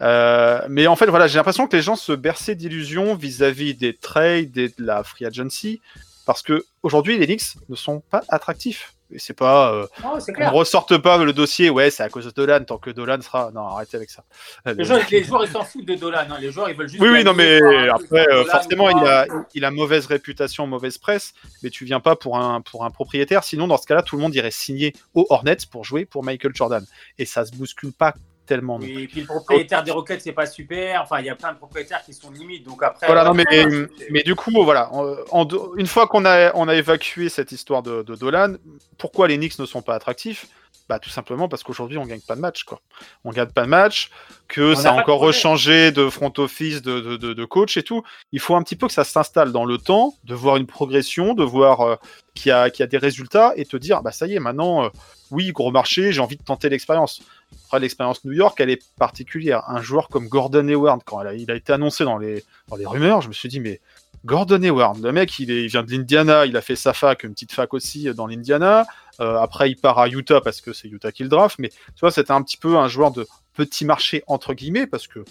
euh, 0.00 0.60
mais 0.68 0.86
en 0.86 0.96
fait 0.96 1.06
voilà, 1.06 1.26
j'ai 1.26 1.38
l'impression 1.38 1.66
que 1.66 1.76
les 1.76 1.82
gens 1.82 1.96
se 1.96 2.12
berçaient 2.12 2.54
d'illusions 2.54 3.14
vis-à-vis 3.14 3.74
des 3.74 3.94
trades 3.94 4.56
et 4.56 4.68
de 4.68 4.84
la 4.84 5.02
free 5.04 5.26
agency 5.26 5.80
parce 6.26 6.42
que 6.42 6.64
aujourd'hui 6.82 7.18
les 7.18 7.26
Knicks 7.26 7.56
ne 7.68 7.76
sont 7.76 8.00
pas 8.00 8.22
attractifs. 8.28 8.95
Et 9.10 9.18
c'est 9.18 9.34
pas. 9.34 9.72
Euh, 9.72 9.86
on 10.04 10.50
ressorte 10.50 10.98
pas 10.98 11.22
le 11.22 11.32
dossier, 11.32 11.70
ouais, 11.70 11.90
c'est 11.90 12.02
à 12.02 12.08
cause 12.08 12.24
de 12.24 12.30
Dolan, 12.30 12.64
tant 12.64 12.78
que 12.78 12.90
Dolan 12.90 13.20
sera. 13.20 13.50
Non, 13.52 13.66
arrêtez 13.66 13.96
avec 13.96 14.10
ça. 14.10 14.24
Les, 14.66 14.84
joueurs, 14.84 15.00
ils 15.44 15.48
s'en 15.48 15.62
foutent 15.62 15.86
de 15.86 15.94
Dolan, 15.94 16.26
hein. 16.30 16.38
les 16.40 16.50
joueurs, 16.50 16.68
ils 16.68 16.76
veulent 16.76 16.88
juste. 16.88 17.00
Oui, 17.00 17.08
oui, 17.10 17.22
non, 17.22 17.32
mais 17.32 17.60
après, 17.88 18.26
euh, 18.28 18.44
forcément, 18.44 18.90
il 18.90 19.06
a, 19.06 19.26
il 19.54 19.64
a 19.64 19.70
mauvaise 19.70 20.06
réputation, 20.06 20.66
mauvaise 20.66 20.98
presse, 20.98 21.34
mais 21.62 21.70
tu 21.70 21.84
viens 21.84 22.00
pas 22.00 22.16
pour 22.16 22.36
un, 22.36 22.60
pour 22.60 22.84
un 22.84 22.90
propriétaire. 22.90 23.44
Sinon, 23.44 23.68
dans 23.68 23.78
ce 23.78 23.86
cas-là, 23.86 24.02
tout 24.02 24.16
le 24.16 24.22
monde 24.22 24.34
irait 24.34 24.50
signer 24.50 24.92
aux 25.14 25.26
Hornets 25.30 25.56
pour 25.70 25.84
jouer 25.84 26.04
pour 26.04 26.24
Michael 26.24 26.54
Jordan. 26.54 26.84
Et 27.18 27.26
ça 27.26 27.44
se 27.44 27.52
bouscule 27.52 27.92
pas 27.92 28.14
tellement. 28.46 28.80
Et 28.80 29.06
puis 29.06 29.20
le 29.20 29.26
propriétaire 29.26 29.82
des 29.82 29.90
Rockets, 29.90 30.20
c'est 30.22 30.32
pas 30.32 30.46
super. 30.46 31.02
Enfin, 31.02 31.20
il 31.20 31.26
y 31.26 31.30
a 31.30 31.34
plein 31.34 31.52
de 31.52 31.58
propriétaires 31.58 32.02
qui 32.04 32.14
sont 32.14 32.30
limites. 32.30 32.64
Donc 32.64 32.82
après. 32.82 33.06
Voilà, 33.06 33.24
non, 33.24 33.34
mais, 33.34 33.44
mais 34.10 34.22
du 34.22 34.34
coup, 34.34 34.64
voilà. 34.64 34.90
En, 34.92 35.46
une 35.76 35.86
fois 35.86 36.06
qu'on 36.06 36.24
a, 36.24 36.54
on 36.54 36.68
a 36.68 36.74
évacué 36.74 37.28
cette 37.28 37.52
histoire 37.52 37.82
de, 37.82 38.02
Dolan, 38.02 38.54
pourquoi 38.98 39.28
les 39.28 39.36
Knicks 39.36 39.58
ne 39.58 39.66
sont 39.66 39.82
pas 39.82 39.94
attractifs? 39.94 40.46
Bah, 40.88 41.00
tout 41.00 41.10
simplement 41.10 41.48
parce 41.48 41.64
qu'aujourd'hui 41.64 41.98
on 41.98 42.06
gagne 42.06 42.20
pas 42.20 42.36
de 42.36 42.40
match 42.40 42.62
quoi. 42.62 42.80
On 43.24 43.32
gagne 43.32 43.48
pas 43.48 43.64
de 43.64 43.68
match, 43.68 44.10
que 44.46 44.76
ça 44.76 44.92
a 44.92 44.92
encore 44.92 45.18
rechangé 45.18 45.90
de 45.90 46.08
front 46.08 46.32
office, 46.38 46.80
de, 46.80 47.00
de, 47.00 47.16
de, 47.16 47.44
coach 47.44 47.76
et 47.76 47.82
tout. 47.82 48.04
Il 48.30 48.38
faut 48.38 48.54
un 48.54 48.62
petit 48.62 48.76
peu 48.76 48.86
que 48.86 48.92
ça 48.92 49.02
s'installe 49.02 49.50
dans 49.50 49.64
le 49.64 49.78
temps, 49.78 50.14
de 50.22 50.34
voir 50.36 50.56
une 50.56 50.66
progression, 50.66 51.34
de 51.34 51.42
voir 51.42 51.80
euh, 51.80 51.96
qu'il 52.36 52.50
y, 52.50 52.52
a, 52.52 52.68
y 52.68 52.82
a 52.82 52.86
des 52.86 52.98
résultats 52.98 53.52
et 53.56 53.64
te 53.64 53.76
dire 53.76 54.00
bah 54.02 54.12
ça 54.12 54.28
y 54.28 54.36
est 54.36 54.38
maintenant 54.38 54.84
euh, 54.84 54.88
oui 55.32 55.50
gros 55.50 55.72
marché, 55.72 56.12
j'ai 56.12 56.20
envie 56.20 56.36
de 56.36 56.44
tenter 56.44 56.68
l'expérience. 56.68 57.20
Après, 57.66 57.80
l'expérience 57.80 58.24
New 58.24 58.32
York, 58.32 58.60
elle 58.60 58.70
est 58.70 58.82
particulière. 58.96 59.64
Un 59.68 59.80
joueur 59.80 60.08
comme 60.08 60.28
Gordon 60.28 60.68
Hayward, 60.68 61.02
quand 61.04 61.22
il 61.32 61.50
a 61.50 61.54
été 61.54 61.72
annoncé 61.72 62.04
dans 62.04 62.18
les, 62.18 62.44
dans 62.68 62.76
les 62.76 62.86
rumeurs, 62.86 63.22
je 63.22 63.28
me 63.28 63.32
suis 63.32 63.48
dit, 63.48 63.60
mais 63.60 63.80
Gordon 64.24 64.62
Hayward, 64.62 65.02
le 65.02 65.12
mec, 65.12 65.38
il, 65.38 65.66
vient 65.68 65.82
de 65.82 65.90
l'Indiana, 65.90 66.46
il 66.46 66.56
a 66.56 66.60
fait 66.60 66.76
sa 66.76 66.92
fac, 66.92 67.22
une 67.22 67.32
petite 67.32 67.52
fac 67.52 67.72
aussi 67.74 68.12
dans 68.14 68.26
l'Indiana. 68.26 68.86
Euh, 69.20 69.36
après, 69.38 69.70
il 69.70 69.76
part 69.76 69.98
à 69.98 70.08
Utah 70.08 70.40
parce 70.40 70.60
que 70.60 70.72
c'est 70.72 70.88
Utah 70.88 71.12
qui 71.12 71.22
le 71.22 71.28
draft. 71.28 71.58
Mais 71.58 71.68
tu 71.68 72.00
vois, 72.00 72.10
c'était 72.10 72.32
un 72.32 72.42
petit 72.42 72.56
peu 72.56 72.76
un 72.76 72.88
joueur 72.88 73.12
de 73.12 73.26
petit 73.54 73.84
marché, 73.84 74.24
entre 74.26 74.54
guillemets, 74.54 74.86
parce 74.86 75.06
que 75.06 75.24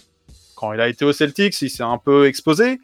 quand 0.54 0.72
il 0.72 0.80
a 0.80 0.88
été 0.88 1.04
au 1.04 1.12
Celtics, 1.12 1.60
il 1.60 1.70
s'est 1.70 1.82
un 1.82 1.98
peu 1.98 2.26
exposé. 2.26 2.80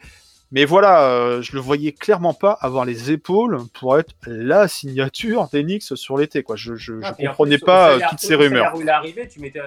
Mais 0.55 0.65
voilà, 0.65 1.01
euh, 1.09 1.41
je 1.41 1.53
le 1.53 1.59
voyais 1.59 1.91
clairement 1.91 2.35
pas 2.35 2.51
avoir 2.61 2.85
les 2.85 3.11
épaules 3.11 3.57
pour 3.73 3.97
être 3.97 4.11
la 4.27 4.67
signature 4.67 5.47
d'Enix 5.51 5.95
sur 5.95 6.15
l'été. 6.17 6.43
Quoi. 6.43 6.55
Je, 6.55 6.75
je, 6.75 6.93
Ah, 7.03 7.15
je 7.19 7.25
comprenais 7.27 7.57
pas 7.57 7.93
euh, 7.93 7.99
toutes 8.09 8.19
ces 8.19 8.35
rumeurs. 8.35 8.71
Où 8.75 8.81
il 8.81 8.87
est 8.87 8.91
arrivé, 8.91 9.27
tu 9.27 9.39
m'étais 9.39 9.59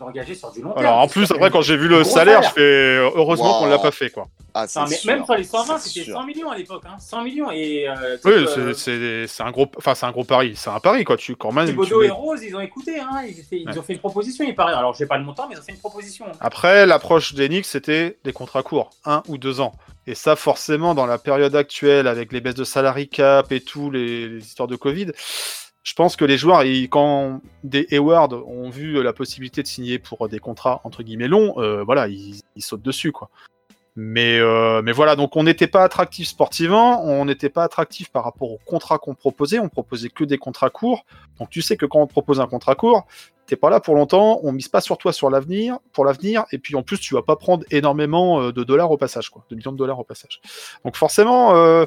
engagé 0.00 0.34
sur 0.36 0.52
du 0.52 0.62
long 0.62 0.70
terme. 0.74 0.86
Alors 0.86 0.98
en 1.00 1.08
plus, 1.08 1.28
après, 1.32 1.50
quand 1.50 1.60
j'ai 1.62 1.76
vu 1.76 1.88
le 1.88 2.04
salaire, 2.04 2.42
je 2.44 2.50
fais 2.50 2.60
euh, 2.60 3.10
heureusement 3.16 3.54
Wow. 3.58 3.64
qu'on 3.64 3.66
l'a 3.70 3.78
pas 3.80 3.90
fait. 3.90 4.10
quoi. 4.10 4.28
Ah, 4.54 4.66
c'est 4.68 4.78
Non, 4.78 4.86
mais 4.88 4.94
sûr, 4.96 5.12
même 5.12 5.24
sur 5.24 5.34
les 5.34 5.44
120, 5.44 5.78
c'est 5.78 5.88
c'était 5.88 6.04
sûr. 6.04 6.14
100 6.14 6.24
millions 6.24 6.50
à 6.50 6.56
l'époque. 6.56 6.82
Hein. 6.86 6.96
100 7.00 7.22
millions. 7.24 7.50
Et, 7.50 7.88
euh, 7.88 8.16
tu 8.16 8.22
sais 8.30 8.36
Oui, 8.38 8.44
que, 8.44 8.50
c'est- 8.50 8.60
euh, 8.60 8.74
c'est 8.74 9.26
c'est 9.26 9.42
un 9.42 9.50
gros, 9.50 9.66
enfin 9.76 9.94
c'est 9.96 10.06
un 10.06 10.10
gros 10.12 10.24
pari. 10.24 10.52
C'est 10.56 10.70
un 10.70 10.78
pari 10.80 11.02
quoi. 11.04 11.16
Tu 11.16 11.34
quand 11.34 11.50
même. 11.52 11.64
tu 11.66 11.72
Thibodeau 11.72 12.00
mets- 12.00 12.06
et 12.06 12.10
Rose, 12.10 12.40
ils 12.44 12.54
ont 12.54 12.60
écouté. 12.60 13.00
Hein. 13.00 13.22
Ils, 13.26 13.34
fait- 13.34 13.60
ils 13.60 13.68
Ouais. 13.68 13.78
ont 13.78 13.82
fait 13.82 13.92
une 13.94 13.98
proposition, 13.98 14.44
il 14.46 14.54
paraît. 14.54 14.72
Alors, 14.74 14.94
j'ai 14.94 15.06
pas 15.06 15.18
le 15.18 15.24
montant, 15.24 15.46
mais 15.48 15.56
ils 15.56 15.58
ont 15.58 15.62
fait 15.64 15.72
une 15.72 15.78
proposition. 15.78 16.26
Après, 16.40 16.86
l'approche 16.86 17.34
d'Enix, 17.34 17.68
c'était 17.68 18.18
des 18.24 18.32
contrats 18.32 18.62
courts, 18.62 18.90
un 19.04 19.22
ou 19.28 19.36
deux 19.36 19.60
ans. 19.60 19.72
Et 20.08 20.14
ça, 20.14 20.36
forcément, 20.36 20.94
dans 20.94 21.04
la 21.04 21.18
période 21.18 21.54
actuelle, 21.54 22.06
avec 22.06 22.32
les 22.32 22.40
baisses 22.40 22.54
de 22.54 22.64
salary 22.64 23.10
cap 23.10 23.52
et 23.52 23.60
tout, 23.60 23.90
les, 23.90 24.38
histoires 24.38 24.66
de 24.66 24.74
Covid, 24.74 25.12
je 25.82 25.92
pense 25.92 26.16
que 26.16 26.24
les 26.24 26.38
joueurs, 26.38 26.62
quand 26.88 27.42
des 27.62 27.86
Hayward 27.90 28.32
ont 28.32 28.70
vu 28.70 29.02
la 29.02 29.12
possibilité 29.12 29.62
de 29.62 29.66
signer 29.66 29.98
pour 29.98 30.26
des 30.30 30.38
contrats 30.38 30.80
entre 30.84 31.02
guillemets 31.02 31.28
longs, 31.28 31.60
euh, 31.60 31.84
voilà, 31.84 32.08
ils, 32.08 32.40
sautent 32.56 32.80
dessus, 32.80 33.12
quoi. 33.12 33.28
Mais, 33.96 34.38
euh, 34.38 34.80
mais 34.80 34.92
voilà, 34.92 35.14
donc 35.14 35.36
on 35.36 35.42
n'était 35.42 35.66
pas 35.66 35.84
attractif 35.84 36.26
sportivement, 36.26 37.04
on 37.04 37.26
n'était 37.26 37.50
pas 37.50 37.64
attractif 37.64 38.08
par 38.10 38.24
rapport 38.24 38.50
aux 38.50 38.60
contrats 38.64 38.96
qu'on 38.96 39.14
proposait, 39.14 39.58
on 39.58 39.68
proposait 39.68 40.08
que 40.08 40.24
des 40.24 40.38
contrats 40.38 40.70
courts. 40.70 41.04
Donc 41.38 41.50
tu 41.50 41.60
sais 41.60 41.76
que 41.76 41.84
quand 41.84 42.00
on 42.00 42.06
propose 42.06 42.40
un 42.40 42.46
contrat 42.46 42.76
court, 42.76 43.06
pas 43.56 43.70
là 43.70 43.80
pour 43.80 43.94
longtemps, 43.94 44.40
on 44.42 44.52
mise 44.52 44.68
pas 44.68 44.80
sur 44.80 44.98
toi 44.98 45.12
sur 45.12 45.30
l'avenir, 45.30 45.78
pour 45.92 46.04
l'avenir, 46.04 46.44
et 46.52 46.58
puis 46.58 46.74
en 46.76 46.82
plus 46.82 46.98
tu 46.98 47.14
vas 47.14 47.22
pas 47.22 47.36
prendre 47.36 47.64
énormément 47.70 48.40
euh, 48.40 48.52
de 48.52 48.64
dollars 48.64 48.90
au 48.90 48.96
passage, 48.96 49.30
quoi, 49.30 49.44
de 49.50 49.56
millions 49.56 49.72
de 49.72 49.76
dollars 49.76 49.98
au 49.98 50.04
passage. 50.04 50.40
Donc 50.84 50.96
forcément, 50.96 51.56
euh, 51.56 51.86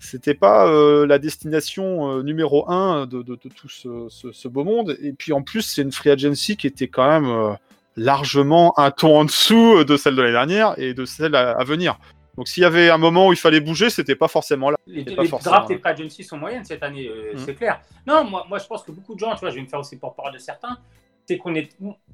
c'était 0.00 0.34
pas 0.34 0.66
euh, 0.66 1.06
la 1.06 1.18
destination 1.18 2.22
numéro 2.22 2.68
un 2.70 3.06
de, 3.06 3.22
tout 3.22 3.68
ce, 3.68 4.48
beau 4.48 4.64
monde. 4.64 4.96
Et 5.02 5.12
puis 5.12 5.32
en 5.32 5.42
plus, 5.42 5.62
c'est 5.62 5.82
une 5.82 5.92
free 5.92 6.10
agency 6.10 6.56
qui 6.56 6.66
était 6.66 6.88
quand 6.88 7.08
même 7.08 7.56
largement 7.96 8.78
un 8.78 8.90
ton 8.90 9.18
en 9.18 9.24
dessous 9.24 9.84
de 9.84 9.96
celle 9.96 10.16
de 10.16 10.22
l'année 10.22 10.32
dernière 10.32 10.74
et 10.78 10.94
de 10.94 11.04
celle 11.04 11.34
à 11.34 11.62
venir. 11.64 11.98
Donc 12.36 12.48
s'il 12.48 12.62
y 12.62 12.66
avait 12.66 12.90
un 12.90 12.98
moment 12.98 13.28
où 13.28 13.32
il 13.32 13.38
fallait 13.38 13.60
bouger, 13.60 13.88
c'était 13.90 14.14
pas 14.14 14.28
forcément 14.28 14.70
là. 14.70 14.76
Les, 14.86 15.04
les 15.04 15.26
forcément, 15.26 15.56
drafts 15.56 15.70
et 15.70 15.78
free 15.78 15.90
agency 15.90 16.22
sont 16.24 16.36
moyennes 16.36 16.64
cette 16.64 16.82
année, 16.82 17.06
euh, 17.08 17.32
Mm. 17.34 17.38
c'est 17.38 17.54
clair. 17.54 17.80
Non, 18.06 18.24
moi, 18.24 18.44
moi, 18.48 18.58
je 18.58 18.66
pense 18.66 18.82
que 18.82 18.92
beaucoup 18.92 19.14
de 19.14 19.20
gens, 19.20 19.32
tu 19.34 19.40
vois, 19.40 19.50
je 19.50 19.56
vais 19.56 19.62
me 19.62 19.68
faire 19.68 19.80
aussi 19.80 19.96
pour 19.98 20.14
parole 20.14 20.32
de 20.34 20.38
certains, 20.38 20.78
c'est 21.26 21.38
qu'on 21.38 21.54
est. 21.54 21.70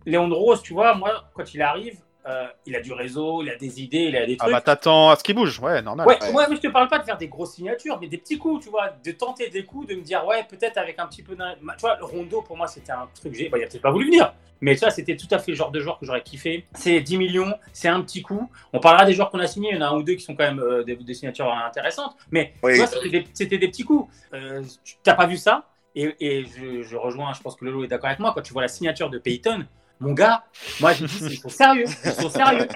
Léon 0.06 0.28
Rose, 0.28 0.62
tu 0.62 0.72
vois, 0.72 0.94
moi, 0.94 1.24
quand 1.34 1.52
il 1.54 1.60
arrive, 1.62 1.98
euh, 2.26 2.46
il 2.66 2.76
a 2.76 2.80
du 2.80 2.92
réseau, 2.92 3.42
il 3.42 3.50
a 3.50 3.56
des 3.56 3.82
idées, 3.82 4.04
il 4.08 4.16
a 4.16 4.24
des 4.26 4.36
Ah 4.38 4.44
trucs. 4.44 4.52
bah 4.54 4.60
t'attends 4.60 5.10
à 5.10 5.16
ce 5.16 5.24
qu'il 5.24 5.34
bouge, 5.34 5.58
ouais, 5.60 5.82
normal. 5.82 6.06
Ouais, 6.06 6.18
Ouais. 6.22 6.32
ouais, 6.32 6.44
mais 6.48 6.56
je 6.56 6.60
te 6.60 6.68
parle 6.68 6.88
pas 6.88 6.98
de 6.98 7.04
faire 7.04 7.16
des 7.18 7.28
grosses 7.28 7.54
signatures, 7.54 7.98
mais 8.00 8.06
des 8.08 8.18
petits 8.18 8.38
coups, 8.38 8.62
tu 8.64 8.70
vois, 8.70 8.90
de 9.04 9.12
tenter 9.12 9.48
des 9.48 9.64
coups, 9.64 9.88
de 9.88 9.94
me 9.96 10.02
dire, 10.02 10.24
ouais, 10.26 10.44
peut-être 10.48 10.78
avec 10.78 10.98
un 10.98 11.06
petit 11.06 11.22
peu 11.22 11.34
d'un. 11.34 11.54
Tu 11.54 11.80
vois, 11.80 11.96
le 11.96 12.04
Rondo, 12.04 12.42
pour 12.42 12.56
moi, 12.56 12.66
c'était 12.68 12.92
un 12.92 13.08
truc. 13.14 13.34
J'ai... 13.34 13.48
Bah, 13.48 13.58
il 13.58 13.64
a 13.64 13.66
peut-être 13.66 13.82
pas 13.82 13.90
voulu 13.90 14.06
venir, 14.06 14.32
mais 14.60 14.74
tu 14.74 14.80
vois, 14.80 14.90
c'était 14.90 15.16
tout 15.16 15.26
à 15.32 15.38
fait 15.38 15.50
le 15.50 15.56
genre 15.56 15.72
de 15.72 15.80
joueur 15.80 15.98
que 15.98 16.06
j'aurais 16.06 16.22
kiffé. 16.22 16.64
C'est 16.74 17.00
10 17.00 17.18
millions, 17.18 17.54
c'est 17.72 17.88
un 17.88 18.00
petit 18.02 18.22
coup. 18.22 18.48
On 18.72 18.78
parlera 18.78 19.04
des 19.04 19.14
joueurs 19.14 19.30
qu'on 19.30 19.40
a 19.40 19.46
signés, 19.48 19.70
il 19.72 19.76
y 19.76 19.78
en 19.78 19.82
a 19.82 19.88
un 19.88 19.96
ou 19.96 20.02
deux 20.04 20.14
qui 20.14 20.22
sont 20.22 20.36
quand 20.36 20.44
même 20.44 20.60
euh, 20.60 20.84
des, 20.84 20.94
des 20.96 21.14
signatures 21.14 21.52
intéressantes, 21.52 22.14
mais 22.30 22.52
Oui. 22.62 22.72
tu 22.74 22.78
vois, 22.78 22.86
c'était 22.86 23.08
des, 23.10 23.26
c'était 23.34 23.58
des 23.58 23.68
petits 23.68 23.84
coups. 23.84 24.12
Euh, 24.32 24.62
tu 24.84 24.94
t'as 25.02 25.14
pas 25.14 25.26
vu 25.26 25.36
ça? 25.36 25.64
Et, 25.96 26.14
et 26.20 26.44
je, 26.46 26.82
je 26.82 26.96
rejoins, 26.96 27.34
je 27.34 27.40
pense 27.42 27.54
que 27.56 27.64
Lolo 27.64 27.84
est 27.84 27.88
d'accord 27.88 28.06
avec 28.06 28.18
moi, 28.20 28.32
quand 28.34 28.40
tu 28.42 28.52
vois 28.52 28.62
la 28.62 28.68
signature 28.68 29.10
de 29.10 29.18
Payton. 29.18 29.66
Mon 30.02 30.14
gars, 30.14 30.42
moi 30.80 30.92
j'ai 30.94 31.06
dit 31.06 31.18
ils 31.20 31.38
sont 31.38 31.48
sérieux, 31.48 31.84
ils 32.04 32.12
sont 32.12 32.28
sérieux. 32.28 32.66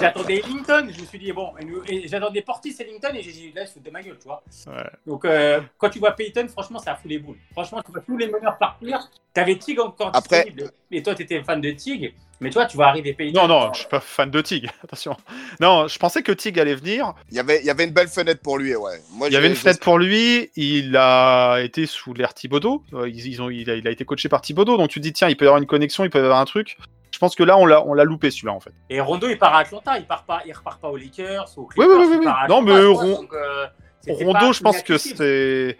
J'attendais 0.00 0.38
Ellington, 0.38 0.88
je 0.88 1.00
me 1.00 1.06
suis 1.06 1.18
dit 1.18 1.32
bon, 1.32 1.52
et, 1.58 2.04
et 2.04 2.06
j'attendais 2.06 2.42
Portis 2.42 2.76
Ellington 2.78 3.10
et 3.12 3.22
j'ai 3.22 3.32
dit 3.32 3.52
là, 3.52 3.62
il 3.62 3.66
se 3.66 3.72
fout 3.72 3.82
de 3.82 3.90
ma 3.90 4.02
gueule, 4.02 4.16
tu 4.18 4.28
vois. 4.28 4.40
Ouais. 4.68 4.90
Donc 5.04 5.24
euh, 5.24 5.60
quand 5.78 5.90
tu 5.90 5.98
vois 5.98 6.12
Payton, 6.12 6.46
franchement, 6.46 6.78
ça 6.78 6.94
fout 6.94 7.10
les 7.10 7.18
boules. 7.18 7.38
Franchement, 7.50 7.82
tu 7.84 7.90
vois 7.90 8.02
tous 8.02 8.16
les 8.16 8.28
meneurs 8.28 8.56
partir. 8.56 9.10
T'avais 9.36 9.56
Tig 9.56 9.78
encore 9.78 10.10
Après- 10.14 10.44
disponible, 10.44 10.72
et 10.90 11.02
toi 11.02 11.14
t'étais 11.14 11.42
fan 11.42 11.60
de 11.60 11.70
Tig, 11.70 12.14
mais 12.40 12.48
toi 12.50 12.64
tu 12.64 12.76
vas 12.78 12.88
arriver 12.88 13.12
Payton. 13.12 13.42
Non, 13.42 13.48
non, 13.48 13.72
je 13.74 13.80
suis 13.80 13.88
pas 13.88 14.00
fan 14.00 14.30
de 14.30 14.40
Tig, 14.40 14.68
attention. 14.84 15.16
Non, 15.60 15.86
je 15.88 15.98
pensais 15.98 16.22
que 16.22 16.32
Tig 16.32 16.58
allait 16.58 16.74
venir. 16.74 17.12
Il 17.30 17.36
y 17.36 17.40
avait, 17.40 17.60
il 17.60 17.66
y 17.66 17.70
avait 17.70 17.84
une 17.84 17.92
belle 17.92 18.08
fenêtre 18.08 18.40
pour 18.42 18.56
lui, 18.58 18.74
ouais. 18.74 18.98
Moi, 19.12 19.28
Il 19.28 19.34
y 19.34 19.36
avait 19.36 19.48
une 19.48 19.54
fenêtre 19.54 19.80
pour 19.80 19.98
lui, 19.98 20.50
il 20.56 20.96
a 20.96 21.58
été 21.62 21.84
sous 21.86 22.14
l'air 22.14 22.32
Thibodeau, 22.34 22.82
Euh, 22.94 23.08
ils, 23.08 23.26
ils 23.26 23.42
ont, 23.42 23.50
il, 23.50 23.68
a, 23.70 23.74
il 23.76 23.86
a 23.86 23.90
été 23.90 24.04
coaché 24.06 24.28
par 24.30 24.40
Thibodeau, 24.40 24.76
donc 24.78 24.88
tu 24.88 25.00
te 25.00 25.02
dis, 25.04 25.12
tiens, 25.12 25.28
il 25.28 25.36
peut 25.36 25.44
y 25.44 25.48
avoir 25.48 25.60
une 25.60 25.68
connexion, 25.68 26.02
il 26.04 26.10
peut 26.10 26.18
y 26.18 26.22
avoir 26.22 26.40
un 26.40 26.44
truc. 26.46 26.78
Je 27.10 27.18
pense 27.18 27.34
que 27.34 27.42
là, 27.42 27.56
on 27.58 27.66
l'a, 27.66 27.82
on 27.86 27.92
l'a 27.94 28.04
loupé 28.04 28.30
celui-là, 28.30 28.52
en 28.54 28.60
fait. 28.60 28.72
Et 28.90 29.00
Rondo, 29.00 29.28
il 29.28 29.38
part 29.38 29.54
à 29.54 29.60
Atlanta, 29.60 29.98
il 29.98 30.06
part 30.06 30.24
pas, 30.24 30.42
il 30.46 30.52
repart 30.54 30.80
pas 30.80 30.88
aux 30.88 30.96
Lakers, 30.96 31.46
aux 31.56 31.62
Oui, 31.62 31.68
Clippers. 31.86 31.98
oui, 31.98 32.06
oui, 32.10 32.16
oui. 32.20 32.26
à 32.26 32.46
Non, 32.48 32.60
mais 32.62 32.72
Ron- 32.86 33.20
donc, 33.22 33.32
euh, 33.34 33.66
Rondo, 34.08 34.52
je 34.54 34.60
pense 34.60 34.82
que 34.82 34.96
c'est. 34.98 35.76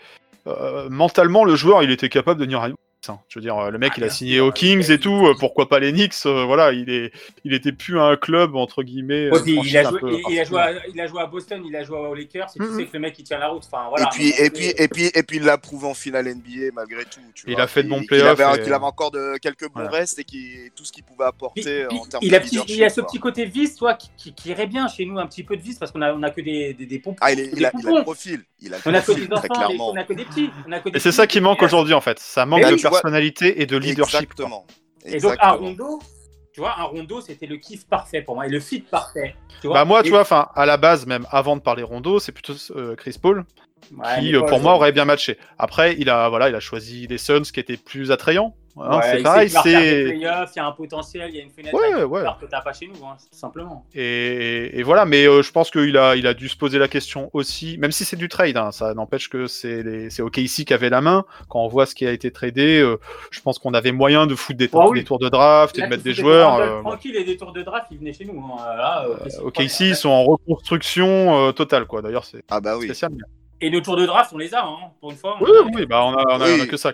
euh, 0.46 0.88
mentalement, 0.90 1.44
le 1.44 1.56
joueur, 1.56 1.82
il 1.82 1.90
était 1.90 2.08
capable 2.08 2.38
de 2.40 2.44
venir 2.44 2.62
à 2.62 2.68
hein. 3.08 3.18
Je 3.28 3.38
veux 3.38 3.42
dire, 3.42 3.56
euh, 3.58 3.70
le 3.70 3.78
mec, 3.78 3.92
Ah, 3.94 3.98
il 3.98 4.04
a 4.04 4.10
signé 4.10 4.40
aux 4.40 4.52
Kings 4.52 4.90
et 4.90 4.98
tout, 4.98 5.26
euh, 5.26 5.34
pourquoi 5.38 5.68
pas 5.68 5.78
les 5.78 5.92
Knicks 5.92 6.14
euh, 6.26 6.44
Voilà, 6.44 6.72
il, 6.72 6.90
est, 6.90 7.12
il 7.44 7.54
était 7.54 7.72
plus 7.72 7.98
un 7.98 8.16
club, 8.16 8.54
entre 8.56 8.82
guillemets. 8.82 9.30
Ouais, 9.30 9.38
euh, 9.38 9.62
il, 9.64 9.76
a 9.76 9.84
joué, 9.84 10.00
il, 10.02 10.22
il 10.34 10.40
a 10.40 10.44
joué 10.44 10.60
à, 10.60 10.72
il 10.92 11.00
a 11.00 11.06
joué 11.06 11.20
à 11.22 11.26
Boston, 11.26 11.62
il 11.66 11.74
a 11.76 11.82
joué 11.84 11.96
aux 11.98 12.14
Lakers, 12.14 12.48
et 12.54 12.58
tu 12.58 12.64
Mhm. 12.64 12.76
sais 12.78 12.84
que 12.86 12.92
le 12.94 12.98
mec 13.00 13.18
il 13.18 13.24
tient 13.24 13.38
la 13.38 13.48
route. 13.48 13.62
Enfin, 13.70 13.86
voilà, 13.88 14.06
et 14.06 14.08
puis, 14.10 14.28
et 14.38 14.50
puis, 14.50 14.66
et 14.76 14.88
puis, 14.88 15.10
et 15.14 15.22
puis, 15.22 15.36
il 15.38 15.42
l'a 15.44 15.58
prouvé 15.58 15.86
en 15.86 15.94
finale 15.94 16.26
NBA 16.26 16.72
malgré 16.74 17.04
tout. 17.04 17.20
Tu 17.34 17.44
Il 17.48 17.54
vois, 17.54 17.64
a 17.64 17.66
fait 17.66 17.82
de 17.82 17.88
bons 17.88 18.04
playoffs 18.04 18.34
Qu'il 18.36 18.44
avait, 18.44 18.58
et- 18.60 18.62
qu'il 18.64 18.72
avait 18.72 18.84
encore 18.84 19.10
de, 19.10 19.36
quelques 19.38 19.64
bons 19.66 19.80
Voilà. 19.82 19.90
restes 19.90 20.18
et 20.18 20.24
qui, 20.24 20.70
tout 20.74 20.84
ce 20.84 20.92
qu'il 20.92 21.04
pouvait 21.04 21.24
apporter 21.26 21.86
Puis- 21.88 21.98
en 21.98 22.04
termes 22.06 22.22
il, 22.24 22.30
de 22.30 22.36
a 22.36 22.40
petit- 22.40 22.60
il 22.68 22.82
a 22.84 22.88
ce 22.88 23.00
quoi. 23.00 23.06
petit 23.08 23.18
côté 23.18 23.44
vice, 23.44 23.76
toi, 23.76 23.94
qui, 23.94 24.10
qui, 24.16 24.32
qui 24.34 24.50
irait 24.50 24.66
bien 24.66 24.88
chez 24.88 25.04
nous, 25.04 25.18
un 25.18 25.26
petit 25.26 25.42
peu 25.42 25.56
de 25.56 25.62
vice, 25.62 25.78
parce 25.78 25.90
qu'on 25.92 26.02
a, 26.02 26.12
on 26.12 26.22
a 26.22 26.30
que 26.30 26.40
des, 26.40 26.74
des, 26.74 26.86
des 26.86 26.98
pompons. 26.98 27.16
Ah, 27.20 27.32
il, 27.32 27.40
est- 27.40 27.46
des 27.48 27.56
il 27.58 27.64
a, 27.66 27.70
il 27.78 27.88
a 27.88 27.92
le 27.92 28.02
profil. 28.02 28.42
Il 28.60 28.72
a 28.72 28.78
le 28.78 28.82
On 28.86 28.94
a 28.94 29.00
que 29.00 29.04
profil, 29.04 29.28
des 29.28 29.34
enfants, 29.34 29.48
clairement. 29.48 29.90
on 29.92 29.96
a 29.96 30.04
que 30.04 30.12
des 30.14 30.24
petits. 30.24 30.50
on 30.66 30.72
a 30.72 30.80
que 30.80 30.88
des 30.88 30.96
Et 30.96 31.00
c'est 31.00 31.12
ça 31.12 31.26
qui 31.26 31.40
manque 31.40 31.62
aujourd'hui, 31.62 31.92
en 31.94 32.00
fait. 32.00 32.18
Ça 32.18 32.46
manque 32.46 32.62
de 32.62 32.66
oui, 32.74 32.80
vois- 32.96 33.02
personnalité 33.02 33.60
et 33.62 33.66
de 33.66 33.76
leadership. 33.76 34.34
quoi. 34.34 34.44
Exactement. 34.46 34.66
Et 35.04 35.10
donc, 35.20 35.32
un 35.32 35.34
Exactement. 35.34 35.56
rondo, 35.68 35.98
tu 36.52 36.60
vois, 36.60 36.74
un 36.78 36.84
rondo, 36.84 37.20
c'était 37.20 37.46
le 37.46 37.56
kiff 37.58 37.86
parfait 37.86 38.22
pour 38.22 38.34
moi, 38.34 38.46
et 38.46 38.50
le 38.50 38.60
fit 38.60 38.80
parfait. 38.80 39.36
Tu 39.60 39.68
Bah 39.68 39.84
moi, 39.84 40.02
tu 40.02 40.08
Et- 40.08 40.10
vois, 40.10 40.20
enfin, 40.22 40.48
à 40.54 40.66
la 40.66 40.76
base, 40.76 41.06
même 41.06 41.26
avant 41.30 41.56
de 41.56 41.60
parler 41.62 41.82
Rondo, 41.82 42.18
c'est 42.18 42.32
plutôt 42.32 42.54
euh, 42.74 42.94
Chris 42.96 43.16
Paul 43.20 43.44
Ouais, 43.96 44.18
qui, 44.20 44.34
euh, 44.34 44.42
pour 44.42 44.60
moi, 44.60 44.72
euh, 44.72 44.76
aurait 44.76 44.92
bien 44.92 45.04
matché. 45.04 45.38
Après, 45.58 45.94
il 45.98 46.10
a, 46.10 46.28
voilà, 46.28 46.48
il 46.48 46.54
a 46.56 46.60
choisi 46.60 47.06
les 47.06 47.18
Suns, 47.18 47.42
qui 47.42 47.60
étaient 47.60 47.76
plus 47.76 48.10
attrayants. 48.10 48.54
Hein, 48.78 48.98
ouais, 48.98 49.02
c'est 49.10 49.16
il 49.18 49.22
pareil, 49.22 49.48
c'est 49.48 50.08
Il 50.10 50.18
y 50.20 50.26
a 50.26 50.44
un 50.66 50.72
potentiel, 50.72 51.30
il 51.30 51.36
y 51.36 51.40
a 51.40 51.42
une 51.42 51.48
fenêtre 51.50 51.74
Ouais, 51.74 52.02
ouais. 52.04 52.24
Que 52.38 52.44
t'as 52.46 52.60
pas 52.60 52.74
chez 52.74 52.88
nous, 52.88 53.06
hein, 53.06 53.16
tout 53.18 53.38
simplement. 53.38 53.86
et, 53.94 54.78
et 54.78 54.82
voilà. 54.82 55.06
Mais 55.06 55.26
euh, 55.26 55.40
je 55.40 55.50
pense 55.50 55.70
qu'il 55.70 55.96
a, 55.96 56.14
il 56.16 56.26
a 56.26 56.34
dû 56.34 56.48
se 56.50 56.56
poser 56.58 56.78
la 56.78 56.88
question 56.88 57.30
aussi, 57.32 57.78
même 57.78 57.90
si 57.92 58.04
c'est 58.04 58.16
du 58.16 58.28
trade. 58.28 58.56
hein, 58.58 58.72
ça 58.72 58.92
n'empêche 58.92 59.30
que 59.30 59.46
c'est 59.46 59.82
les, 59.82 60.10
c'est 60.10 60.20
OKC 60.20 60.64
qui 60.66 60.74
avait 60.74 60.90
la 60.90 61.00
main. 61.00 61.24
Quand 61.48 61.60
on 61.64 61.68
voit 61.68 61.86
ce 61.86 61.94
qui 61.94 62.06
a 62.06 62.12
été 62.12 62.30
tradé, 62.30 62.80
euh, 62.80 62.98
je 63.30 63.40
pense 63.40 63.58
qu'on 63.58 63.72
avait 63.72 63.92
moyen 63.92 64.26
de 64.26 64.34
foutre 64.34 64.58
des, 64.58 64.68
Ah 64.74 64.88
oui. 64.88 64.98
des 64.98 65.04
tours 65.04 65.20
de 65.20 65.28
draft 65.30 65.78
et 65.78 65.82
Là, 65.82 65.86
de 65.86 65.90
mettre 65.92 66.02
des 66.02 66.12
joueurs. 66.12 66.56
euh, 66.56 66.80
tranquilles 66.82 67.16
et 67.16 67.24
des 67.24 67.36
tours 67.38 67.52
de 67.52 67.62
draft, 67.62 67.86
ils 67.92 67.98
venaient 67.98 68.12
chez 68.12 68.26
nous. 68.26 68.38
hein. 68.42 68.76
Là, 68.76 69.06
euh, 69.08 69.14
euh, 69.24 69.46
OKC 69.46 69.68
font, 69.70 69.84
ils 69.84 69.96
sont 69.96 70.08
en 70.10 70.24
reconstruction 70.24 71.48
euh, 71.48 71.52
totale, 71.52 71.86
quoi. 71.86 72.02
D'ailleurs, 72.02 72.24
c'est 72.26 72.42
Ah 72.50 72.60
bah 72.60 72.76
oui. 72.76 72.84
spécial. 72.86 73.12
Et 73.60 73.70
nos 73.70 73.80
tours 73.80 73.96
de 73.96 74.04
draft, 74.06 74.30
on 74.34 74.38
les 74.38 74.52
a, 74.54 74.64
hein, 74.64 74.76
pour 75.00 75.10
une 75.10 75.16
fois. 75.16 75.36
on 75.40 75.44
Oui, 75.44 75.50
a- 75.56 75.62
oui, 75.74 75.86
bah 75.86 76.04
on 76.04 76.12
a, 76.14 76.24
on 76.36 76.40
a, 76.40 76.44
Oui. 76.46 76.56
on 76.60 76.62
a 76.62 76.66
que 76.66 76.76
ça. 76.76 76.92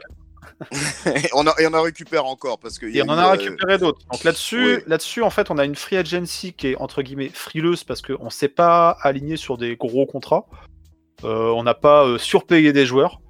et, 1.06 1.28
on 1.34 1.46
a, 1.46 1.54
et 1.60 1.66
on 1.66 1.74
en 1.74 1.82
récupère 1.82 2.24
encore 2.26 2.58
parce 2.58 2.78
que. 2.78 2.86
y 2.86 2.98
Et 2.98 3.02
on 3.02 3.08
en 3.08 3.18
a 3.18 3.26
euh, 3.26 3.30
récupéré 3.32 3.78
d'autres. 3.78 4.00
Donc 4.12 4.22
là-dessus, 4.24 4.76
oui. 4.76 4.82
là-dessus, 4.86 5.22
en 5.22 5.30
fait, 5.30 5.50
on 5.50 5.58
a 5.58 5.64
une 5.64 5.74
free 5.74 5.96
agency 5.96 6.52
qui 6.52 6.68
est 6.68 6.76
entre 6.76 7.02
guillemets 7.02 7.28
frileuse 7.30 7.82
parce 7.84 8.00
qu'on 8.02 8.26
ne 8.26 8.30
s'est 8.30 8.48
pas 8.48 8.90
aligné 9.02 9.36
sur 9.36 9.58
des 9.58 9.76
gros 9.76 10.06
contrats. 10.06 10.46
Euh, 11.24 11.50
on 11.50 11.62
n'a 11.62 11.74
pas 11.74 12.04
euh, 12.06 12.18
surpayé 12.18 12.72
des 12.72 12.86
joueurs. 12.86 13.20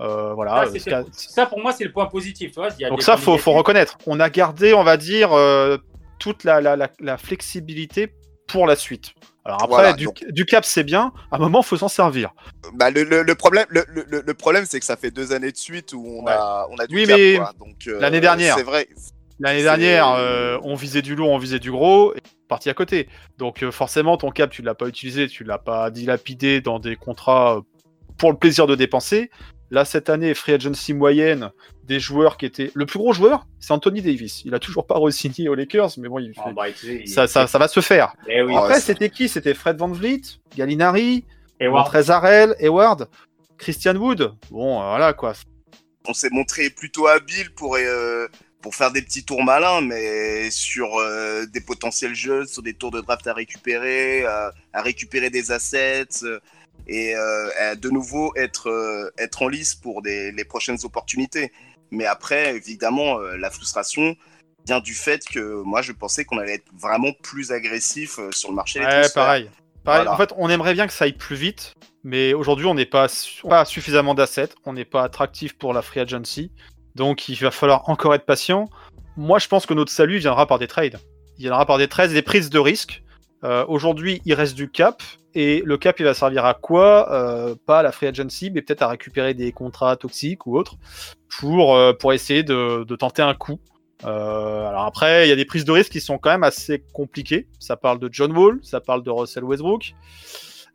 Euh, 0.00 0.32
voilà. 0.34 0.66
Ça, 0.78 1.42
euh, 1.42 1.46
pour 1.46 1.60
moi, 1.60 1.72
c'est 1.72 1.84
le 1.84 1.92
point 1.92 2.06
positif. 2.06 2.52
Tu 2.52 2.54
vois, 2.60 2.68
il 2.78 2.82
y 2.82 2.84
a 2.84 2.90
Donc 2.90 3.02
ça, 3.02 3.16
faut, 3.16 3.36
faut 3.38 3.52
reconnaître. 3.52 3.98
On 4.06 4.20
a 4.20 4.30
gardé, 4.30 4.72
on 4.74 4.82
va 4.84 4.96
dire, 4.96 5.32
euh, 5.32 5.76
toute 6.18 6.44
la, 6.44 6.60
la, 6.60 6.76
la, 6.76 6.88
la 7.00 7.18
flexibilité 7.18 8.12
pour 8.48 8.66
la 8.66 8.74
suite. 8.76 9.12
Alors 9.44 9.62
après, 9.64 9.74
Voilà, 9.74 9.92
du, 9.94 10.04
donc- 10.04 10.24
du 10.28 10.44
cap, 10.46 10.64
c'est 10.64 10.84
bien. 10.84 11.12
À 11.30 11.36
un 11.36 11.38
moment, 11.38 11.62
faut 11.62 11.76
s'en 11.76 11.88
servir. 11.88 12.30
Bah, 12.74 12.90
le, 12.90 13.02
le, 13.02 13.22
le 13.22 13.34
problème, 13.34 13.66
le, 13.70 13.84
le, 13.88 14.22
le 14.24 14.34
problème, 14.34 14.64
c'est 14.66 14.78
que 14.78 14.86
ça 14.86 14.96
fait 14.96 15.10
deux 15.10 15.32
années 15.32 15.50
de 15.50 15.56
suite 15.56 15.92
où 15.94 16.04
on 16.06 16.24
Ouais. 16.24 16.32
a, 16.32 16.66
on 16.70 16.76
a 16.78 16.86
du 16.86 16.94
Oui, 16.94 17.06
cap, 17.06 17.18
mais 17.18 17.36
quoi. 17.36 17.52
Donc, 17.58 17.76
euh, 17.88 17.98
l'année 18.00 18.20
dernière. 18.20 18.56
C'est 18.56 18.62
vrai. 18.62 18.88
L'année 19.40 19.58
C'est- 19.58 19.64
dernière, 19.64 20.08
euh, 20.10 20.58
on 20.62 20.76
visait 20.76 21.02
du 21.02 21.16
lourd, 21.16 21.30
on 21.30 21.38
visait 21.38 21.58
du 21.58 21.72
gros, 21.72 22.14
et 22.14 22.20
parti 22.48 22.70
à 22.70 22.74
côté. 22.74 23.08
Donc 23.38 23.64
euh, 23.64 23.72
forcément, 23.72 24.16
ton 24.16 24.30
cap, 24.30 24.50
tu 24.50 24.62
l'as 24.62 24.74
pas 24.74 24.86
utilisé, 24.86 25.26
tu 25.26 25.42
l'as 25.42 25.58
pas 25.58 25.90
dilapidé 25.90 26.60
dans 26.60 26.78
des 26.78 26.94
contrats 26.94 27.60
pour 28.18 28.30
le 28.30 28.36
plaisir 28.36 28.68
de 28.68 28.76
dépenser. 28.76 29.30
Là, 29.72 29.86
cette 29.86 30.10
année, 30.10 30.34
free 30.34 30.52
agency 30.52 30.92
moyenne, 30.92 31.50
des 31.84 31.98
joueurs 31.98 32.36
qui 32.36 32.44
étaient... 32.44 32.70
Le 32.74 32.84
plus 32.84 32.98
gros 32.98 33.14
joueur, 33.14 33.46
c'est 33.58 33.72
Anthony 33.72 34.02
Davis. 34.02 34.42
Il 34.44 34.54
a 34.54 34.58
toujours 34.58 34.86
pas 34.86 34.96
re-signé 34.98 35.48
aux 35.48 35.54
Lakers, 35.54 35.92
mais 35.96 36.10
bon, 36.10 36.18
il 36.18 36.34
bah, 36.54 36.70
tu 36.70 36.86
sais, 36.86 37.02
il- 37.06 37.08
ça, 37.08 37.26
ça, 37.26 37.46
ça 37.46 37.58
va 37.58 37.68
se 37.68 37.80
faire. 37.80 38.14
Eh 38.28 38.42
oui. 38.42 38.54
Après, 38.54 38.80
c'était 38.80 39.08
qui? 39.08 39.30
C'était 39.30 39.54
Fred 39.54 39.78
Van 39.78 39.88
Vliet, 39.88 40.20
Gallinari, 40.54 41.24
Et 41.58 41.68
Ward, 41.68 41.86
Montrezarel, 41.86 42.54
Hayward, 42.60 43.08
Christian 43.56 43.96
Wood. 43.96 44.34
Bon, 44.50 44.82
euh, 44.82 44.88
voilà 44.90 45.14
quoi. 45.14 45.32
On 46.06 46.12
s'est 46.12 46.30
montré 46.30 46.68
plutôt 46.68 47.06
habile 47.06 47.54
pour, 47.54 47.76
euh, 47.76 48.28
pour 48.60 48.74
faire 48.74 48.92
des 48.92 49.00
petits 49.00 49.24
tours 49.24 49.42
malins, 49.42 49.80
mais 49.80 50.50
sur 50.50 50.98
euh, 50.98 51.46
des 51.46 51.62
potentiels 51.62 52.14
jeux, 52.14 52.44
sur 52.44 52.62
des 52.62 52.74
tours 52.74 52.90
de 52.90 53.00
draft 53.00 53.26
à 53.26 53.32
récupérer, 53.32 54.26
à 54.26 54.82
récupérer 54.82 55.30
des 55.30 55.50
assets 55.50 56.24
et 56.86 57.14
de 57.14 57.90
nouveau 57.90 58.32
être, 58.36 59.12
être 59.18 59.42
en 59.42 59.48
lice 59.48 59.74
pour 59.74 60.02
des, 60.02 60.32
les 60.32 60.44
prochaines 60.44 60.78
opportunités. 60.84 61.52
Mais 61.90 62.06
après, 62.06 62.56
évidemment, 62.56 63.18
la 63.18 63.50
frustration 63.50 64.16
vient 64.66 64.80
du 64.80 64.94
fait 64.94 65.24
que 65.24 65.62
moi, 65.62 65.82
je 65.82 65.92
pensais 65.92 66.24
qu'on 66.24 66.38
allait 66.38 66.54
être 66.54 66.70
vraiment 66.78 67.12
plus 67.22 67.52
agressif 67.52 68.18
sur 68.30 68.50
le 68.50 68.54
marché. 68.54 68.80
Ouais, 68.80 69.08
pareil. 69.14 69.50
En 69.86 70.16
fait, 70.16 70.32
on 70.36 70.48
aimerait 70.48 70.74
bien 70.74 70.86
que 70.86 70.92
ça 70.92 71.04
aille 71.04 71.12
plus 71.12 71.36
vite, 71.36 71.74
mais 72.04 72.34
aujourd'hui, 72.34 72.66
on 72.66 72.74
n'est 72.74 72.86
pas, 72.86 73.08
pas 73.48 73.64
suffisamment 73.64 74.14
d'assets, 74.14 74.50
on 74.64 74.72
n'est 74.72 74.84
pas 74.84 75.02
attractif 75.02 75.58
pour 75.58 75.72
la 75.72 75.82
free 75.82 76.00
agency, 76.00 76.52
donc 76.94 77.28
il 77.28 77.36
va 77.36 77.50
falloir 77.50 77.88
encore 77.88 78.14
être 78.14 78.26
patient. 78.26 78.68
Moi, 79.16 79.38
je 79.38 79.48
pense 79.48 79.66
que 79.66 79.74
notre 79.74 79.90
salut 79.90 80.18
viendra 80.18 80.46
par 80.46 80.58
des 80.58 80.68
trades. 80.68 80.98
Il 81.38 81.42
viendra 81.42 81.66
par 81.66 81.78
des 81.78 81.88
trades 81.88 82.12
des 82.12 82.22
prises 82.22 82.48
de 82.48 82.58
risques. 82.58 83.02
Euh, 83.44 83.64
aujourd'hui, 83.68 84.22
il 84.24 84.34
reste 84.34 84.54
du 84.54 84.70
cap, 84.70 85.02
et 85.34 85.62
le 85.64 85.76
cap, 85.76 85.98
il 85.98 86.04
va 86.04 86.14
servir 86.14 86.44
à 86.44 86.54
quoi? 86.54 87.12
Euh, 87.12 87.54
Pas 87.66 87.80
à 87.80 87.82
la 87.82 87.92
free 87.92 88.06
agency, 88.06 88.50
mais 88.50 88.62
peut-être 88.62 88.82
à 88.82 88.88
récupérer 88.88 89.34
des 89.34 89.52
contrats 89.52 89.96
toxiques 89.96 90.46
ou 90.46 90.56
autres 90.56 90.76
pour, 91.40 91.74
euh, 91.74 91.92
pour 91.92 92.12
essayer 92.12 92.42
de, 92.42 92.84
de, 92.84 92.96
tenter 92.96 93.22
un 93.22 93.34
coup. 93.34 93.58
Alors 94.04 94.84
après, 94.84 95.26
il 95.26 95.28
y 95.28 95.32
a 95.32 95.36
des 95.36 95.44
prises 95.44 95.64
de 95.64 95.70
risques 95.70 95.92
qui 95.92 96.00
sont 96.00 96.18
quand 96.18 96.30
même 96.30 96.42
assez 96.42 96.82
compliquées. 96.92 97.46
Ça 97.60 97.76
parle 97.76 98.00
de 98.00 98.08
John 98.10 98.36
Wall, 98.36 98.58
ça 98.62 98.80
parle 98.80 99.04
de 99.04 99.10
Russell 99.10 99.44
Westbrook. 99.44 99.94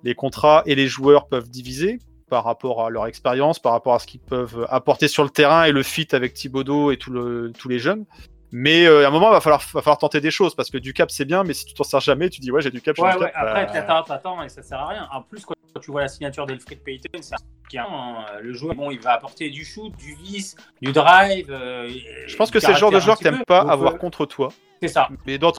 Les 0.04 0.16
contrats 0.16 0.64
et 0.66 0.76
les 0.76 0.88
joueurs 0.88 1.28
peuvent 1.28 1.50
diviser 1.50 2.00
par 2.30 2.46
rapport 2.46 2.86
à 2.86 2.90
leur 2.90 3.06
expérience, 3.06 3.60
par 3.60 3.74
rapport 3.74 3.96
à 3.96 4.00
ce 4.00 4.08
qu'ils 4.08 4.22
peuvent 4.22 4.66
apporter 4.70 5.10
sur 5.10 5.24
le 5.24 5.30
terrain 5.30 5.66
et 5.66 5.74
le 5.74 5.84
fit 5.84 6.08
avec 6.14 6.34
Thibodeau 6.34 6.92
et 6.92 6.98
tous 6.98 7.68
les 7.68 7.80
jeunes. 7.80 8.06
Mais 8.52 8.86
euh, 8.86 9.04
à 9.04 9.08
un 9.08 9.12
moment, 9.12 9.28
il 9.28 9.34
va 9.34 9.42
falloir, 9.42 9.62
va 9.74 9.82
falloir 9.82 9.98
tenter 9.98 10.22
des 10.22 10.32
choses 10.32 10.56
parce 10.56 10.70
que 10.70 10.78
du 10.78 10.94
cap, 10.94 11.12
c'est 11.12 11.26
bien, 11.26 11.44
mais 11.44 11.54
si 11.54 11.66
tu 11.66 11.74
t'en 11.74 11.84
sers 11.84 12.00
jamais, 12.00 12.30
tu 12.30 12.40
dis 12.40 12.52
ouais, 12.52 12.62
j'ai 12.62 12.72
du 12.72 12.82
cap. 12.82 12.98
Ouais, 12.98 13.16
ouais, 13.18 13.32
après, 13.36 13.66
bah... 13.66 13.72
t'attends, 13.74 14.04
t'attends 14.04 14.44
et 14.44 14.50
ça 14.50 14.62
sert 14.64 14.80
à 14.80 14.88
rien. 14.88 15.10
En 15.12 15.22
plus, 15.22 15.46
quand 15.46 15.54
tu 15.82 15.92
vois 15.92 16.02
la 16.02 16.08
signature 16.08 16.46
d'Elfred 16.46 16.82
Payton, 16.84 17.20
c'est 17.22 17.36
hein, 17.78 18.26
le 18.42 18.54
joueur, 18.54 18.74
bon, 18.74 18.90
il 18.90 19.00
va 19.00 19.14
apporter 19.14 19.50
du 19.50 19.66
shoot, 19.66 19.96
du 19.98 20.16
vice, 20.16 20.56
du 20.82 20.92
drive. 20.92 21.52
Euh, 21.52 21.90
je 22.26 22.36
pense 22.36 22.50
que 22.50 22.60
c'est 22.60 22.72
le 22.72 22.78
genre 22.78 22.92
de 22.92 23.00
joueur 23.00 23.18
que 23.18 23.24
t'aimes 23.24 23.44
pas 23.46 23.60
avoir 23.60 23.94
euh, 23.96 23.98
contre 23.98 24.26
toi. 24.26 24.50
C'est 24.82 24.88
ça. 24.88 25.10
Mais 25.26 25.38
dans 25.38 25.52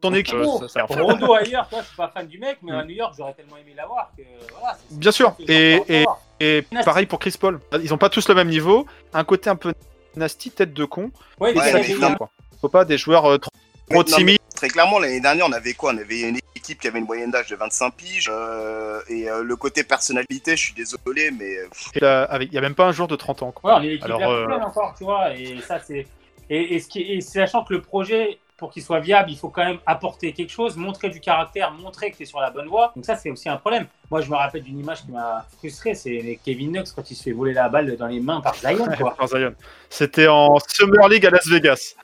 ton 0.00 0.14
équipe. 0.14 0.38
Oh, 0.42 0.66
ça 0.66 0.84
Rondo 0.84 1.34
ailleurs, 1.34 1.68
toi, 1.68 1.80
je 1.82 1.86
suis 1.86 1.96
pas 1.96 2.08
fan 2.08 2.26
du 2.26 2.38
mec, 2.38 2.58
mais 2.62 2.72
à 2.72 2.84
New 2.84 2.94
York, 2.94 3.14
j'aurais 3.16 3.34
tellement 3.34 3.56
aimé 3.58 3.74
l'avoir 3.76 4.10
que 4.16 4.22
voilà. 4.58 4.76
Bien 4.90 5.12
sûr. 5.12 5.34
Et, 5.46 5.80
et, 5.88 6.04
et 6.40 6.66
pareil 6.84 7.06
pour 7.06 7.18
Chris 7.18 7.34
Paul. 7.38 7.60
Ils 7.82 7.92
ont 7.92 7.98
pas 7.98 8.08
tous 8.08 8.28
le 8.28 8.34
même 8.34 8.48
niveau. 8.48 8.86
Un 9.12 9.24
côté 9.24 9.50
un 9.50 9.56
peu 9.56 9.72
nasty, 10.16 10.50
tête 10.50 10.72
de 10.72 10.84
con. 10.84 11.10
Ouais, 11.40 11.56
ouais 11.56 11.72
mais 11.72 12.16
Faut 12.60 12.68
pas 12.68 12.84
des 12.84 12.98
joueurs 12.98 13.26
euh, 13.26 13.38
trop, 13.38 14.04
timides. 14.04 14.38
Très 14.54 14.68
clairement, 14.68 14.98
l'année 14.98 15.20
dernière, 15.20 15.46
on 15.46 15.52
avait 15.52 15.74
quoi? 15.74 15.92
On 15.92 15.98
avait 15.98 16.20
une 16.20 16.38
équipe 16.54 16.80
qui 16.80 16.86
avait 16.86 17.00
une 17.00 17.06
moyenne 17.06 17.30
d'âge 17.30 17.48
de 17.48 17.56
25 17.56 17.90
piges. 17.94 18.30
Euh, 18.32 19.00
et 19.08 19.28
euh, 19.28 19.42
le 19.42 19.56
côté 19.56 19.82
personnalité, 19.84 20.56
je 20.56 20.66
suis 20.66 20.74
désolé, 20.74 21.30
mais. 21.30 21.56
Il 21.94 22.50
n'y 22.50 22.58
a 22.58 22.60
même 22.60 22.74
pas 22.74 22.86
un 22.86 22.92
joueur 22.92 23.08
de 23.08 23.16
30 23.16 23.42
ans. 23.42 23.52
Quoi. 23.52 23.74
Ouais, 23.74 23.80
on 23.80 23.82
est 23.82 23.88
l'équipe 23.88 24.10
encore, 24.10 24.94
tu 24.96 25.04
vois. 25.04 25.34
Et 25.34 25.60
ça, 25.60 25.80
c'est. 25.80 26.06
Et, 26.50 26.74
et, 26.74 26.80
ce 26.80 26.88
qui 26.88 27.00
et 27.00 27.20
sachant 27.22 27.64
que 27.64 27.72
le 27.72 27.80
projet, 27.80 28.38
pour 28.56 28.70
qu'il 28.70 28.82
soit 28.82 29.00
viable, 29.00 29.30
il 29.30 29.38
faut 29.38 29.48
quand 29.48 29.64
même 29.64 29.78
apporter 29.86 30.32
quelque 30.32 30.50
chose, 30.50 30.76
montrer 30.76 31.08
du 31.08 31.20
caractère, 31.20 31.72
montrer 31.72 32.10
que 32.10 32.16
tu 32.16 32.22
es 32.22 32.26
sur 32.26 32.40
la 32.40 32.50
bonne 32.50 32.68
voie. 32.68 32.92
Donc 32.94 33.04
ça, 33.04 33.16
c'est 33.16 33.30
aussi 33.30 33.48
un 33.48 33.56
problème. 33.56 33.86
Moi, 34.10 34.20
je 34.20 34.30
me 34.30 34.36
rappelle 34.36 34.62
d'une 34.62 34.78
image 34.78 35.04
qui 35.04 35.12
m'a 35.12 35.46
frustré, 35.58 35.94
c'est 35.94 36.38
Kevin 36.44 36.72
Knox 36.72 36.92
quand 36.92 37.10
il 37.10 37.14
se 37.14 37.22
fait 37.22 37.32
voler 37.32 37.52
la 37.52 37.68
balle 37.68 37.96
dans 37.96 38.06
les 38.06 38.20
mains 38.20 38.40
par 38.40 38.54
Zion. 38.54 38.86
Zion. 39.26 39.54
C'était 39.88 40.28
en 40.28 40.58
Summer 40.68 41.08
League 41.08 41.26
à 41.26 41.30
Las 41.30 41.46
Vegas. 41.46 41.94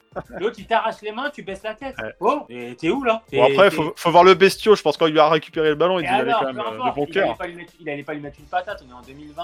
L'autre, 0.40 0.57
il 0.59 0.66
t'arrache 0.66 1.01
les 1.03 1.12
mains, 1.12 1.30
tu 1.30 1.42
baisses 1.42 1.62
la 1.62 1.74
tête. 1.74 1.94
Oh, 2.18 2.46
t'es 2.48 2.88
où 2.90 3.05
là? 3.05 3.22
Bon, 3.32 3.44
après, 3.44 3.70
faut, 3.70 3.92
faut 3.94 4.11
voir 4.11 4.24
le 4.24 4.34
bestiau. 4.34 4.74
Je 4.74 4.82
pense 4.82 4.96
quand 4.96 5.07
il 5.07 5.12
lui 5.12 5.20
a 5.20 5.28
récupéré 5.28 5.68
le 5.68 5.76
ballon, 5.76 6.01
il, 6.01 6.07
avait 6.07 6.32
quand 6.32 6.46
même 6.46 6.59
euh, 6.59 6.90
de 6.90 6.94
bon 6.94 7.07
cœur. 7.07 7.36
Il 7.78 7.88
allait 7.88 8.03
pas 8.03 8.14
lui 8.14 8.20
mettre 8.20 8.40
une 8.40 8.46
patate, 8.46 8.82
on 8.86 8.90
est 8.90 8.94
en 8.94 9.03
2020. 9.03 9.42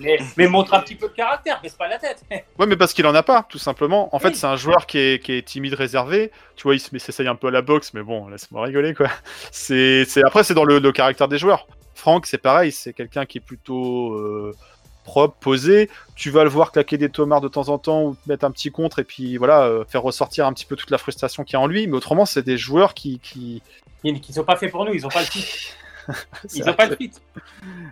Mais, 0.00 0.18
mais 0.36 0.48
montre 0.48 0.74
un 0.74 0.80
petit 0.80 0.96
peu 0.96 1.08
de 1.08 1.12
caractère, 1.12 1.60
baisse 1.60 1.74
pas 1.74 1.86
la 1.86 1.98
tête. 1.98 2.24
ouais, 2.30 2.66
mais 2.66 2.76
parce 2.76 2.92
qu'il 2.92 3.06
en 3.06 3.14
a 3.14 3.22
pas, 3.22 3.46
tout 3.48 3.58
simplement. 3.58 4.14
En 4.14 4.18
fait, 4.18 4.34
c'est 4.34 4.46
un 4.46 4.56
joueur 4.56 4.86
qui 4.86 4.98
est, 4.98 5.22
qui 5.22 5.34
est 5.34 5.42
timide, 5.42 5.74
réservé. 5.74 6.32
Tu 6.62 6.68
vois, 6.68 6.76
il 6.76 7.00
s'essaye 7.00 7.26
un 7.26 7.34
peu 7.34 7.48
à 7.48 7.50
la 7.50 7.60
boxe, 7.60 7.92
mais 7.92 8.04
bon, 8.04 8.28
laisse-moi 8.28 8.62
rigoler, 8.62 8.94
quoi. 8.94 9.08
C'est, 9.50 10.06
Après, 10.24 10.44
c'est 10.44 10.54
dans 10.54 10.62
le, 10.62 10.78
le 10.78 10.92
caractère 10.92 11.26
des 11.26 11.36
joueurs. 11.36 11.66
Franck, 11.96 12.24
c'est 12.24 12.38
pareil, 12.38 12.70
c'est 12.70 12.92
quelqu'un 12.92 13.26
qui 13.26 13.38
est 13.38 13.40
plutôt 13.40 14.14
euh, 14.14 14.54
propre, 15.02 15.34
posé. 15.40 15.90
Tu 16.14 16.30
vas 16.30 16.44
le 16.44 16.50
voir 16.50 16.70
claquer 16.70 16.98
des 16.98 17.08
tomards 17.08 17.40
de 17.40 17.48
temps 17.48 17.68
en 17.68 17.78
temps 17.78 18.04
ou 18.04 18.16
mettre 18.28 18.44
un 18.44 18.52
petit 18.52 18.70
contre 18.70 19.00
et 19.00 19.04
puis 19.04 19.38
voilà, 19.38 19.62
euh, 19.62 19.84
faire 19.88 20.02
ressortir 20.02 20.46
un 20.46 20.52
petit 20.52 20.64
peu 20.64 20.76
toute 20.76 20.92
la 20.92 20.98
frustration 20.98 21.42
qu'il 21.42 21.54
y 21.54 21.56
a 21.56 21.60
en 21.60 21.66
lui. 21.66 21.88
Mais 21.88 21.96
autrement, 21.96 22.26
c'est 22.26 22.44
des 22.44 22.58
joueurs 22.58 22.94
qui. 22.94 23.18
qui... 23.18 23.60
Qui 24.04 24.32
sont 24.32 24.44
pas 24.44 24.54
faits 24.54 24.70
pour 24.70 24.84
nous, 24.84 24.94
ils 24.94 25.04
ont 25.04 25.10
pas 25.10 25.22
le 25.22 25.26
fit. 25.26 25.72
ils 26.54 26.68
ont 26.68 26.74
pas 26.74 26.86
le 26.86 26.96
fit. 26.96 27.10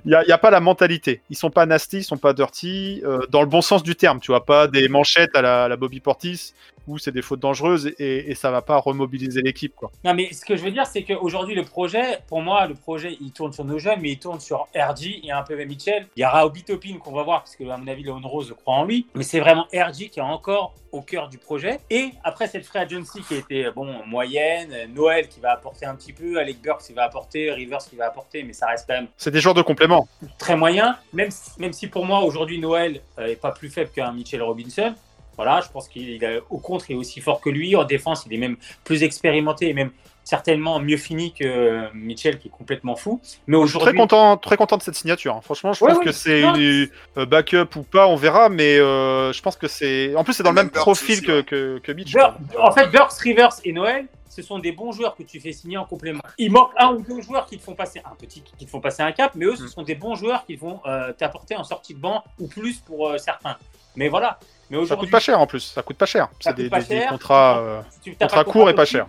Il 0.05 0.23
n'y 0.27 0.33
a, 0.33 0.39
pas 0.39 0.51
la 0.51 0.61
mentalité. 0.61 1.23
Ils 1.31 1.37
sont 1.37 1.51
pas 1.51 1.67
nasty, 1.67 1.99
ils 1.99 2.05
sont 2.05 2.17
pas 2.17 2.33
dirty, 2.33 3.03
euh, 3.05 3.27
dans 3.31 3.41
le 3.41 3.47
bon 3.47 3.61
sens 3.61 3.83
du 3.83 3.97
terme. 3.97 4.21
Tu 4.21 4.33
vois, 4.33 4.45
pas 4.45 4.67
des 4.67 4.89
manchettes 4.89 5.35
à 5.35 5.43
la, 5.43 5.77
Bobby 5.77 6.01
Portis 6.01 6.55
où 6.87 6.99
c'est 6.99 7.13
des 7.13 7.23
fautes 7.23 7.41
dangereuses 7.41 7.95
et, 7.99 8.31
et 8.31 8.35
ça 8.35 8.51
va 8.51 8.63
pas 8.63 8.79
remobiliser 8.79 9.43
l'équipe. 9.43 9.75
quoi. 9.75 9.91
Non, 10.05 10.15
mais 10.15 10.33
ce 10.33 10.45
que 10.45 10.57
je 10.57 10.63
veux 10.63 10.71
dire, 10.71 10.87
c'est 10.87 11.03
qu'aujourd'hui, 11.03 11.55
le 11.55 11.65
projet, 11.65 12.19
pour 12.29 12.43
moi, 12.43 12.67
le 12.67 12.75
projet, 12.75 13.17
il 13.21 13.33
tourne 13.33 13.53
sur 13.53 13.65
nos 13.65 13.79
jeunes, 13.79 14.01
mais 14.01 14.11
il 14.11 14.19
tourne 14.19 14.41
sur 14.41 14.69
RG 14.75 15.21
et 15.25 15.31
un 15.31 15.43
peu 15.43 15.57
Mitchell. 15.65 16.07
Il 16.17 16.23
y 16.23 16.27
aura 16.27 16.47
Obitopin 16.47 16.99
qu'on 16.99 17.13
va 17.13 17.23
voir, 17.23 17.41
parce 17.41 17.57
que, 17.57 17.65
à 17.69 17.77
mon 17.77 17.87
avis, 17.87 18.03
Léon 18.03 18.21
Rose 18.23 18.55
croit 18.63 18.75
en 18.75 18.85
lui. 18.85 19.07
Mais 19.15 19.25
c'est 19.25 19.41
vraiment 19.41 19.67
RG 19.73 20.11
qui 20.11 20.19
est 20.19 20.23
encore 20.23 20.75
au 20.93 21.03
cœur 21.03 21.29
du 21.29 21.39
projet. 21.39 21.81
Et 21.91 22.11
après 22.25 22.49
cette 22.49 22.65
free 22.65 22.79
agency 22.79 23.21
qui 23.23 23.35
était 23.35 23.71
bon 23.71 24.05
moyenne, 24.07 24.93
Noël 24.95 25.29
qui 25.29 25.41
va 25.41 25.53
apporter 25.53 25.87
un 25.87 25.95
petit 25.95 26.13
peu, 26.13 26.39
Alec 26.39 26.61
Burks 26.63 26.83
qui 26.83 26.93
va 26.93 27.05
apporter, 27.05 27.51
Rivers 27.53 27.79
qui 27.79 27.97
va 27.97 28.07
apporter, 28.07 28.43
mais 28.43 28.53
ça 28.53 28.67
reste 28.67 28.87
quand 28.89 28.95
même. 28.95 29.09
C'est 29.17 29.31
des 29.31 29.41
joueurs 29.41 29.55
de 29.55 29.63
complément. 29.63 30.09
Très 30.39 30.57
moyen. 30.57 30.97
Même 31.13 31.31
si, 31.31 31.61
même 31.61 31.73
si 31.73 31.87
pour 31.87 32.07
moi 32.07 32.21
aujourd'hui 32.21 32.59
Noël 32.59 33.01
euh, 33.19 33.27
est 33.27 33.37
pas 33.37 33.53
plus 33.53 33.71
faible 33.71 33.91
qu'un 33.91 34.13
Mitchell 34.13 34.43
Robinson. 34.43 34.95
Voilà, 35.41 35.63
je 35.63 35.71
pense 35.73 35.89
qu'il 35.89 36.21
au 36.51 36.59
contre 36.59 36.91
il 36.91 36.93
est 36.93 36.97
aussi 36.97 37.23
fort 37.23 37.41
que 37.41 37.49
lui. 37.49 37.75
En 37.75 37.85
défense, 37.85 38.25
il 38.27 38.35
est 38.35 38.37
même 38.37 38.59
plus 38.85 39.03
expérimenté 39.03 39.71
et 39.71 39.73
même 39.73 39.91
certainement 40.23 40.79
mieux 40.81 40.99
fini 40.99 41.33
que 41.33 41.91
Mitchell 41.95 42.39
qui 42.39 42.49
est 42.49 42.51
complètement 42.51 42.95
fou. 42.95 43.23
Mais 43.47 43.57
aujourd'hui, 43.57 43.93
très 43.93 43.99
content, 43.99 44.37
très 44.37 44.59
content 44.59 44.77
de 44.77 44.83
cette 44.83 44.97
signature. 44.97 45.37
Hein. 45.37 45.41
Franchement, 45.43 45.73
je 45.73 45.83
pense 45.83 45.99
que 46.01 46.13
c'est 46.13 46.43
une 46.43 46.91
euh, 47.17 47.25
backup 47.25 47.75
ou 47.77 47.85
pas, 47.85 48.07
on 48.07 48.17
verra. 48.17 48.51
Mais 48.51 48.79
euh, 48.79 49.33
je 49.33 49.41
pense 49.41 49.57
que 49.57 49.67
c'est, 49.67 50.15
en 50.15 50.25
plus, 50.25 50.35
c'est 50.35 50.43
dans 50.43 50.51
le 50.51 50.57
même 50.57 50.69
profil 50.69 51.23
que, 51.23 51.41
que, 51.41 51.79
que 51.79 51.93
Mitchell. 51.93 52.21
en 52.59 52.71
fait, 52.73 52.89
Burks, 52.89 53.19
Rivers 53.19 53.55
et 53.65 53.73
Noël, 53.73 54.09
ce 54.29 54.43
sont 54.43 54.59
des 54.59 54.73
bons 54.73 54.93
joueurs 54.93 55.17
que 55.17 55.23
tu 55.23 55.41
fais 55.41 55.53
signer 55.53 55.79
en 55.79 55.87
complément. 55.87 56.21
Il 56.37 56.53
manque 56.53 56.73
un 56.77 56.93
ou 56.93 57.01
deux 57.01 57.23
joueurs 57.23 57.47
qui 57.47 57.57
te 57.57 57.63
font 57.63 57.75
passer 57.75 58.03
un 58.05 58.15
petit, 58.15 58.43
qui 58.43 58.67
te 58.67 58.71
font 58.71 58.83
passer 58.83 59.03
un 59.03 59.13
cap, 59.13 59.33
mais 59.37 59.47
eux, 59.47 59.57
ce 59.57 59.63
mm. 59.65 59.69
sont 59.69 59.83
des 59.85 59.95
bons 59.95 60.17
joueurs 60.17 60.45
qui 60.45 60.57
vont 60.57 60.83
euh, 60.85 61.15
t'apporter 61.15 61.57
en 61.57 61.65
sortie 61.65 61.95
de 61.95 61.99
banc 61.99 62.23
ou 62.39 62.47
plus 62.47 62.77
pour 62.77 63.19
certains. 63.19 63.57
Mais 63.97 64.09
voilà. 64.09 64.39
Mais 64.71 64.87
ça 64.87 64.97
coûte 64.97 65.11
pas 65.11 65.21
cher 65.21 65.41
en 65.41 65.47
plus. 65.47 65.61
Ça 65.61 65.83
coûte 65.83 65.97
pas 65.97 66.07
cher. 66.07 66.29
C'est 66.39 66.55
des, 66.55 66.71
contrats, 67.09 67.85
contrats 68.19 68.45
courts 68.45 68.71
et 68.71 68.75
pas 68.75 68.85
chers 68.85 69.07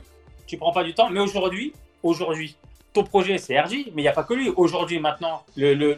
tu 0.52 0.58
prends 0.58 0.74
pas 0.74 0.84
du 0.84 0.94
temps. 0.94 1.10
Mais 1.10 1.22
aujourd'hui, 1.22 1.74
aujourd'hui, 2.04 2.58
ton 2.94 3.04
projet, 3.04 3.38
c'est 3.38 3.60
RJ, 3.60 3.72
mais 3.94 4.02
il 4.02 4.02
n'y 4.02 4.08
a 4.08 4.12
pas 4.12 4.24
que 4.24 4.34
lui. 4.34 4.50
Aujourd'hui, 4.56 5.00
maintenant, 5.00 5.44
le, 5.56 5.98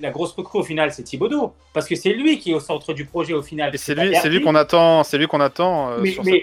la 0.00 0.10
grosse 0.10 0.32
recrue 0.32 0.58
au 0.58 0.62
final, 0.62 0.92
c'est 0.92 1.02
Thibodeau, 1.02 1.54
parce 1.72 1.88
que 1.88 1.94
c'est 1.94 2.12
lui 2.12 2.38
qui 2.38 2.50
est 2.50 2.54
au 2.54 2.60
centre 2.60 2.92
du 2.92 3.06
projet 3.06 3.32
au 3.32 3.42
final. 3.42 3.72
C'est 3.76 3.94
lui, 3.94 4.14
lui 4.24 4.40
qu'on 4.42 4.54
attend, 4.54 5.04
c'est 5.04 5.16
lui 5.16 5.26
qu'on 5.26 5.40
attend. 5.40 5.92
Euh, 5.92 5.98
mais, 6.02 6.42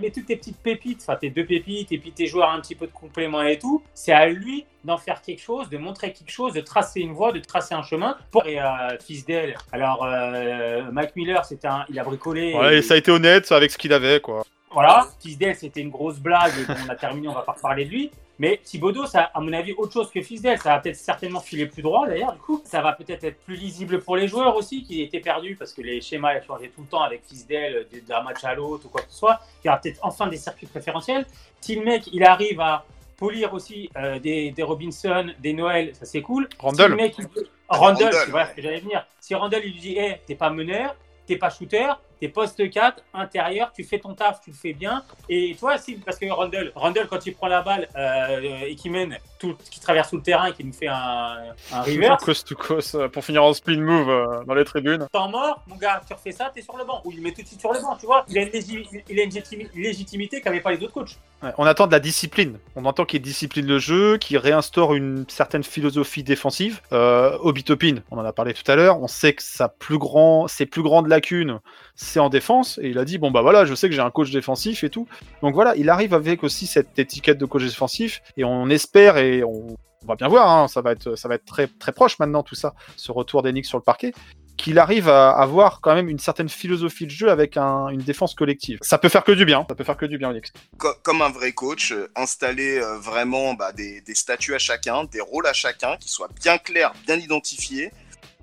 mais, 0.00 0.10
toutes 0.10 0.26
tes 0.26 0.36
petites 0.36 0.56
pépites, 0.56 1.00
enfin 1.02 1.16
tes 1.16 1.30
deux 1.30 1.44
pépites, 1.44 1.92
et 1.92 1.98
puis 1.98 2.12
tes 2.12 2.26
joueurs 2.26 2.50
un 2.50 2.60
petit 2.60 2.74
peu 2.74 2.86
de 2.86 2.92
complément 2.92 3.42
et 3.42 3.58
tout, 3.58 3.82
c'est 3.94 4.12
à 4.12 4.26
lui 4.26 4.64
d'en 4.84 4.96
faire 4.96 5.20
quelque 5.20 5.42
chose, 5.42 5.68
de 5.68 5.78
montrer 5.78 6.12
quelque 6.12 6.32
chose, 6.32 6.54
de 6.54 6.60
tracer 6.60 7.00
une 7.00 7.12
voie, 7.12 7.30
de 7.32 7.38
tracer 7.38 7.74
un 7.74 7.82
chemin. 7.82 8.16
Pour 8.30 8.46
et, 8.46 8.58
euh, 8.58 8.64
fils 9.04 9.24
d'elle. 9.26 9.56
Alors, 9.70 10.04
euh, 10.04 10.82
Mike 10.90 11.14
Miller, 11.14 11.44
c'était 11.44 11.68
un, 11.68 11.84
il 11.90 11.98
a 11.98 12.04
bricolé. 12.04 12.54
Ouais, 12.54 12.78
et... 12.78 12.82
ça 12.82 12.94
a 12.94 12.96
été 12.96 13.10
honnête 13.10 13.52
avec 13.52 13.70
ce 13.70 13.78
qu'il 13.78 13.92
avait, 13.92 14.20
quoi. 14.20 14.44
Voilà, 14.72 15.06
Fisdale, 15.20 15.54
c'était 15.54 15.82
une 15.82 15.90
grosse 15.90 16.18
blague, 16.18 16.52
on 16.66 16.88
a 16.88 16.94
terminé, 16.94 17.28
on 17.28 17.34
va 17.34 17.42
pas 17.42 17.52
reparler 17.52 17.84
de 17.84 17.90
lui. 17.90 18.10
Mais 18.42 18.58
Thibodeau, 18.60 19.06
ça, 19.06 19.30
à 19.34 19.40
mon 19.40 19.52
avis, 19.52 19.72
autre 19.74 19.92
chose 19.92 20.10
que 20.10 20.20
Fisdale. 20.20 20.58
Ça 20.58 20.70
va 20.70 20.80
peut-être 20.80 20.96
certainement 20.96 21.38
filer 21.38 21.66
plus 21.66 21.80
droit 21.80 22.08
d'ailleurs, 22.08 22.32
du 22.32 22.40
coup. 22.40 22.60
Ça 22.64 22.80
va 22.80 22.92
peut-être 22.92 23.22
être 23.22 23.38
plus 23.44 23.54
lisible 23.54 24.00
pour 24.00 24.16
les 24.16 24.26
joueurs 24.26 24.56
aussi, 24.56 24.82
qui 24.82 25.00
étaient 25.00 25.20
perdus 25.20 25.54
parce 25.54 25.72
que 25.72 25.80
les 25.80 26.00
schémas 26.00 26.40
changé 26.40 26.68
tout 26.74 26.80
le 26.80 26.88
temps 26.88 27.02
avec 27.02 27.22
Fisdale, 27.24 27.86
d'un 28.08 28.20
match 28.22 28.42
à 28.42 28.56
l'autre 28.56 28.86
ou 28.86 28.88
quoi 28.88 29.02
que 29.02 29.12
ce 29.12 29.16
soit. 29.16 29.38
Il 29.62 29.68
y 29.68 29.70
aura 29.70 29.80
peut-être 29.80 30.00
enfin 30.02 30.26
des 30.26 30.38
circuits 30.38 30.66
préférentiels. 30.66 31.24
Si 31.60 31.76
le 31.76 31.84
mec, 31.84 32.08
il 32.12 32.24
arrive 32.24 32.58
à 32.58 32.84
polir 33.16 33.54
aussi 33.54 33.88
euh, 33.96 34.18
des, 34.18 34.52
Robinson, 34.58 35.32
des 35.38 35.52
Noël, 35.52 35.94
ça 35.94 36.04
c'est 36.04 36.22
cool. 36.22 36.48
Randall. 36.58 36.98
Si 37.14 37.28
Randall, 37.68 38.12
tu 38.24 38.30
vois 38.32 38.46
ce 38.46 38.54
que 38.54 38.62
j'allais 38.62 38.80
venir. 38.80 39.06
Si 39.20 39.36
Randall, 39.36 39.62
il 39.64 39.74
lui 39.74 39.80
dit, 39.80 39.96
hé, 39.96 40.20
t'es 40.26 40.34
pas 40.34 40.50
meneur, 40.50 40.96
t'es 41.28 41.36
pas 41.36 41.48
shooter, 41.48 41.92
t'es 42.22 42.28
poste 42.28 42.70
4, 42.70 43.02
intérieur, 43.14 43.72
tu 43.74 43.82
fais 43.82 43.98
ton 43.98 44.14
taf, 44.14 44.40
tu 44.42 44.50
le 44.50 44.56
fais 44.56 44.72
bien. 44.74 45.02
Et 45.28 45.56
toi, 45.58 45.76
si, 45.76 45.94
parce 45.96 46.18
que 46.18 46.30
Rundle, 46.30 46.70
Rundle 46.76 47.08
quand 47.10 47.26
il 47.26 47.34
prend 47.34 47.48
la 47.48 47.62
balle 47.62 47.88
euh, 47.96 48.60
et 48.64 48.76
qui 48.76 48.90
mène, 48.90 49.18
tout, 49.40 49.56
qui 49.68 49.80
traverse 49.80 50.10
tout 50.10 50.18
le 50.18 50.22
terrain 50.22 50.46
et 50.46 50.52
qui 50.52 50.62
nous 50.62 50.72
fait 50.72 50.86
un, 50.86 51.36
un 51.72 51.82
reverse, 51.82 52.22
Coast 52.24 52.46
to 52.46 52.54
coast 52.54 52.94
euh, 52.94 53.08
pour 53.08 53.24
finir 53.24 53.42
en 53.42 53.52
spin 53.52 53.76
move 53.80 54.08
euh, 54.08 54.44
dans 54.44 54.54
les 54.54 54.64
tribunes. 54.64 55.04
temps 55.12 55.28
mort, 55.28 55.64
mon 55.66 55.74
gars, 55.74 56.00
tu 56.06 56.14
refais 56.14 56.30
ça, 56.30 56.52
t'es 56.54 56.62
sur 56.62 56.76
le 56.76 56.84
banc. 56.84 57.02
Ou 57.04 57.10
il 57.10 57.20
met 57.20 57.32
tout 57.32 57.42
de 57.42 57.46
suite 57.48 57.58
sur 57.58 57.72
le 57.72 57.80
banc, 57.80 57.96
tu 57.98 58.06
vois. 58.06 58.24
Il 58.28 58.38
a 58.38 58.42
une, 58.42 58.50
légi- 58.50 58.86
il 59.08 59.18
a 59.18 59.24
une 59.24 59.30
légitimi- 59.30 59.68
légitimité 59.74 60.40
qu'avaient 60.40 60.60
pas 60.60 60.70
les 60.70 60.80
autres 60.84 60.92
coachs. 60.92 61.16
Ouais, 61.42 61.50
on 61.58 61.66
attend 61.66 61.88
de 61.88 61.92
la 61.92 61.98
discipline. 61.98 62.60
On 62.76 62.84
entend 62.84 63.04
qu'il 63.04 63.20
discipline 63.20 63.66
le 63.66 63.80
jeu, 63.80 64.16
qu'il 64.18 64.38
réinstaure 64.38 64.94
une 64.94 65.24
certaine 65.28 65.64
philosophie 65.64 66.22
défensive. 66.22 66.80
Euh, 66.92 67.36
Obi 67.40 67.64
Toppin, 67.64 67.96
on 68.12 68.18
en 68.18 68.24
a 68.24 68.32
parlé 68.32 68.54
tout 68.54 68.70
à 68.70 68.76
l'heure. 68.76 69.00
On 69.02 69.08
sait 69.08 69.32
que 69.32 69.42
sa 69.42 69.68
plus 69.68 69.98
grand, 69.98 70.46
ses 70.46 70.66
plus 70.66 70.82
grandes 70.82 71.08
lacunes, 71.08 71.58
c'est 71.94 72.20
en 72.20 72.28
défense. 72.28 72.78
Et 72.82 72.88
il 72.88 72.98
a 72.98 73.04
dit 73.04 73.18
bon 73.18 73.30
bah 73.30 73.42
voilà, 73.42 73.64
je 73.64 73.74
sais 73.74 73.88
que 73.88 73.94
j'ai 73.94 74.00
un 74.00 74.10
coach 74.10 74.30
défensif 74.30 74.84
et 74.84 74.90
tout. 74.90 75.06
Donc 75.42 75.54
voilà, 75.54 75.74
il 75.76 75.88
arrive 75.90 76.14
avec 76.14 76.42
aussi 76.44 76.66
cette 76.66 76.98
étiquette 76.98 77.38
de 77.38 77.46
coach 77.46 77.62
défensif. 77.64 78.22
Et 78.36 78.44
on 78.44 78.68
espère 78.70 79.16
et 79.18 79.42
on, 79.44 79.76
va 80.06 80.16
bien 80.16 80.28
voir. 80.28 80.48
hein, 80.50 80.68
ça 80.68 80.80
va 80.80 80.92
être, 80.92 81.14
ça 81.16 81.28
va 81.28 81.36
être 81.36 81.44
très 81.44 81.68
très 81.68 81.92
proche 81.92 82.18
maintenant 82.18 82.42
tout 82.42 82.56
ça, 82.56 82.74
ce 82.96 83.12
retour 83.12 83.42
d'Enix 83.42 83.68
sur 83.68 83.78
le 83.78 83.84
parquet 83.84 84.12
qu'il 84.58 84.78
arrive 84.78 85.08
à 85.08 85.30
avoir 85.30 85.80
quand 85.80 85.94
même 85.94 86.08
une 86.10 86.18
certaine 86.18 86.48
philosophie 86.48 87.06
de 87.06 87.10
jeu 87.10 87.30
avec 87.30 87.56
un- 87.56 87.88
une 87.88 88.02
défense 88.02 88.34
collective. 88.34 88.78
Ça 88.82 88.98
peut 88.98 89.08
faire 89.08 89.24
que 89.24 89.32
du 89.32 89.44
bien. 89.46 89.64
Ça 89.68 89.74
peut 89.74 89.82
faire 89.82 89.96
que 89.96 90.04
du 90.06 90.18
bien, 90.18 90.30
Onyx. 90.30 90.52
Co- 90.76 90.92
comme 91.02 91.22
un 91.22 91.30
vrai 91.30 91.52
coach, 91.52 91.90
euh, 91.92 92.10
installer 92.16 92.78
euh, 92.78 92.98
vraiment 92.98 93.54
bah, 93.54 93.72
des, 93.72 94.02
des 94.02 94.14
statuts 94.14 94.54
à 94.54 94.58
chacun, 94.58 95.04
des 95.04 95.22
rôles 95.22 95.46
à 95.46 95.54
chacun, 95.54 95.96
qui 95.96 96.10
soient 96.10 96.28
bien 96.40 96.58
clairs, 96.58 96.92
bien 97.06 97.16
identifiés, 97.16 97.92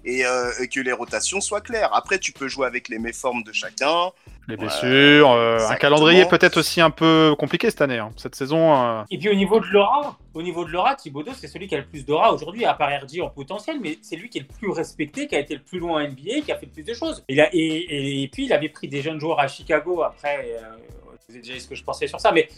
et, 0.05 0.25
euh, 0.25 0.51
et 0.61 0.67
que 0.67 0.79
les 0.79 0.91
rotations 0.93 1.41
soient 1.41 1.61
claires. 1.61 1.89
Après, 1.93 2.19
tu 2.19 2.31
peux 2.31 2.47
jouer 2.47 2.65
avec 2.67 2.87
les 2.89 2.99
méformes 2.99 3.43
de 3.43 3.51
chacun. 3.51 4.11
Les 4.47 4.55
Ouais, 4.55 4.61
blessures, 4.61 5.31
euh, 5.31 5.59
un 5.69 5.75
calendrier 5.75 6.25
peut-être 6.25 6.57
aussi 6.57 6.81
un 6.81 6.89
peu 6.89 7.35
compliqué 7.37 7.69
cette 7.69 7.81
année. 7.81 7.99
hein. 7.99 8.11
Cette 8.17 8.33
saison, 8.33 8.73
euh, 8.75 9.03
Et 9.11 9.19
puis 9.19 9.29
au 9.29 9.35
niveau 9.35 9.59
de 9.59 9.67
l'aura, 9.67 10.17
au 10.33 10.41
niveau 10.41 10.65
de 10.65 10.71
l'aura, 10.71 10.95
Thibodeau, 10.95 11.31
c'est 11.39 11.47
celui 11.47 11.67
qui 11.67 11.75
a 11.75 11.77
le 11.77 11.85
plus 11.85 12.03
d'aura 12.03 12.33
aujourd'hui, 12.33 12.65
à 12.65 12.73
part 12.73 12.89
RG 12.89 13.21
en 13.21 13.29
potentiel, 13.29 13.77
mais 13.79 13.99
c'est 14.01 14.15
lui 14.15 14.29
qui 14.29 14.39
est 14.39 14.41
le 14.41 14.47
plus 14.47 14.71
respecté, 14.71 15.27
qui 15.27 15.35
a 15.35 15.39
été 15.39 15.53
le 15.53 15.61
plus 15.61 15.77
loin 15.77 16.01
en 16.03 16.07
NBA, 16.07 16.41
qui 16.43 16.51
a 16.51 16.57
fait 16.57 16.65
le 16.65 16.71
plus 16.71 16.83
de 16.83 16.93
choses. 16.95 17.23
Il 17.29 17.39
a, 17.39 17.49
et, 17.53 17.57
et- 17.59 18.23
et 18.23 18.27
puis 18.27 18.45
il 18.45 18.53
avait 18.53 18.69
pris 18.69 18.87
des 18.87 19.01
jeunes 19.03 19.19
joueurs 19.19 19.39
à 19.39 19.47
Chicago 19.47 20.01
après. 20.01 20.55
euh, 20.55 20.77
vous 21.27 21.35
avez 21.35 21.41
déjà 21.43 21.53
dit 21.53 21.59
ce 21.61 21.67
que 21.67 21.75
je 21.75 21.83
pensais 21.83 22.07
sur 22.07 22.19
ça, 22.19 22.31
mais 22.31 22.49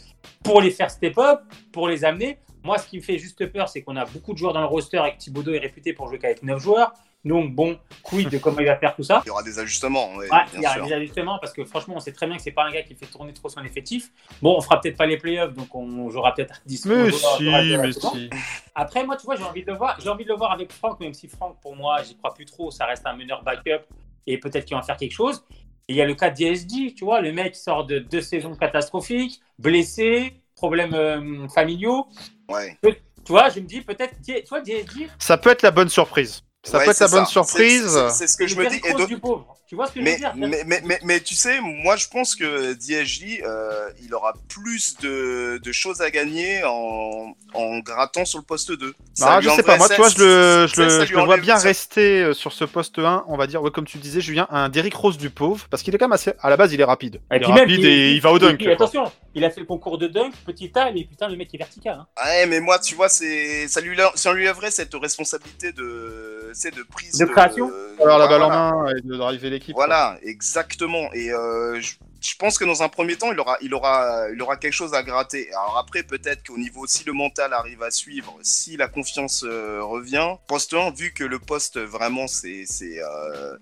pour 0.42 0.62
les 0.62 0.70
faire 0.70 0.90
step 0.90 1.18
up, 1.18 1.40
pour 1.72 1.88
les 1.88 2.06
amener, 2.06 2.38
moi 2.64 2.78
ce 2.78 2.86
qui 2.86 2.96
me 2.96 3.02
fait 3.02 3.18
juste 3.18 3.44
peur, 3.52 3.68
c'est 3.68 3.82
qu'on 3.82 3.96
a 3.96 4.06
beaucoup 4.06 4.32
de 4.32 4.38
joueurs 4.38 4.54
dans 4.54 4.60
le 4.62 4.66
roster 4.66 5.02
et 5.06 5.12
que 5.12 5.18
Thibodeau 5.18 5.52
est 5.52 5.58
réputé 5.58 5.92
pour 5.92 6.08
jouer 6.08 6.18
qu'avec 6.18 6.42
9 6.42 6.58
joueurs. 6.58 6.94
Donc 7.24 7.54
bon, 7.54 7.78
quid 8.02 8.28
de 8.28 8.38
comment 8.38 8.58
il 8.58 8.66
va 8.66 8.76
faire 8.76 8.96
tout 8.96 9.04
ça. 9.04 9.22
Il 9.24 9.28
y 9.28 9.30
aura 9.30 9.44
des 9.44 9.58
ajustements, 9.58 10.14
ouais, 10.16 10.28
Ouais, 10.28 10.38
il 10.54 10.56
y 10.56 10.60
bien 10.60 10.70
a 10.70 10.74
sûr. 10.74 10.86
des 10.86 10.92
ajustements 10.92 11.38
parce 11.38 11.52
que 11.52 11.64
franchement, 11.64 11.94
on 11.96 12.00
sait 12.00 12.12
très 12.12 12.26
bien 12.26 12.36
que 12.36 12.42
c'est 12.42 12.50
pas 12.50 12.64
un 12.64 12.72
gars 12.72 12.82
qui 12.82 12.96
fait 12.96 13.06
tourner 13.06 13.32
trop 13.32 13.48
son 13.48 13.62
effectif. 13.62 14.10
Bon, 14.40 14.56
on 14.56 14.60
fera 14.60 14.80
peut-être 14.80 14.96
pas 14.96 15.06
les 15.06 15.18
playoffs, 15.18 15.54
donc 15.54 15.72
on 15.74 16.10
jouera 16.10 16.34
peut-être 16.34 16.60
10 16.66 16.86
mais 16.86 17.10
si, 17.12 17.44
mais 17.48 17.92
si. 17.92 18.30
Après, 18.74 19.04
moi, 19.04 19.16
tu 19.16 19.24
vois, 19.24 19.36
j'ai 19.36 19.44
envie 19.44 19.62
de 19.62 19.70
le 19.70 19.76
voir. 19.76 19.96
J'ai 20.02 20.08
envie 20.08 20.24
de 20.24 20.30
le 20.30 20.36
voir 20.36 20.50
avec 20.52 20.72
Franck, 20.72 20.98
même 21.00 21.14
si 21.14 21.28
Franck, 21.28 21.60
pour 21.60 21.76
moi, 21.76 22.02
j'y 22.02 22.16
crois 22.16 22.34
plus 22.34 22.44
trop. 22.44 22.70
Ça 22.72 22.86
reste 22.86 23.06
un 23.06 23.14
meneur 23.14 23.44
backup 23.44 23.84
et 24.26 24.38
peut-être 24.38 24.64
qu'il 24.64 24.74
va 24.76 24.80
en 24.82 24.84
faire 24.84 24.96
quelque 24.96 25.12
chose. 25.14 25.44
Et 25.88 25.92
il 25.94 25.96
y 25.96 26.02
a 26.02 26.06
le 26.06 26.14
cas 26.14 26.30
de 26.30 26.36
DSG, 26.36 26.94
tu 26.94 27.04
vois, 27.04 27.20
le 27.20 27.32
mec 27.32 27.54
sort 27.54 27.84
de 27.86 27.98
deux 28.00 28.20
saisons 28.20 28.54
catastrophiques, 28.56 29.40
blessé, 29.58 30.32
problèmes 30.56 30.94
euh, 30.94 31.48
familiaux. 31.48 32.06
Ouais. 32.48 32.78
Tu 32.82 33.30
vois, 33.32 33.48
je 33.48 33.60
me 33.60 33.66
dis 33.66 33.80
peut-être, 33.80 34.14
tu 34.24 34.32
vois, 34.48 34.60
DSG, 34.60 35.08
Ça 35.18 35.38
peut 35.38 35.50
être 35.50 35.62
la 35.62 35.70
bonne 35.70 35.88
surprise. 35.88 36.42
Ça 36.64 36.78
Ouais, 36.78 36.84
peut 36.84 36.90
être 36.92 37.00
la 37.00 37.08
bonne 37.08 37.24
ça. 37.24 37.30
surprise. 37.32 37.98
C'est- 38.12 38.28
ce 38.28 38.36
que 38.36 38.46
je 38.46 38.54
me 38.54 38.68
dis. 38.68 38.80
Et 38.84 38.92
Rose 38.92 39.00
donc- 39.00 39.08
du 39.08 39.18
pauvre. 39.18 39.56
Tu 39.66 39.74
vois 39.74 39.86
ce 39.86 39.92
que 39.92 40.00
je 40.00 40.04
Mais, 40.04 40.12
veux 40.12 40.18
dire 40.18 40.32
mais, 40.36 40.64
mais, 40.66 40.82
mais, 40.84 40.98
mais 41.02 41.20
tu 41.20 41.34
sais, 41.34 41.58
moi 41.62 41.96
je 41.96 42.06
pense 42.06 42.36
que 42.36 42.74
DSJ, 42.74 43.40
euh, 43.42 43.88
il 44.02 44.14
aura 44.14 44.34
plus 44.48 44.96
de, 45.00 45.58
de 45.64 45.72
choses 45.72 46.02
à 46.02 46.10
gagner 46.10 46.62
en, 46.62 47.34
en 47.54 47.78
grattant 47.78 48.26
sur 48.26 48.38
le 48.38 48.44
poste 48.44 48.70
2. 48.70 48.94
Ça 49.14 49.36
Ah, 49.36 49.40
je 49.40 49.48
sais 49.48 49.62
pas, 49.62 49.78
moi, 49.78 49.88
tu 49.88 49.96
vois, 49.96 50.10
je 50.10 50.18
le, 50.18 50.66
je 50.66 51.06
je 51.06 51.14
vois 51.14 51.38
bien 51.38 51.56
ça- 51.56 51.68
rester 51.68 52.22
euh, 52.22 52.34
sur 52.34 52.52
ce 52.52 52.64
poste 52.66 52.98
1, 52.98 53.24
on 53.28 53.38
va 53.38 53.46
dire, 53.46 53.62
ouais, 53.62 53.70
comme 53.70 53.86
tu 53.86 53.96
disais, 53.96 54.20
Julien, 54.20 54.46
un 54.50 54.68
Derrick 54.68 54.94
Rose 54.94 55.16
du 55.16 55.30
pauvre, 55.30 55.66
parce 55.70 55.82
qu'il 55.82 55.94
est 55.94 55.98
quand 55.98 56.04
même 56.06 56.12
assez. 56.12 56.32
À 56.42 56.50
la 56.50 56.58
base, 56.58 56.74
il 56.74 56.80
est 56.80 56.84
rapide. 56.84 57.16
Et 57.16 57.18
Il 57.30 57.36
est 57.36 57.40
puis 57.40 57.48
même, 57.48 57.58
rapide 57.60 57.80
il- 57.80 57.86
et 57.86 58.12
il 58.12 58.20
va 58.20 58.30
au 58.30 58.36
et 58.36 58.40
dunk. 58.40 58.56
puis, 58.58 58.70
attention, 58.70 59.10
il 59.34 59.42
a 59.44 59.48
fait 59.50 59.60
le 59.60 59.66
concours 59.66 59.96
de 59.96 60.06
dunk, 60.06 60.32
petit 60.44 60.70
taille, 60.70 60.92
mais 60.94 61.04
putain, 61.04 61.28
le 61.28 61.36
mec 61.36 61.48
est 61.54 61.58
vertical. 61.58 61.98
hein. 61.98 62.06
Ouais, 62.22 62.44
mais 62.46 62.60
moi, 62.60 62.78
tu 62.78 62.94
vois, 62.94 63.08
c'est 63.08 63.66
ça 63.68 63.80
lui, 63.80 63.96
ça 64.16 64.32
lui 64.34 64.42
enlèverait 64.44 64.70
cette 64.70 64.92
responsabilité 64.94 65.72
de, 65.72 66.31
c'est 66.54 66.74
de 66.74 66.82
prise 66.82 67.18
De 67.18 67.24
création 67.26 67.70
Alors 68.02 68.18
la 68.18 68.26
balle 68.28 68.40
Voilà. 68.42 68.72
en 68.72 68.82
main 68.84 68.90
et 68.96 69.00
de 69.02 69.16
driver 69.16 69.50
l'équipe. 69.50 69.74
quoi. 69.74 69.86
Voilà, 69.86 70.18
exactement. 70.22 71.12
Et 71.12 71.30
euh, 71.32 71.80
je, 71.80 71.94
je 72.20 72.34
pense 72.38 72.58
que 72.58 72.64
dans 72.64 72.82
un 72.82 72.88
premier 72.88 73.16
temps, 73.16 73.32
il 73.32 73.40
aura, 73.40 73.56
il 73.62 73.72
aura, 73.74 74.26
il 74.32 74.40
aura 74.42 74.56
quelque 74.56 74.72
chose 74.72 74.94
à 74.94 75.02
gratter. 75.02 75.48
Alors 75.52 75.78
après, 75.78 76.02
peut-être 76.02 76.46
qu'au 76.46 76.58
niveau, 76.58 76.86
si 76.86 77.04
le 77.04 77.12
mental 77.12 77.52
arrive 77.52 77.82
à 77.82 77.90
suivre, 77.90 78.36
si 78.42 78.76
la 78.76 78.88
confiance 78.88 79.44
euh, 79.46 79.80
revient, 79.82 80.34
poste 80.48 80.74
1, 80.74 80.90
vu 80.92 81.12
que 81.12 81.24
le 81.24 81.38
poste 81.38 81.78
vraiment, 81.78 82.26
c'est, 82.28 82.64
c'est, 82.66 83.00
euh, 83.02 83.56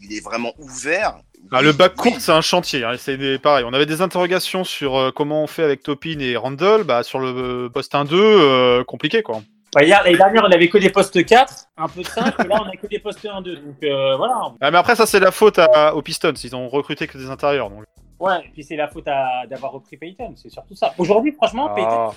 il 0.00 0.12
est 0.16 0.20
vraiment 0.24 0.52
ouvert. 0.58 1.18
Ah, 1.52 1.62
le 1.62 1.72
bac 1.72 1.92
oui, 2.04 2.10
court, 2.12 2.20
c'est 2.20 2.32
un 2.32 2.40
chantier. 2.40 2.82
hein, 2.84 2.96
c'est 2.98 3.16
des- 3.16 3.38
pareil. 3.38 3.64
On 3.66 3.72
avait 3.72 3.86
des 3.86 4.00
interrogations 4.02 4.64
sur 4.64 4.96
euh, 4.96 5.12
comment 5.14 5.44
on 5.44 5.46
fait 5.46 5.62
avec 5.62 5.82
Topin 5.84 6.18
et 6.18 6.36
Randall. 6.36 6.82
Bah, 6.84 7.02
sur 7.04 7.20
le 7.20 7.28
euh, 7.28 7.68
poste 7.68 7.94
1-2, 7.94 8.08
euh, 8.14 8.84
compliqué 8.84 9.22
quoi. 9.22 9.40
Ouais, 9.76 9.86
hier, 9.86 10.02
L'année 10.02 10.16
dernière, 10.16 10.44
on 10.46 10.50
avait 10.50 10.68
que 10.68 10.78
des 10.78 10.88
postes 10.90 11.24
4, 11.24 11.54
un 11.76 11.88
peu 11.88 12.00
de 12.02 12.06
5, 12.06 12.34
et 12.42 12.48
là, 12.48 12.62
on 12.62 12.68
a 12.68 12.76
que 12.76 12.86
des 12.86 12.98
postes 12.98 13.22
1-2. 13.24 13.42
Donc 13.56 13.76
euh, 13.82 14.16
voilà. 14.16 14.40
Ah, 14.60 14.70
mais 14.70 14.78
après, 14.78 14.96
ça, 14.96 15.04
c'est 15.06 15.20
la 15.20 15.30
faute 15.30 15.58
à- 15.58 15.94
aux 15.94 16.00
Pistons. 16.02 16.32
Ils 16.32 16.56
ont 16.56 16.68
recruté 16.68 17.06
que 17.06 17.18
des 17.18 17.28
intérieurs. 17.28 17.68
Donc... 17.70 17.84
Ouais, 18.18 18.40
et 18.46 18.48
puis 18.52 18.64
c'est 18.64 18.76
la 18.76 18.88
faute 18.88 19.06
à- 19.08 19.46
d'avoir 19.46 19.72
repris 19.72 19.96
Payton, 19.96 20.32
c'est 20.36 20.48
surtout 20.50 20.74
ça. 20.74 20.94
Aujourd'hui, 20.98 21.32
franchement, 21.32 21.68
Payton. 21.74 21.88
Ah. 21.90 22.10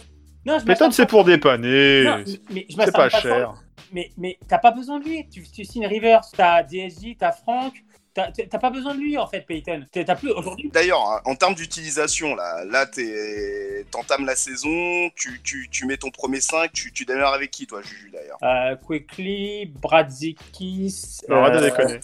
Non, 0.45 0.59
je 0.59 0.65
Payton, 0.65 0.91
c'est 0.91 1.03
pas- 1.05 1.09
pour 1.09 1.23
dépanner. 1.25 2.03
Non, 2.05 2.23
mais 2.51 2.65
je 2.69 2.75
C'est 2.85 2.91
pas 2.93 3.09
cher. 3.09 3.53
Mais, 3.91 4.09
mais 4.17 4.39
t'as 4.47 4.57
pas 4.57 4.71
besoin 4.71 4.99
de 4.99 5.05
lui. 5.05 5.27
Tu, 5.29 5.43
tu 5.43 5.65
signes 5.65 5.85
Rivers, 5.87 6.21
t'as 6.35 6.63
DSJ, 6.63 7.17
t'as 7.19 7.33
Franck. 7.33 7.73
T'as 8.13 8.59
pas 8.59 8.69
besoin 8.69 8.93
de 8.93 8.99
lui, 8.99 9.17
en 9.17 9.25
fait, 9.25 9.41
Payton. 9.41 9.85
T'as 9.91 10.15
plus. 10.15 10.31
Aujourd'hui, 10.31 10.69
D'ailleurs, 10.73 11.01
hein, 11.01 11.21
en 11.25 11.35
termes 11.35 11.55
d'utilisation, 11.55 12.35
là, 12.35 12.65
là 12.65 12.85
t'entames 13.89 14.25
la 14.25 14.35
saison, 14.35 15.09
tu, 15.15 15.41
tu, 15.43 15.69
tu 15.71 15.85
mets 15.85 15.97
ton 15.97 16.09
premier 16.09 16.41
5, 16.41 16.71
tu, 16.73 16.91
tu 16.91 17.05
démarres 17.05 17.33
avec 17.33 17.51
qui, 17.51 17.67
toi, 17.67 17.81
Juju, 17.81 18.11
d'ailleurs? 18.11 18.37
Euh, 18.43 18.75
Quickly, 18.75 19.65
Bradzikis. 19.65 21.21
Non, 21.29 21.49
de 21.49 21.55
euh, 21.55 21.61
déconner. 21.61 21.99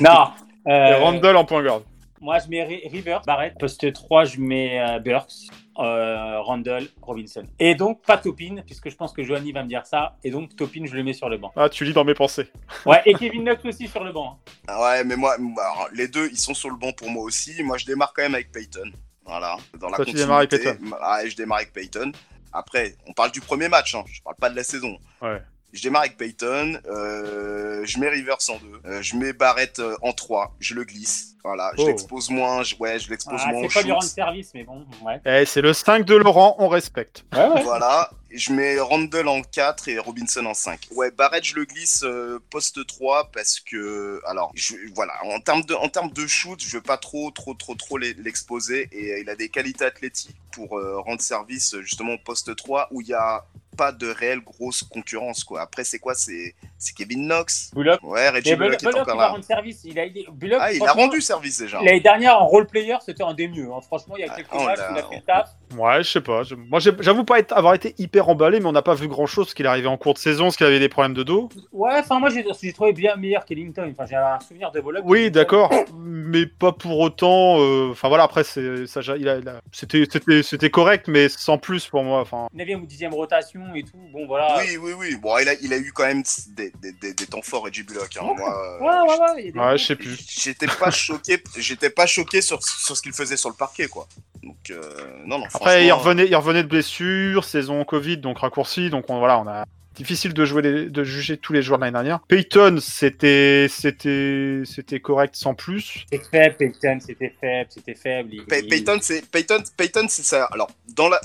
Non. 0.00 0.30
Et 0.66 0.70
euh, 0.70 0.98
Randall 0.98 1.36
en 1.36 1.44
point 1.44 1.62
garde. 1.62 1.84
Moi, 2.26 2.40
je 2.40 2.48
mets 2.48 2.64
Ri- 2.64 2.88
Rivers, 2.90 3.22
Barrett. 3.24 3.54
Poste 3.56 3.92
3, 3.92 4.24
je 4.24 4.40
mets 4.40 4.80
euh, 4.80 4.98
Burks, 4.98 5.32
euh, 5.78 6.40
Randall, 6.40 6.88
Robinson. 7.00 7.44
Et 7.60 7.76
donc, 7.76 8.02
pas 8.02 8.18
Topin, 8.18 8.56
puisque 8.66 8.90
je 8.90 8.96
pense 8.96 9.12
que 9.12 9.22
Johanny 9.22 9.52
va 9.52 9.62
me 9.62 9.68
dire 9.68 9.86
ça. 9.86 10.16
Et 10.24 10.32
donc, 10.32 10.56
Topin, 10.56 10.86
je 10.86 10.94
le 10.96 11.04
mets 11.04 11.12
sur 11.12 11.28
le 11.28 11.36
banc. 11.38 11.52
Ah, 11.54 11.68
tu 11.68 11.84
lis 11.84 11.92
dans 11.92 12.02
mes 12.04 12.14
pensées. 12.14 12.48
Ouais, 12.84 13.00
et 13.06 13.14
Kevin 13.14 13.44
Knox 13.44 13.64
aussi 13.64 13.86
sur 13.86 14.02
le 14.02 14.10
banc. 14.12 14.40
hein. 14.44 14.50
Ah 14.66 14.82
Ouais, 14.82 15.04
mais 15.04 15.14
moi, 15.14 15.34
alors, 15.34 15.88
les 15.94 16.08
deux, 16.08 16.28
ils 16.32 16.36
sont 16.36 16.52
sur 16.52 16.68
le 16.68 16.76
banc 16.76 16.90
pour 16.92 17.08
moi 17.10 17.22
aussi. 17.22 17.62
Moi, 17.62 17.78
je 17.78 17.86
démarre 17.86 18.12
quand 18.12 18.22
même 18.22 18.34
avec 18.34 18.50
Peyton. 18.50 18.90
Voilà, 19.24 19.56
dans 19.78 19.88
la 19.88 19.94
Toi, 19.94 20.04
tu 20.06 20.14
démarres 20.14 20.38
avec 20.38 20.50
continuité. 20.50 20.84
Ah, 21.00 21.20
je 21.24 21.36
démarre 21.36 21.58
avec 21.58 21.72
Peyton. 21.72 22.10
Après, 22.52 22.96
on 23.06 23.12
parle 23.12 23.30
du 23.30 23.40
premier 23.40 23.68
match, 23.68 23.94
hein. 23.94 24.02
je 24.12 24.20
parle 24.20 24.34
pas 24.36 24.50
de 24.50 24.56
la 24.56 24.64
saison. 24.64 24.98
Ouais. 25.22 25.40
Je 25.72 25.82
démarre 25.82 26.02
avec 26.02 26.16
Peyton, 26.16 26.78
euh, 26.86 27.82
je 27.84 27.98
mets 27.98 28.08
Rivers 28.08 28.38
en 28.48 28.56
2, 28.56 28.60
euh, 28.90 29.02
je 29.02 29.16
mets 29.16 29.32
Barrett 29.32 29.78
euh, 29.78 29.94
en 30.00 30.12
3, 30.12 30.54
je 30.58 30.74
le 30.74 30.84
glisse. 30.84 31.34
Voilà, 31.44 31.70
je 31.76 31.82
Oh. 31.82 31.86
l'expose 31.88 32.30
moins, 32.30 32.62
je- 32.62 32.74
ouais, 32.76 32.98
je 32.98 33.10
l'expose 33.10 33.40
Ah, 33.44 33.48
moins 33.52 33.62
c'est 33.68 33.74
pas 33.74 33.82
du 33.82 33.88
shoot. 33.88 33.92
rendre 33.98 34.02
service, 34.04 34.50
mais 34.54 34.64
bon, 34.64 34.84
ouais. 35.04 35.20
Eh, 35.26 35.44
c'est 35.44 35.60
le 35.60 35.72
5 35.72 36.04
de 36.06 36.14
Laurent, 36.16 36.56
on 36.58 36.68
respecte. 36.68 37.24
Ouais, 37.34 37.46
ouais. 37.48 37.62
Voilà, 37.62 38.10
je 38.30 38.52
mets 38.52 38.78
Randall 38.80 39.28
en 39.28 39.42
4 39.42 39.88
et 39.88 39.98
Robinson 39.98 40.44
en 40.46 40.54
5. 40.54 40.88
Ouais, 40.94 41.10
Barrett, 41.10 41.44
je 41.44 41.54
le 41.54 41.64
glisse 41.64 42.02
euh, 42.04 42.38
poste 42.50 42.86
3 42.86 43.30
parce 43.32 43.60
que, 43.60 44.20
alors, 44.26 44.50
je, 44.54 44.74
voilà, 44.94 45.14
en 45.24 45.40
termes 45.40 45.62
de, 45.62 45.74
en 45.74 45.88
termes 45.88 46.10
de 46.10 46.26
shoot, 46.26 46.60
je 46.60 46.76
veux 46.76 46.82
pas 46.82 46.96
trop, 46.98 47.30
trop, 47.30 47.54
trop, 47.54 47.74
trop 47.74 47.98
l'e- 47.98 48.14
l'exposer 48.18 48.88
et 48.92 49.12
euh, 49.12 49.20
il 49.20 49.30
a 49.30 49.36
des 49.36 49.48
qualités 49.48 49.84
athlétiques 49.84 50.36
pour 50.52 50.78
euh, 50.78 50.98
rendre 51.00 51.20
service 51.20 51.74
euh, 51.74 51.82
justement 51.82 52.14
au 52.14 52.18
poste 52.18 52.54
3 52.56 52.88
où 52.90 53.00
il 53.00 53.08
y 53.08 53.14
a 53.14 53.44
pas 53.76 53.92
de 53.92 54.08
réelle 54.08 54.40
grosse 54.40 54.82
concurrence 54.82 55.44
quoi. 55.44 55.60
Après 55.60 55.84
c'est 55.84 55.98
quoi? 55.98 56.14
C'est 56.14 56.54
c'est 56.78 56.94
Kevin 56.96 57.26
Knox? 57.28 57.72
Bullock. 57.74 58.00
Ouais, 58.02 58.30
Reggie 58.30 58.54
Bullock 58.56 58.58
Bullock, 58.58 58.82
est 58.82 58.86
Bullock, 58.86 59.02
encore 59.02 59.14
il 59.14 59.18
va 59.18 59.24
là. 59.24 59.30
rendre 59.32 59.44
service. 59.44 59.80
Il 59.84 59.98
a, 59.98 60.06
Bullock, 60.32 60.58
Ah, 60.62 60.72
il 60.72 60.82
a 60.82 60.92
rendu 60.92 61.20
service 61.20 61.58
déjà. 61.58 61.82
L'année 61.82 62.00
dernière, 62.00 62.40
en 62.40 62.46
role 62.46 62.66
player, 62.66 62.96
c'était 63.04 63.22
un 63.22 63.34
des 63.34 63.48
mieux. 63.48 63.70
hein. 63.70 63.80
Franchement, 63.82 64.14
il 64.16 64.22
y 64.22 64.24
a 64.24 64.32
Ah, 64.32 64.36
quelques 64.36 64.54
on 64.54 64.64
matchs 64.64 64.78
où 64.78 64.92
il 64.94 64.98
a 64.98 65.02
fait 65.02 65.16
le 65.16 65.22
taf. 65.22 65.50
Ouais, 65.76 66.02
je 66.02 66.10
sais 66.10 66.20
pas. 66.22 66.42
Je- 66.42 66.54
Moi, 66.54 66.80
j'avoue 66.80 67.24
pas 67.24 67.38
être- 67.38 67.52
avoir 67.52 67.74
été 67.74 67.94
hyper 67.98 68.25
emballé, 68.28 68.60
mais 68.60 68.66
on 68.66 68.72
n'a 68.72 68.82
pas 68.82 68.94
vu 68.94 69.08
grand 69.08 69.26
chose 69.26 69.46
parce 69.46 69.54
qu'il 69.54 69.66
arrivé 69.66 69.86
en 69.88 69.96
cours 69.96 70.14
de 70.14 70.18
saison, 70.18 70.44
parce 70.44 70.56
qu'il 70.56 70.66
avait 70.66 70.78
des 70.80 70.88
problèmes 70.88 71.14
de 71.14 71.22
dos. 71.22 71.48
Ouais, 71.72 71.90
enfin, 71.98 72.18
moi, 72.18 72.28
j'ai 72.30 72.72
trouvé 72.72 72.92
bien 72.92 73.16
meilleur 73.16 73.44
qu'Ellington. 73.44 73.88
Enfin, 73.92 74.06
j'ai 74.08 74.16
un 74.16 74.38
souvenir 74.40 74.70
de 74.70 74.80
Bullock. 74.80 75.02
Oui, 75.06 75.30
d'accord, 75.30 75.70
mais 75.98 76.46
pas 76.46 76.72
pour 76.72 76.98
autant. 77.00 77.60
euh, 77.60 77.90
Enfin 77.90 78.08
voilà, 78.08 78.24
après, 78.24 78.44
c'est- 78.44 78.86
ça, 78.86 79.00
il 79.16 79.28
a- 79.28 79.36
il 79.38 79.48
a- 79.48 79.60
c'était 79.72 80.04
c'était- 80.10 80.42
c'était 80.42 80.70
correct, 80.70 81.06
mais 81.08 81.28
sans 81.28 81.58
plus 81.58 81.86
pour 81.86 82.02
moi. 82.02 82.20
Enfin, 82.20 82.46
9 82.52 82.68
ou 82.82 82.86
10 82.86 83.06
rotation 83.06 83.60
et 83.74 83.82
tout. 83.82 83.98
Bon, 84.12 84.26
voilà. 84.26 84.58
Oui, 84.58 84.76
oui, 84.80 84.92
oui. 84.98 85.16
Bon, 85.16 85.36
il 85.38 85.48
a, 85.48 85.54
il 85.62 85.72
a 85.72 85.76
eu 85.78 85.92
quand 85.94 86.04
même 86.06 86.22
des, 86.56 86.72
des, 86.82 87.14
des, 87.14 87.26
temps 87.26 87.42
forts, 87.42 87.64
Reggie 87.64 87.82
Bullock. 87.82 88.10
hein. 88.20 88.24
Ouais. 88.26 88.34
Moi, 88.36 88.50
euh, 88.50 88.80
Ouais, 88.80 89.08
ouais, 89.10 89.18
ouais. 89.20 89.26
il 89.38 89.46
y 89.46 89.48
a 89.48 89.52
des- 89.52 89.58
Ouais, 89.58 89.78
je 89.78 89.84
sais 89.84 89.96
plus. 89.96 90.16
J'étais 90.28 90.66
pas 90.66 90.90
choqué, 90.90 91.42
j'étais 91.58 91.90
pas 91.90 92.06
choqué 92.06 92.40
sur, 92.40 92.62
sur 92.62 92.96
ce 92.96 93.02
qu'il 93.02 93.12
faisait 93.12 93.36
sur 93.36 93.48
le 93.50 93.56
parquet, 93.56 93.86
quoi. 93.88 94.06
Donc, 94.42 94.56
euh, 94.70 94.80
non, 95.24 95.38
non, 95.38 95.44
Après, 95.52 95.84
il 95.84 95.88
franchement, 95.90 96.04
revenait, 96.10 96.26
il 96.28 96.36
revenait 96.36 96.62
de 96.62 96.68
blessure, 96.68 97.44
saison 97.44 97.84
Covid, 97.84 98.05
donc 98.16 98.38
raccourci, 98.38 98.90
donc 98.90 99.10
on, 99.10 99.18
voilà, 99.18 99.40
on 99.40 99.48
a 99.48 99.64
difficile 99.96 100.34
de 100.34 100.44
jouer, 100.44 100.60
les- 100.60 100.90
de 100.90 101.04
juger 101.04 101.38
tous 101.38 101.54
les 101.54 101.62
joueurs 101.62 101.78
de 101.78 101.84
l'année 101.84 101.94
dernière. 101.94 102.20
Peyton, 102.28 102.76
c'était, 102.82 103.66
c'était, 103.70 104.60
c'était 104.66 105.00
correct 105.00 105.34
sans 105.36 105.54
plus. 105.54 106.04
C'était 106.12 106.22
faible, 106.30 106.56
Peyton, 106.58 106.98
c'était 107.00 107.34
faible, 107.40 107.70
c'était 107.70 107.94
faible. 107.94 108.28
il- 108.34 108.44
Pey- 108.44 108.60
il- 108.62 108.68
Peyton, 108.68 108.98
c'est 109.00 109.26
Peyton, 109.30 109.62
Peyton, 109.74 110.04
c'est 110.10 110.22
ça. 110.24 110.44
Alors, 110.52 110.70
dans 110.94 111.08
la, 111.08 111.18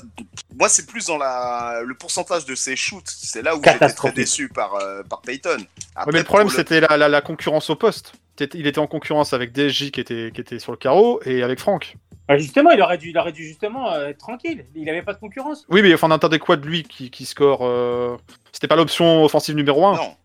moi, 0.58 0.70
c'est 0.70 0.88
plus 0.88 1.06
dans 1.08 1.18
la, 1.18 1.82
le 1.86 1.94
pourcentage 1.96 2.46
de 2.46 2.56
ses 2.56 2.78
shoots. 2.78 3.04
C'est 3.08 3.42
là 3.42 3.58
où 3.58 3.62
j'étais 3.62 3.90
très 3.94 4.12
déçu 4.14 4.48
par 4.48 4.76
euh, 4.76 5.04
par 5.04 5.22
Peyton. 5.22 5.58
Ouais, 5.58 6.04
mais 6.14 6.20
le 6.20 6.24
problème, 6.24 6.48
c'était 6.50 6.80
la, 6.80 6.96
la- 6.96 7.10
la 7.10 7.22
concurrence 7.22 7.70
au 7.70 7.76
poste. 7.76 8.14
Il 8.56 8.66
était 8.66 8.80
en 8.80 8.88
concurrence 8.88 9.34
avec 9.34 9.52
DSJ 9.52 9.92
qui 9.92 10.00
était, 10.00 10.32
qui 10.34 10.40
était 10.42 10.58
sur 10.60 10.72
le 10.72 10.78
carreau 10.78 11.20
et 11.26 11.44
avec 11.44 11.60
Franck. 11.60 11.98
Bah, 12.32 12.38
justement, 12.38 12.72
il 12.72 12.82
aurait 12.82 12.98
dû, 12.98 13.10
il 13.10 13.18
aurait 13.18 13.34
dû 13.34 13.44
justement 13.44 13.92
euh, 13.92 14.08
être 14.08 14.20
tranquille. 14.20 14.66
Il 14.74 14.90
avait 14.90 15.02
pas 15.02 15.14
de 15.14 15.20
concurrence. 15.20 15.66
Oui, 15.70 15.82
mais 15.82 15.94
enfin, 15.94 16.08
on 16.08 16.12
attendait 16.12 16.40
quoi 16.40 16.56
de 16.56 16.66
lui 16.66 16.84
qui, 16.84 17.12
qui 17.12 17.26
score 17.26 17.60
euh, 17.64 18.16
C'était 18.54 18.70
pas 18.70 18.78
l'option 18.78 19.26
offensive 19.26 19.54
numéro 19.54 19.86
1 19.86 19.98
Non. 19.98 20.16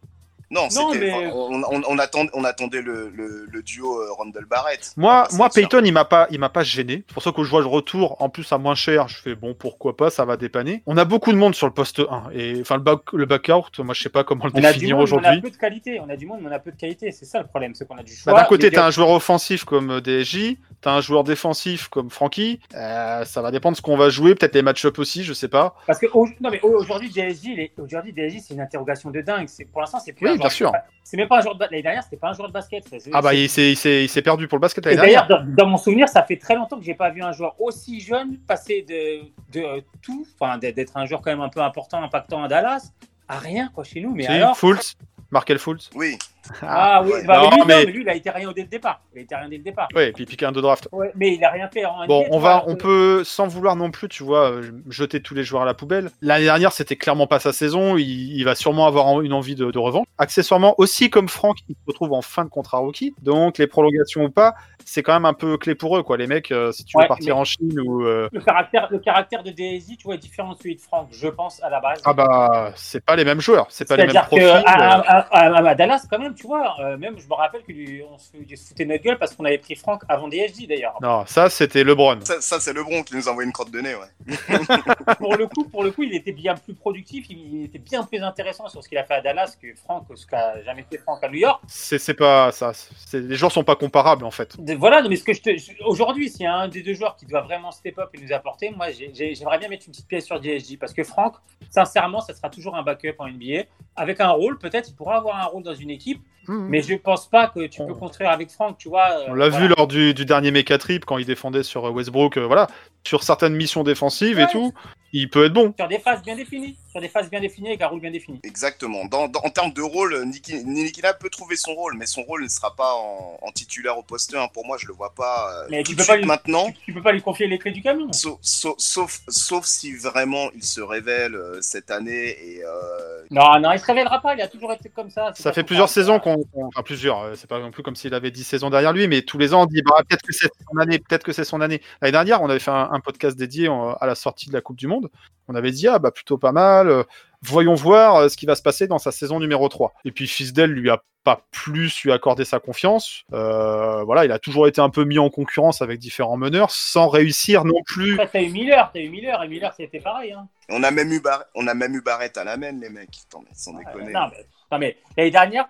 Non, 0.51 0.69
Non, 0.73 0.93
c'était- 0.93 0.99
mais- 1.11 1.31
on, 1.33 1.55
on- 1.65 1.83
on 1.89 1.99
attend- 1.99 2.27
on 2.33 2.45
attendait 2.45 2.81
le, 2.83 3.11
le- 3.15 3.47
le 3.51 3.63
duo 3.63 3.99
euh, 4.01 4.13
Randall 4.17 4.45
Barrett. 4.45 4.93
Moi, 4.97 5.27
moi. 5.33 5.49
Peyton, 5.53 5.83
il 5.85 5.93
m'a 5.93 6.05
pas, 6.05 6.29
il 6.31 6.39
m'a 6.39 6.49
pas 6.49 6.63
gêné. 6.63 7.03
C'est 7.09 7.15
pour 7.15 7.23
ça 7.23 7.33
que 7.33 7.43
je 7.43 7.51
vois 7.51 7.61
le 7.63 7.67
retour 7.67 8.23
en 8.23 8.29
plus 8.29 8.53
à 8.53 8.59
moins 8.59 8.77
cher. 8.77 9.09
Je 9.09 9.17
fais 9.17 9.35
bon, 9.35 9.55
pourquoi 9.55 9.97
pas, 9.97 10.09
ça 10.09 10.25
va 10.25 10.37
dépanner. 10.37 10.83
On 10.87 10.97
a 10.99 11.05
beaucoup 11.05 11.33
de 11.33 11.37
monde 11.37 11.55
sur 11.57 11.67
le 11.67 11.73
poste 11.73 12.01
1 12.09 12.31
et 12.33 12.61
enfin 12.61 12.77
le 12.77 12.83
back, 12.83 13.01
le 13.13 13.27
back-out, 13.27 13.77
moi 13.81 13.93
je 13.95 14.03
sais 14.03 14.09
pas 14.09 14.23
comment 14.23 14.45
le 14.45 14.53
On 14.55 14.59
a 14.63 14.73
du 14.73 14.79
définir 14.79 14.97
monde, 14.99 15.07
mais 15.09 15.13
on 15.13 15.17
a 15.17 15.21
aujourd'hui. 15.21 15.41
peu 15.43 15.51
de 15.51 15.57
qualité. 15.57 16.01
On 16.01 16.09
a 16.09 16.17
du 16.17 16.27
monde, 16.27 16.39
mais 16.43 16.49
on 16.49 16.53
a 16.53 16.59
peu 16.61 16.71
de 16.71 16.77
qualité. 16.77 17.11
C'est 17.11 17.25
ça 17.25 17.41
le 17.41 17.47
problème, 17.47 17.75
c'est 17.75 17.87
qu'on 17.89 17.99
a 17.99 18.03
du 18.05 18.15
choix. 18.15 18.33
Bah, 18.33 18.43
D'un 18.43 18.47
côté, 18.47 18.71
t'as 18.71 18.87
un 18.87 18.91
joueur 18.91 19.11
offensif 19.11 19.65
comme 19.65 20.01
DSJ, 20.01 20.59
t'as 20.81 20.93
un 20.93 21.01
joueur 21.01 21.25
défensif 21.25 21.89
comme 21.89 22.09
Frankie. 22.11 22.61
Euh, 22.75 23.25
ça 23.25 23.43
va 23.43 23.51
dépendre 23.51 23.73
de 23.73 23.77
ce 23.79 23.83
qu'on 23.83 23.97
va 23.97 24.11
jouer, 24.11 24.35
peut-être 24.37 24.55
les 24.55 24.63
match-up 24.63 24.97
aussi, 25.01 25.25
je 25.25 25.33
sais 25.33 25.49
pas. 25.49 25.75
Parce 25.89 25.99
que 25.99 26.07
au- 26.13 26.29
non 26.41 26.51
mais 26.51 26.61
au- 26.63 26.69
aujourd'hui 26.79 27.11
DSJ, 27.11 27.73
aujourd'hui 27.79 28.15
c'est 28.41 28.55
une 28.55 28.61
interrogation 28.61 29.11
de 29.11 29.21
dingue. 29.23 29.49
C'est 29.49 29.65
pour 29.65 29.81
l'instant, 29.81 29.99
c'est 29.99 30.13
plus. 30.13 30.31
Oui, 30.31 30.36
bien 30.37 30.49
sûr. 30.49 30.73
C'est 31.03 31.17
même 31.17 31.29
pas 31.29 31.39
un 31.39 31.41
joueur 31.41 31.55
de 31.55 31.61
l'année 31.61 31.83
dernière, 31.83 32.03
c'était 32.03 32.17
pas 32.17 32.31
un 32.31 32.33
joueur 32.33 32.49
de 32.49 32.53
basket. 32.53 32.85
Ah 33.13 33.23
bah 33.23 33.33
il 33.33 33.49
s'est, 33.49 34.23
perdu 34.25 34.49
pour 34.49 34.59
le 34.59 34.63
basket 34.63 34.85
Et 34.87 34.97
l'année 34.97 35.13
dernière. 35.13 35.29
d'ailleurs, 35.29 35.45
dans, 35.45 35.65
dans 35.65 35.71
mon 35.71 35.77
souvenir, 35.77 36.09
ça 36.09 36.25
fait 36.25 36.37
très 36.37 36.57
longtemps 36.57 36.79
que 36.79 36.85
j'ai 36.85 36.95
pas 36.95 37.11
vu 37.11 37.23
un 37.23 37.33
joueur 37.33 37.55
aussi 37.61 38.01
jeune 38.01 38.39
passer 38.39 38.83
de, 38.83 39.61
de 39.61 39.85
tout, 40.03 40.27
enfin 40.39 40.59
d'être 40.59 40.97
un 40.97 41.07
joueur 41.07 41.23
quand 41.23 41.31
même 41.31 41.41
un 41.41 41.49
peu 41.49 41.61
important, 41.61 42.03
impactant 42.03 42.43
à 42.43 42.49
Dallas, 42.49 42.91
à 43.29 43.39
rien 43.39 43.71
quoi 43.73 43.85
chez 43.85 44.01
nous. 44.01 44.15
Mais 44.15 44.27
alors, 44.27 44.57
Fultz, 44.57 44.97
Markel 45.31 45.59
Fultz. 45.59 45.91
Oui, 45.95 46.17
ah 46.63 47.03
oui, 47.05 47.11
Ouais. 47.13 47.25
bah, 47.25 47.41
Non, 47.43 47.51
mais 47.51 47.51
lui, 47.51 47.59
non, 47.59 47.65
mais- 47.67 47.85
mais 47.87 47.93
lui, 47.93 48.03
il 48.03 48.09
a 48.09 48.15
été 48.15 48.31
rien 48.31 48.53
dès 48.53 48.63
le 48.63 48.69
départ. 48.69 49.01
Il 49.15 49.19
a 49.19 49.23
été 49.23 49.35
rien 49.35 49.49
dès 49.49 49.57
le 49.57 49.63
départ. 49.65 49.89
Ouais, 49.95 50.11
et 50.11 50.13
puis 50.13 50.25
piqué 50.27 50.47
un 50.47 50.53
de 50.53 50.61
draft. 50.61 50.89
Ouais, 50.93 51.11
mais 51.17 51.35
il 51.35 51.45
a 51.45 51.51
rien 51.51 51.69
fait 51.69 51.85
en 51.85 52.07
Bon, 52.07 52.23
NBA, 52.23 52.29
on 52.37 52.39
va, 52.39 52.65
on 52.69 52.77
peut, 52.77 53.23
sans 53.25 53.49
vouloir 53.49 53.75
non 53.75 53.91
plus, 53.91 54.09
tu 54.09 54.23
vois, 54.23 54.51
euh, 54.53 54.71
jeter 54.89 55.21
tous 55.21 55.35
les 55.35 55.43
joueurs 55.43 55.63
à 55.63 55.67
la 55.67 55.75
poubelle. 55.75 56.11
L'année 56.23 56.45
dernière, 56.45 56.73
c'était 56.73 56.95
clairement 56.97 57.27
pas 57.27 57.41
sa 57.41 57.53
saison. 57.53 57.97
Il, 57.97 58.37
il 58.37 58.45
va 58.45 58.55
sûrement 58.55 58.87
avoir 58.87 59.21
une 59.23 59.33
envie 59.33 59.57
de, 59.57 59.71
de 59.73 59.79
revanche. 59.79 60.07
Accessoirement, 60.19 60.75
aussi 60.79 61.11
comme 61.11 61.29
Franck, 61.29 61.57
il 61.69 61.75
se 61.75 61.81
retrouve 61.89 62.13
en 62.13 62.23
fin 62.23 62.45
de 62.45 62.51
contrat 62.51 62.79
rookie. 62.79 63.15
Donc, 63.23 63.59
les 63.59 63.67
prolongations 63.67 64.25
ou 64.25 64.31
pas, 64.31 64.55
c'est 64.89 65.03
quand 65.03 65.13
même 65.13 65.25
un 65.25 65.35
peu 65.35 65.59
clé 65.59 65.75
pour 65.75 65.99
eux, 65.99 66.03
quoi. 66.05 66.17
Les 66.17 66.27
mecs, 66.29 66.53
euh, 66.53 66.71
si 66.73 66.85
tu 66.85 66.97
veux 66.99 67.07
partir 67.09 67.37
en 67.37 67.45
Chine 67.45 67.79
ou. 67.81 68.05
euh, 68.05 68.29
Le 68.33 68.41
caractère, 68.41 68.87
le 68.91 68.99
caractère 69.01 69.43
de 69.43 69.51
DSI, 69.51 69.97
tu 69.97 70.05
vois, 70.05 70.15
est 70.15 70.19
différent 70.19 70.53
de 70.53 70.59
celui 70.59 70.77
de 70.77 70.81
Franck, 70.81 71.09
je 71.11 71.27
pense, 71.29 71.63
à 71.63 71.69
la 71.69 71.81
base. 71.81 72.01
Ah 72.05 72.13
bah, 72.15 72.73
c'est 72.77 73.05
pas 73.05 73.17
les 73.17 73.25
mêmes 73.25 73.41
joueurs, 73.41 73.67
c'est 73.69 73.87
pas 73.87 73.97
les 73.97 74.05
mêmes 74.05 74.13
C'est-à-dire 74.13 74.29
profils. 74.29 74.47
que 74.47 74.69
à, 74.71 75.01
à- 75.01 75.57
à- 75.57 75.69
à 75.71 75.75
Dallas, 75.75 76.07
quand 76.09 76.19
même, 76.21 76.35
tu 76.35 76.47
vois, 76.47 76.77
euh, 76.81 76.97
même 76.97 77.19
je 77.19 77.27
me 77.27 77.35
rappelle 77.35 77.63
que 77.65 77.73
lui, 77.73 78.03
on 78.11 78.17
se 78.19 78.29
foutait 78.69 78.85
de 78.85 78.91
notre 78.93 79.03
gueule 79.03 79.19
parce 79.19 79.35
qu'on 79.35 79.45
avait 79.45 79.59
pris 79.59 79.75
Franck 79.75 80.03
avant 80.09 80.29
DSJ 80.29 80.67
d'ailleurs. 80.69 80.95
Non, 81.03 81.25
ça, 81.27 81.51
c'était 81.51 81.83
LeBron. 81.85 82.21
ça, 82.23 82.41
ça, 82.41 82.61
c'est 82.61 82.73
LeBron 82.73 83.03
qui 83.03 83.17
nous 83.17 83.29
envoie 83.29 83.43
une 83.45 83.53
crotte 83.53 83.73
de 83.73 83.81
nez, 83.81 83.95
ouais. 83.97 84.37
pour 85.19 85.37
le 85.37 85.47
coup, 85.49 85.65
pour 85.65 85.83
le 85.83 85.91
coup, 85.91 86.05
il 86.05 86.15
était 86.15 86.33
bien 86.33 86.55
plus 86.55 86.75
productif, 86.75 87.27
il, 87.29 87.55
il 87.57 87.65
était 87.65 87.79
bien 87.79 88.03
plus 88.05 88.23
intéressant 88.23 88.69
sur 88.69 88.83
ce 88.83 88.89
qu'il 88.89 88.99
a 88.99 89.05
fait 89.05 89.15
à 89.15 89.21
Dallas 89.21 89.57
que 89.61 89.67
Franck, 89.75 90.05
ce 90.15 90.27
qu'a 90.27 90.63
jamais 90.63 90.85
fait 90.89 90.99
Franck 90.99 91.25
à 91.25 91.29
New 91.29 91.39
York. 91.39 91.61
C'est 91.67 92.15
pas 92.15 92.53
ça. 92.53 92.73
Les 93.13 93.35
joueurs 93.35 93.53
sont 93.53 93.65
pas 93.65 93.77
comparables, 93.77 94.25
en 94.25 94.31
fait. 94.31 94.59
De- 94.61 94.76
voilà, 94.77 95.03
mais 95.09 95.17
ce 95.17 95.25
que 95.25 95.33
je 95.33 95.43
te, 95.43 95.51
aujourd'hui, 95.85 96.29
s'il 96.29 96.43
y 96.43 96.47
a 96.47 96.55
un 96.55 96.69
des 96.69 96.83
deux 96.83 96.95
joueurs 96.95 97.17
qui 97.17 97.27
doit 97.27 97.41
vraiment 97.43 97.71
step 97.73 97.99
up 97.99 98.11
et 98.15 98.21
nous 98.21 98.33
apporter, 98.33 98.71
moi, 98.71 98.91
j'ai- 98.91 99.11
j'ai- 99.15 99.35
j'aimerais 99.35 99.59
bien 99.59 99.69
mettre 99.69 99.87
une 99.87 99.93
petite 99.93 100.07
pièce 100.09 100.27
sur 100.27 100.39
DSJ 100.41 100.77
parce 100.79 100.93
que 100.93 101.05
Franck, 101.05 101.35
sincèrement, 101.71 102.21
ça 102.21 102.35
sera 102.35 102.49
toujours 102.51 102.77
un 102.77 102.83
backup 102.83 103.15
en 103.19 103.27
NBA 103.29 103.65
avec 103.97 104.21
un 104.21 104.31
rôle. 104.31 104.59
Peut-être 104.59 104.89
il 104.89 104.95
pourra 104.95 105.17
avoir 105.17 105.37
un 105.37 105.47
rôle 105.47 105.63
dans 105.63 105.75
une 105.75 105.91
équipe, 105.91 106.21
Mhm. 106.49 106.69
mais 106.69 106.83
je 106.83 106.95
pense 106.95 107.29
pas 107.29 107.49
que 107.49 107.67
tu 107.67 107.85
peux 107.85 107.95
construire 107.95 108.31
avec 108.31 108.51
Franck, 108.51 108.79
tu 108.79 108.89
vois. 108.89 109.09
euh, 109.11 109.25
On 109.29 109.35
l'a 109.35 109.49
voilà. 109.49 109.67
vu 109.67 109.75
lors 109.77 109.87
du, 109.87 110.15
du 110.15 110.25
dernier 110.25 110.51
méca 110.51 110.79
trip 110.79 111.05
quand 111.05 111.19
il 111.19 111.27
défendait 111.27 111.63
sur 111.63 111.87
euh, 111.87 111.91
Westbrook, 111.91 112.37
euh, 112.37 112.47
voilà, 112.47 112.67
sur 113.05 113.23
certaines 113.23 113.55
missions 113.55 113.83
défensives 113.85 114.39
et 114.39 114.47
tout, 114.49 114.73
il 115.13 115.31
peut 115.31 115.45
être 115.47 115.53
bon. 115.53 115.73
sur 115.79 115.89
des 115.89 115.99
phases 116.01 116.23
bien 116.23 116.35
définies, 116.37 116.77
sur 116.91 117.01
des 117.01 117.09
phases 117.09 117.31
bien 117.31 117.41
définies 117.41 117.69
avec 117.69 117.81
un 117.83 117.87
rôle 117.87 118.01
bien 118.01 118.11
défini. 118.11 118.41
Exactement. 118.43 119.05
Dans, 119.07 119.29
dans- 119.29 119.41
en 119.41 119.51
termes 119.51 119.73
de 119.73 119.81
rôle, 119.81 120.15
Niki- 120.25 120.65
Nilikina 120.65 121.15
peut 121.15 121.31
trouver 121.31 121.57
son 121.57 121.75
rôle, 121.75 121.95
mais 121.97 122.07
son 122.07 122.23
rôle 122.23 122.43
ne 122.43 122.49
sera 122.49 122.75
pas 122.75 122.93
en, 122.95 123.39
en 123.41 123.53
titulaire 123.53 123.97
au 123.97 124.03
poste 124.03 124.35
1. 124.35 124.49
Pour 124.49 124.67
moi, 124.67 124.77
je 124.79 124.87
le 124.89 124.93
vois 124.93 125.15
pas 125.15 125.49
euh, 125.63 125.67
Mais 125.71 125.83
tout 125.85 125.91
tu 125.93 125.97
de 125.97 126.01
peux 126.01 126.07
pas 126.07 126.13
suite 126.15 126.23
lui- 126.23 126.29
maintenant. 126.29 126.67
Tu 126.85 126.93
peux 126.93 127.03
pas 127.03 127.13
lui 127.13 127.23
confier 127.23 127.47
les 127.47 127.59
clés 127.59 127.71
du 127.71 127.81
camion. 127.83 128.13
Sauf, 128.13 128.39
sauf, 128.43 128.75
sauf, 128.79 129.21
sauf 129.29 129.65
si 129.65 129.95
vraiment 129.95 130.51
il 130.55 130.65
se 130.65 130.81
révèle 130.81 131.35
euh, 131.37 131.59
cette 131.63 131.91
année 131.93 132.37
et 132.45 132.63
euh, 132.65 133.25
Non, 133.31 133.59
non, 133.61 133.73
il 133.73 133.79
se 133.79 133.87
révélera 133.87 134.21
pas. 134.21 134.35
Il 134.35 134.43
a 134.43 134.49
toujours 134.49 134.73
été 134.73 134.89
comme 134.91 135.11
ça. 135.11 135.33
Ça 135.37 135.53
fait 135.53 135.63
plusieurs 135.65 135.89
saisons 135.89 136.19
qu'on. 136.19 136.36
Enfin, 136.55 136.83
plusieurs, 136.83 137.21
euh, 137.23 137.35
c'est 137.35 137.49
pas 137.49 137.59
non 137.61 137.71
plus 137.71 137.83
comme 137.83 137.97
s'il 137.97 138.15
avait 138.15 138.31
10 138.31 138.45
saisons 138.45 138.71
derrière 138.71 138.93
lui, 138.93 139.09
mais 139.09 139.23
tous 139.23 139.39
les 139.39 139.55
ans 139.55 139.63
on 139.63 139.67
dit 139.67 139.83
bah, 139.83 139.97
peut-être 140.09 140.23
que 140.23 140.33
c'est 140.33 140.49
son 140.71 140.79
année, 140.79 140.99
peut-être 140.99 141.25
que 141.25 141.33
c'est 141.33 141.45
son 141.45 141.61
année. 141.61 141.81
L'année 142.01 142.13
dernière, 142.13 142.43
on 142.43 142.49
avait 142.51 142.59
fait 142.59 142.71
un, 142.71 142.89
un 142.93 143.01
podcast 143.01 143.37
dédié 143.37 143.69
en- 143.69 143.93
à 143.95 144.07
la 144.07 144.15
sortie 144.15 144.49
de 144.49 144.53
la 144.55 144.61
Coupe 144.61 144.77
du 144.77 144.87
Monde. 144.87 145.11
On 145.49 145.55
avait 145.55 145.71
dit 145.71 145.87
ah 145.89 145.99
bah 145.99 146.11
plutôt 146.11 146.39
pas 146.39 146.53
mal, 146.53 146.89
euh, 146.89 147.03
voyons 147.43 147.75
voir 147.75 148.17
euh, 148.17 148.29
ce 148.29 148.37
qui 148.37 148.47
va 148.47 148.55
se 148.57 148.63
passer 148.63 148.87
dans 148.87 148.99
sa 148.99 149.13
saison 149.13 149.39
numéro 149.41 149.69
3. 149.69 149.95
Et 150.05 150.11
puis 150.13 150.27
Fisdel 150.27 150.71
lui 150.71 150.91
a 150.91 151.03
pas 151.23 151.43
plus 151.51 152.03
lui 152.05 152.13
accordé 152.13 152.45
sa 152.45 152.61
confiance. 152.61 153.23
Euh, 153.33 154.05
voilà, 154.05 154.25
il 154.25 154.31
a 154.33 154.39
toujours 154.39 154.69
été 154.69 154.81
un 154.81 154.91
peu 154.91 155.03
mis 155.05 155.19
en 155.19 155.29
concurrence 155.29 155.83
avec 155.83 155.99
différents 155.99 156.37
meneurs 156.37 156.71
sans 156.71 157.09
réussir 157.09 157.65
non 157.65 157.83
plus. 157.85 158.15
Après, 158.15 158.29
t'as 158.41 158.43
eu 158.43 158.51
Miller, 158.51 158.91
t'as 158.95 159.01
eu 159.01 159.09
Miller, 159.09 159.43
et 159.43 159.49
Miller, 159.49 159.75
c'était 159.77 159.99
pareil. 160.01 160.33
Hein. 160.33 160.47
on 160.69 160.83
a 160.85 160.91
même 160.93 161.11
eu 161.13 161.21
Bar- 161.21 161.45
on 161.57 161.67
a 161.67 161.75
même 161.75 161.95
eu 161.97 162.01
Barrett 162.01 162.37
à 162.39 162.45
la 162.45 162.57
main, 162.57 162.73
les 162.73 162.91
mecs. 162.91 163.09
Attends, 163.29 163.45
sans 163.55 163.73
déconner. 163.75 164.13
Non, 164.13 164.29
mais, 164.31 164.47
non, 164.73 164.79
mais 164.79 164.97
l'année 165.17 165.31
dernière, 165.31 165.67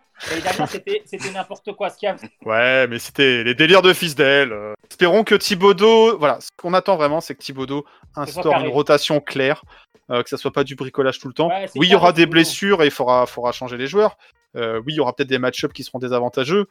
c'était, 0.69 1.03
n'importe 1.33 1.73
quoi. 1.73 1.91
Ce 1.91 1.99
qu'il 1.99 2.09
y 2.09 2.11
a, 2.11 2.17
Ouais, 2.45 2.87
mais 2.89 2.99
c'était 2.99 3.45
les 3.45 3.55
délires 3.55 3.83
de 3.83 3.93
Fisdel. 3.93 4.53
euh. 4.53 4.75
Espérons 4.91 5.25
que 5.25 5.35
Thibodeau, 5.35 6.17
voilà, 6.19 6.41
ce 6.41 6.49
qu'on 6.57 6.73
attend 6.75 6.97
vraiment, 6.97 7.21
c'est 7.21 7.35
que 7.35 7.43
Thibodeau 7.43 7.85
instaure 8.15 8.55
une 8.61 8.69
rotation 8.69 9.21
claire, 9.21 9.63
euh, 10.11 10.23
que 10.23 10.29
ça 10.29 10.37
soit 10.37 10.53
pas 10.53 10.65
du 10.65 10.75
bricolage 10.77 11.19
tout 11.19 11.29
le 11.29 11.35
temps. 11.35 11.49
Ouais, 11.49 11.67
oui, 11.77 11.87
il 11.89 11.91
y 11.93 11.95
aura 11.95 12.13
des 12.13 12.23
Thibodeau. 12.23 12.33
blessures 12.33 12.83
et 12.83 12.87
il 12.87 12.91
faudra, 12.91 13.27
faudra 13.27 13.53
changer 13.53 13.77
les 13.77 13.87
joueurs. 13.87 14.17
Euh, 14.57 14.79
oui, 14.87 14.95
il 14.95 14.97
y 14.97 15.01
aura 15.01 15.13
peut-être 15.15 15.29
des 15.29 15.39
match-ups 15.39 15.75
qui 15.75 15.83
seront 15.85 15.99
désavantageux. 15.99 16.67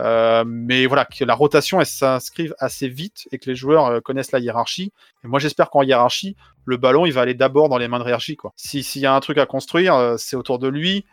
Euh, 0.00 0.44
mais 0.46 0.86
voilà, 0.86 1.04
que 1.04 1.24
la 1.24 1.34
rotation 1.34 1.78
elle 1.78 1.84
s'inscrive 1.86 2.54
assez 2.58 2.88
vite 2.88 3.28
et 3.32 3.38
que 3.38 3.50
les 3.50 3.54
joueurs 3.54 4.02
connaissent 4.02 4.32
la 4.32 4.38
hiérarchie. 4.38 4.92
Et 5.24 5.28
moi, 5.28 5.38
j'espère 5.38 5.68
qu'en 5.68 5.82
hiérarchie, 5.82 6.36
le 6.64 6.78
ballon, 6.78 7.04
il 7.04 7.12
va 7.12 7.20
aller 7.20 7.34
d'abord 7.34 7.68
dans 7.68 7.76
les 7.76 7.86
mains 7.86 7.98
de 7.98 8.04
Réarchi. 8.04 8.34
Quoi. 8.36 8.52
Si- 8.56 8.82
S'il 8.82 9.02
y 9.02 9.06
a 9.06 9.14
un 9.14 9.20
truc 9.20 9.36
à 9.38 9.44
construire, 9.46 10.14
c'est 10.18 10.36
autour 10.36 10.58
de 10.58 10.68
lui. 10.68 11.04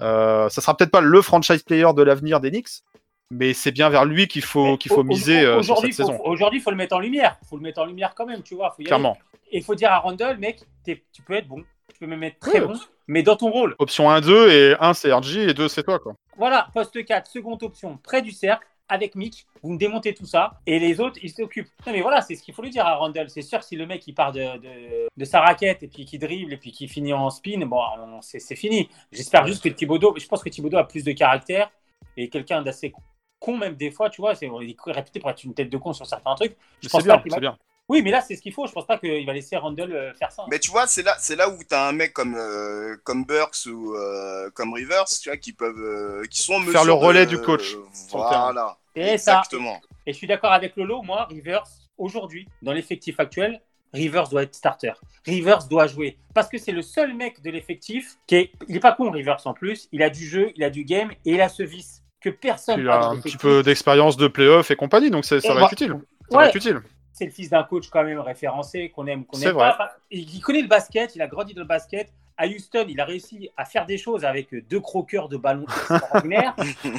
Euh, 0.00 0.48
ça 0.48 0.60
sera 0.60 0.76
peut-être 0.76 0.90
pas 0.90 1.00
le 1.00 1.22
franchise 1.22 1.62
player 1.62 1.86
de 1.94 2.02
l'avenir 2.02 2.40
des 2.40 2.50
Knicks, 2.50 2.82
mais 3.30 3.52
c'est 3.54 3.72
bien 3.72 3.88
vers 3.88 4.04
lui 4.04 4.26
qu'il 4.28 4.42
faut, 4.42 4.76
qu'il 4.76 4.90
faut 4.90 5.00
au- 5.00 5.04
miser 5.04 5.40
euh, 5.40 5.62
sur 5.62 5.74
aujourd'hui, 5.74 5.92
cette 5.92 6.06
faut- 6.06 6.12
saison. 6.12 6.24
Aujourd'hui, 6.24 6.58
il 6.60 6.62
faut 6.62 6.70
le 6.70 6.76
mettre 6.76 6.96
en 6.96 7.00
lumière. 7.00 7.36
Il 7.42 7.48
faut 7.48 7.56
le 7.56 7.62
mettre 7.62 7.80
en 7.80 7.84
lumière 7.86 8.14
quand 8.14 8.26
même, 8.26 8.42
tu 8.42 8.54
vois. 8.54 8.70
Faut 8.70 8.76
y 8.78 8.82
aller. 8.82 8.86
Clairement. 8.88 9.16
Et 9.50 9.58
il 9.58 9.64
faut 9.64 9.74
dire 9.74 9.92
à 9.92 9.98
Randall, 9.98 10.38
mec, 10.38 10.60
tu 10.84 11.22
peux 11.26 11.34
être 11.34 11.46
bon. 11.48 11.62
Tu 11.92 12.00
peux 12.00 12.06
même 12.06 12.22
être 12.24 12.40
très 12.40 12.60
bon, 12.60 12.74
mais 13.06 13.22
dans 13.22 13.36
ton 13.36 13.50
rôle. 13.50 13.76
Option 13.78 14.10
1-2 14.10 14.50
et 14.50 14.74
1 14.80 14.94
c'est 14.94 15.12
RG 15.12 15.48
et 15.48 15.54
2 15.54 15.68
c'est 15.68 15.84
toi. 15.84 16.00
Quoi. 16.00 16.14
Voilà, 16.36 16.66
poste 16.74 17.04
4, 17.04 17.30
seconde 17.30 17.62
option, 17.62 17.98
près 18.02 18.20
du 18.20 18.32
cercle, 18.32 18.66
avec 18.88 19.14
Mick. 19.14 19.46
Vous 19.62 19.72
me 19.72 19.78
démontez 19.78 20.14
tout 20.14 20.26
ça. 20.26 20.60
Et 20.66 20.78
les 20.78 21.00
autres, 21.00 21.18
ils 21.22 21.30
s'occupent. 21.30 21.68
Non, 21.86 21.92
mais 21.92 22.02
voilà, 22.02 22.20
c'est 22.20 22.34
ce 22.34 22.42
qu'il 22.42 22.54
faut 22.54 22.62
lui 22.62 22.70
dire 22.70 22.86
à 22.86 22.96
Randall. 22.96 23.30
C'est 23.30 23.42
sûr, 23.42 23.62
si 23.62 23.76
le 23.76 23.86
mec, 23.86 24.06
il 24.06 24.14
part 24.14 24.32
de, 24.32 24.58
de, 24.58 25.08
de 25.16 25.24
sa 25.24 25.40
raquette 25.40 25.82
et 25.82 25.88
puis 25.88 26.04
qu'il 26.04 26.18
dribble 26.20 26.52
et 26.52 26.56
puis 26.56 26.70
qu'il 26.72 26.88
finit 26.88 27.12
en 27.12 27.30
spin, 27.30 27.64
bon, 27.66 27.80
on- 27.98 28.20
c'est 28.22 28.56
fini. 28.56 28.88
J'espère 29.10 29.46
juste 29.46 29.62
que 29.64 29.68
Thibodeau, 29.68 30.14
je 30.18 30.26
pense 30.26 30.42
que 30.42 30.48
Thibodeau 30.48 30.78
a 30.78 30.86
plus 30.86 31.04
de 31.04 31.12
caractère 31.12 31.70
et 32.16 32.28
quelqu'un 32.28 32.62
d'assez 32.62 32.92
con, 33.40 33.56
même 33.56 33.74
des 33.74 33.90
fois, 33.90 34.10
tu 34.10 34.20
vois. 34.20 34.34
C'est 34.34 34.46
il 34.62 34.70
est 34.70 34.92
réputé 34.92 35.20
pour 35.20 35.30
être 35.30 35.42
une 35.44 35.54
tête 35.54 35.70
de 35.70 35.76
con 35.78 35.92
sur 35.92 36.06
certains 36.06 36.34
trucs. 36.34 36.56
Je 36.82 36.88
pense 36.88 37.02
bien, 37.04 37.16
pas 37.16 37.22
qu'il 37.22 37.30
va-. 37.32 37.40
Oui, 37.88 38.00
mais 38.02 38.10
là, 38.10 38.22
c'est 38.22 38.34
ce 38.34 38.40
qu'il 38.40 38.52
faut. 38.52 38.66
Je 38.66 38.72
pense 38.72 38.86
pas 38.86 38.98
qu'il 38.98 39.26
va 39.26 39.32
laisser 39.34 39.56
Randall 39.56 39.92
euh, 39.92 40.14
faire 40.14 40.32
ça. 40.32 40.44
Mais 40.50 40.58
tu 40.58 40.70
vois, 40.70 40.86
c'est 40.86 41.02
là, 41.02 41.14
c'est 41.18 41.36
là 41.36 41.50
où 41.50 41.58
tu 41.58 41.74
as 41.74 41.86
un 41.86 41.92
mec 41.92 42.14
comme, 42.14 42.34
euh, 42.34 42.96
comme 43.04 43.24
Burks 43.24 43.66
ou 43.66 43.94
euh, 43.94 44.48
comme 44.54 44.72
Rivers, 44.72 45.04
tu 45.04 45.28
vois, 45.28 45.36
qui 45.36 45.52
peuvent, 45.52 45.78
euh, 45.78 46.24
qui 46.30 46.42
sont 46.42 46.54
en 46.54 46.60
Faire 46.62 46.84
le 46.84 46.92
relais 46.94 47.26
de- 47.26 47.30
du 47.30 47.38
coach 47.38 47.74
Voilà, 48.10 48.78
Et 48.94 49.18
ça. 49.18 49.32
exactement. 49.32 49.80
Et 50.06 50.12
je 50.12 50.18
suis 50.18 50.26
d'accord 50.26 50.52
avec 50.52 50.76
Lolo, 50.76 51.02
moi, 51.02 51.26
Rivers, 51.26 51.64
aujourd'hui, 51.98 52.48
dans 52.62 52.72
l'effectif 52.72 53.20
actuel, 53.20 53.60
Rivers 53.92 54.28
doit 54.28 54.42
être 54.42 54.54
starter. 54.54 54.92
Rivers 55.26 55.68
doit 55.68 55.86
jouer. 55.86 56.16
Parce 56.34 56.48
que 56.48 56.58
c'est 56.58 56.72
le 56.72 56.82
seul 56.82 57.14
mec 57.14 57.42
de 57.42 57.50
l'effectif 57.50 58.16
qui 58.26 58.36
est. 58.36 58.52
Il 58.66 58.74
n'est 58.74 58.80
pas 58.80 58.92
con, 58.92 59.10
Rivers 59.10 59.46
en 59.46 59.52
plus. 59.52 59.88
Il 59.92 60.02
a 60.02 60.10
du 60.10 60.26
jeu, 60.26 60.52
il 60.56 60.64
a 60.64 60.70
du 60.70 60.84
game 60.84 61.10
et 61.24 61.34
il 61.34 61.40
a 61.40 61.48
ce 61.48 61.62
vice 61.62 62.02
que 62.20 62.30
personne 62.30 62.80
Il 62.80 62.88
a 62.88 63.04
un 63.04 63.20
petit 63.20 63.36
peu 63.36 63.62
d'expérience 63.62 64.16
de 64.16 64.26
playoff 64.26 64.70
et 64.70 64.76
compagnie, 64.76 65.10
donc 65.10 65.26
ça, 65.26 65.36
va 65.36 65.62
être 65.64 65.72
utile. 65.72 65.94
Ça 66.30 66.38
va 66.38 66.48
être 66.48 66.56
utile 66.56 66.80
c'est 67.14 67.24
le 67.24 67.30
fils 67.30 67.48
d'un 67.48 67.62
coach 67.62 67.88
quand 67.90 68.02
même 68.02 68.18
référencé, 68.18 68.90
qu'on 68.90 69.06
aime, 69.06 69.24
qu'on 69.24 69.40
aime 69.40 69.54
pas. 69.54 69.96
Il 70.10 70.40
connaît 70.40 70.62
le 70.62 70.68
basket, 70.68 71.14
il 71.14 71.22
a 71.22 71.28
grandi 71.28 71.54
dans 71.54 71.62
le 71.62 71.66
basket 71.66 72.12
à 72.36 72.48
Houston, 72.48 72.86
il 72.88 73.00
a 73.00 73.04
réussi 73.04 73.48
à 73.56 73.64
faire 73.64 73.86
des 73.86 73.96
choses 73.96 74.24
avec 74.24 74.52
deux 74.68 74.80
croqueurs 74.80 75.28
de 75.28 75.36
ballon 75.36 75.64
extraordinaires. 75.90 76.56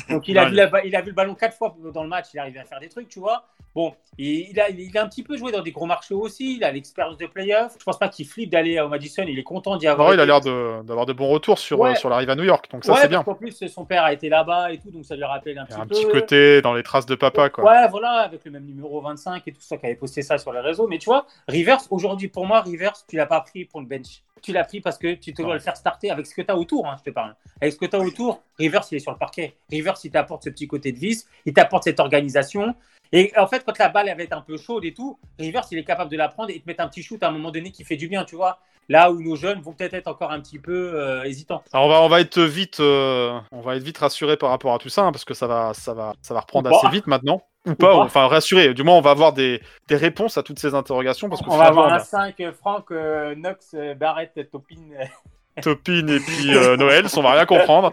Donc, 0.10 0.30
il 0.30 0.38
a, 0.38 0.46
vu 0.46 0.58
il 0.86 0.96
a 0.96 1.02
vu 1.02 1.10
le 1.10 1.16
ballon 1.16 1.36
quatre 1.36 1.58
fois 1.58 1.76
dans 1.94 2.04
le 2.04 2.08
match, 2.10 2.28
il 2.34 2.40
arrivé 2.40 2.60
à 2.60 2.64
faire 2.64 2.80
des 2.80 2.88
trucs, 2.88 3.10
tu 3.10 3.20
vois. 3.20 3.46
Bon, 3.76 3.94
il 4.18 4.58
a, 4.58 4.70
il 4.70 4.98
a 4.98 5.04
un 5.04 5.10
petit 5.10 5.22
peu 5.22 5.36
joué 5.36 5.52
dans 5.52 5.62
des 5.62 5.72
gros 5.72 5.86
marchés 5.86 6.14
aussi, 6.14 6.56
il 6.56 6.64
a 6.64 6.72
l'expérience 6.72 7.18
de 7.18 7.26
playoff. 7.26 7.76
Je 7.78 7.84
pense 7.84 8.00
pas 8.00 8.08
qu'il 8.08 8.26
flippe 8.26 8.50
d'aller 8.50 8.80
au 8.80 8.88
Madison, 8.88 9.26
il 9.28 9.38
est 9.38 9.44
content 9.44 9.76
d'y 9.76 9.86
avoir. 9.86 10.14
il 10.14 10.20
a 10.22 10.26
l'air 10.26 10.40
d'avoir 10.40 11.06
de, 11.06 11.12
bons 11.12 11.28
retours 11.28 11.60
sur, 11.60 11.84
euh, 11.84 11.94
sur 11.96 12.10
l'arrivée 12.10 12.32
à 12.32 12.36
New 12.36 12.46
York, 12.46 12.70
donc 12.72 12.86
ça 12.86 12.96
c'est 12.96 13.10
bien. 13.10 13.22
En 13.26 13.36
plus, 13.36 13.68
son 13.68 13.84
père 13.84 14.06
a 14.06 14.14
été 14.14 14.30
là-bas 14.30 14.72
et 14.72 14.78
tout, 14.78 14.92
donc 14.92 15.04
ça 15.04 15.18
lui 15.18 15.26
rappelle 15.26 15.58
un 15.58 15.66
petit 15.66 15.76
peu. 15.76 15.82
Un 15.82 15.88
petit 15.88 16.08
côté 16.08 16.62
dans 16.62 16.74
les 16.74 16.84
traces 16.84 17.06
de 17.06 17.16
papa, 17.16 17.50
quoi. 17.50 17.66
Ouais, 17.66 17.88
voilà, 17.90 18.22
avec 18.22 18.46
le 18.46 18.52
même 18.52 18.66
numéro 18.66 19.02
25 19.02 19.46
et 19.46 19.52
tout 19.52 19.62
ça, 19.62 19.76
qui 19.76 19.86
avait 19.86 19.96
posté 19.96 20.22
ça 20.22 20.38
sur 20.38 20.54
les 20.54 20.62
réseaux. 20.62 20.88
Mais 20.88 20.98
tu 20.98 21.06
vois, 21.06 21.26
Rivers, 21.50 21.82
aujourd'hui, 21.90 22.30
pour 22.30 22.46
moi, 22.46 22.62
Rivers, 22.62 22.94
tu 23.10 23.18
l'as 23.18 23.26
pas 23.26 23.42
pris 23.42 23.66
pour 23.66 23.82
le 23.82 23.88
bench 23.88 24.22
tu 24.46 24.54
l'as 24.54 24.64
pris 24.64 24.80
parce 24.80 24.98
que 24.98 25.16
tu 25.16 25.34
te 25.34 25.42
dois 25.42 25.56
le 25.56 25.60
faire 25.60 25.76
starter 25.76 26.12
avec 26.12 26.26
ce 26.28 26.36
que 26.36 26.42
tu 26.42 26.52
as 26.52 26.58
autour, 26.58 26.88
hein, 26.88 26.96
je 27.00 27.04
te 27.04 27.10
parle. 27.10 27.36
Avec 27.60 27.74
ce 27.74 27.78
que 27.80 27.86
tu 27.86 27.96
as 27.96 28.00
autour, 28.00 28.44
Rivers, 28.58 28.84
il 28.92 28.98
est 28.98 29.00
sur 29.00 29.12
le 29.12 29.18
parquet. 29.18 29.56
Rivers, 29.70 29.96
il 30.04 30.12
t'apporte 30.12 30.44
ce 30.44 30.50
petit 30.50 30.68
côté 30.68 30.92
de 30.92 31.00
vis, 31.00 31.28
il 31.46 31.54
t'apporte 31.54 31.86
cette 31.86 32.00
organisation. 32.00 32.76
Et 33.12 33.32
en 33.38 33.48
fait, 33.48 33.64
quand 33.66 33.78
la 33.78 33.90
balle 33.90 34.08
elle 34.10 34.18
va 34.18 34.24
être 34.24 34.38
un 34.38 34.42
peu 34.42 34.58
chaude 34.58 34.86
et 34.86 34.94
tout, 34.94 35.18
Rivers, 35.40 35.66
il 35.72 35.78
est 35.80 35.84
capable 35.84 36.12
de 36.12 36.18
la 36.18 36.28
prendre 36.28 36.52
et 36.52 36.60
de 36.60 36.64
mettre 36.66 36.84
un 36.84 36.88
petit 36.88 37.02
shoot 37.02 37.22
à 37.24 37.30
un 37.30 37.32
moment 37.32 37.52
donné 37.52 37.72
qui 37.72 37.84
fait 37.84 37.98
du 37.98 38.08
bien, 38.08 38.24
tu 38.24 38.36
vois. 38.36 38.60
Là 38.88 39.12
où 39.12 39.22
nos 39.22 39.36
jeunes 39.36 39.62
vont 39.62 39.74
peut-être 39.74 39.96
être 39.96 40.08
encore 40.08 40.32
un 40.32 40.40
petit 40.40 40.60
peu 40.60 40.94
euh, 40.94 41.24
hésitants. 41.24 41.64
Alors 41.74 41.88
on 41.88 41.90
va, 41.90 42.02
on 42.02 42.08
va 42.08 42.22
être 42.22 42.40
vite, 42.40 42.80
euh, 42.80 43.40
on 43.52 43.62
va 43.62 43.76
être 43.76 43.84
vite 43.84 43.98
rassuré 43.98 44.38
par 44.38 44.50
rapport 44.50 44.74
à 44.74 44.78
tout 44.78 44.90
ça, 44.90 45.04
hein, 45.04 45.12
parce 45.12 45.26
que 45.26 45.34
ça 45.34 45.48
va, 45.48 45.74
ça 45.74 45.94
va, 45.94 46.14
ça 46.22 46.34
va 46.34 46.42
reprendre 46.42 46.70
assez 46.74 46.90
vite 46.90 47.08
maintenant. 47.08 47.42
Ou 47.66 47.74
pas, 47.74 47.96
enfin 47.96 48.28
rassuré. 48.28 48.76
Du 48.76 48.84
moins, 48.84 48.96
on 48.96 49.02
va 49.02 49.10
avoir 49.10 49.34
des, 49.34 49.60
des, 49.88 49.96
réponses 49.96 50.38
à 50.38 50.44
toutes 50.44 50.60
ces 50.60 50.76
interrogations. 50.76 51.30
Parce 51.30 51.42
on 51.48 51.58
va 51.58 51.66
avoir 51.66 51.92
un 51.92 51.98
5, 51.98 52.36
Franck, 52.60 52.92
euh, 52.92 53.34
Knox, 53.34 53.76
Barrett, 53.98 54.32
Topin. 54.52 54.76
Topin 55.64 56.08
et 56.08 56.20
puis 56.20 56.52
Noël, 56.78 57.08
on 57.18 57.22
va 57.22 57.32
rien 57.32 57.46
comprendre. 57.48 57.92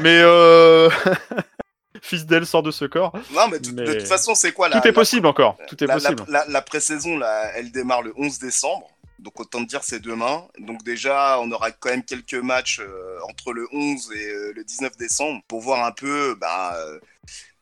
Mais 0.00 0.22
Fils 2.00 2.26
d'elle 2.26 2.46
sort 2.46 2.62
de 2.62 2.70
ce 2.70 2.84
corps. 2.84 3.12
Non, 3.34 3.48
mais, 3.50 3.58
de 3.58 3.98
toute 3.98 4.06
façon, 4.06 4.36
c'est 4.36 4.52
quoi 4.52 4.70
Tout 4.70 4.86
est 4.86 4.92
possible 4.92 5.26
encore. 5.26 5.56
Tout 5.66 5.82
est 5.82 5.86
la, 5.88 5.94
possible. 5.94 6.22
La, 6.28 6.44
la 6.48 6.62
pré-saison, 6.62 7.18
elle 7.56 7.72
démarre 7.72 8.02
le 8.02 8.14
11 8.16 8.38
décembre. 8.38 8.88
Donc 9.18 9.40
autant 9.40 9.60
dire 9.62 9.82
c'est 9.82 10.00
demain. 10.00 10.46
Donc 10.58 10.82
déjà 10.84 11.40
on 11.40 11.50
aura 11.50 11.72
quand 11.72 11.90
même 11.90 12.04
quelques 12.04 12.34
matchs 12.34 12.80
euh, 12.80 13.18
entre 13.28 13.52
le 13.52 13.66
11 13.72 14.12
et 14.14 14.26
euh, 14.28 14.52
le 14.54 14.62
19 14.62 14.96
décembre 14.96 15.42
pour 15.48 15.60
voir 15.60 15.84
un 15.84 15.92
peu 15.92 16.36
bah, 16.36 16.76
euh, 16.76 17.00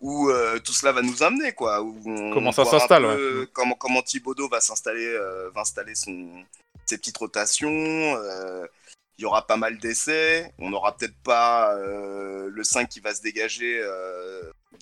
où 0.00 0.30
tout 0.62 0.74
cela 0.74 0.92
va 0.92 1.00
nous 1.00 1.22
amener 1.22 1.52
quoi. 1.52 1.78
comment 2.04 2.52
ça 2.52 2.66
s'installe 2.66 3.48
comment, 3.54 3.74
comment 3.74 4.02
Thibodeau 4.02 4.48
va 4.48 4.60
s'installer, 4.60 5.16
va 5.54 5.62
installer 5.62 5.94
son, 5.94 6.28
ses 6.84 6.98
petites 6.98 7.16
rotations. 7.16 7.70
il 7.70 9.22
y 9.22 9.24
aura 9.24 9.46
pas 9.46 9.56
mal 9.56 9.78
d'essais. 9.78 10.52
On 10.58 10.68
n'aura 10.68 10.94
peut-être 10.96 11.16
pas 11.24 11.74
le 11.74 12.62
5 12.62 12.88
qui 12.90 13.00
va 13.00 13.14
se 13.14 13.22
dégager 13.22 13.82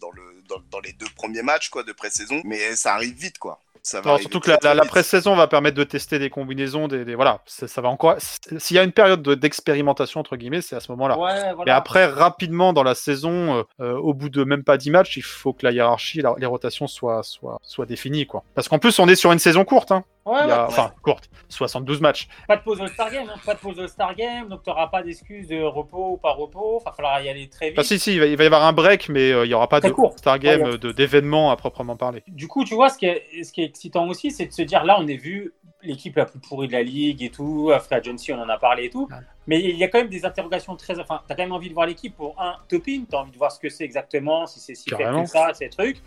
dans, 0.00 0.10
le, 0.10 0.22
dans, 0.48 0.60
dans, 0.70 0.80
les 0.80 0.92
deux 0.92 1.08
premiers 1.14 1.42
matchs 1.42 1.70
quoi, 1.70 1.84
de 1.84 1.92
pré-saison. 1.92 2.42
Mais 2.44 2.74
ça 2.74 2.94
arrive 2.94 3.14
vite 3.14 3.38
quoi 3.38 3.63
surtout 3.84 4.40
que 4.40 4.50
la, 4.50 4.74
la, 4.74 4.84
pré-saison 4.84 5.36
va 5.36 5.46
permettre 5.46 5.76
de 5.76 5.84
tester 5.84 6.18
des 6.18 6.30
combinaisons, 6.30 6.88
des, 6.88 7.14
voilà, 7.14 7.40
ça, 7.46 7.80
va 7.80 7.88
encore. 7.88 8.16
S'il 8.18 8.76
y 8.76 8.78
a 8.78 8.82
une 8.82 8.92
période 8.92 9.22
d'expérimentation 9.28 10.20
entre 10.20 10.36
guillemets, 10.36 10.62
c'est 10.62 10.76
à 10.76 10.80
ce 10.80 10.90
moment-là. 10.92 11.54
Et 11.66 11.70
après, 11.70 12.06
rapidement 12.06 12.72
dans 12.72 12.82
la 12.82 12.94
saison, 12.94 13.58
euh, 13.58 13.62
euh, 13.80 13.96
au 13.98 14.14
bout 14.14 14.30
de 14.30 14.44
même 14.44 14.64
pas 14.64 14.76
10 14.76 14.90
matchs, 14.90 15.16
il 15.16 15.22
faut 15.22 15.52
que 15.52 15.66
la 15.66 15.72
hiérarchie, 15.72 16.22
les 16.38 16.46
rotations 16.46 16.86
soient, 16.86 17.22
soient, 17.22 17.58
soient 17.62 17.86
définies, 17.86 18.26
quoi. 18.26 18.42
Parce 18.54 18.68
qu'en 18.68 18.78
plus, 18.78 18.98
on 18.98 19.08
est 19.08 19.16
sur 19.16 19.32
une 19.32 19.38
saison 19.38 19.64
courte. 19.64 19.92
Hein. 19.92 20.04
Enfin, 20.24 20.92
courte, 21.02 21.28
72 21.48 22.00
matchs. 22.00 22.28
Pas 22.48 22.56
de 22.56 22.62
pause 22.62 22.80
All-Star 22.80 23.10
Game, 23.10 23.28
hein. 23.28 23.38
pas 23.44 23.54
de 23.54 23.58
pause 23.58 23.78
All-Star 23.78 24.14
Game, 24.14 24.48
donc 24.48 24.62
tu 24.62 24.70
n'auras 24.70 24.86
pas 24.86 25.02
d'excuses 25.02 25.48
de 25.48 25.62
repos 25.62 26.12
ou 26.12 26.16
pas 26.16 26.32
repos. 26.32 26.80
Il 26.80 26.84
va 26.84 26.92
falloir 26.92 27.20
y 27.20 27.28
aller 27.28 27.48
très 27.48 27.68
vite. 27.68 27.78
Ah, 27.78 27.84
si, 27.84 27.98
si, 27.98 28.14
il 28.14 28.20
va, 28.20 28.26
y 28.26 28.46
avoir 28.46 28.64
un 28.64 28.72
break, 28.72 29.08
mais 29.10 29.32
euh, 29.32 29.44
il 29.44 29.48
n'y 29.48 29.54
aura 29.54 29.68
pas 29.68 29.80
de 29.80 29.88
All-Star 29.88 30.38
Game 30.38 30.76
d'événements 30.78 31.50
à 31.50 31.56
proprement 31.56 31.96
parler. 31.96 32.22
Du 32.28 32.48
coup, 32.48 32.64
tu 32.64 32.74
vois, 32.74 32.88
ce 32.88 32.98
qui 32.98 33.06
est, 33.06 33.44
ce 33.44 33.52
qui 33.52 33.62
est 33.62 33.66
excitant 33.66 34.08
aussi, 34.08 34.30
c'est 34.30 34.46
de 34.46 34.52
se 34.52 34.62
dire 34.62 34.84
là, 34.84 34.96
on 34.98 35.08
a 35.08 35.14
vu 35.14 35.52
l'équipe 35.82 36.16
la 36.16 36.24
plus 36.24 36.38
pourrie 36.38 36.68
de 36.68 36.72
la 36.72 36.82
ligue 36.82 37.22
et 37.22 37.28
tout, 37.30 37.70
Free 37.80 37.96
Agency, 37.96 38.32
on 38.32 38.40
en 38.40 38.48
a 38.48 38.58
parlé 38.58 38.84
et 38.84 38.90
tout. 38.90 39.08
Mais 39.46 39.60
il 39.60 39.76
y 39.76 39.84
a 39.84 39.88
quand 39.88 39.98
même 39.98 40.08
des 40.08 40.24
interrogations 40.24 40.74
très. 40.76 40.98
Enfin, 40.98 41.20
tu 41.26 41.32
as 41.32 41.36
quand 41.36 41.42
même 41.42 41.52
envie 41.52 41.68
de 41.68 41.74
voir 41.74 41.86
l'équipe 41.86 42.16
pour 42.16 42.40
un 42.40 42.56
Topin, 42.68 43.04
tu 43.08 43.14
as 43.14 43.20
envie 43.20 43.32
de 43.32 43.36
voir 43.36 43.52
ce 43.52 43.60
que 43.60 43.68
c'est 43.68 43.84
exactement, 43.84 44.46
si 44.46 44.58
c'est 44.60 44.74
si 44.74 44.88
fait 44.88 45.04
que 45.04 45.26
ça, 45.26 45.52
ces 45.52 45.68
trucs. 45.68 45.98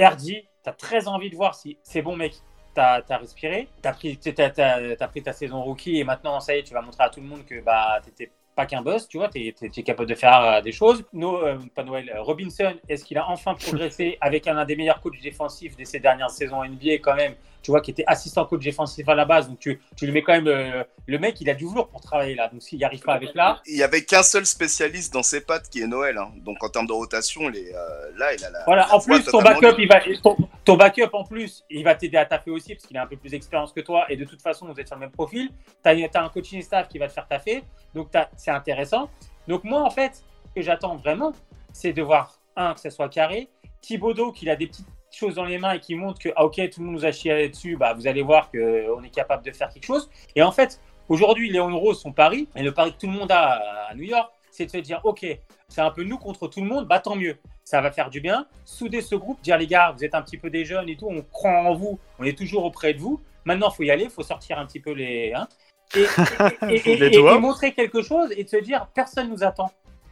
RD, 0.00 0.24
tu 0.24 0.44
as 0.66 0.72
très 0.72 1.06
envie 1.06 1.30
de 1.30 1.36
voir 1.36 1.54
si 1.54 1.78
c'est 1.82 2.02
bon, 2.02 2.16
mec 2.16 2.34
tu 3.06 3.12
as, 3.12 3.18
respiré, 3.18 3.68
tu 3.82 3.88
as, 3.88 4.94
as, 5.00 5.08
pris 5.08 5.22
ta 5.22 5.32
saison 5.32 5.62
rookie 5.62 5.98
et 5.98 6.04
maintenant, 6.04 6.40
ça 6.40 6.54
y 6.54 6.58
est, 6.58 6.62
tu 6.62 6.74
vas 6.74 6.82
montrer 6.82 7.04
à 7.04 7.10
tout 7.10 7.20
le 7.20 7.26
monde 7.26 7.44
que 7.44 7.60
bah, 7.60 8.00
tu 8.02 8.10
n'étais 8.10 8.30
pas 8.54 8.66
qu'un 8.66 8.82
boss, 8.82 9.08
tu 9.08 9.18
vois, 9.18 9.28
tu 9.28 9.38
es, 9.48 9.82
capable 9.82 10.08
de 10.08 10.14
faire 10.14 10.40
euh, 10.42 10.60
des 10.60 10.72
choses. 10.72 11.04
No, 11.12 11.42
euh, 11.42 11.58
euh, 11.78 12.22
Robinson, 12.22 12.74
est-ce 12.88 13.04
qu'il 13.04 13.18
a 13.18 13.28
enfin 13.28 13.54
progressé 13.54 14.18
avec 14.20 14.46
un, 14.48 14.56
un 14.56 14.64
des 14.64 14.76
meilleurs 14.76 15.00
coachs 15.00 15.20
défensifs 15.22 15.76
de 15.76 15.84
ces 15.84 16.00
dernières 16.00 16.30
saisons 16.30 16.64
NBA 16.64 16.94
quand 16.94 17.14
même 17.14 17.34
tu 17.62 17.70
vois, 17.70 17.80
qui 17.80 17.90
était 17.90 18.04
assistant 18.06 18.44
coach 18.46 18.62
défensif 18.62 19.08
à 19.08 19.14
la 19.14 19.24
base. 19.24 19.48
Donc 19.48 19.58
tu, 19.58 19.80
tu 19.96 20.06
lui 20.06 20.12
mets 20.12 20.22
quand 20.22 20.32
même 20.32 20.48
euh, 20.48 20.84
le 21.06 21.18
mec, 21.18 21.40
il 21.40 21.50
a 21.50 21.54
du 21.54 21.66
velours 21.66 21.88
pour 21.88 22.00
travailler 22.00 22.34
là. 22.34 22.48
Donc 22.48 22.62
s'il 22.62 22.78
n'y 22.78 22.84
arrive 22.84 23.02
pas 23.02 23.14
avec 23.14 23.34
là. 23.34 23.60
Il 23.66 23.76
n'y 23.76 23.82
avait 23.82 24.04
qu'un 24.04 24.22
seul 24.22 24.46
spécialiste 24.46 25.12
dans 25.12 25.22
ses 25.22 25.40
pattes 25.40 25.68
qui 25.68 25.80
est 25.82 25.86
Noël. 25.86 26.16
Hein. 26.18 26.32
Donc 26.44 26.62
en 26.62 26.68
termes 26.68 26.86
de 26.86 26.92
rotation, 26.92 27.48
les, 27.48 27.72
euh, 27.72 28.10
là, 28.16 28.34
il 28.34 28.44
a 28.44 28.50
la. 28.50 28.64
Voilà, 28.64 28.94
en 28.94 29.00
plus, 29.00 29.24
ton 29.24 29.42
backup, 29.42 29.74
il 29.78 29.88
va, 29.88 30.00
ton, 30.64 30.76
backup 30.76 31.10
en 31.12 31.24
plus, 31.24 31.64
il 31.70 31.84
va 31.84 31.94
t'aider 31.94 32.16
à 32.16 32.26
taffer 32.26 32.50
aussi 32.50 32.74
parce 32.74 32.86
qu'il 32.86 32.96
a 32.96 33.02
un 33.02 33.06
peu 33.06 33.16
plus 33.16 33.30
d'expérience 33.30 33.72
que 33.72 33.80
toi. 33.80 34.06
Et 34.08 34.16
de 34.16 34.24
toute 34.24 34.42
façon, 34.42 34.66
vous 34.66 34.80
êtes 34.80 34.86
sur 34.86 34.96
le 34.96 35.00
même 35.00 35.10
profil. 35.10 35.50
Tu 35.84 35.90
as, 35.90 36.22
un 36.22 36.28
coaching 36.28 36.62
staff 36.62 36.88
qui 36.88 36.98
va 36.98 37.08
te 37.08 37.12
faire 37.12 37.28
taffer. 37.28 37.62
Donc 37.94 38.08
c'est 38.36 38.50
intéressant. 38.50 39.10
Donc 39.48 39.64
moi, 39.64 39.82
en 39.82 39.90
fait, 39.90 40.22
ce 40.48 40.54
que 40.54 40.62
j'attends 40.62 40.96
vraiment, 40.96 41.32
c'est 41.72 41.92
de 41.92 42.02
voir, 42.02 42.38
un, 42.56 42.74
que 42.74 42.80
ça 42.80 42.90
soit 42.90 43.08
carré. 43.08 43.48
Thibaudot, 43.80 44.32
qu'il 44.32 44.50
a 44.50 44.56
des 44.56 44.66
petites 44.66 44.86
choses 45.16 45.34
dans 45.34 45.44
les 45.44 45.58
mains 45.58 45.72
et 45.72 45.80
qui 45.80 45.94
montre 45.94 46.18
que, 46.18 46.28
ah, 46.36 46.44
ok, 46.44 46.56
tout 46.70 46.80
le 46.80 46.86
monde 46.86 46.96
nous 46.96 47.04
a 47.04 47.12
chié 47.12 47.48
dessus, 47.48 47.76
bah, 47.76 47.94
vous 47.94 48.06
allez 48.06 48.22
voir 48.22 48.50
qu'on 48.50 49.02
est 49.02 49.14
capable 49.14 49.44
de 49.44 49.52
faire 49.52 49.68
quelque 49.68 49.86
chose. 49.86 50.10
Et 50.36 50.42
en 50.42 50.52
fait, 50.52 50.80
aujourd'hui, 51.08 51.50
Léon 51.50 51.76
Rose, 51.78 52.00
son 52.00 52.12
pari, 52.12 52.48
et 52.56 52.62
le 52.62 52.72
pari 52.72 52.92
que 52.92 52.98
tout 52.98 53.06
le 53.06 53.12
monde 53.12 53.30
a 53.32 53.88
à 53.88 53.94
New 53.94 54.04
York, 54.04 54.30
c'est 54.50 54.66
de 54.66 54.70
se 54.70 54.78
dire, 54.78 55.00
ok, 55.04 55.26
c'est 55.68 55.80
un 55.80 55.90
peu 55.90 56.02
nous 56.02 56.18
contre 56.18 56.48
tout 56.48 56.60
le 56.60 56.66
monde, 56.66 56.86
bah 56.86 56.98
tant 56.98 57.14
mieux, 57.14 57.36
ça 57.64 57.80
va 57.80 57.92
faire 57.92 58.10
du 58.10 58.20
bien. 58.20 58.46
Souder 58.64 59.00
ce 59.00 59.14
groupe, 59.14 59.40
dire 59.42 59.56
les 59.56 59.66
gars, 59.66 59.94
vous 59.96 60.04
êtes 60.04 60.14
un 60.14 60.22
petit 60.22 60.38
peu 60.38 60.50
des 60.50 60.64
jeunes 60.64 60.88
et 60.88 60.96
tout, 60.96 61.06
on 61.08 61.22
croit 61.22 61.52
en 61.52 61.74
vous, 61.74 61.98
on 62.18 62.24
est 62.24 62.36
toujours 62.36 62.64
auprès 62.64 62.92
de 62.94 62.98
vous. 62.98 63.20
Maintenant, 63.44 63.70
il 63.72 63.76
faut 63.76 63.82
y 63.84 63.90
aller, 63.90 64.04
il 64.04 64.10
faut 64.10 64.22
sortir 64.22 64.58
un 64.58 64.66
petit 64.66 64.80
peu 64.80 64.92
les. 64.92 65.32
Hein, 65.32 65.48
et, 65.94 66.06
et, 66.68 67.22
montrer 67.40 67.72
quelque 67.72 68.02
chose 68.02 68.32
et 68.36 68.44
de 68.44 68.48
se 68.48 68.58
dire, 68.58 68.86
personne 68.94 69.30
nous 69.30 69.42
attend 69.42 69.70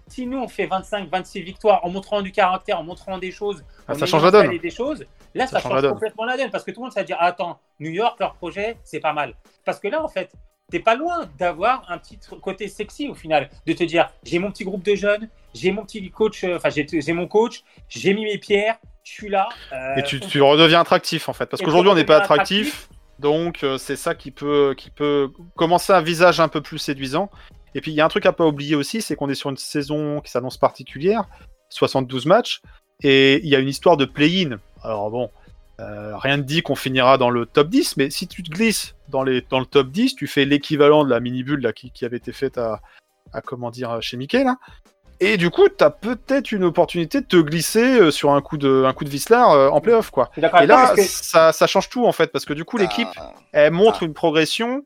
si 0.09 0.27
nous 0.27 0.39
on 0.39 0.49
fait 0.49 0.67
25, 0.67 1.09
26 1.11 1.43
victoires 1.43 1.85
en 1.85 1.91
montrant 1.91 2.23
du 2.23 2.33
caractère, 2.33 2.79
en 2.79 2.85
montrant 2.85 3.19
des 3.19 3.31
choses, 3.31 3.65
ah, 3.87 3.95
ça 3.95 4.07
change 4.07 4.25
la 4.25 4.31
donne. 4.31 4.59
Des 4.59 4.71
choses, 4.71 5.05
là 5.35 5.47
ça, 5.47 5.61
change, 5.61 5.89
complètement 5.89 6.25
la 6.25 6.37
donne 6.37 6.51
parce 6.51 6.65
que 6.65 6.71
tout 6.71 6.81
le 6.81 6.87
monde 6.87 6.95
va 6.95 7.05
dire 7.05 7.17
attends, 7.21 7.61
New 7.81 7.91
York 7.91 8.19
leur 8.21 8.35
projet 8.35 8.77
c'est 8.85 9.01
pas 9.01 9.13
mal. 9.13 9.35
Parce 9.65 9.79
que 9.79 9.89
là 9.89 10.03
en 10.03 10.09
fait, 10.09 10.33
t'es 10.71 10.81
pas 10.81 10.95
loin 10.95 11.29
d'avoir 11.39 11.85
un 11.89 11.99
petit 11.99 12.19
côté 12.43 12.69
sexy 12.69 13.09
au 13.09 13.15
final, 13.15 13.51
de 13.67 13.73
te 13.73 13.85
dire 13.85 14.11
j'ai 14.25 14.39
mon 14.39 14.51
petit 14.51 14.65
groupe 14.65 14.83
de 14.83 14.95
jeunes, 14.95 15.29
j'ai 15.55 15.73
mon 15.73 15.85
petit 15.85 16.11
coach, 16.11 16.45
euh, 16.45 16.57
enfin 16.57 16.71
j'ai 16.71 17.13
mon 17.13 17.27
coach, 17.27 17.63
j'ai 17.89 18.15
mis 18.15 18.25
mes 18.25 18.39
pierres, 18.39 18.79
je 19.05 19.13
suis 19.13 19.29
là. 19.29 19.49
Euh, 19.73 19.97
et 19.97 20.03
tu, 20.03 20.21
tu, 20.21 20.43
redeviens 20.43 20.81
attractif 20.81 21.29
en 21.29 21.33
fait, 21.33 21.47
parce 21.47 21.63
qu'aujourd'hui 21.63 21.91
on 21.91 21.95
n'est 21.95 22.05
pas 22.05 22.19
attractif. 22.19 22.89
Donc 23.19 23.65
euh, 23.65 23.79
c'est 23.79 23.97
ça 23.97 24.15
qui 24.15 24.31
peut, 24.31 24.75
qui 24.77 24.91
peut 24.91 25.31
commencer 25.57 25.93
un 25.93 26.01
visage 26.01 26.39
un 26.41 26.49
peu 26.49 26.61
plus 26.61 26.79
séduisant. 26.79 27.31
Et 27.79 27.81
puis 27.81 27.93
il 27.93 27.95
y 27.95 28.01
a 28.01 28.05
un 28.05 28.09
truc 28.09 28.27
à 28.27 28.33
pas 28.33 28.45
oublier 28.45 28.75
aussi, 28.75 29.01
c'est 29.01 29.15
qu'on 29.15 29.29
est 29.29 29.37
sur 29.37 29.51
une 29.51 29.57
saison 29.57 30.21
qui 30.21 30.33
s'annonce 30.33 30.57
particulière, 30.57 31.29
72 31.69 32.27
matchs, 32.27 32.61
et 33.05 33.41
il 33.45 33.49
y 33.49 33.55
a 33.55 33.61
une 33.61 33.69
histoire 33.69 33.97
de 33.97 34.05
play-in. 34.05 34.59
Alors 34.83 35.13
bon, 35.13 35.31
euh, 35.79 36.17
rien 36.17 36.39
ne 36.39 36.43
dit 36.43 36.63
qu'on 36.63 36.75
finira 36.75 37.19
dans 37.19 37.31
le 37.31 37.47
top 37.47 37.69
10, 37.69 37.97
mais 37.97 38.11
si 38.11 38.27
tu 38.27 38.43
te 38.43 38.51
glisses 38.51 38.97
dans, 39.11 39.23
les, 39.23 39.43
dans 39.49 39.61
le 39.61 39.65
top 39.65 39.93
10, 39.93 40.17
tu 40.17 40.27
fais 40.27 40.45
l'équivalent 40.45 41.05
de 41.05 41.09
la 41.11 41.21
mini-bulle 41.21 41.73
qui, 41.73 41.93
qui, 41.93 42.05
avait 42.05 42.17
été 42.17 42.33
faite 42.33 42.59
à, 42.59 42.81
à, 43.33 43.43
comment 43.43 43.71
dire, 43.71 44.03
chez 44.03 44.17
Mickey, 44.17 44.43
là. 44.43 44.57
Et 45.21 45.37
du 45.37 45.51
coup, 45.51 45.69
tu 45.69 45.85
as 45.85 45.91
peut-être 45.91 46.51
une 46.51 46.65
opportunité 46.65 47.21
de 47.21 47.27
te 47.27 47.37
glisser 47.37 48.01
euh, 48.01 48.11
sur 48.11 48.33
un 48.33 48.41
coup 48.41 48.57
de, 48.57 48.83
un 48.85 48.93
coup 48.93 49.05
de 49.05 49.09
Vislar 49.09 49.53
euh, 49.53 49.69
en 49.69 49.81
playoff, 49.81 50.11
quoi. 50.11 50.31
Et 50.37 50.67
là, 50.67 50.95
ça, 50.97 51.53
ça, 51.53 51.67
change 51.69 51.89
tout, 51.91 52.07
en 52.07 52.13
fait, 52.13 52.33
parce 52.33 52.45
que 52.45 52.55
du 52.55 52.65
coup, 52.65 52.77
l'équipe, 52.77 53.07
ah. 53.19 53.35
elle 53.53 53.71
montre 53.71 54.01
ah. 54.03 54.05
une 54.05 54.15
progression 54.15 54.83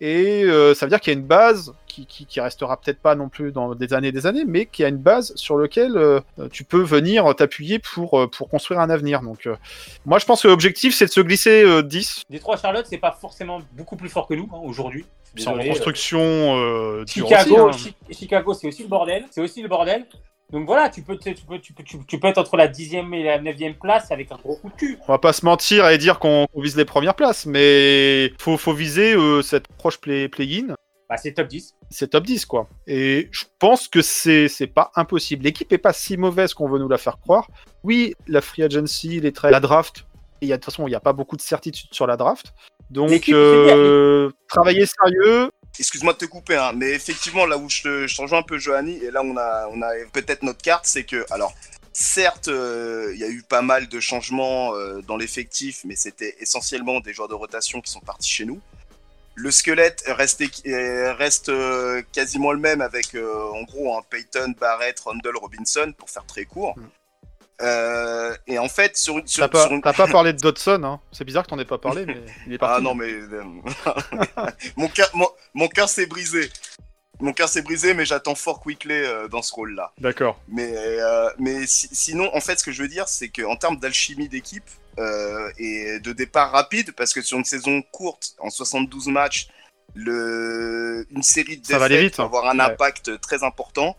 Et 0.00 0.42
euh, 0.44 0.74
ça 0.74 0.86
veut 0.86 0.90
dire 0.90 1.00
qu'il 1.00 1.12
y 1.12 1.16
a 1.16 1.18
une 1.18 1.24
base 1.26 1.72
qui, 1.86 2.04
qui, 2.06 2.26
qui 2.26 2.40
restera 2.40 2.76
peut-être 2.80 2.98
pas 3.00 3.14
non 3.14 3.28
plus 3.28 3.52
dans 3.52 3.74
des 3.74 3.92
années 3.94 4.08
et 4.08 4.12
des 4.12 4.26
années, 4.26 4.44
mais 4.46 4.66
qui 4.66 4.84
a 4.84 4.88
une 4.88 4.98
base 4.98 5.32
sur 5.36 5.56
laquelle 5.56 5.96
euh, 5.96 6.20
tu 6.50 6.64
peux 6.64 6.82
venir 6.82 7.32
t'appuyer 7.36 7.78
pour, 7.78 8.18
euh, 8.18 8.26
pour 8.26 8.48
construire 8.48 8.80
un 8.80 8.90
avenir. 8.90 9.20
Donc, 9.22 9.46
euh, 9.46 9.54
moi, 10.04 10.18
je 10.18 10.26
pense 10.26 10.42
que 10.42 10.48
l'objectif, 10.48 10.94
c'est 10.94 11.06
de 11.06 11.10
se 11.10 11.20
glisser 11.20 11.62
euh, 11.62 11.82
10. 11.82 12.22
Détroit 12.28 12.56
Charlotte, 12.56 12.86
c'est 12.88 12.98
pas 12.98 13.12
forcément 13.12 13.60
beaucoup 13.72 13.96
plus 13.96 14.08
fort 14.08 14.26
que 14.26 14.34
nous 14.34 14.48
hein, 14.52 14.60
aujourd'hui. 14.64 15.04
C'est 15.36 15.48
en 15.48 15.58
construction 15.58 17.04
Chicago, 17.06 17.68
aussi, 17.68 17.88
hein. 17.88 17.92
Chi- 18.08 18.14
Chicago, 18.18 18.54
c'est 18.54 18.68
aussi 18.68 18.82
le 18.82 18.88
bordel. 18.88 19.24
C'est 19.30 19.40
aussi 19.40 19.62
le 19.62 19.68
bordel. 19.68 20.06
Donc 20.52 20.66
voilà, 20.66 20.88
tu 20.88 21.02
peux, 21.02 21.16
te- 21.16 21.30
tu 21.30 21.44
peux, 21.44 21.58
tu 21.58 21.72
peux, 21.72 21.82
tu, 21.82 21.98
tu 22.06 22.20
peux 22.20 22.28
être 22.28 22.38
entre 22.38 22.56
la 22.56 22.68
dixième 22.68 23.12
et 23.14 23.22
la 23.24 23.40
neuvième 23.40 23.74
place 23.74 24.10
avec 24.12 24.30
un 24.30 24.36
gros 24.36 24.56
coup 24.56 24.68
de 24.68 24.74
cul. 24.74 24.98
On 25.08 25.12
va 25.12 25.18
pas 25.18 25.32
se 25.32 25.44
mentir 25.44 25.88
et 25.88 25.98
dire 25.98 26.18
qu'on 26.18 26.46
vise 26.56 26.76
les 26.76 26.84
premières 26.84 27.14
places, 27.16 27.46
mais 27.46 28.32
faut, 28.38 28.56
faut 28.56 28.72
viser 28.74 29.14
euh, 29.14 29.42
cette 29.42 29.66
proche 29.68 29.98
play- 30.00 30.28
play-in. 30.28 30.74
Bah, 31.08 31.16
c'est 31.16 31.32
top 31.32 31.48
10. 31.48 31.74
c'est 31.90 32.08
top 32.08 32.24
10 32.24 32.46
quoi. 32.46 32.68
Et 32.86 33.28
je 33.32 33.44
pense 33.58 33.88
que 33.88 34.00
c'est 34.00 34.48
c'est 34.48 34.66
pas 34.66 34.90
impossible. 34.96 35.44
L'équipe 35.44 35.70
est 35.72 35.78
pas 35.78 35.92
si 35.92 36.16
mauvaise 36.16 36.54
qu'on 36.54 36.68
veut 36.68 36.78
nous 36.78 36.88
la 36.88 36.98
faire 36.98 37.18
croire. 37.18 37.48
Oui, 37.82 38.14
la 38.26 38.40
free 38.40 38.62
agency, 38.62 39.20
les 39.20 39.32
trades, 39.32 39.52
la 39.52 39.60
draft. 39.60 40.06
Il 40.40 40.48
y 40.48 40.52
a 40.52 40.56
de 40.56 40.60
toute 40.62 40.72
façon, 40.72 40.86
il 40.86 40.90
n'y 40.90 40.96
a 40.96 41.00
pas 41.00 41.12
beaucoup 41.12 41.36
de 41.36 41.42
certitude 41.42 41.88
sur 41.92 42.06
la 42.06 42.16
draft. 42.16 42.52
Donc 42.94 43.28
euh, 43.28 44.30
travailler 44.48 44.86
sérieux. 44.86 45.50
Excuse-moi 45.76 46.12
de 46.12 46.18
te 46.18 46.24
couper, 46.26 46.54
hein, 46.54 46.72
mais 46.76 46.92
effectivement, 46.92 47.44
là 47.46 47.58
où 47.58 47.68
je 47.68 47.82
te, 47.82 48.06
je 48.06 48.16
te 48.16 48.22
rejoins 48.22 48.38
un 48.38 48.42
peu, 48.42 48.58
Johanny, 48.58 48.96
et 49.04 49.10
là 49.10 49.22
on 49.24 49.36
a, 49.36 49.68
on 49.72 49.82
a 49.82 49.90
peut-être 50.12 50.44
notre 50.44 50.62
carte, 50.62 50.86
c'est 50.86 51.02
que, 51.02 51.26
alors, 51.32 51.52
certes, 51.92 52.46
euh, 52.46 53.10
il 53.12 53.18
y 53.18 53.24
a 53.24 53.28
eu 53.28 53.42
pas 53.42 53.62
mal 53.62 53.88
de 53.88 53.98
changements 53.98 54.76
euh, 54.76 55.00
dans 55.02 55.16
l'effectif, 55.16 55.80
mais 55.84 55.96
c'était 55.96 56.36
essentiellement 56.38 57.00
des 57.00 57.12
joueurs 57.12 57.26
de 57.26 57.34
rotation 57.34 57.80
qui 57.80 57.90
sont 57.90 57.98
partis 57.98 58.30
chez 58.30 58.44
nous. 58.44 58.60
Le 59.34 59.50
squelette 59.50 60.04
reste, 60.06 60.44
reste 60.64 61.48
euh, 61.48 62.02
quasiment 62.12 62.52
le 62.52 62.60
même 62.60 62.80
avec, 62.80 63.16
euh, 63.16 63.50
en 63.52 63.64
gros, 63.64 63.98
un 63.98 64.02
Peyton, 64.02 64.54
Barrett, 64.60 65.00
Rundle, 65.00 65.36
Robinson, 65.36 65.92
pour 65.98 66.08
faire 66.08 66.24
très 66.24 66.44
court. 66.44 66.78
Mm. 66.78 66.82
Euh, 67.62 68.34
et 68.46 68.58
en 68.58 68.68
fait, 68.68 68.96
sur, 68.96 69.18
une- 69.18 69.26
sur, 69.26 69.42
T'as 69.44 69.48
pas, 69.48 69.62
sur 69.64 69.72
une- 69.72 69.80
t'as 69.82 69.92
pas 69.92 70.06
parlé 70.08 70.32
de 70.32 70.38
Dodson. 70.38 70.82
Hein. 70.84 71.00
C'est 71.12 71.24
bizarre 71.24 71.44
que 71.44 71.50
t'en 71.50 71.58
aies 71.58 71.64
pas 71.64 71.78
parlé, 71.78 72.04
mais 72.06 72.20
il 72.46 72.52
est 72.52 72.58
parti. 72.58 72.74
Ah 72.78 72.80
non, 72.80 72.94
mais. 72.94 73.12
euh, 73.12 73.42
mon 74.76 74.88
cœur, 74.88 75.08
mon, 75.14 75.28
mon 75.54 75.68
cœur 75.68 75.88
s'est 75.88 76.06
brisé. 76.06 76.50
Mon 77.20 77.32
cœur 77.32 77.48
s'est 77.48 77.62
brisé, 77.62 77.94
mais 77.94 78.04
j'attends 78.04 78.34
fort 78.34 78.58
Quickly 78.60 78.92
euh, 78.92 79.28
dans 79.28 79.40
ce 79.40 79.52
rôle-là. 79.54 79.92
D'accord. 80.00 80.40
Mais, 80.48 80.74
euh, 80.76 81.30
mais 81.38 81.64
si- 81.66 81.88
sinon, 81.92 82.28
en 82.34 82.40
fait, 82.40 82.58
ce 82.58 82.64
que 82.64 82.72
je 82.72 82.82
veux 82.82 82.88
dire, 82.88 83.08
c'est 83.08 83.28
qu'en 83.28 83.54
termes 83.54 83.78
d'alchimie 83.78 84.28
d'équipe 84.28 84.68
et 85.58 85.98
de 86.00 86.12
départ 86.12 86.50
rapide, 86.52 86.92
parce 86.92 87.12
que 87.12 87.20
sur 87.22 87.38
une 87.38 87.44
saison 87.44 87.82
courte, 87.92 88.34
en 88.38 88.50
72 88.50 89.08
matchs, 89.08 89.48
le, 89.94 91.06
une 91.10 91.22
série 91.22 91.56
de 91.58 91.66
Ça 91.66 91.78
va 91.78 91.84
aller 91.86 91.96
défaites 91.96 92.12
vite, 92.12 92.20
hein. 92.20 92.24
avoir 92.24 92.46
un 92.46 92.58
Ouais. 92.58 92.64
impact 92.64 93.20
très 93.20 93.42
important. 93.44 93.96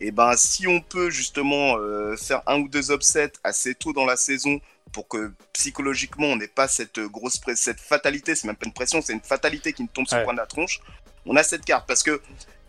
Et 0.00 0.10
ben, 0.10 0.34
si 0.36 0.66
on 0.66 0.80
peut 0.80 1.10
justement 1.10 1.76
euh, 1.78 2.16
faire 2.16 2.42
un 2.46 2.60
ou 2.60 2.68
deux 2.68 2.92
upsets 2.92 3.32
assez 3.44 3.74
tôt 3.74 3.92
dans 3.92 4.04
la 4.04 4.16
saison 4.16 4.60
pour 4.92 5.08
que 5.08 5.32
psychologiquement 5.52 6.26
on 6.28 6.36
n'ait 6.36 6.48
pas 6.48 6.68
cette 6.68 7.00
grosse 7.00 7.38
presse, 7.38 7.60
cette 7.60 7.80
fatalité, 7.80 8.34
c'est 8.34 8.46
même 8.46 8.56
pas 8.56 8.66
une 8.66 8.72
pression, 8.74 9.00
c'est 9.02 9.12
une 9.14 9.20
fatalité 9.22 9.72
qui 9.72 9.82
nous 9.82 9.88
tombe 9.92 10.06
sur 10.06 10.14
Ouais. 10.16 10.20
le 10.20 10.24
coin 10.26 10.34
de 10.34 10.38
la 10.40 10.46
tronche. 10.46 10.80
On 11.24 11.34
a 11.36 11.42
cette 11.42 11.64
carte 11.64 11.86
parce 11.88 12.02
que 12.02 12.20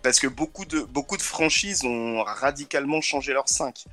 parce 0.01 0.19
que 0.19 0.27
beaucoup 0.27 0.65
de 0.65 0.81
beaucoup 0.81 1.17
de 1.17 1.21
franchises 1.21 1.83
ont 1.83 2.23
radicalement 2.23 3.01
changé 3.01 3.33
leur 3.33 3.49
5. 3.49 3.83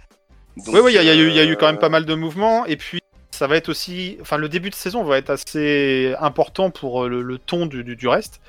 Donc, 0.56 0.68
Oui, 0.68 0.80
oui, 0.84 0.92
il 0.92 0.94
y, 0.94 0.98
a- 0.98 1.14
y 1.14 1.18
eu- 1.18 1.28
il 1.28 1.34
y 1.34 1.40
a 1.40 1.44
eu 1.44 1.56
quand 1.56 1.66
même 1.66 1.76
euh, 1.76 1.80
pas 1.80 1.88
mal 1.88 2.06
de 2.06 2.14
mouvements. 2.14 2.64
Et 2.66 2.76
puis, 2.76 3.00
ça 3.32 3.48
va 3.48 3.56
être 3.56 3.68
aussi. 3.68 4.16
Enfin, 4.20 4.36
le 4.36 4.48
début 4.48 4.70
de 4.70 4.74
saison 4.76 5.02
va 5.02 5.18
être 5.18 5.30
assez 5.30 6.14
important 6.20 6.70
pour 6.70 7.04
euh, 7.04 7.08
le, 7.08 7.22
le 7.22 7.38
ton 7.38 7.66
du, 7.66 7.82
du- 7.82 7.96
du 7.96 8.06
reste. 8.06 8.40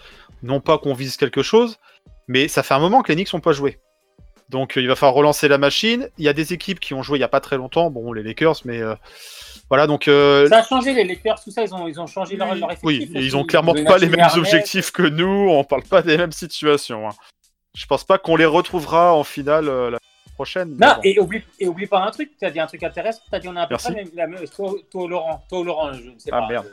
Non 0.44 0.62
pas 0.62 0.78
qu'on 0.78 0.94
vise 0.94 1.18
quelque 1.18 1.42
chose, 1.42 1.80
mais 2.28 2.48
ça 2.48 2.62
fait 2.62 2.76
un 2.76 2.80
moment 2.80 3.02
que 3.02 3.08
les 3.12 3.16
Knicks 3.16 3.34
n'ont 3.34 3.40
pas 3.40 3.54
joué. 3.54 3.80
Donc, 4.50 4.78
euh, 4.78 4.82
il 4.82 4.88
va 4.88 4.96
falloir 4.96 5.16
relancer 5.16 5.48
la 5.48 5.58
machine. 5.58 6.10
Il 6.18 6.24
y 6.26 6.30
a 6.30 6.34
des 6.34 6.54
équipes 6.54 6.80
qui 6.80 6.93
ont 6.93 7.02
joué 7.02 7.18
il 7.18 7.22
n'y 7.22 7.26
a 7.26 7.30
pas 7.30 7.39
très 7.41 7.58
longtemps. 7.58 7.89
Bon, 7.89 8.14
les 8.14 8.24
Lakers, 8.24 8.58
mais. 8.66 8.80
euh, 8.80 8.96
voilà, 9.70 9.88
donc. 9.88 10.08
euh, 10.08 10.48
Ça 10.50 10.60
a 10.60 10.64
changé 10.64 10.93
les 10.93 11.04
Lakers, 11.04 11.43
tout 11.43 11.50
ça, 11.52 11.64
ils 11.64 11.74
ont, 11.74 11.88
ils 11.88 12.00
ont 12.00 12.06
changé 12.08 12.36
leur, 12.38 12.54
leur 12.54 12.72
effectif. 12.72 12.84
oui, 12.86 13.10
et 13.16 13.20
ils 13.26 13.36
ont 13.36 13.43
clairement 13.43 13.74
pas 13.74 13.98
les 13.98 14.08
mêmes 14.10 14.28
objectifs 14.36 14.91
que 14.91 15.02
nous. 15.04 15.50
On 15.50 15.64
parle 15.64 15.84
pas 15.84 16.02
des 16.04 16.18
mêmes 16.18 16.32
situations. 16.32 17.10
hein. 17.10 17.14
Je 17.74 17.86
pense 17.88 18.04
pas 18.04 18.18
qu'on 18.20 18.36
les 18.36 18.46
retrouvera 18.46 19.14
en 19.16 19.24
finale 19.24 19.68
euh, 19.68 19.89
la 19.89 19.98
prochaine. 20.36 20.78
Non, 20.80 20.93
bon. 20.96 21.02
et 21.04 21.20
oublie, 21.20 21.41
et 21.60 21.68
oublie 21.68 21.88
pas 21.88 22.02
un 22.06 22.12
truc, 22.12 22.32
tu 22.38 22.46
as 22.46 22.52
dit 22.52 22.60
un 22.60 22.68
truc 22.68 22.84
intéressant, 22.84 23.22
tu 23.28 23.36
as 23.36 23.39
dit 23.39 23.48
on 23.48 23.56
a 23.56 23.64
à 23.64 23.68
peu 23.68 23.76
près 23.78 23.89
la 23.89 23.96
même, 23.96 24.10
la 24.14 24.28
même- 24.28 24.48
toi, 24.48 24.74
toi, 24.91 25.08
Laurent, 25.10 25.43
toi 25.50 25.64
Laurent, 25.64 25.93
je 25.93 26.04
ne 26.12 26.20
sais 26.20 26.30
Ah, 26.32 26.41
pas. 26.41 26.48
merde. 26.48 26.68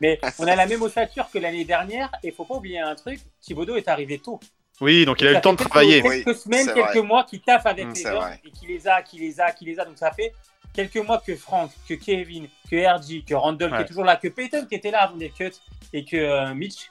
mais 0.00 0.18
on 0.38 0.46
a 0.46 0.56
la 0.56 0.66
même 0.66 0.80
ossature 0.82 1.28
que 1.32 1.38
l'année 1.38 1.64
dernière, 1.64 2.10
et 2.22 2.30
faut 2.32 2.44
pas 2.44 2.54
oublier 2.54 2.80
un 2.80 2.94
truc, 2.94 3.20
Thibodeau 3.40 3.76
est 3.76 3.88
arrivé 3.88 4.18
tôt. 4.18 4.40
Oui, 4.80 5.04
donc 5.04 5.20
il 5.20 5.28
a 5.28 5.30
eu 5.30 5.34
le 5.34 5.40
temps 5.40 5.52
de 5.52 5.58
travailler. 5.58 6.02
Quelques 6.02 6.26
Oui, 6.26 6.34
semaines, 6.34 6.66
quelques 6.66 6.96
vrai. 6.96 7.02
mois 7.02 7.24
qui 7.24 7.40
taffe 7.40 7.66
avec 7.66 7.86
Mm, 7.86 7.92
les 7.94 8.06
hommes 8.06 8.14
vrai. 8.16 8.40
et 8.44 8.50
qui 8.50 8.66
les 8.66 8.88
a, 8.88 9.02
qui 9.02 9.18
les 9.18 9.40
a, 9.40 9.52
qui 9.52 9.64
les 9.64 9.78
a. 9.78 9.84
Donc 9.84 9.98
ça 9.98 10.10
fait 10.10 10.32
quelques 10.74 10.96
mois 10.96 11.22
que 11.24 11.36
Franck, 11.36 11.70
que 11.88 11.94
Kevin, 11.94 12.48
que 12.70 12.76
RG, 12.76 13.24
que 13.24 13.34
Randall 13.34 13.70
qui 13.70 13.82
est 13.82 13.86
toujours 13.86 14.04
là, 14.04 14.16
que 14.16 14.28
Peyton 14.28 14.66
qui 14.68 14.74
était 14.74 14.90
là 14.90 15.02
avant 15.02 15.16
les 15.16 15.30
cuts 15.30 15.52
et 15.92 16.04
que 16.04 16.16
euh, 16.16 16.54
Mitch 16.54 16.90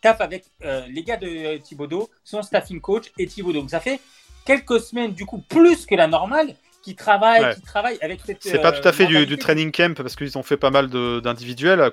taffe 0.00 0.20
avec 0.20 0.44
euh, 0.64 0.86
les 0.88 1.02
gars 1.04 1.16
de 1.18 1.58
Thibodeau, 1.58 2.08
son 2.24 2.42
staffing 2.42 2.80
coach 2.80 3.12
et 3.18 3.26
Thibodeau. 3.26 3.60
Donc 3.60 3.70
ça 3.70 3.80
fait 3.80 4.00
quelques 4.46 4.80
semaines 4.80 5.12
du 5.12 5.26
coup 5.26 5.38
plus 5.38 5.84
que 5.86 5.94
la 5.94 6.06
normale 6.08 6.56
qui 6.82 6.96
travaille, 6.96 7.42
Ouais. 7.44 7.54
qui 7.54 7.60
travaille 7.60 7.98
avec 8.00 8.20
cette. 8.24 8.42
C'est 8.42 8.58
pas 8.60 8.72
euh, 8.74 8.80
tout 8.80 8.88
à 8.88 8.92
fait 8.92 9.06
du, 9.06 9.24
du 9.26 9.36
training 9.38 9.70
camp 9.70 9.94
parce 9.94 10.16
qu'ils 10.16 10.36
ont 10.38 10.42
fait 10.42 10.56
pas 10.56 10.70
mal 10.70 10.88
de- 10.88 11.20
d'individuels, 11.20 11.80
euh, 11.80 11.90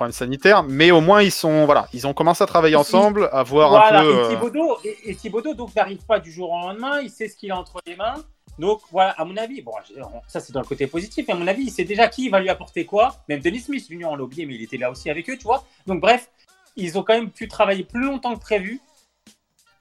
problèmes 0.00 0.12
sanitaires, 0.14 0.62
mais 0.62 0.90
au 0.90 1.00
moins 1.02 1.20
ils 1.22 1.30
sont 1.30 1.66
voilà, 1.66 1.86
ils 1.92 2.06
ont 2.06 2.14
commencé 2.14 2.42
à 2.42 2.46
travailler 2.46 2.74
ensemble, 2.76 3.28
à 3.32 3.42
voir 3.42 3.68
Voilà, 3.70 4.00
un 4.00 4.02
peu. 4.02 4.10
et 4.10 4.16
euh, 4.16 4.28
Thibodeau, 4.30 4.78
et, 4.84 5.10
et 5.10 5.14
Thibodeau, 5.14 5.52
donc 5.54 5.74
n'arrive 5.76 6.04
pas 6.06 6.18
du 6.18 6.32
jour 6.32 6.50
au 6.50 6.58
lendemain, 6.58 7.00
il 7.02 7.10
sait 7.10 7.28
ce 7.28 7.36
qu'il 7.36 7.52
a 7.52 7.56
entre 7.58 7.80
les 7.86 7.96
mains. 7.96 8.14
Donc 8.58 8.80
voilà, 8.90 9.10
à 9.12 9.24
mon 9.26 9.36
avis, 9.36 9.60
bon, 9.62 9.72
ça 10.26 10.40
c'est 10.40 10.52
dans 10.52 10.60
le 10.60 10.66
côté 10.66 10.86
positif, 10.86 11.28
à 11.28 11.34
mon 11.34 11.46
avis, 11.46 11.64
il 11.64 11.70
sait 11.70 11.84
déjà 11.84 12.08
qui 12.08 12.28
va 12.30 12.40
lui 12.40 12.48
apporter 12.48 12.84
quoi. 12.86 13.14
Même 13.28 13.40
Denis 13.40 13.60
Smith, 13.60 13.86
Junior, 13.88 14.12
on 14.12 14.16
l'a 14.16 14.22
oublié, 14.24 14.46
mais 14.46 14.54
il 14.54 14.62
était 14.62 14.78
là 14.78 14.90
aussi 14.90 15.10
avec 15.10 15.28
eux, 15.28 15.36
tu 15.36 15.44
vois. 15.44 15.64
Donc 15.86 16.00
bref, 16.00 16.30
ils 16.76 16.98
ont 16.98 17.02
quand 17.02 17.14
même 17.14 17.30
pu 17.30 17.46
travailler 17.46 17.84
plus 17.84 18.04
longtemps 18.04 18.34
que 18.34 18.40
prévu. 18.40 18.80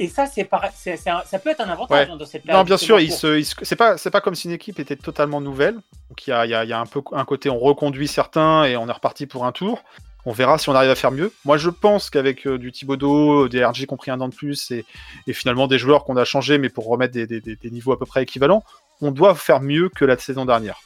Et 0.01 0.07
ça, 0.07 0.27
c'est 0.27 0.45
pareil- 0.45 0.71
c'est- 0.73 0.95
c'est 0.95 1.09
un- 1.09 1.23
ça 1.25 1.39
peut 1.39 1.49
être 1.49 1.59
un 1.59 1.67
avantage 1.69 2.07
Ouais. 2.07 2.13
hein, 2.13 2.15
dans 2.17 2.25
cette 2.25 2.43
Non, 2.45 2.51
période 2.51 2.67
bien 2.67 2.77
sûr, 2.77 3.01
il 3.01 3.11
se, 3.11 3.41
c'est 3.63 3.75
pas, 3.75 3.97
c'est 3.97 4.11
pas 4.11 4.21
comme 4.21 4.33
si 4.35 4.47
une 4.47 4.53
équipe 4.53 4.79
était 4.79 4.95
totalement 4.95 5.41
nouvelle. 5.41 5.75
Donc 6.09 6.25
il 6.25 6.29
y 6.29 6.33
a, 6.33 6.45
il 6.45 6.51
y 6.51 6.55
a- 6.55 6.63
il 6.63 6.69
y 6.69 6.73
a 6.73 6.79
un 6.79 6.85
peu 6.85 7.01
un 7.11 7.25
côté, 7.25 7.49
on 7.49 7.59
reconduit 7.59 8.07
certains 8.07 8.63
et 8.63 8.77
on 8.77 8.87
est 8.87 8.91
reparti 8.93 9.25
pour 9.27 9.45
un 9.45 9.51
tour. 9.51 9.83
On 10.25 10.31
verra 10.33 10.57
si 10.57 10.67
on 10.69 10.75
arrive 10.75 10.89
à 10.91 10.95
faire 10.95 11.11
mieux. 11.11 11.31
Moi, 11.45 11.57
je 11.57 11.69
pense 11.69 12.09
qu'avec 12.09 12.45
euh, 12.45 12.57
du 12.57 12.71
Thibodeau, 12.71 13.47
des 13.47 13.63
RG 13.63 13.73
qui 13.85 13.87
ont 13.89 13.97
pris 13.97 14.11
un 14.11 14.19
an 14.19 14.27
de 14.27 14.35
plus 14.35 14.69
et, 14.71 14.85
et 15.27 15.33
finalement 15.33 15.67
des 15.67 15.77
joueurs 15.79 16.03
qu'on 16.03 16.17
a 16.17 16.25
changés, 16.25 16.57
mais 16.57 16.69
pour 16.69 16.87
remettre 16.87 17.13
des, 17.13 17.25
des- 17.25 17.39
des- 17.41 17.55
des 17.55 17.71
niveaux 17.71 17.93
à 17.93 17.97
peu 17.99 18.05
près 18.05 18.23
équivalents, 18.23 18.63
on 19.01 19.11
doit 19.11 19.33
faire 19.35 19.61
mieux 19.61 19.87
que 19.89 20.03
la 20.05 20.17
saison 20.17 20.45
dernière. 20.45 20.79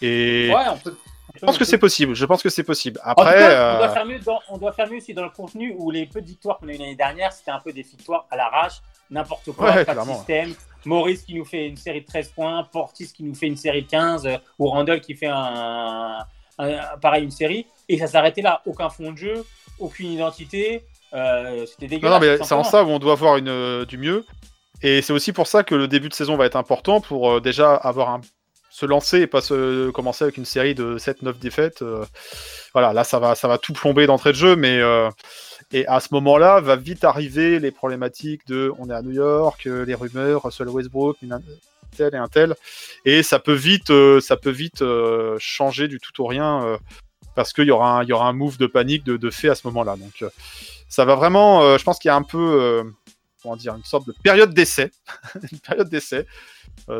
Et 0.00 0.50
Ouais, 0.52 0.64
on 0.72 0.76
peut. 0.78 0.96
je 1.36 1.46
pense 1.46 1.58
que 1.58 1.64
c'est 1.64 1.78
possible. 1.78 2.14
Je 2.14 2.24
pense 2.26 2.42
que 2.42 2.48
c'est 2.50 2.64
possible. 2.64 2.98
Après, 3.04 3.38
cas, 3.38 3.74
on, 3.74 3.78
doit 3.78 3.86
euh, 3.88 3.94
faire 3.94 4.04
mieux 4.06 4.18
dans, 4.18 4.40
on 4.50 4.58
doit 4.58 4.72
faire 4.72 4.90
mieux 4.90 4.96
aussi 4.96 5.14
dans 5.14 5.22
le 5.22 5.30
contenu 5.30 5.72
où 5.78 5.92
les 5.92 6.06
peu 6.06 6.20
de 6.20 6.26
victoires 6.26 6.58
qu'on 6.58 6.66
a 6.68 6.72
eu 6.72 6.76
l'année 6.78 6.96
dernière, 6.96 7.32
c'était 7.32 7.52
un 7.52 7.60
peu 7.60 7.72
des 7.72 7.82
victoires 7.82 8.26
à 8.32 8.36
l'arrache, 8.36 8.82
n'importe 9.10 9.52
quoi, 9.52 9.72
Ouais, 9.74 9.84
pas 9.84 9.94
de 9.94 10.00
système. 10.10 10.54
Maurice 10.84 11.22
qui 11.22 11.34
nous 11.36 11.44
fait 11.44 11.68
une 11.68 11.76
série 11.76 12.00
de 12.00 12.06
13 12.06 12.30
points, 12.30 12.64
Portis 12.64 13.12
qui 13.12 13.22
nous 13.22 13.36
fait 13.36 13.46
une 13.46 13.56
série 13.56 13.82
de 13.82 13.88
15, 13.88 14.26
euh, 14.26 14.36
ou 14.58 14.66
Randall 14.66 15.00
qui 15.00 15.14
fait 15.14 15.28
un, 15.28 16.18
un- 16.58 16.96
pareil 17.00 17.24
une 17.24 17.30
série, 17.30 17.66
et 17.88 17.98
ça 17.98 18.06
s'arrêtait 18.06 18.42
là. 18.42 18.62
Aucun 18.66 18.88
fond 18.90 19.12
de 19.12 19.16
jeu, 19.18 19.44
aucune 19.78 20.10
identité, 20.12 20.84
euh, 21.14 21.64
c'était 21.66 21.86
Non, 21.86 21.90
dégueulasse. 21.90 22.12
non, 22.14 22.20
mais 22.26 22.38
tout 22.38 22.44
c'est 22.44 22.54
en 22.54 22.64
ça 22.64 22.84
où 22.84 22.88
on 22.88 22.98
doit 22.98 23.12
avoir 23.12 23.36
une, 23.36 23.48
euh, 23.48 23.84
du 23.84 23.98
mieux. 23.98 24.24
Et 24.82 25.00
c'est 25.02 25.12
aussi 25.12 25.32
pour 25.32 25.46
ça 25.46 25.62
que 25.62 25.74
le 25.74 25.86
début 25.88 26.08
de 26.08 26.14
saison 26.14 26.36
va 26.36 26.46
être 26.46 26.56
important 26.56 27.00
pour 27.00 27.30
euh, 27.30 27.40
déjà 27.40 27.74
avoir 27.74 28.10
un 28.10 28.20
se 28.70 28.86
lancer 28.86 29.20
et 29.20 29.26
pas 29.26 29.42
se 29.42 29.90
commencer 29.90 30.24
avec 30.24 30.38
une 30.38 30.46
série 30.46 30.74
de 30.74 30.96
7-9 30.96 31.38
défaites. 31.38 31.82
euh, 31.82 32.06
voilà, 32.72 32.94
là 32.94 33.04
ça 33.04 33.18
va, 33.18 33.34
ça 33.34 33.46
va 33.46 33.58
tout 33.58 33.74
plomber 33.74 34.06
d'entrée 34.06 34.30
de 34.32 34.36
jeu, 34.36 34.56
mais 34.56 34.78
euh, 34.80 35.10
et 35.72 35.86
à 35.86 36.00
ce 36.00 36.08
moment-là 36.12 36.58
va 36.60 36.76
vite 36.76 37.04
arriver 37.04 37.58
les 37.58 37.70
problématiques 37.70 38.46
de 38.46 38.72
on 38.78 38.88
est 38.88 38.94
à 38.94 39.02
New 39.02 39.10
York, 39.12 39.66
euh, 39.66 39.84
les 39.84 39.94
rumeurs, 39.94 40.42
Russell 40.44 40.70
Westbrook, 40.70 41.18
tel 41.96 42.14
et 42.14 42.18
un 42.18 42.28
tel, 42.28 42.54
et 43.04 43.22
ça 43.22 43.38
peut 43.38 43.54
vite, 43.54 43.90
euh, 43.90 44.20
ça 44.20 44.36
peut 44.36 44.50
vite 44.50 44.82
euh, 44.82 45.36
changer 45.38 45.88
du 45.88 45.98
tout 46.00 46.22
au 46.22 46.26
rien 46.26 46.64
euh, 46.64 46.78
parce 47.34 47.52
qu'il 47.52 47.64
y 47.64 47.70
aura 47.70 47.98
un, 47.98 48.04
y 48.04 48.12
aura 48.12 48.28
un 48.28 48.32
move 48.32 48.58
de 48.58 48.66
panique 48.66 49.04
de, 49.04 49.30
fait 49.30 49.48
à 49.48 49.54
ce 49.54 49.66
moment-là. 49.68 49.96
Donc 49.96 50.24
ça 50.88 51.04
va 51.04 51.14
vraiment, 51.14 51.78
je 51.78 51.82
pense 51.82 51.98
qu'il 51.98 52.08
y 52.08 52.12
a 52.12 52.16
un 52.16 52.22
peu, 52.22 52.84
comment 53.42 53.56
dire, 53.56 53.74
une 53.74 53.84
sorte 53.84 54.06
de 54.06 54.14
période 54.22 54.52
d'essai, 54.52 54.90
une 55.52 55.58
période 55.60 55.88
d'essai 55.88 56.26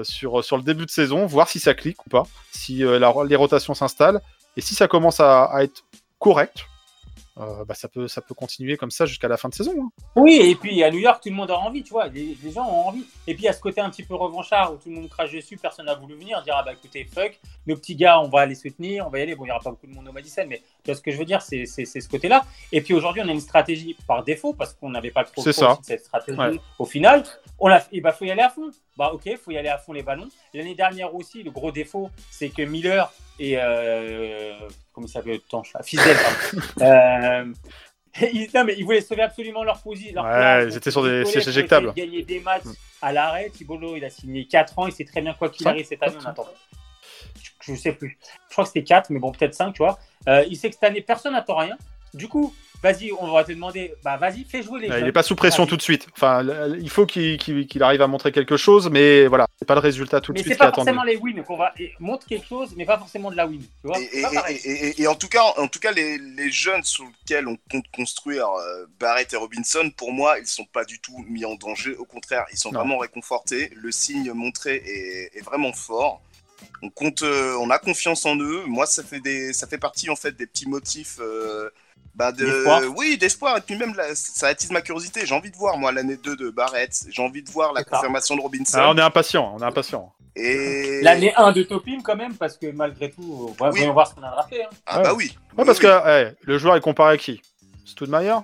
sur, 0.03 0.43
sur 0.43 0.57
le 0.57 0.63
début 0.63 0.87
de 0.87 0.91
saison, 0.91 1.27
voir 1.27 1.49
si 1.49 1.61
ça 1.61 1.75
clique 1.75 2.07
ou 2.07 2.09
pas, 2.09 2.23
si 2.51 2.77
les 2.77 3.37
rotations 3.37 3.75
s'installent, 3.75 4.23
et 4.57 4.63
si 4.63 4.75
ça 4.75 4.89
commence 4.89 5.21
à 5.21 5.51
être 5.61 5.85
correct, 6.19 6.65
euh, 7.39 7.65
bah, 7.65 7.75
ça, 7.75 7.89
peut, 7.89 8.09
ça 8.09 8.21
peut 8.21 8.35
continuer 8.35 8.77
comme 8.77 8.91
ça 8.91 9.07
jusqu'à 9.07 9.29
la 9.29 9.37
fin 9.37 9.49
de 9.49 9.55
saison. 9.55 9.73
hein. 9.81 9.91
Oui, 10.17 10.35
et 10.43 10.55
puis 10.55 10.83
à 10.85 10.91
New 10.91 10.99
York, 10.99 11.23
tout 11.23 11.31
le 11.31 11.35
monde 11.35 11.51
a 11.51 11.57
envie, 11.59 11.83
tu 11.83 11.91
vois, 11.91 12.09
les, 12.09 12.37
les 12.43 12.51
gens 12.53 12.67
ont 12.69 12.89
envie. 12.89 13.05
Et 13.27 13.35
puis 13.35 13.49
à 13.49 13.53
ce 13.53 13.61
côté 13.61 13.81
un 13.81 13.89
petit 13.91 14.03
peu 14.03 14.15
revanchard 14.15 14.75
où 14.75 14.77
tout 14.77 14.89
le 14.91 14.97
monde 14.97 15.09
crache 15.09 15.33
dessus, 15.33 15.57
personne 15.57 15.87
n'a 15.87 15.95
voulu 15.95 16.15
venir, 16.15 16.43
dire 16.43 16.55
ah 16.57 16.63
bah 16.63 16.73
écoutez, 16.75 17.05
fuck, 17.05 17.39
nos 17.67 17.77
petits 17.77 17.97
gars, 17.97 18.21
on 18.21 18.29
va 18.29 18.45
les 18.47 18.55
soutenir, 18.55 19.07
on 19.07 19.11
va 19.11 19.19
y 19.19 19.23
aller. 19.23 19.35
Bon, 19.35 19.45
il 19.45 19.47
n'y 19.49 19.53
aura 19.53 19.61
pas 19.61 19.71
beaucoup 19.71 19.87
de 19.87 19.95
monde 19.95 20.09
au 20.09 20.13
Madison, 20.13 20.45
mais 20.47 20.59
Tu 20.85 20.91
vois 20.91 20.95
ce 20.95 21.01
que 21.01 21.11
je 21.11 21.17
veux 21.17 21.25
dire 21.25 21.41
C'est 21.41 21.65
ce 21.67 22.09
côté-là. 22.09 22.45
Et 22.71 22.81
puis 22.83 22.93
aujourd'hui, 22.95 23.23
on 23.25 23.29
a 23.29 23.33
une 23.33 23.41
stratégie 23.41 23.97
par 24.07 24.23
défaut 24.25 24.53
parce 24.53 24.75
qu'on 24.75 24.91
n'avait 24.91 25.11
pas 25.11 25.25
trop 25.25 25.43
C'est 25.43 25.53
trop 25.53 25.63
ça. 25.63 25.73
aussi 25.73 25.81
de 25.81 25.87
cette 25.87 26.05
stratégie. 26.05 26.39
Ouais. 26.39 26.61
Au 26.79 26.85
final, 26.85 27.23
on 27.59 27.69
l'a. 27.69 27.83
Il 27.93 28.03
bah, 28.03 28.13
faut 28.13 28.25
y 28.27 28.31
aller 28.31 28.43
à 28.43 28.51
fond. 28.51 28.71
Bah 28.99 29.11
ok, 29.15 29.37
faut 29.43 29.51
y 29.53 29.57
aller 29.57 29.69
à 29.71 29.79
fond 29.79 29.93
les 29.95 30.03
ballons. 30.03 30.29
L'année 30.53 30.75
dernière 30.75 31.15
aussi, 31.15 31.43
le 31.43 31.51
gros 31.51 31.73
défaut, 31.73 32.11
c'est 32.31 32.51
que 32.51 32.61
Miller 32.63 33.11
et 33.45 33.57
euh, 33.59 34.59
comment 34.93 35.07
il 35.09 35.11
s'appelle 35.11 35.33
le 35.33 35.39
tanche 35.41 35.73
pardon. 35.73 35.87
Euh, 36.81 37.45
ils, 38.33 38.49
non 38.55 38.65
mais 38.65 38.75
ils 38.79 38.85
voulaient 38.85 39.01
sauver 39.01 39.23
absolument 39.23 39.65
leur 39.65 39.81
position. 39.83 40.15
Leur 40.15 40.25
Ouais, 40.25 40.31
place. 40.31 40.75
ils 40.75 40.77
étaient 40.77 40.91
sur 40.91 41.03
des 41.03 41.25
sièges 41.25 41.49
éjectables. 41.49 41.89
de 41.89 41.93
Gagner 41.93 42.23
des 42.23 42.41
matchs 42.41 42.63
à 43.01 43.13
l'arrêt. 43.13 43.51
Thibault, 43.51 43.97
il 43.97 44.05
a 44.05 44.11
signé 44.11 44.47
4 44.47 44.79
ans. 44.79 44.87
Il 44.87 44.93
sait 44.93 45.05
très 45.05 45.21
bien 45.23 45.35
quoi 45.35 45.49
qu'il 45.49 45.67
arrive 45.67 45.87
cette 45.87 46.03
année. 46.03 46.17
On 46.23 46.27
attend. 46.29 46.47
Je, 47.43 47.73
je 47.73 47.75
sais 47.79 47.93
plus. 47.93 48.19
Je 48.49 48.53
crois 48.53 48.65
que 48.65 48.69
c'était 48.69 48.85
4, 48.85 49.11
mais 49.11 49.19
bon, 49.19 49.33
peut-être 49.33 49.55
5, 49.55 49.73
tu 49.73 49.79
vois. 49.79 49.99
Euh, 50.29 50.45
il 50.49 50.57
sait 50.57 50.69
que 50.69 50.75
cette 50.75 50.85
année, 50.85 51.01
personne 51.01 51.33
n'attend 51.33 51.57
rien. 51.57 51.77
Du 52.15 52.29
coup, 52.29 52.55
vas-y, 52.83 53.11
on 53.19 53.31
va 53.33 53.43
te 53.45 53.53
demander, 53.53 53.95
bah 54.05 54.17
vas-y, 54.19 54.45
fais 54.45 54.63
jouer 54.63 54.81
les 54.81 54.89
Ouais, 54.89 54.95
Il 54.95 54.99
jeunes. 54.99 55.05
n'est 55.07 55.13
pas 55.13 55.23
sous 55.23 55.35
pression 55.37 55.67
tout 55.67 55.77
de 55.79 55.83
suite. 55.83 56.07
Enfin, 56.15 56.45
il 56.79 56.91
faut 56.91 57.07
qu'il 57.07 57.39
qu'il- 57.39 57.67
qu'il 57.67 57.83
arrive 57.83 58.03
à 58.03 58.07
montrer 58.07 58.33
quelque 58.33 58.57
chose, 58.59 58.91
mais 58.91 59.27
voilà, 59.29 59.47
c'est 59.59 59.65
pas 59.65 59.75
le 59.75 59.81
résultat 59.81 60.21
tout 60.21 60.33
de 60.33 60.37
Mais 60.39 60.43
suite 60.43 60.53
c'est 60.53 60.57
qui 60.59 60.63
est 60.63 60.67
pas 60.67 60.69
attendu. 60.69 60.87
forcément 60.91 61.05
les 61.05 61.17
wins 61.17 61.43
qu'on 61.43 61.57
va 61.57 61.73
montre 62.01 62.27
quelque 62.27 62.47
chose, 62.47 62.75
mais 62.77 62.85
pas 62.85 62.99
forcément 62.99 63.31
de 63.31 63.37
la 63.37 63.47
win. 63.47 63.61
Tu 63.61 63.87
vois 63.87 63.99
Et, 63.99 64.09
C'est 64.13 64.19
et- 64.19 64.23
pas 64.23 64.31
pareil. 64.31 64.61
et- 64.65 64.89
et- 64.89 65.03
et 65.03 65.07
en 65.07 65.15
tout 65.15 65.29
cas, 65.29 65.43
en 65.57 65.69
tout 65.69 65.79
cas 65.79 65.93
les, 65.93 66.19
les 66.19 66.51
jeunes 66.51 66.83
sur 66.83 67.05
lesquels 67.05 67.49
on 67.49 67.57
compte 67.71 67.87
construire 67.95 68.47
euh, 68.49 68.85
Barrett 69.01 69.33
et 69.33 69.37
Robinson, 69.37 69.91
pour 69.97 70.13
moi, 70.13 70.39
ils 70.39 70.47
sont 70.47 70.67
pas 70.67 70.85
du 70.85 70.99
tout 71.01 71.17
mis 71.29 71.45
en 71.47 71.55
danger. 71.55 71.95
Au 71.97 72.05
contraire, 72.05 72.45
ils 72.53 72.59
sont 72.59 72.73
Non. 72.73 72.81
vraiment 72.81 72.99
réconfortés. 72.99 73.71
Le 73.75 73.91
signe 73.91 74.33
montré 74.33 74.83
est, 74.85 75.31
est 75.39 75.43
vraiment 75.43 75.73
fort. 75.73 76.21
On 76.83 76.91
compte, 76.91 77.23
euh, 77.23 77.57
on 77.61 77.71
a 77.71 77.79
confiance 77.79 78.27
en 78.27 78.37
eux. 78.37 78.65
Moi, 78.67 78.87
ça 78.87 79.03
fait 79.03 79.21
des, 79.21 79.53
ça 79.53 79.67
fait 79.67 79.79
partie 79.79 80.11
en 80.11 80.17
fait 80.17 80.33
des 80.37 80.47
petits 80.47 80.69
motifs. 80.69 81.19
euh, 81.21 81.71
bah 82.15 82.31
de, 82.31 82.45
D'espoir. 82.45 82.83
oui, 82.97 83.17
d'espoir. 83.17 83.57
Et 83.57 83.61
puis 83.63 83.75
même, 83.77 83.95
là, 83.95 84.15
ça 84.15 84.49
attise 84.49 84.71
ma 84.71 84.83
curiosité. 84.83 85.25
J'ai 85.25 85.35
envie 85.35 85.51
de 85.51 85.57
voir, 85.57 85.79
moi, 85.79 85.93
l'année 85.93 86.17
2 86.19 86.37
de 86.37 86.51
Barrett. 86.51 86.93
J'ai 87.09 87.23
envie 87.23 87.43
de 87.43 87.51
voir 87.51 87.73
la 87.73 87.85
confirmation 87.85 88.37
de 88.37 88.43
Robinson. 88.43 88.79
Ah, 88.81 88.91
on 88.91 88.99
est 88.99 89.03
impatient, 89.03 89.55
on 89.57 89.61
est 89.61 89.65
impatient. 89.65 90.13
Et... 90.37 91.01
L'année 91.03 91.33
1 91.37 91.53
de 91.53 91.63
Topin, 91.63 92.01
quand 92.03 92.17
même, 92.17 92.35
parce 92.35 92.57
que 92.59 92.67
malgré 92.71 93.11
tout, 93.11 93.55
euh, 93.61 93.65
ouais, 93.65 93.71
Oui. 93.73 93.87
voir 93.87 94.07
ce 94.09 94.15
qu'on 94.15 94.23
a 94.23 94.31
drafté. 94.31 94.63
Hein. 94.63 94.69
Ah 94.87 94.99
Ouais. 94.99 95.03
bah 95.05 95.15
oui. 95.15 95.25
Ouais, 95.25 95.31
Oui, 95.59 95.65
parce 95.65 95.79
oui. 95.79 95.85
que 95.87 96.35
le 96.43 96.59
joueur 96.59 96.77
est 96.77 96.81
comparé 96.83 97.15
à 97.15 97.17
qui? 97.17 97.41
Stoudemire? 97.87 98.43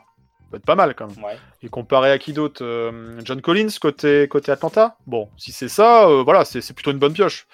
Peut 0.50 0.56
être 0.56 0.64
pas 0.64 0.74
mal 0.74 0.94
quand 0.94 1.06
même. 1.08 1.22
Ouais. 1.22 1.36
Il 1.62 1.66
est 1.66 1.70
comparé 1.70 2.10
à 2.10 2.18
qui 2.18 2.32
d'autre 2.32 2.64
Euh, 2.64 3.20
John 3.22 3.42
Collins 3.42 3.68
côté, 3.80 4.28
côté 4.28 4.50
Atlanta? 4.50 4.96
Bon, 5.06 5.28
si 5.36 5.52
c'est 5.52 5.68
ça, 5.68 6.08
euh, 6.08 6.22
voilà, 6.22 6.46
c'est 6.46 6.62
c'est 6.62 6.72
plutôt 6.72 6.90
une 6.90 6.98
bonne 6.98 7.12
pioche. 7.12 7.46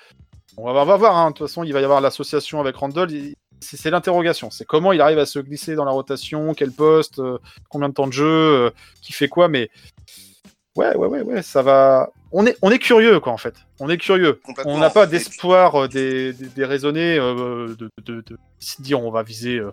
On 0.56 0.72
va, 0.72 0.82
on 0.82 0.84
va 0.84 0.96
voir, 0.96 1.16
hein. 1.16 1.30
de 1.30 1.34
toute 1.36 1.46
façon, 1.48 1.64
il 1.64 1.72
va 1.72 1.80
y 1.80 1.84
avoir 1.84 2.00
l'association 2.00 2.60
avec 2.60 2.76
Randall. 2.76 3.10
il- 3.10 3.34
C'est 3.60 3.90
l'interrogation. 3.90 4.50
C'est 4.50 4.66
comment 4.66 4.92
il 4.92 5.00
arrive 5.00 5.18
à 5.18 5.26
se 5.26 5.38
glisser 5.38 5.74
dans 5.74 5.84
la 5.86 5.90
rotation, 5.92 6.52
quel 6.54 6.70
poste, 6.70 7.18
euh, 7.18 7.38
combien 7.70 7.88
de 7.88 7.94
temps 7.94 8.06
de 8.06 8.12
jeu, 8.12 8.26
euh, 8.26 8.70
qui 9.00 9.12
fait 9.14 9.28
quoi, 9.28 9.48
mais. 9.48 9.70
Ouais, 10.76 10.94
ouais, 10.96 11.06
ouais, 11.06 11.22
ouais, 11.22 11.42
ça 11.42 11.62
va. 11.62 12.10
On 12.32 12.44
est, 12.46 12.56
on 12.60 12.70
est 12.70 12.80
curieux, 12.80 13.20
quoi, 13.20 13.32
en 13.32 13.36
fait. 13.38 13.54
On 13.80 13.88
est 13.88 13.96
curieux. 13.96 14.40
On 14.66 14.76
n'a 14.78 14.90
pas 14.90 15.06
d'espoir 15.06 15.84
euh, 15.84 15.88
des, 15.88 16.32
des, 16.32 16.48
des 16.48 16.64
raisonnés 16.64 17.16
euh, 17.18 17.74
de, 17.78 17.88
de, 18.04 18.20
de 18.22 18.36
se 18.58 18.82
dire 18.82 19.00
on 19.02 19.10
va 19.12 19.22
viser 19.22 19.58
euh, 19.58 19.70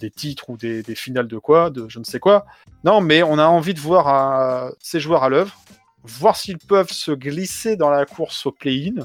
des 0.00 0.10
titres 0.10 0.48
ou 0.48 0.56
des, 0.56 0.82
des 0.82 0.94
finales 0.94 1.28
de 1.28 1.38
quoi, 1.38 1.68
de 1.70 1.86
je 1.88 1.98
ne 1.98 2.04
sais 2.04 2.18
quoi. 2.18 2.46
Non, 2.82 3.00
mais 3.02 3.22
on 3.22 3.38
a 3.38 3.46
envie 3.46 3.74
de 3.74 3.80
voir 3.80 4.72
ces 4.80 5.00
joueurs 5.00 5.22
à 5.22 5.28
l'œuvre, 5.28 5.54
voir 6.02 6.34
s'ils 6.36 6.58
peuvent 6.58 6.90
se 6.90 7.12
glisser 7.12 7.76
dans 7.76 7.90
la 7.90 8.06
course 8.06 8.46
au 8.46 8.52
play-in. 8.52 9.04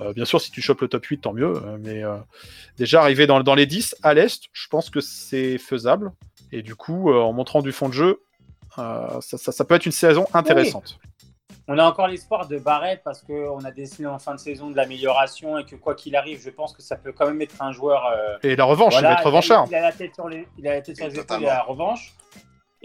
Euh, 0.00 0.12
bien 0.12 0.24
sûr, 0.24 0.40
si 0.40 0.50
tu 0.50 0.60
chopes 0.60 0.80
le 0.80 0.88
top 0.88 1.04
8, 1.04 1.18
tant 1.20 1.32
mieux. 1.32 1.54
euh, 1.56 1.76
mais 1.80 2.02
euh, 2.02 2.16
déjà, 2.76 3.00
arriver 3.02 3.26
dans, 3.26 3.42
dans 3.42 3.54
les 3.54 3.66
10 3.66 3.94
à 4.02 4.12
l'Est, 4.14 4.44
je 4.52 4.68
pense 4.68 4.90
que 4.90 5.00
c'est 5.00 5.58
faisable. 5.58 6.10
Et 6.52 6.62
du 6.62 6.74
coup, 6.74 7.10
euh, 7.12 7.20
en 7.20 7.32
montrant 7.32 7.62
du 7.62 7.72
fond 7.72 7.88
de 7.88 7.94
jeu, 7.94 8.20
ça, 8.76 9.20
ça- 9.20 9.52
ça 9.52 9.64
peut 9.64 9.74
être 9.76 9.86
une 9.86 9.92
saison 9.92 10.26
intéressante. 10.34 10.98
On 11.68 11.78
a 11.78 11.84
encore 11.86 12.08
l'espoir 12.08 12.46
de 12.46 12.58
Barrett 12.58 13.00
parce 13.04 13.22
qu'on 13.22 13.64
a 13.64 13.70
décidé 13.70 14.04
en 14.06 14.18
fin 14.18 14.34
de 14.34 14.40
saison 14.40 14.68
de 14.68 14.76
l'amélioration 14.76 15.56
et 15.58 15.64
que 15.64 15.76
quoi 15.76 15.94
qu'il 15.94 16.14
arrive, 16.14 16.42
je 16.42 16.50
pense 16.50 16.74
que 16.74 16.82
ça 16.82 16.96
peut 16.96 17.12
quand 17.12 17.26
même 17.26 17.40
être 17.40 17.54
un 17.62 17.72
joueur. 17.72 18.02
Et 18.42 18.54
la 18.54 18.64
revanche, 18.64 18.92
voilà, 18.92 19.08
il 19.08 19.14
va 19.14 19.18
être 19.20 19.26
revanchard. 19.26 19.66
Il 19.70 19.74
a 19.76 19.80
la 19.80 19.92
tête 19.92 20.14
sur 20.14 20.28
les, 20.28 20.46
il 20.58 20.68
a 20.68 20.74
la 20.74 20.82
tête 20.82 20.96
sur 20.96 21.06
les 21.06 21.12
épaules 21.20 21.42
et 21.42 21.46
la 21.46 21.62
revanche. 21.62 22.12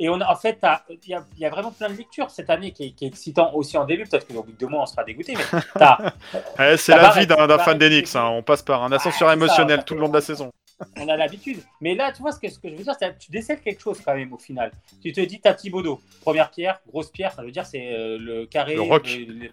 Et 0.01 0.07
on 0.09 0.19
a, 0.21 0.31
en 0.31 0.35
fait, 0.35 0.57
il 1.03 1.09
y 1.09 1.13
a, 1.13 1.25
il 1.35 1.41
y 1.41 1.45
a 1.45 1.49
vraiment 1.49 1.71
plein 1.71 1.89
de 1.89 1.95
lectures 1.95 2.31
cette 2.31 2.49
année 2.49 2.71
qui 2.71 2.85
est, 2.85 2.91
qui 2.91 3.03
est 3.03 3.09
excitant 3.09 3.53
aussi 3.53 3.77
en 3.77 3.83
début. 3.85 4.05
Peut-être 4.05 4.25
qu'au 4.27 4.41
bout 4.43 4.51
de 4.53 4.57
deux 4.57 4.67
mois, 4.67 4.83
on 4.83 4.85
sera 4.85 5.03
dégoûté. 5.03 5.35
Mais 5.35 5.43
Ouais, 6.59 6.77
c'est 6.77 6.95
la 6.95 7.11
vie 7.11 7.27
d'un 7.27 7.57
fan 7.59 7.77
d'Enix. 7.77 8.15
hein. 8.15 8.27
On 8.29 8.41
passe 8.41 8.61
par 8.63 8.81
un 8.83 8.91
ascenseur 8.93 9.31
émotionnel 9.31 9.79
ça. 9.79 9.83
tout 9.83 9.95
le 9.95 9.99
long 10.01 10.09
de 10.09 10.13
la 10.13 10.21
saison. 10.21 10.51
on 10.97 11.07
a 11.09 11.17
l'habitude. 11.17 11.61
Mais 11.81 11.95
là, 11.95 12.11
tu 12.13 12.21
vois, 12.21 12.31
ce 12.31 12.39
que, 12.39 12.49
ce 12.49 12.57
que 12.59 12.69
je 12.69 12.75
veux 12.75 12.83
dire, 12.83 12.93
c'est 12.97 13.13
que 13.13 13.19
tu 13.19 13.29
décèles 13.31 13.59
quelque 13.61 13.81
chose 13.81 13.99
quand 14.03 14.15
même 14.15 14.31
au 14.31 14.37
final. 14.37 14.71
Tu 15.03 15.11
te 15.11 15.19
dis, 15.21 15.41
t'as 15.41 15.53
Thibaudot, 15.53 15.99
première 16.21 16.49
pierre, 16.49 16.79
grosse 16.87 17.11
pierre, 17.11 17.33
ça 17.33 17.43
veut 17.43 17.51
dire 17.51 17.65
c'est 17.65 17.93
euh, 17.93 18.17
le 18.17 18.45
carré. 18.45 18.75
Le 18.75 18.81
rock. 18.81 19.05
Le, 19.05 19.25
le- 19.33 19.51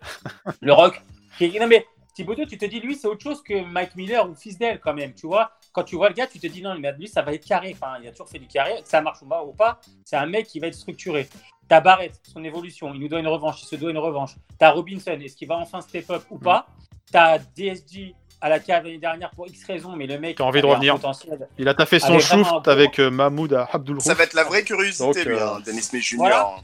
le 0.61 0.73
rock. 0.73 1.03
Non, 1.61 1.67
mais 1.67 1.85
Thibaudot, 2.15 2.47
tu 2.47 2.57
te 2.57 2.65
dis, 2.65 2.81
lui, 2.81 2.95
c'est 2.95 3.09
autre 3.09 3.23
chose 3.23 3.43
que 3.43 3.63
Mike 3.63 3.95
Miller 3.97 4.27
ou 4.31 4.35
Fisdale 4.35 4.79
quand 4.81 4.95
même, 4.95 5.13
tu 5.13 5.27
vois. 5.27 5.51
Quand 5.77 5.85
tu 5.85 5.97
vois 5.97 6.09
le 6.09 6.15
gars, 6.15 6.27
tu 6.27 6.41
te 6.41 6.47
dis, 6.47 6.63
non, 6.63 6.75
mais 6.79 6.91
lui, 6.93 7.07
ça 7.07 7.21
va 7.21 7.35
être 7.35 7.45
carré. 7.45 7.77
Enfin, 7.79 7.99
il 8.01 8.09
a 8.09 8.11
toujours 8.11 8.31
fait 8.31 8.39
du 8.39 8.47
carré, 8.47 8.81
que 8.83 8.89
ça 8.89 9.03
marche 9.03 9.21
ou 9.21 9.27
pas, 9.27 9.45
ou 9.45 9.53
pas 9.53 9.79
c'est 10.07 10.17
un 10.17 10.25
mec 10.25 10.47
qui 10.47 10.59
va 10.59 10.69
être 10.69 10.75
structuré. 10.75 11.29
T'as 11.69 11.83
Barrett, 11.83 12.19
son 12.33 12.43
évolution, 12.45 12.95
il 12.95 13.01
nous 13.01 13.09
doit 13.09 13.21
une 13.21 13.29
revanche, 13.29 13.61
il 13.63 13.67
se 13.67 13.77
doit 13.77 13.91
une 13.91 13.99
revanche. 13.99 14.37
T'as 14.59 14.71
Robinson, 14.71 15.19
est-ce 15.21 15.37
qu'il 15.37 15.49
va 15.49 15.59
enfin 15.59 15.83
step 15.83 16.09
up 16.11 16.23
ou 16.31 16.39
pas? 16.39 16.67
T'as 17.13 17.37
DSG 17.39 18.15
à 18.41 18.49
la 18.49 18.59
cave 18.59 18.85
l'année 18.85 18.97
dernière 18.97 19.31
pour 19.33 19.49
X 19.49 19.65
raisons, 19.65 19.95
mais 19.95 20.07
le 20.07 20.19
mec 20.19 20.39
T'as 20.39 20.45
envie 20.45 20.63
de 20.63 20.67
revenir. 20.67 20.95
potentiel. 20.95 21.47
Il 21.59 21.69
a 21.69 21.75
taffé 21.75 21.99
son 21.99 22.17
vraiment 22.17 22.47
un 22.47 22.53
shoot 22.55 22.69
avec 22.69 22.99
euh, 22.99 23.11
Mahmoud 23.11 23.53
à 23.53 23.69
Abdul 23.71 24.01
Ça 24.01 24.15
va 24.15 24.25
être 24.25 24.33
la 24.35 24.45
vraie 24.45 24.63
curiosité, 24.63 25.05
Donc, 25.05 25.17
lui, 25.17 25.35
euh, 25.35 25.47
hein, 25.47 25.61
Dennis 25.63 25.83
Smith 25.83 26.03
Jr. 26.03 26.17
Voilà. 26.17 26.55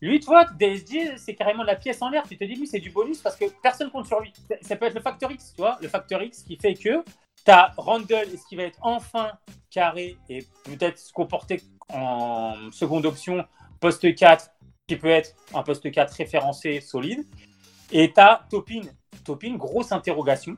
Lui, 0.00 0.20
tu 0.20 0.26
vois, 0.26 0.44
DSG, 0.44 1.16
c'est 1.16 1.34
carrément 1.34 1.62
la 1.62 1.74
pièce 1.74 2.02
en 2.02 2.10
l'air. 2.10 2.24
Tu 2.28 2.36
te 2.36 2.44
dis, 2.44 2.54
lui, 2.54 2.66
c'est 2.66 2.80
du 2.80 2.90
bonus 2.90 3.20
parce 3.20 3.36
que 3.36 3.46
personne 3.62 3.90
compte 3.90 4.06
sur 4.06 4.20
lui. 4.20 4.32
Ça- 4.60 4.76
peut 4.76 4.86
être 4.86 4.94
le 4.94 5.00
facteur 5.00 5.30
X, 5.32 5.54
tu 5.54 5.62
vois, 5.62 5.78
le 5.80 5.88
facteur 5.88 6.22
X 6.22 6.42
qui 6.42 6.56
fait 6.56 6.74
que 6.74 7.02
tu 7.44 7.50
as 7.50 7.72
Randall, 7.76 8.28
est-ce 8.28 8.46
qu'il 8.46 8.58
va 8.58 8.64
être 8.64 8.78
enfin 8.82 9.32
carré 9.70 10.16
et 10.28 10.44
peut-être 10.64 10.98
se 10.98 11.12
comporter 11.12 11.62
en 11.88 12.70
seconde 12.72 13.06
option, 13.06 13.44
poste 13.80 14.14
4, 14.14 14.50
qui 14.86 14.96
peut 14.96 15.08
être 15.08 15.34
un 15.54 15.62
poste 15.62 15.90
4 15.90 16.12
référencé, 16.12 16.80
solide. 16.80 17.24
Et 17.90 18.12
tu 18.12 18.20
as 18.20 18.46
Topin. 18.50 18.82
Topin, 19.24 19.56
grosse 19.56 19.92
interrogation. 19.92 20.56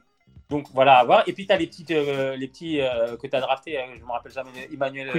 Donc 0.49 0.67
voilà, 0.73 0.99
à 0.99 1.05
voir. 1.05 1.29
Et 1.29 1.33
puis 1.33 1.47
tu 1.47 1.53
as 1.53 1.59
les, 1.59 1.67
petites, 1.67 1.91
euh, 1.91 2.35
les 2.37 2.49
petits 2.49 2.81
euh, 2.81 3.17
que 3.17 3.27
tu 3.27 3.37
as 3.37 3.41
draftés, 3.41 3.79
euh, 3.79 3.83
je 3.99 4.05
me 4.05 4.11
rappelle 4.11 4.33
jamais, 4.33 4.51
Emmanuel 4.73 5.11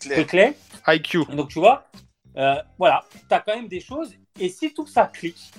Quickly. 0.00 0.54
IQ. 0.88 1.24
Donc, 1.34 1.48
tu 1.48 1.58
vois, 1.58 1.84
euh, 2.36 2.54
voilà, 2.78 3.04
tu 3.28 3.34
as 3.34 3.40
quand 3.40 3.54
même 3.54 3.68
des 3.68 3.80
choses. 3.80 4.12
Et 4.40 4.48
si 4.48 4.72
tout 4.72 4.86
ça 4.86 5.06
clique, 5.06 5.52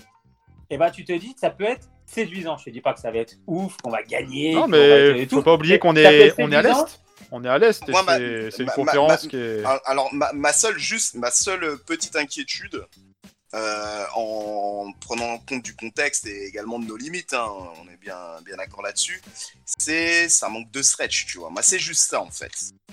et 0.70 0.78
ben, 0.78 0.90
tu 0.90 1.06
te 1.06 1.14
dis 1.14 1.34
que 1.34 1.40
ça 1.40 1.50
peut 1.50 1.66
être 1.66 1.88
séduisant. 2.06 2.58
Je 2.58 2.66
te 2.66 2.70
dis 2.70 2.82
pas 2.82 2.94
que 2.94 3.00
ça 3.00 3.12
va 3.12 3.20
être 3.20 3.36
ouf, 3.48 3.78
qu'on 3.84 3.92
va 3.92 4.04
gagner. 4.04 4.54
Non, 4.54 4.68
mais 4.68 5.22
et 5.22 5.26
faut 5.28 5.38
tout. 5.38 5.44
pas 5.44 5.54
oublier 5.54 5.80
qu'on 5.80 5.96
est, 5.96 6.34
on 6.40 6.52
est 6.52 6.56
à 6.56 6.62
l'Est. 6.62 7.00
On 7.32 7.44
est 7.44 7.48
à 7.50 7.58
l'Est 7.58 7.84
c'est 8.52 8.60
une 8.60 8.66
ma- 8.66 8.74
conférence 8.74 9.24
ma- 9.24 9.30
qui 9.30 9.38
est. 9.38 9.64
Al- 9.64 9.80
Alors, 9.86 10.14
ma, 10.14 10.32
ma 10.34 10.54
seule, 10.54 10.78
juste, 10.78 11.16
ma 11.16 11.32
seule 11.32 11.78
petite 11.86 12.16
inquiétude, 12.16 12.86
euh, 13.54 14.06
en 14.16 14.92
prenant 15.00 15.34
en 15.34 15.38
compte 15.40 15.64
du 15.64 15.76
contexte 15.76 16.26
et 16.26 16.46
également 16.46 16.80
de 16.80 16.86
nos 16.86 16.98
limites, 16.98 17.34
hein, 17.34 17.48
on 17.82 17.88
est 17.92 17.98
bien, 17.98 18.18
bien 18.46 18.56
d'accord 18.58 18.82
là-dessus, 18.82 19.22
c'est 19.66 20.28
ça 20.30 20.50
manque 20.50 20.72
de 20.72 20.82
stretch, 20.82 21.26
tu 21.28 21.38
vois. 21.38 21.52
C'est 21.62 21.80
juste 21.80 22.10
ça, 22.10 22.22
en 22.22 22.32
fait. 22.32 22.52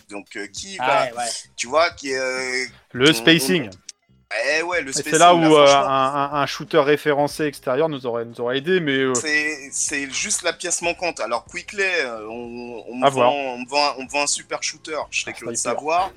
Donc, 0.08 0.36
euh, 0.36 0.46
qui 0.48 0.76
va, 0.76 0.84
Ah 1.10 1.14
ouais. 1.16 1.28
tu 1.56 1.66
vois, 1.66 1.90
qui 1.90 2.10
est. 2.10 2.18
euh, 2.18 2.66
Le 2.92 3.10
on- 3.10 3.14
spacing. 3.14 3.70
Eh 4.58 4.62
ouais, 4.62 4.80
le. 4.82 4.92
C'est 4.92 5.18
là 5.18 5.34
où 5.34 5.42
euh, 5.56 5.66
un, 5.66 5.80
un- 5.84 6.30
un 6.42 6.46
shooter 6.46 6.78
référencé 6.78 7.44
extérieur 7.46 7.88
nous 7.88 8.06
aurait, 8.06 8.24
nous 8.24 8.40
aurait 8.40 8.58
aidé, 8.58 8.78
mais 8.78 8.98
euh, 8.98 9.14
C'est 9.14 9.70
c'est 9.72 10.08
juste 10.10 10.42
la 10.42 10.52
pièce 10.52 10.82
manquante. 10.82 11.18
Alors, 11.20 11.44
Quickly, 11.46 11.82
euh, 11.82 12.26
on, 12.28 12.84
on, 12.88 12.96
me 12.96 13.10
vend, 13.10 13.32
on, 13.32 13.58
me 13.58 13.68
vend 13.68 13.94
on 13.98 14.04
me 14.04 14.08
vend 14.08 14.22
un 14.22 14.26
super 14.28 14.62
shooter. 14.62 14.96
Je 15.10 15.20
serais 15.22 15.32
Un 15.32 15.34
curieux 15.34 15.52
de 15.52 15.58
savoir. 15.58 16.12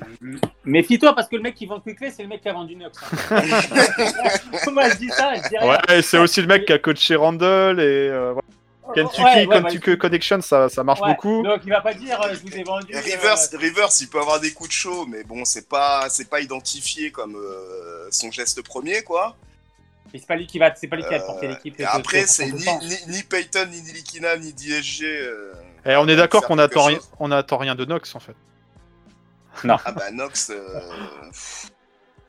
Méfie-toi 0.63 1.15
parce 1.15 1.27
que 1.27 1.35
le 1.37 1.41
mec 1.41 1.55
qui 1.55 1.65
vend 1.65 1.79
Quickly, 1.79 2.11
c'est 2.11 2.21
le 2.23 2.29
mec 2.29 2.41
qui 2.41 2.49
a 2.49 2.53
vendu 2.53 2.75
Nox. 2.75 2.97
hein. 3.31 3.41
Moi, 4.71 4.89
je 4.89 4.95
dis 4.97 5.09
ça, 5.09 5.33
je 5.35 5.49
dis 5.49 5.57
rien. 5.57 5.77
ouais, 5.89 6.01
c'est 6.01 6.17
aussi 6.19 6.41
le 6.41 6.47
mec 6.47 6.65
qui 6.65 6.73
a 6.73 6.77
coaché 6.79 7.15
Randall 7.15 7.79
et 7.79 7.83
euh, 8.09 8.33
voilà. 8.33 8.41
Kentucky, 8.93 9.21
Ouais, 9.23 9.45
ouais, 9.47 9.61
Kentucky 9.63 9.89
ouais. 9.91 9.97
Connection, 9.97 10.41
ça, 10.41 10.69
ça 10.69 10.83
marche 10.83 11.01
Ouais. 11.01 11.09
beaucoup. 11.09 11.43
Donc, 11.43 11.61
il 11.65 11.69
va 11.69 11.81
pas 11.81 11.93
dire, 11.93 12.21
euh, 12.21 12.33
je 12.33 12.39
vous 12.41 12.55
ai 12.57 12.63
vendu. 12.63 12.93
euh, 12.95 12.99
Rivers, 12.99 13.37
Rivers, 13.53 13.89
il 14.01 14.07
peut 14.09 14.19
avoir 14.19 14.39
des 14.39 14.51
coups 14.53 14.69
de 14.69 14.73
chaud, 14.73 15.05
mais 15.07 15.23
bon, 15.23 15.45
c'est 15.45 15.67
pas, 15.67 16.07
c'est 16.09 16.29
pas 16.29 16.39
identifié 16.41 17.11
comme 17.11 17.35
euh, 17.35 18.07
son 18.11 18.31
geste 18.31 18.61
premier, 18.63 19.03
quoi. 19.03 19.35
et 20.13 20.19
c'est 20.19 20.27
pas 20.27 20.35
lui 20.35 20.47
qui 20.47 20.59
va, 20.59 20.73
c'est 20.75 20.87
pas 20.87 20.95
lui 20.95 21.03
qui 21.03 21.09
va 21.09 21.15
Euh, 21.21 21.25
porter 21.25 21.47
l'équipe. 21.47 21.79
et 21.79 21.85
après, 21.85 22.25
c'est 22.27 22.51
ni, 22.51 22.65
ni, 22.81 22.97
ni 23.07 23.23
Payton, 23.23 23.67
ni 23.71 23.81
Nilikina, 23.81 24.37
ni 24.37 24.53
DSG. 24.53 25.03
euh, 25.05 25.53
Et 25.85 25.95
on 25.95 26.07
est 26.07 26.15
d'accord 26.15 26.45
qu'on 26.45 26.59
attend, 26.59 26.87
on 27.19 27.31
attend 27.31 27.57
rien 27.57 27.75
de 27.75 27.85
Nox 27.85 28.13
en 28.15 28.19
fait. 28.19 28.35
Ah 29.67 29.91
bah 29.91 30.09
Nox, 30.11 30.49
euh, 30.49 30.79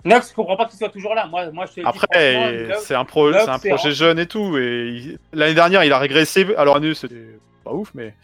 Nox, 0.05 0.29
je 0.31 0.35
comprends 0.35 0.57
pas 0.57 0.67
qu'il 0.67 0.79
soit 0.79 0.91
toujours 0.91 1.15
là. 1.15 1.27
Moi, 1.27 1.51
moi 1.51 1.65
je 1.67 1.81
Après, 1.85 2.07
c'est 2.81 2.95
un, 2.95 3.05
pro, 3.05 3.31
Nox, 3.31 3.45
c'est 3.45 3.51
un 3.51 3.59
c'est 3.59 3.69
projet 3.71 3.93
jeune 3.93 4.19
et 4.19 4.27
tout. 4.27 4.57
Et 4.59 4.89
il- 4.89 5.19
l'année 5.33 5.55
dernière, 5.55 5.83
il 5.85 5.93
a 5.93 5.99
régressé. 5.99 6.47
Alors, 6.57 6.81
nous, 6.81 6.95
c'était 6.95 7.15
pas 7.65 7.73
ouf, 7.73 7.91
mais 7.95 8.15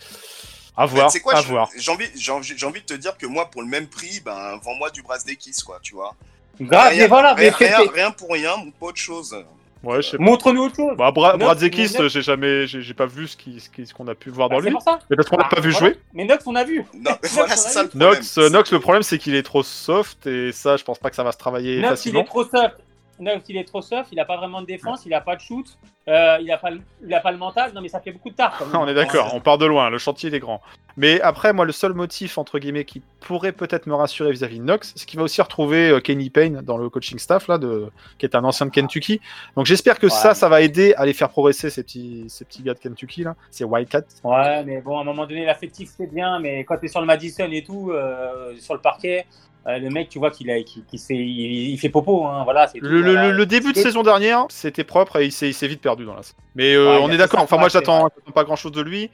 À 0.76 0.84
voir, 0.86 1.10
quoi, 1.22 1.34
à 1.36 1.40
je- 1.42 1.48
voir. 1.48 1.68
j'ai 1.76 1.90
envie, 1.90 2.06
j'ai 2.14 2.32
envie, 2.32 2.54
j'ai 2.56 2.66
envie 2.66 2.80
de 2.80 2.86
te 2.86 2.94
dire 2.94 3.16
que 3.16 3.26
moi, 3.26 3.50
pour 3.50 3.62
le 3.62 3.68
même 3.68 3.86
prix, 3.86 4.20
ben, 4.24 4.58
vends-moi 4.62 4.90
du 4.90 5.02
Brazdekis, 5.02 5.62
quoi, 5.64 5.78
tu 5.82 5.94
vois. 5.94 6.14
Grave, 6.60 6.90
rien, 6.90 7.02
mais 7.02 7.08
voilà, 7.08 7.34
mais 7.34 7.48
rien, 7.48 8.10
pour 8.10 8.30
rien, 8.32 8.56
mon 8.58 8.70
pas 8.70 8.86
autre 8.86 8.98
chose. 8.98 9.34
Ouais, 9.82 10.02
je 10.02 10.08
sais 10.10 10.16
pas. 10.18 10.22
montre-nous 10.22 10.64
autre 10.64 10.76
chose. 10.76 10.94
Bah, 10.98 11.10
Bra 11.10 11.32
Nox, 11.32 11.44
Bradzekis, 11.44 11.94
Nox- 11.98 12.08
j'ai 12.08 12.20
jamais, 12.22 12.66
j'ai 12.66 12.92
pas 12.94 13.06
vu 13.06 13.26
ce 13.26 13.36
qui- 13.36 13.60
ce 13.60 13.70
qui- 13.70 13.86
ce 13.86 13.94
qu'on 13.94 14.06
a 14.08 14.14
pu 14.14 14.28
voir 14.30 14.48
Bah, 14.50 14.56
dans 14.56 14.60
c'est 14.60 14.66
lui. 14.68 14.72
pour 14.74 14.82
ça. 14.82 14.98
Mais 15.08 15.16
parce 15.16 15.28
qu'on 15.28 15.36
l'a 15.38 15.46
Ah, 15.50 15.54
pas 15.54 15.60
vu 15.62 15.70
voilà. 15.70 15.86
jouer. 15.94 15.98
Mais 16.12 16.24
Nox, 16.26 16.46
on 16.46 16.54
a 16.54 16.64
vu. 16.64 16.84
Non, 16.94 17.10
Nox, 17.22 17.32
voilà, 17.34 17.52
on 17.52 17.56
c'est 17.56 17.66
a 17.66 17.70
ça 17.70 17.82
le 17.84 17.88
problème. 17.88 18.08
Nox, 18.10 18.36
Nox, 18.38 18.72
le 18.72 18.80
problème 18.80 19.02
c'est 19.02 19.18
qu'il 19.18 19.34
est 19.34 19.42
trop 19.42 19.62
soft 19.62 20.26
et 20.26 20.52
ça, 20.52 20.76
je 20.76 20.84
pense 20.84 20.98
pas 20.98 21.08
que 21.10 21.16
ça 21.16 21.24
va 21.24 21.32
se 21.32 21.38
travailler 21.38 21.76
Nox, 21.76 21.86
il 21.86 21.88
facilement. 21.96 22.20
est 22.20 22.24
trop 22.24 22.44
soft. 22.44 22.76
Nox, 23.20 23.44
il 23.48 23.56
est 23.56 23.64
trop 23.64 23.82
soft. 23.82 24.08
Il 24.12 24.20
a 24.20 24.24
pas 24.24 24.36
vraiment 24.36 24.60
de 24.60 24.66
défense. 24.66 25.04
Il 25.06 25.14
a 25.14 25.20
pas 25.20 25.36
de 25.36 25.40
shoot. 25.40 25.66
euh, 26.08 26.38
il 26.40 26.50
a 26.50 26.58
pas, 26.58 26.70
le- 26.70 26.80
pas 27.22 27.32
mental. 27.32 27.72
Non, 27.74 27.80
mais 27.80 27.88
ça 27.88 28.00
fait 28.00 28.10
beaucoup 28.12 28.30
de 28.30 28.34
tard. 28.34 28.56
quand 28.58 28.66
même. 28.66 28.76
on 28.80 28.88
est 28.88 28.94
d'accord, 28.94 29.32
on 29.34 29.40
part 29.40 29.58
de 29.58 29.66
loin, 29.66 29.90
le 29.90 29.98
chantier 29.98 30.28
il 30.28 30.34
est 30.34 30.40
grand. 30.40 30.60
Mais 30.96 31.20
après, 31.20 31.52
moi, 31.52 31.64
le 31.64 31.72
seul 31.72 31.92
motif, 31.92 32.36
entre 32.36 32.58
guillemets, 32.58 32.84
qui 32.84 33.00
pourrait 33.20 33.52
peut-être 33.52 33.86
me 33.86 33.94
rassurer 33.94 34.32
vis-à-vis 34.32 34.58
de 34.58 34.64
Knox, 34.64 34.92
c'est 34.96 35.06
qu'il 35.06 35.18
va 35.18 35.24
aussi 35.24 35.40
retrouver 35.40 35.88
euh, 35.90 36.00
Kenny 36.00 36.30
Payne 36.30 36.62
dans 36.62 36.76
le 36.76 36.88
coaching 36.90 37.18
staff, 37.18 37.46
là, 37.48 37.58
de... 37.58 37.90
qui 38.18 38.26
est 38.26 38.34
un 38.34 38.42
ancien 38.44 38.66
de 38.66 38.70
Kentucky. 38.72 39.20
Donc 39.56 39.66
j'espère 39.66 39.98
que 39.98 40.08
ça, 40.08 40.34
ça 40.34 40.48
va 40.48 40.60
aider 40.62 40.94
à 40.94 41.06
les 41.06 41.12
faire 41.12 41.28
progresser, 41.28 41.70
ces 41.70 41.82
petits, 41.84 42.24
ces 42.28 42.44
petits 42.44 42.62
gars 42.62 42.74
de 42.74 42.80
Kentucky, 42.80 43.22
là, 43.22 43.36
ces 43.50 43.64
Wildcats. 43.64 44.02
Ouais, 44.24 44.64
mais 44.64 44.80
bon, 44.80 44.98
à 44.98 45.02
un 45.02 45.04
moment 45.04 45.26
donné, 45.26 45.44
l'affectif, 45.44 45.90
c'est 45.96 46.12
bien, 46.12 46.38
mais 46.40 46.64
quand 46.64 46.76
tu 46.78 46.86
es 46.86 46.88
sur 46.88 47.00
le 47.00 47.06
Madison 47.06 47.48
et 47.50 47.62
tout, 47.62 47.92
euh, 47.92 48.54
sur 48.58 48.74
le 48.74 48.80
parquet, 48.80 49.26
euh, 49.66 49.78
le 49.78 49.90
mec, 49.90 50.08
tu 50.08 50.18
vois 50.18 50.30
qu'il 50.30 50.50
a, 50.50 50.56
il, 50.58 50.66
il 51.10 51.78
fait 51.78 51.88
popo, 51.90 52.26
hein, 52.26 52.44
voilà. 52.44 52.66
c'est 52.68 52.78
Le, 52.80 52.88
le- 53.02 53.12
voilà. 53.12 53.28
le- 53.28 53.36
le 53.36 53.46
début 53.46 53.72
de 53.72 53.78
saison 53.78 54.02
dernière, 54.02 54.46
c'était 54.48 54.84
propre 54.84 55.16
et 55.20 55.26
il 55.26 55.32
s'est 55.32 55.68
vite 55.68 55.80
perdu 55.82 56.04
dans 56.04 56.14
la 56.14 56.22
Mais 56.54 56.74
euh, 56.74 56.96
Ouais, 56.96 56.98
on 57.02 57.08
a 57.10 57.12
est 57.12 57.16
d'accord, 57.18 57.40
enfin 57.40 57.58
moi 57.58 57.68
j'attends 57.68 58.08
pas 58.34 58.44
grand-chose 58.44 58.72
de 58.72 58.80
lui. 58.82 59.10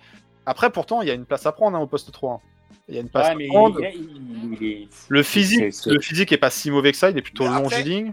Après, 0.46 0.70
pourtant, 0.70 1.02
il 1.02 1.08
y 1.08 1.10
a 1.10 1.14
une 1.14 1.24
place 1.24 1.44
à 1.46 1.52
prendre 1.52 1.76
hein, 1.76 1.80
au 1.80 1.86
poste 1.88 2.12
3. 2.12 2.40
Il 2.88 2.94
y 2.94 2.98
a 2.98 3.00
une 3.00 3.08
place 3.08 3.34
Ouais, 3.34 3.44
à 3.46 3.48
prendre. 3.48 3.80
il, 3.80 4.56
il-. 4.62 4.88
Le 5.08 5.22
physique, 5.24 5.72
c'est- 5.74 5.90
le 5.90 6.00
physique 6.00 6.30
est 6.30 6.36
pas 6.36 6.50
si 6.50 6.70
mauvais 6.70 6.92
que 6.92 6.98
ça, 6.98 7.10
il 7.10 7.18
est 7.18 7.22
plutôt 7.22 7.44
après- 7.44 7.60
longiligne. 7.62 8.12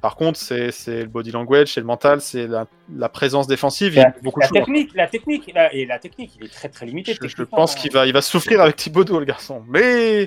Par 0.00 0.16
contre, 0.16 0.38
c'est 0.38 0.70
le 0.86 1.06
body 1.06 1.30
language, 1.30 1.72
c'est 1.72 1.80
le 1.80 1.86
mental, 1.86 2.20
c'est 2.20 2.46
la, 2.46 2.66
la 2.94 3.08
présence 3.08 3.46
défensive. 3.46 3.94
Il 3.94 4.00
La, 4.02 4.14
beaucoup 4.22 4.38
la 4.38 4.46
de 4.48 4.54
choses. 4.54 4.64
technique, 4.66 4.90
la 4.94 5.06
technique, 5.06 5.50
la- 5.54 5.72
et 5.74 5.86
la 5.86 5.98
technique, 5.98 6.32
il 6.38 6.44
est 6.44 6.52
très 6.52 6.68
très 6.68 6.84
limité. 6.84 7.16
Je, 7.20 7.42
pense 7.44 7.74
hein. 7.74 7.78
qu'il 7.80 7.90
va, 7.90 8.06
il 8.06 8.12
va 8.12 8.20
souffrir 8.20 8.60
avec 8.60 8.76
Thibodeau, 8.76 9.18
le 9.18 9.24
garçon. 9.24 9.62
Mais 9.66 10.26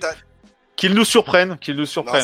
Qu'il 0.77 0.93
nous 0.93 1.05
surprenne, 1.05 1.57
qu'il 1.57 1.75
nous 1.75 1.85
surprenne. 1.85 2.23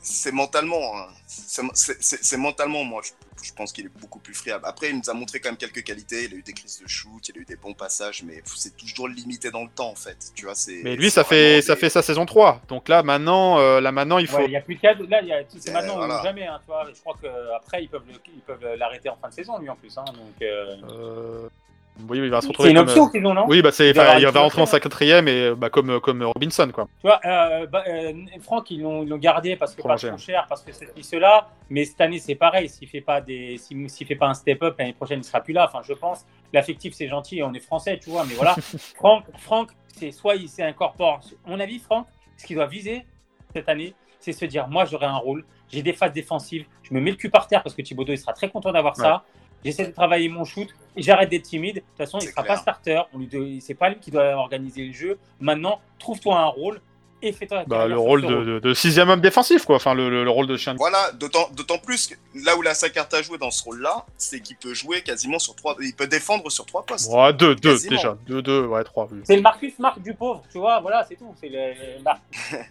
c'est- 0.00 0.32
mentalement. 0.32 0.98
hein. 0.98 1.06
C'est- 1.26 2.36
mentalement, 2.36 2.84
moi, 2.84 3.00
je, 3.04 3.10
je 3.44 3.52
pense 3.52 3.72
qu'il 3.72 3.86
est 3.86 3.98
beaucoup 4.00 4.18
plus 4.20 4.34
friable. 4.34 4.64
Après, 4.66 4.90
il 4.90 4.96
nous 4.96 5.08
a 5.10 5.14
montré 5.14 5.40
quand 5.40 5.48
même 5.50 5.56
quelques 5.56 5.82
qualités. 5.82 6.24
Il 6.24 6.34
a 6.34 6.36
eu 6.36 6.42
des 6.42 6.52
crises 6.52 6.80
de 6.82 6.88
shoot, 6.88 7.28
il 7.28 7.38
a 7.38 7.40
eu 7.40 7.44
des 7.44 7.56
bons 7.56 7.74
passages, 7.74 8.22
mais 8.24 8.42
c'est 8.44 8.76
toujours 8.76 9.08
limité 9.08 9.50
dans 9.50 9.62
le 9.64 9.70
temps, 9.70 9.90
en 9.90 9.94
fait. 9.96 10.16
Tu 10.34 10.44
vois, 10.44 10.54
c'est. 10.54 10.80
Mais 10.84 10.94
lui, 10.96 11.10
ça 11.10 11.24
fait, 11.24 11.62
ça 11.62 11.74
fait 11.76 11.88
sa 11.90 12.02
saison 12.02 12.26
3. 12.26 12.60
Donc 12.68 12.88
là, 12.88 13.02
maintenant, 13.02 13.58
euh, 13.58 13.80
là, 13.80 13.90
maintenant 13.92 14.18
il 14.18 14.26
faut. 14.28 14.36
Ouais, 14.38 14.44
il 14.46 14.50
n'y 14.50 14.56
a 14.56 14.60
plus 14.60 14.74
de 14.76 14.80
cadre. 14.80 15.04
Là, 15.08 15.22
y 15.22 15.32
a- 15.32 15.42
c'est 15.48 15.70
Euh, 15.70 15.72
maintenant 15.72 15.96
voilà. 15.96 16.20
ou 16.20 16.24
jamais. 16.24 16.46
Hein, 16.46 16.58
tu 16.60 16.66
vois. 16.66 16.86
Je 16.92 17.00
crois 17.00 17.16
qu'après, 17.20 17.82
ils 17.84 17.88
peuvent 17.88 18.02
le- 18.08 18.20
ils 18.34 18.40
peuvent 18.42 18.66
l'arrêter 18.78 19.08
en 19.08 19.16
fin 19.16 19.28
de 19.28 19.34
saison, 19.34 19.58
lui, 19.58 19.68
en 19.68 19.76
plus. 19.76 19.96
Hein, 19.98 20.04
donc, 20.06 20.42
euh, 20.42 20.76
Euh, 20.90 21.48
Oui, 22.08 22.18
il 22.18 22.30
va 22.30 22.40
se 22.40 22.42
c'est 22.42 22.48
retrouver 22.48 22.70
une 22.70 22.76
comme, 22.76 22.88
option 22.88 23.06
euh, 23.06 23.10
qu'ils 23.10 23.26
ont, 23.26 23.34
non 23.34 23.44
Oui, 23.48 23.62
bah 23.62 23.72
c'est, 23.72 23.88
Il 23.88 23.94
va 23.94 24.18
il 24.18 24.20
une 24.20 24.26
rentrer 24.26 24.32
dans 24.40 24.46
option. 24.46 24.66
sa 24.66 24.80
quatrième 24.80 25.28
et 25.28 25.54
bah, 25.54 25.70
comme, 25.70 26.00
comme 26.00 26.22
Robinson, 26.22 26.70
quoi. 26.72 26.88
Tu 27.00 27.06
vois, 27.06 27.20
euh, 27.24 27.66
bah, 27.66 27.84
euh, 27.88 28.12
Franck, 28.40 28.70
ils 28.70 28.82
l'ont 28.82 29.02
ils 29.02 29.08
l'ont 29.08 29.16
gardé 29.16 29.56
parce 29.56 29.72
que 29.72 29.78
pas 29.78 29.88
Prolongé. 29.96 30.08
trop 30.08 30.18
cher, 30.18 30.46
parce 30.48 30.62
que 30.62 30.72
ceci, 30.72 31.02
cela. 31.02 31.48
Mais 31.70 31.84
cette 31.84 32.00
année, 32.00 32.18
c'est 32.18 32.34
pareil. 32.34 32.68
S'il 32.68 32.88
fait 32.88 33.00
pas 33.00 33.20
des, 33.20 33.56
s'il, 33.58 33.88
s'il 33.88 34.06
fait 34.06 34.14
pas 34.16 34.26
un 34.28 34.34
step-up 34.34 34.76
l'année 34.78 34.92
prochaine, 34.92 35.20
il 35.20 35.24
sera 35.24 35.40
plus 35.40 35.54
là. 35.54 35.66
Enfin, 35.68 35.80
je 35.86 35.94
pense. 35.94 36.26
L'affectif, 36.52 36.94
c'est 36.94 37.08
gentil. 37.08 37.42
On 37.42 37.54
est 37.54 37.60
français, 37.60 37.98
tu 37.98 38.10
vois. 38.10 38.24
Mais 38.28 38.34
voilà, 38.34 38.54
Franck, 38.96 39.24
Franck, 39.38 39.70
c'est 39.88 40.10
soit 40.10 40.36
il 40.36 40.48
s'incorpore. 40.48 41.20
À 41.46 41.50
mon 41.50 41.58
avis, 41.60 41.78
Franck, 41.78 42.06
ce 42.36 42.46
qu'il 42.46 42.56
doit 42.56 42.66
viser 42.66 43.04
cette 43.54 43.68
année, 43.68 43.94
c'est 44.20 44.32
se 44.32 44.44
dire, 44.44 44.68
moi, 44.68 44.84
j'aurai 44.84 45.06
un 45.06 45.16
rôle. 45.16 45.44
J'ai 45.68 45.82
des 45.82 45.92
phases 45.92 46.12
défensives. 46.12 46.66
Je 46.82 46.94
me 46.94 47.00
mets 47.00 47.10
le 47.10 47.16
cul 47.16 47.30
par 47.30 47.48
terre 47.48 47.62
parce 47.62 47.74
que 47.74 47.82
Thibaudot, 47.82 48.12
il 48.12 48.18
sera 48.18 48.32
très 48.32 48.48
content 48.48 48.70
d'avoir 48.72 48.94
ça. 48.96 49.24
J'essaie 49.66 49.86
de 49.86 49.92
travailler 49.92 50.28
mon 50.28 50.44
shoot 50.44 50.68
et 50.96 51.02
j'arrête 51.02 51.28
d'être 51.28 51.42
timide. 51.42 51.76
De 51.76 51.80
toute 51.80 51.98
façon, 51.98 52.18
il 52.20 52.26
ne 52.26 52.30
sera 52.30 52.42
clair. 52.42 52.54
pas 52.56 52.60
starter. 52.62 53.02
On 53.12 53.18
lui 53.18 53.26
doit- 53.26 53.60
C'est 53.60 53.74
pas 53.74 53.90
lui 53.90 53.98
qui 54.00 54.10
doit 54.10 54.34
organiser 54.36 54.84
le 54.86 54.92
jeu. 54.92 55.18
Maintenant, 55.40 55.80
trouve-toi 55.98 56.38
un 56.38 56.46
rôle 56.46 56.80
et 57.22 57.32
fais-toi. 57.32 57.64
Bah, 57.66 57.86
le 57.88 57.98
rôle 57.98 58.22
de, 58.22 58.44
de- 58.44 58.58
de 58.60 58.74
sixième 58.74 59.08
homme 59.08 59.22
défensif, 59.22 59.64
quoi. 59.64 59.76
Enfin, 59.76 59.94
le, 59.94 60.10
le- 60.10 60.22
le 60.22 60.30
rôle 60.30 60.46
de 60.46 60.56
chien. 60.58 60.74
de- 60.74 60.78
Voilà, 60.78 61.12
d'autant 61.12 61.48
d'autant 61.56 61.78
plus 61.78 62.06
que 62.06 62.14
là 62.44 62.56
où 62.56 62.62
il 62.62 62.68
a 62.68 62.74
sa 62.74 62.90
carte 62.90 63.12
à 63.14 63.22
jouer 63.22 63.38
dans 63.38 63.50
ce 63.50 63.64
rôle-là, 63.64 64.04
c'est 64.18 64.40
qu'il 64.40 64.56
peut 64.56 64.74
jouer 64.74 65.00
quasiment 65.02 65.38
sur 65.38 65.56
trois. 65.56 65.76
Il 65.80 65.94
peut 65.94 66.06
défendre 66.06 66.48
sur 66.50 66.66
trois 66.66 66.84
postes. 66.84 67.10
Ouais, 67.12 67.32
deux, 67.32 67.54
deux, 67.54 67.72
Quasiment. 67.72 67.96
déjà. 67.96 68.18
Deux, 68.26 68.42
deux, 68.42 68.66
ouais, 68.66 68.84
trois. 68.84 69.08
oui. 69.10 69.20
C'est 69.24 69.36
le 69.36 69.42
Marcus 69.42 69.78
Marc 69.78 70.00
du 70.02 70.12
pauvre, 70.14 70.44
tu 70.52 70.58
vois, 70.58 70.78
voilà, 70.80 71.04
c'est 71.08 71.16
tout. 71.16 71.34
C'est 71.40 71.48
le, 71.48 72.02
Marc. 72.02 72.20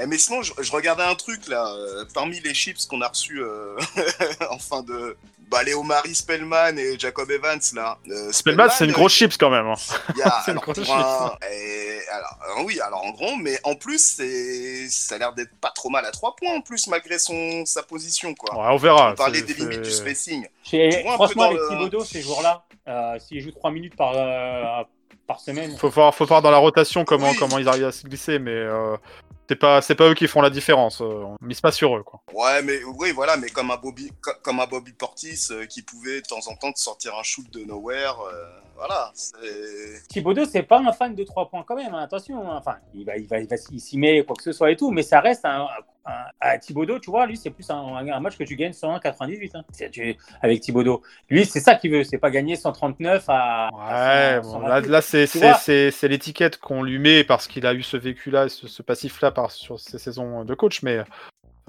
Eh, 0.00 0.06
mais 0.06 0.18
sinon, 0.18 0.42
je, 0.42 0.52
je 0.60 0.72
regardais 0.72 1.04
un 1.04 1.14
truc 1.14 1.46
là, 1.46 1.64
euh, 1.76 2.04
parmi 2.12 2.40
les 2.40 2.52
chips 2.54 2.86
qu'on 2.86 3.00
a 3.02 3.08
reçus 3.08 3.40
euh, 3.40 3.76
en 4.50 4.58
fin 4.58 4.82
de. 4.82 5.16
Bah, 5.50 5.62
les 5.62 5.74
Omari 5.74 6.14
Spellman 6.14 6.76
et 6.78 6.98
Jacob 6.98 7.30
Evans 7.30 7.60
là. 7.74 7.98
Euh, 8.10 8.32
Spellman, 8.32 8.68
c'est 8.70 8.84
une 8.84 8.90
euh, 8.90 8.94
grosse 8.94 9.12
chips 9.12 9.36
quand 9.36 9.50
même. 9.50 9.66
hein. 9.66 9.74
c'est 10.44 10.52
une 10.52 10.58
alors, 10.58 10.62
grosse 10.62 10.78
un- 10.90 11.32
et- 11.50 12.00
alors, 12.12 12.38
euh, 12.58 12.62
oui, 12.64 12.80
alors 12.80 13.04
en 13.04 13.10
gros, 13.10 13.36
mais 13.36 13.58
en 13.64 13.74
plus, 13.74 13.98
c'est 14.16 14.88
ça 14.88 15.16
a 15.16 15.18
l'air 15.18 15.32
d'être 15.34 15.54
pas 15.60 15.70
trop 15.70 15.90
mal 15.90 16.04
à 16.06 16.10
trois 16.10 16.34
points 16.36 16.54
en 16.54 16.60
plus, 16.60 16.86
malgré 16.88 17.18
son, 17.18 17.64
sa 17.66 17.82
position 17.82 18.34
quoi. 18.34 18.54
Ouais, 18.56 18.68
on 18.72 18.76
verra. 18.76 19.12
On 19.12 19.14
parlait 19.14 19.42
des 19.42 19.54
limites 19.54 19.82
du 19.82 19.90
spacing. 19.90 20.46
Chez- 20.64 20.88
Tu 20.92 21.02
vois 21.02 21.12
un 21.14 21.18
peu 21.18 21.24
franchement, 21.24 21.42
avec 21.44 21.58
le- 21.58 21.68
Thibodeau, 21.68 22.04
ces 22.04 22.22
jours-là, 22.22 22.64
euh, 22.88 23.18
s'il 23.18 23.40
joue 23.40 23.50
3 23.52 23.70
minutes 23.70 23.96
par, 23.96 24.12
euh, 24.14 24.82
par 25.26 25.40
semaine, 25.40 25.76
Faut 25.78 25.88
voir, 25.88 26.14
faut 26.14 26.26
voir 26.26 26.42
dans 26.42 26.50
la 26.50 26.58
rotation 26.58 27.04
comment, 27.04 27.30
Oui. 27.30 27.36
comment 27.38 27.58
ils 27.58 27.68
arrivent 27.68 27.86
à 27.86 27.92
se 27.92 28.06
glisser, 28.06 28.38
mais 28.38 28.50
euh, 28.52 28.96
c'est 29.48 29.56
pas, 29.56 29.80
c'est 29.82 29.94
pas 29.94 30.08
eux 30.08 30.14
qui 30.14 30.26
font 30.26 30.40
la 30.40 30.50
différence. 30.50 31.00
euh, 31.00 31.04
on 31.04 31.36
mise 31.40 31.60
pas 31.60 31.72
sur 31.72 31.96
eux, 31.96 32.02
quoi. 32.02 32.20
Ouais, 32.32 32.62
mais 32.62 32.82
oui, 32.98 33.12
voilà, 33.12 33.36
mais 33.36 33.48
comme 33.48 33.70
un 33.70 33.76
Bobby, 33.76 34.10
co- 34.20 34.32
comme 34.42 34.60
un 34.60 34.66
Bobby 34.66 34.92
Portis 34.92 35.48
euh, 35.50 35.66
qui 35.66 35.82
pouvait 35.82 36.20
de 36.20 36.26
temps 36.26 36.46
en 36.48 36.54
temps 36.56 36.72
te 36.72 36.78
sortir 36.78 37.14
un 37.18 37.22
shoot 37.22 37.48
de 37.52 37.64
nowhere, 37.64 38.16
euh, 38.20 38.44
voilà. 38.76 39.12
Thibodeau, 40.08 40.44
c'est 40.44 40.62
pas 40.62 40.78
un 40.80 40.92
fan 40.92 41.14
de 41.14 41.24
3 41.24 41.48
points 41.48 41.64
quand 41.66 41.76
même, 41.76 41.94
hein, 41.94 42.02
attention. 42.02 42.50
hein. 42.50 42.56
Enfin, 42.58 42.76
il 42.94 43.04
va, 43.04 43.16
il 43.16 43.26
va, 43.28 43.38
il 43.38 43.48
va 43.48 43.56
il 43.70 43.80
s'y 43.80 43.98
met 43.98 44.24
quoi 44.24 44.34
que 44.36 44.42
ce 44.42 44.52
soit 44.52 44.70
et 44.70 44.76
tout, 44.76 44.90
mais 44.90 45.02
ça 45.02 45.20
reste 45.20 45.44
un. 45.44 45.62
un- 45.62 45.68
un 46.40 46.58
Thibodeau, 46.58 46.98
tu 46.98 47.10
vois, 47.10 47.26
lui, 47.26 47.36
c'est 47.36 47.50
plus 47.50 47.68
un, 47.70 47.96
un 47.96 48.20
match 48.20 48.36
que 48.36 48.44
tu 48.44 48.56
gagnes 48.56 48.72
101-98 48.72 49.50
hein. 49.54 49.64
Tu- 49.90 50.16
avec 50.42 50.60
Thibodeau. 50.60 51.02
Lui, 51.30 51.46
c'est 51.46 51.60
ça 51.60 51.74
qu'il 51.74 51.92
veut, 51.92 52.04
c'est 52.04 52.18
pas 52.18 52.30
gagner 52.30 52.56
139 52.56 53.24
à. 53.28 53.70
Ouais, 53.72 54.38
à 54.38 54.42
100, 54.42 54.48
bon, 54.48 54.66
128. 54.66 54.88
là, 54.88 55.00
là 55.40 55.90
c'est, 55.90 56.08
l'étiquette 56.08 56.58
qu'on 56.58 56.82
lui 56.82 56.98
met 56.98 57.24
parce 57.24 57.46
qu'il 57.46 57.66
a 57.66 57.74
eu 57.74 57.82
ce 57.82 57.96
vécu-là, 57.96 58.48
ce, 58.48 58.68
ce 58.68 58.82
passif-là 58.82 59.32
sur 59.48 59.80
ses 59.80 59.98
saisons 59.98 60.44
de 60.44 60.54
coach, 60.54 60.82
mais 60.82 61.04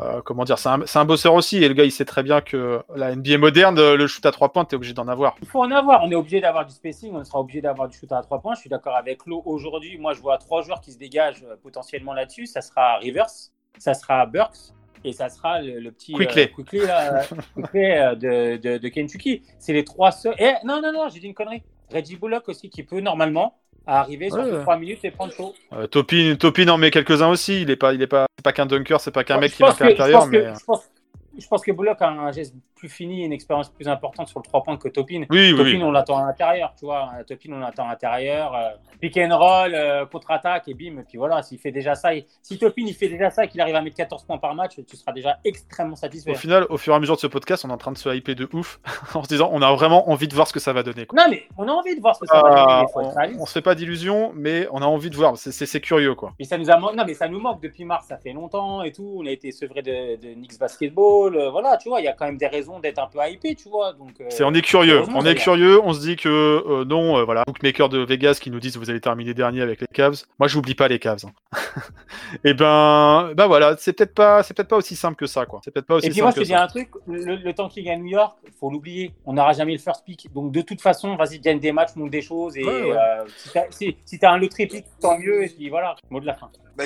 euh, 0.02 0.22
comment 0.22 0.44
dire, 0.44 0.60
c'est 0.60 0.98
un, 0.98 1.06
bosseur 1.06 1.34
aussi, 1.34 1.64
et 1.64 1.68
le 1.70 1.74
gars, 1.74 1.86
il 1.86 1.92
sait 1.92 2.04
très 2.04 2.22
bien 2.22 2.42
que 2.42 2.84
la 2.96 3.16
NBA 3.16 3.38
moderne, 3.38 3.94
le 3.94 4.08
shoot 4.08 4.26
à 4.26 4.32
trois 4.32 4.52
points, 4.52 4.66
t'es 4.66 4.76
obligé 4.76 4.94
d'en 4.94 5.08
avoir. 5.08 5.36
Il 5.42 5.48
faut 5.48 5.64
en 5.64 5.72
avoir. 5.72 6.04
On 6.04 6.12
est 6.12 6.16
obligé 6.16 6.42
d'avoir 6.42 6.66
du 6.66 6.74
spacing. 6.74 7.14
On 7.16 7.24
sera 7.24 7.40
obligé 7.40 7.62
d'avoir 7.62 7.88
du 7.88 7.98
shoot 7.98 8.12
à 8.12 8.22
3 8.22 8.42
points. 8.42 8.56
Je 8.56 8.62
suis 8.62 8.70
d'accord 8.70 8.96
avec 8.96 9.26
Lo. 9.26 9.42
Aujourd'hui, 9.46 9.98
moi, 9.98 10.14
je 10.14 10.20
vois 10.20 10.38
trois 10.38 10.62
joueurs 10.64 10.82
qui 10.82 10.92
se 10.92 10.98
dégagent 10.98 11.46
euh, 11.46 11.56
potentiellement 11.62 12.14
là-dessus. 12.14 12.46
Ça 12.46 12.62
sera 12.62 12.98
Rivers, 12.98 13.30
ça 13.78 13.94
sera 13.94 14.26
Burks 14.26 14.74
et 15.04 15.14
ça 15.14 15.30
sera 15.30 15.62
le, 15.62 15.80
le 15.80 15.92
petit 15.92 16.14
Quickly. 16.14 16.42
euh, 16.44 16.48
Quickly, 16.48 16.80
là, 16.80 17.14
euh, 17.22 17.36
Quickly, 17.56 17.84
euh, 17.92 18.16
de, 18.16 18.58
de, 18.58 18.78
de 18.78 18.88
Kentucky. 18.90 19.44
C'est 19.60 19.74
les 19.74 19.84
trois 19.84 20.12
seuls. 20.12 20.36
Eh, 20.40 20.54
non, 20.64 20.82
non, 20.82 20.92
non, 20.92 21.10
j'ai 21.10 21.20
dit 21.20 21.28
une 21.28 21.34
connerie. 21.36 21.64
Reggie 21.94 22.16
Bullock 22.16 22.50
aussi 22.50 22.70
qui 22.70 22.82
peut 22.84 23.00
normalement 23.02 23.56
arriver 23.86 24.30
sur 24.32 24.40
Ouais. 24.40 24.62
3 24.62 24.78
minutes 24.78 25.06
et 25.06 25.12
prendre 25.12 25.32
chaud. 25.32 25.54
Euh, 25.74 25.86
Topin, 25.86 26.36
Topin 26.40 26.68
en 26.70 26.78
met 26.80 26.90
quelques-uns 26.90 27.28
aussi, 27.30 27.62
il 27.62 27.70
est 27.70 27.76
pas, 27.76 27.94
il 27.94 28.02
est 28.02 28.08
pas, 28.08 28.26
c'est 28.36 28.44
pas 28.44 28.52
qu'un 28.52 28.66
dunker, 28.66 29.00
c'est 29.00 29.12
pas 29.12 29.24
qu'un 29.24 29.38
mec 29.40 29.54
qui 29.54 29.62
marque 29.62 29.80
à 29.82 29.90
l'intérieur, 29.90 30.26
je 30.26 30.30
mais. 30.32 30.38
euh, 30.40 30.54
je 30.60 30.66
pense- 30.66 30.90
Je 31.38 31.48
pense 31.48 31.62
que 31.64 31.72
Bullock 31.72 32.02
a 32.02 32.10
un 32.10 32.32
geste 32.32 32.56
plus 32.76 32.90
fini 32.90 33.24
une 33.26 33.34
expérience 33.34 33.70
plus 33.70 33.88
importante 33.88 34.28
sur 34.28 34.40
le 34.40 34.44
3 34.44 34.64
points 34.64 34.78
que 34.78 34.90
Topin. 34.90 35.24
Oui, 35.30 35.52
Topin, 35.52 35.64
oui. 35.64 35.82
on 35.84 35.92
l'attend 35.92 36.18
à 36.18 36.26
l'intérieur, 36.26 36.74
tu 36.78 36.86
vois. 36.86 37.10
Topin, 37.28 37.52
on 37.54 37.60
l'attend 37.60 37.86
à 37.86 37.90
l'intérieur. 37.90 38.54
euh, 38.56 38.70
pick 39.02 39.18
and 39.18 39.38
roll, 39.38 39.74
euh, 39.74 40.06
contre-attaque, 40.06 40.68
et 40.68 40.74
bim. 40.74 41.00
Et 41.00 41.04
puis 41.04 41.18
voilà, 41.18 41.42
s'il 41.44 41.58
fait 41.60 41.72
déjà 41.72 41.96
ça, 41.96 42.10
si 42.42 42.58
Topin 42.58 42.84
il 42.88 42.94
fait 42.94 43.10
déjà 43.10 43.30
ça 43.30 43.46
et 43.46 43.48
qu'il 43.48 43.60
arrive 43.62 43.76
à 43.76 43.82
mettre 43.82 43.96
14 43.98 44.24
points 44.24 44.38
par 44.38 44.56
match, 44.56 44.76
tu 44.88 44.96
seras 44.96 45.12
déjà 45.12 45.38
extrêmement 45.44 45.96
satisfait. 45.96 46.32
Au 46.32 46.36
final, 46.36 46.66
au 46.70 46.78
fur 46.78 46.94
et 46.94 46.96
à 46.96 47.00
mesure 47.00 47.16
de 47.16 47.20
ce 47.22 47.28
podcast, 47.28 47.66
on 47.66 47.70
est 47.70 47.74
en 47.74 47.78
train 47.78 47.92
de 47.92 47.98
se 47.98 48.10
hyper 48.16 48.36
de 48.36 48.48
ouf 48.54 48.80
en 49.16 49.24
se 49.24 49.28
disant 49.30 49.50
on 49.52 49.62
a 49.62 49.74
vraiment 49.74 50.10
envie 50.10 50.28
de 50.28 50.34
voir 50.36 50.48
ce 50.48 50.54
que 50.54 50.60
ça 50.60 50.72
va 50.74 50.84
donner. 50.84 51.06
quoi. 51.06 51.22
Non, 51.22 51.30
mais 51.30 51.44
on 51.58 51.68
a 51.68 51.72
envie 51.72 51.96
de 51.96 52.02
voir 52.02 52.16
ce 52.16 52.22
que 52.22 52.28
ça 52.28 52.42
va 52.42 52.50
Ah, 52.54 52.86
donner. 52.86 53.08
On, 53.10 53.14
réaliste. 53.16 53.40
on 53.42 53.46
se 53.46 53.52
fait 53.54 53.62
pas 53.62 53.76
d'illusions, 53.76 54.32
mais 54.34 54.68
on 54.72 54.82
a 54.82 54.86
envie 54.86 55.10
de 55.10 55.16
voir. 55.16 55.38
C'est- 55.38 55.76
curieux 55.82 56.16
quoi. 56.16 56.34
Et 56.40 56.46
ça 56.46 56.58
nous 56.58 56.70
a 56.72 56.78
non, 56.80 56.92
mais 57.06 57.14
ça 57.14 57.28
nous 57.28 57.40
manque 57.40 57.62
depuis 57.62 57.84
mars, 57.84 58.08
ça 58.08 58.18
fait 58.18 58.32
longtemps 58.32 58.82
et 58.84 58.92
tout. 58.92 59.18
On 59.20 59.26
a 59.26 59.30
été 59.32 59.52
sevré 59.52 59.82
de, 59.82 60.16
de 60.16 60.34
Knicks 60.36 60.58
basketball. 60.60 61.25
Euh, 61.34 61.50
voilà, 61.50 61.78
tu 61.78 61.90
vois, 61.90 62.02
il 62.02 62.04
y 62.04 62.08
a 62.08 62.14
quand 62.14 62.26
même 62.26 62.38
des 62.38 62.48
raisons 62.48 62.80
d'être 62.80 63.00
un 63.00 63.08
peu 63.08 63.20
hypé, 63.28 63.56
tu 63.56 63.70
vois. 63.70 63.94
Donc, 63.94 64.20
euh, 64.22 64.26
C'est 64.30 64.44
on 64.44 64.54
est 64.54 64.62
curieux, 64.62 65.04
on 65.14 65.26
est 65.26 65.36
curieux. 65.36 65.82
On 65.84 65.94
se 65.94 66.02
dit 66.02 66.16
que 66.16 66.30
euh, 66.30 66.86
non, 66.86 67.18
euh, 67.18 67.24
voilà, 67.24 67.44
bookmaker 67.46 67.90
de 67.90 68.00
Vegas 68.00 68.40
qui 68.42 68.52
nous 68.52 68.60
disent 68.60 68.78
vous 68.78 68.90
allez 68.90 69.02
terminer 69.02 69.34
dernier 69.34 69.62
avec 69.62 69.82
les 69.82 69.88
Cavs. 69.88 70.24
Moi, 70.40 70.48
j'oublie 70.48 70.76
pas 70.76 70.88
les 70.88 71.00
Cavs. 71.00 71.26
hein. 71.26 71.32
et 72.44 72.54
ben, 72.54 73.32
ben 73.36 73.48
voilà, 73.48 73.76
c'est 73.78 73.94
peut-être 73.94 74.14
pas, 74.14 74.44
c'est 74.44 74.54
peut-être 74.54 74.68
pas 74.68 74.78
aussi 74.78 74.96
simple 74.96 75.16
que 75.16 75.26
ça, 75.26 75.46
quoi. 75.46 75.62
C'est 75.64 75.72
peut-être 75.72 75.88
pas 75.88 75.96
aussi 75.96 76.08
Et 76.08 76.10
puis 76.12 76.22
moi, 76.22 76.32
je 76.32 76.42
te 76.42 76.46
dis 76.46 76.54
un 76.54 76.68
truc, 76.68 76.90
le, 77.08 77.52
temps 77.54 77.70
qu'il 77.70 77.86
gagne 77.86 78.02
New 78.02 78.12
York, 78.12 78.38
faut 78.60 78.70
l'oublier. 78.70 79.14
On 79.26 79.34
n'aura 79.34 79.54
jamais 79.54 79.74
le 79.74 79.80
first 79.80 80.04
pick. 80.06 80.32
Donc 80.34 80.52
de 80.52 80.62
toute 80.62 80.82
façon, 80.82 81.16
vas-y, 81.16 81.40
gagne 81.40 81.60
des 81.60 81.72
matchs, 81.72 81.96
monte 81.96 82.12
des 82.12 82.22
choses. 82.22 82.58
Et 82.58 82.66
euh, 82.66 83.26
si 83.70 83.96
tu 84.20 84.26
as, 84.26 84.32
un 84.32 84.38
loterie 84.38 84.68
pick, 84.68 84.86
tant 85.02 85.18
mieux. 85.18 85.44
Et 85.44 85.50
puis 85.50 85.70
voilà, 85.70 85.96
mot 86.10 86.20
de 86.20 86.26
la 86.26 86.34
fin. 86.34 86.50
Bah, 86.78 86.86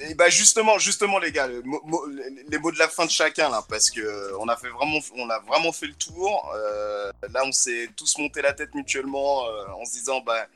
et 0.00 0.14
bah 0.14 0.28
justement, 0.28 0.78
justement 0.78 1.18
les 1.18 1.32
gars, 1.32 1.48
les 1.48 1.62
mots 2.58 2.72
de 2.72 2.78
la 2.78 2.88
fin 2.88 3.06
de 3.06 3.10
chacun 3.10 3.50
là, 3.50 3.64
parce 3.68 3.90
que 3.90 4.00
euh, 4.00 4.38
on 4.38 4.48
a 4.48 4.56
fait 4.56 4.68
vraiment, 4.68 4.98
on 5.16 5.28
a 5.30 5.38
vraiment 5.40 5.72
fait 5.72 5.86
le 5.86 5.94
tour. 5.94 6.50
Euh, 6.54 7.10
là, 7.32 7.42
on 7.44 7.52
s'est 7.52 7.88
tous 7.96 8.18
monté 8.18 8.42
la 8.42 8.52
tête 8.52 8.74
mutuellement 8.74 9.42
en 9.42 9.84
se 9.84 9.92
disant, 9.92 10.20
bah 10.20 10.46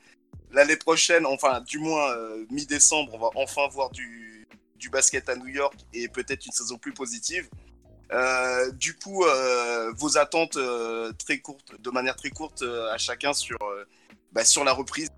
l'année 0.53 0.77
prochaine, 0.77 1.25
enfin 1.25 1.61
du 1.61 1.79
moins 1.79 2.11
euh, 2.11 2.45
mi-décembre, 2.49 3.13
on 3.13 3.19
va 3.19 3.29
enfin 3.35 3.67
voir 3.67 3.89
du, 3.89 4.47
basket 4.91 5.29
à 5.29 5.35
New 5.37 5.47
York 5.47 5.75
et 5.93 6.09
peut-être 6.09 6.45
une 6.45 6.51
saison 6.51 6.77
plus 6.77 6.93
positive. 6.93 7.49
Euh, 8.11 8.69
du 8.73 8.95
coup, 8.97 9.23
euh, 9.23 9.93
vos 9.95 10.17
attentes 10.17 10.57
très 11.17 11.39
courtes, 11.39 11.79
de 11.79 11.89
manière 11.89 12.17
très 12.17 12.29
courte 12.29 12.63
à 12.91 12.97
chacun 12.97 13.33
sur, 13.33 13.57
bah, 14.33 14.43
sur 14.43 14.65
la 14.65 14.73
reprise 14.73 15.09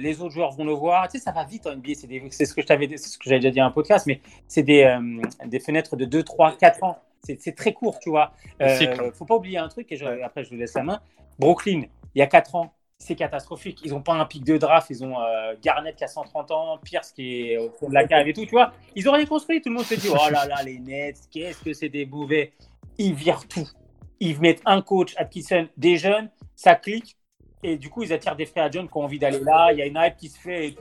les 0.00 0.20
autres 0.20 0.32
joueurs 0.32 0.52
vont 0.52 0.64
le 0.64 0.72
voir. 0.72 1.08
Tu 1.08 1.18
sais, 1.18 1.24
ça 1.24 1.32
va 1.32 1.44
vite 1.44 1.66
en 1.66 1.76
NBA. 1.76 1.92
C'est 2.30 2.46
ce 2.46 2.54
que 2.54 2.62
je 2.62 2.66
t'avais, 2.66 2.96
ce 2.96 3.18
que 3.18 3.24
j'avais 3.24 3.40
déjà 3.40 3.50
dit 3.50 3.62
en 3.62 3.70
podcast, 3.70 4.06
mais 4.06 4.20
c'est 4.48 4.62
des, 4.62 4.82
euh, 4.82 5.22
des 5.46 5.60
fenêtres 5.60 5.96
de 5.96 6.04
2, 6.04 6.22
3, 6.22 6.56
4 6.56 6.82
ans. 6.84 6.98
C'est 7.22 7.54
très 7.54 7.74
court, 7.74 7.98
tu 7.98 8.08
vois. 8.08 8.32
Euh, 8.62 9.12
faut 9.12 9.26
pas 9.26 9.36
oublier 9.36 9.58
un 9.58 9.68
truc, 9.68 9.92
et 9.92 10.22
après 10.22 10.42
je 10.42 10.50
vous 10.50 10.56
laisse 10.56 10.74
la 10.74 10.82
main. 10.82 11.00
Brooklyn, 11.38 11.82
il 12.14 12.18
y 12.18 12.22
a 12.22 12.26
4 12.26 12.54
ans, 12.54 12.72
c'est 12.98 13.14
catastrophique. 13.14 13.80
Ils 13.84 13.90
n'ont 13.90 14.00
pas 14.00 14.14
un 14.14 14.24
pic 14.24 14.42
de 14.42 14.56
draft, 14.56 14.88
ils 14.90 15.04
ont 15.04 15.20
euh, 15.20 15.54
Garnett 15.62 15.96
qui 15.96 16.04
a 16.04 16.08
130 16.08 16.50
ans, 16.50 16.78
Pierce 16.82 17.12
qui 17.12 17.50
est 17.50 17.58
au 17.58 17.70
fond 17.70 17.88
de 17.88 17.94
la 17.94 18.06
cave 18.06 18.26
et 18.26 18.32
tout, 18.32 18.46
tu 18.46 18.52
vois. 18.52 18.72
Ils 18.96 19.08
ont 19.08 19.12
rien 19.12 19.26
construit, 19.26 19.60
tout 19.60 19.68
le 19.68 19.76
monde 19.76 19.84
se 19.84 19.94
dit, 19.94 20.08
oh 20.10 20.30
là 20.30 20.46
là, 20.46 20.62
les 20.62 20.78
Nets, 20.78 21.28
qu'est-ce 21.30 21.62
que 21.62 21.74
c'est 21.74 21.90
des 21.90 22.06
mauvais. 22.06 22.52
Ils 22.96 23.14
virent 23.14 23.46
tout. 23.46 23.68
Ils 24.18 24.38
mettent 24.40 24.62
un 24.64 24.80
coach, 24.82 25.14
Atkinson, 25.16 25.68
des 25.76 25.96
jeunes, 25.96 26.30
ça 26.56 26.74
clique, 26.74 27.16
et 27.62 27.76
du 27.76 27.90
coup, 27.90 28.02
ils 28.02 28.12
attirent 28.12 28.36
des 28.36 28.46
frères 28.46 28.70
jeunes 28.72 28.88
qui 28.88 28.96
ont 28.96 29.04
envie 29.04 29.18
d'aller 29.18 29.40
là. 29.40 29.70
Il 29.72 29.78
y 29.78 29.82
a 29.82 29.86
une 29.86 29.96
hype 29.96 30.16
qui 30.16 30.28
se 30.28 30.38
fait. 30.38 30.74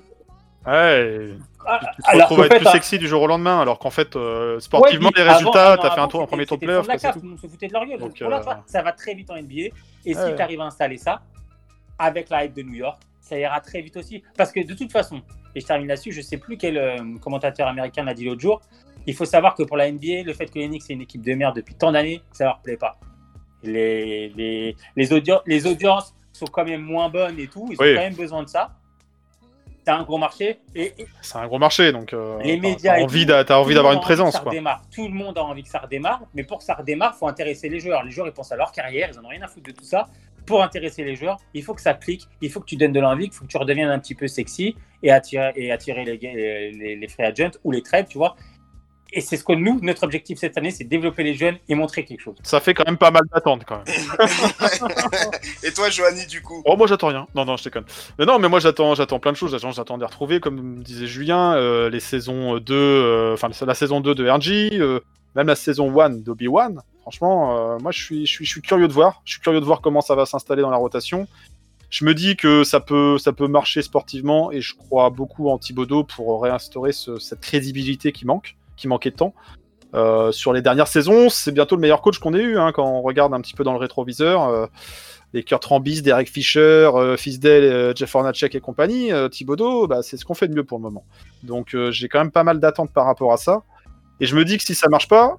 Ouais. 0.65 1.35
Ah, 1.65 1.80
tu 1.80 2.35
te 2.35 2.41
être 2.41 2.57
plus 2.57 2.65
sexy 2.65 2.99
du 2.99 3.07
jour 3.07 3.22
au 3.22 3.27
lendemain, 3.27 3.61
alors 3.61 3.80
qu'en 3.80 3.89
fait, 3.89 4.15
euh, 4.15 4.60
sportivement, 4.60 5.10
les 5.15 5.23
résultats, 5.23 5.77
tu 5.77 5.85
as 5.85 5.91
fait 5.91 5.99
un 5.99 6.07
tour 6.07 6.22
en 6.22 6.27
premier 6.27 6.45
tour 6.45 6.57
de 6.57 6.65
playoff. 6.65 6.88
Tout 6.88 7.22
monde 7.22 7.39
se 7.39 7.47
foutait 7.47 7.68
de 7.68 7.73
leur 7.73 7.85
gueule. 7.85 7.99
Donc, 7.99 8.22
euh, 8.22 8.41
ça 8.65 8.81
va 8.81 8.91
très 8.91 9.14
vite 9.14 9.30
en 9.30 9.35
NBA. 9.35 9.73
Et 10.06 10.14
si 10.14 10.35
tu 10.35 10.41
arrives 10.41 10.61
à 10.61 10.65
installer 10.65 10.97
ça, 10.97 11.22
avec 11.97 12.30
la 12.30 12.45
hype 12.45 12.53
de 12.53 12.64
New 12.64 12.76
York, 12.76 13.01
ça 13.19 13.38
ira 13.38 13.60
très 13.60 13.81
vite 13.81 13.97
aussi. 13.97 14.23
Parce 14.38 14.51
que 14.51 14.65
de 14.65 14.73
toute 14.73 14.91
façon, 14.91 15.22
et 15.53 15.60
je 15.60 15.65
termine 15.65 15.88
là-dessus, 15.88 16.11
je 16.11 16.22
sais 16.22 16.38
plus 16.38 16.57
quel 16.57 16.77
euh, 16.77 17.18
commentateur 17.22 17.68
américain 17.68 18.03
l'a 18.03 18.14
dit 18.14 18.26
l'autre 18.26 18.41
jour, 18.41 18.61
il 19.06 19.14
faut 19.14 19.26
savoir 19.26 19.56
que 19.56 19.64
pour 19.64 19.77
la 19.77 19.91
NBA, 19.91 20.23
le 20.26 20.34
fait 20.34 20.47
que 20.47 20.60
les 20.60 20.68
Knicks 20.68 20.84
c'est 20.84 20.93
une 20.93 21.01
équipe 21.01 21.22
de 21.22 21.34
merde 21.34 21.56
depuis 21.56 21.76
tant 21.76 21.91
d'années, 21.91 22.22
ça 22.31 22.45
leur 22.45 22.60
plaît 22.60 22.77
pas. 22.77 22.97
Les, 23.61 24.30
les, 24.30 24.76
les, 24.95 25.14
les 25.45 25.68
audiences 25.68 26.15
sont 26.40 26.48
quand 26.48 26.66
même 26.66 26.82
moins 26.82 27.10
bonnes 27.10 27.40
et 27.40 27.48
tout. 27.48 27.68
Ils 27.70 27.76
ont 27.76 27.78
quand 27.78 28.02
même 28.02 28.16
besoin 28.16 28.44
de 28.44 28.49
ça. 28.49 28.72
C'est 29.86 29.91
un 29.91 30.03
gros 30.03 30.18
marché. 30.18 30.60
Et, 30.76 30.94
c'est 31.22 31.38
un 31.38 31.48
gros 31.48 31.57
marché, 31.57 31.91
donc 31.91 32.14
euh, 32.14 32.38
les 32.44 32.60
médias. 32.60 32.95
T'as 32.95 33.03
envie, 33.03 33.26
envie 33.45 33.74
d'avoir 33.74 33.94
une 33.94 34.02
présence. 34.02 34.38
Quoi. 34.40 34.52
Tout 34.94 35.07
le 35.07 35.14
monde 35.14 35.38
a 35.38 35.44
envie 35.44 35.64
que 35.64 35.70
ça 35.70 35.80
redémarre, 35.80 36.22
mais 36.34 36.44
pour 36.44 36.60
que 36.60 36.64
ça 36.64 36.76
redémarre, 36.76 37.16
faut 37.16 37.28
intéresser 37.28 37.70
les 37.70 37.80
joueurs. 37.80 38.03
Les 38.03 38.11
joueurs, 38.11 38.28
ils 38.28 38.34
pensent 38.34 38.52
à 38.52 38.56
leur 38.56 38.72
carrière, 38.72 39.10
ils 39.11 39.20
en 39.20 39.26
ont 39.26 39.30
rien 39.30 39.41
à 39.41 39.48
foutre 39.48 39.68
de 39.68 39.72
tout 39.72 39.86
ça. 39.86 40.07
Pour 40.45 40.64
intéresser 40.64 41.03
les 41.03 41.16
joueurs, 41.16 41.38
il 41.53 41.64
faut 41.64 41.74
que 41.74 41.82
ça 41.82 41.94
clique, 41.94 42.28
il 42.41 42.49
faut 42.49 42.60
que 42.60 42.66
tu 42.66 42.76
donnes 42.76 42.91
de 42.91 42.99
l'envie, 42.99 43.26
il 43.26 43.32
faut 43.32 43.45
que 43.45 43.49
tu 43.49 43.57
redeviennes 43.57 43.90
un 43.90 43.99
petit 43.99 44.16
peu 44.16 44.28
sexy 44.28 44.76
et 45.03 45.11
attirer, 45.11 45.53
et 45.56 45.72
attirer 45.72 46.06
les, 46.06 46.18
les, 46.18 46.95
les 46.95 47.07
free 47.07 47.24
agents 47.24 47.57
ou 47.64 47.72
les 47.72 47.84
trades, 47.84 48.07
tu 48.07 48.18
vois. 48.18 48.36
Et 49.11 49.22
c'est 49.22 49.38
ce 49.38 49.44
que 49.44 49.53
nous, 49.53 49.80
notre 49.81 50.03
objectif 50.03 50.38
cette 50.38 50.57
année, 50.57 50.69
c'est 50.69 50.84
développer 50.84 51.23
les 51.23 51.34
jeunes 51.34 51.57
et 51.68 51.76
montrer 51.76 52.06
quelque 52.06 52.22
chose. 52.22 52.36
Ça 52.44 52.60
fait 52.60 52.76
quand 52.76 52.86
même 52.86 52.98
pas 52.98 53.10
mal 53.10 53.23
d'attentes 53.34 53.64
quand 53.65 53.77
même. 53.77 53.95
et 55.64 55.72
toi, 55.72 55.90
Joanny, 55.90 56.27
du 56.27 56.41
coup? 56.41 56.61
Oh, 56.65 56.77
moi 56.77 56.86
j'attends 56.86 57.07
rien. 57.07 57.27
Non, 57.34 57.44
non, 57.44 57.57
je 57.57 57.64
déconne. 57.64 57.86
Mais 58.19 58.26
non, 58.26 58.38
mais 58.38 58.49
moi 58.49 58.60
j'attends, 58.60 58.94
j'attends 58.94 59.19
plein 59.19 59.31
de 59.31 59.38
choses. 59.38 59.57
J'attends 59.57 59.98
de 59.98 60.06
retrouver, 60.06 60.40
comme 60.40 60.84
disait 60.84 61.07
Julien, 61.07 61.56
euh, 61.56 61.90
les 61.90 61.99
saisons 61.99 62.60
2, 62.60 62.73
euh, 62.76 63.34
enfin 63.34 63.49
la 63.65 63.73
saison 63.73 63.99
2 63.99 64.14
de 64.14 64.30
RG, 64.30 64.80
euh, 64.80 64.99
même 65.36 65.48
la 65.48 65.56
saison 65.56 65.99
1 65.99 66.10
d'Obi-Wan. 66.10 66.81
Franchement, 67.02 67.80
moi 67.80 67.91
je 67.91 68.03
suis, 68.03 68.26
je, 68.27 68.31
suis, 68.31 68.45
je 68.45 68.52
suis 68.52 68.61
curieux 68.61 68.88
de 68.88 68.94
voir. 68.94 69.23
Je 69.26 69.34
suis 69.34 69.41
curieux 69.41 69.60
de 69.60 69.65
voir 69.65 69.81
comment 69.81 70.02
ça 70.02 70.14
va 70.14 70.27
s'installer 70.27 70.61
dans 70.61 70.69
la 70.69 70.77
rotation. 70.77 71.27
Je 71.90 72.06
me 72.06 72.14
dis 72.14 72.36
que 72.36 72.64
ça 72.64 72.80
peut, 72.80 73.18
ça 73.18 73.34
peut 73.34 73.48
marcher 73.48 73.81
sportivement 73.81 74.52
et 74.52 74.61
je 74.61 74.76
crois 74.76 75.10
beaucoup 75.10 75.49
en 75.49 75.57
Thibodeau 75.57 76.03
pour 76.03 76.44
réinstaurer 76.44 76.91
cette 76.91 77.41
crédibilité 77.41 78.11
qui 78.11 78.27
manque 78.27 78.59
qui 78.80 78.88
manquait 78.88 79.11
de 79.11 79.15
temps. 79.15 79.34
Euh, 79.95 80.31
sur 80.31 80.53
les 80.53 80.61
dernières 80.61 80.88
saisons, 80.88 81.30
c'est 81.30 81.51
bientôt 81.51 81.76
le 81.76 81.81
meilleur 81.81 82.01
coach 82.01 82.19
qu'on 82.19 82.34
ait 82.34 82.41
eu 82.41 82.60
hein, 82.60 82.72
quand 82.72 82.85
on 82.85 83.01
regarde 83.01 83.34
un 83.34 83.41
petit 83.41 83.53
peu 83.53 83.64
dans 83.64 83.73
le 83.73 83.80
rétroviseur. 83.80 84.47
Euh, 84.47 84.68
les 85.34 85.43
Kurt 85.43 85.64
Rambis, 85.65 86.01
Derek 86.01 86.27
Fisher, 86.27 86.60
euh, 86.95 87.15
Fisdale, 87.15 87.95
Jeff 87.95 88.14
Hornacek 88.15 88.56
et 88.56 88.60
compagnie, 88.60 89.11
Thibodeau, 89.31 89.88
bah, 89.88 90.01
c'est 90.01 90.18
ce 90.18 90.26
qu'on 90.26 90.34
fait 90.34 90.47
de 90.47 90.56
mieux 90.56 90.64
pour 90.64 90.80
le 90.80 90.84
moment. 90.84 91.06
Donc 91.43 91.76
j'ai 91.91 92.07
quand 92.07 92.19
même 92.19 92.31
pas 92.31 92.43
mal 92.43 92.60
d'attentes 92.60 92.91
par 92.91 93.06
rapport 93.06 93.31
à 93.34 93.38
ça. 93.38 93.64
Et 94.19 94.26
je 94.26 94.35
me 94.35 94.43
dis 94.43 94.57
que 94.57 94.64
si 94.64 94.76
ça 94.76 94.89
marche 94.89 95.07
pas, 95.07 95.38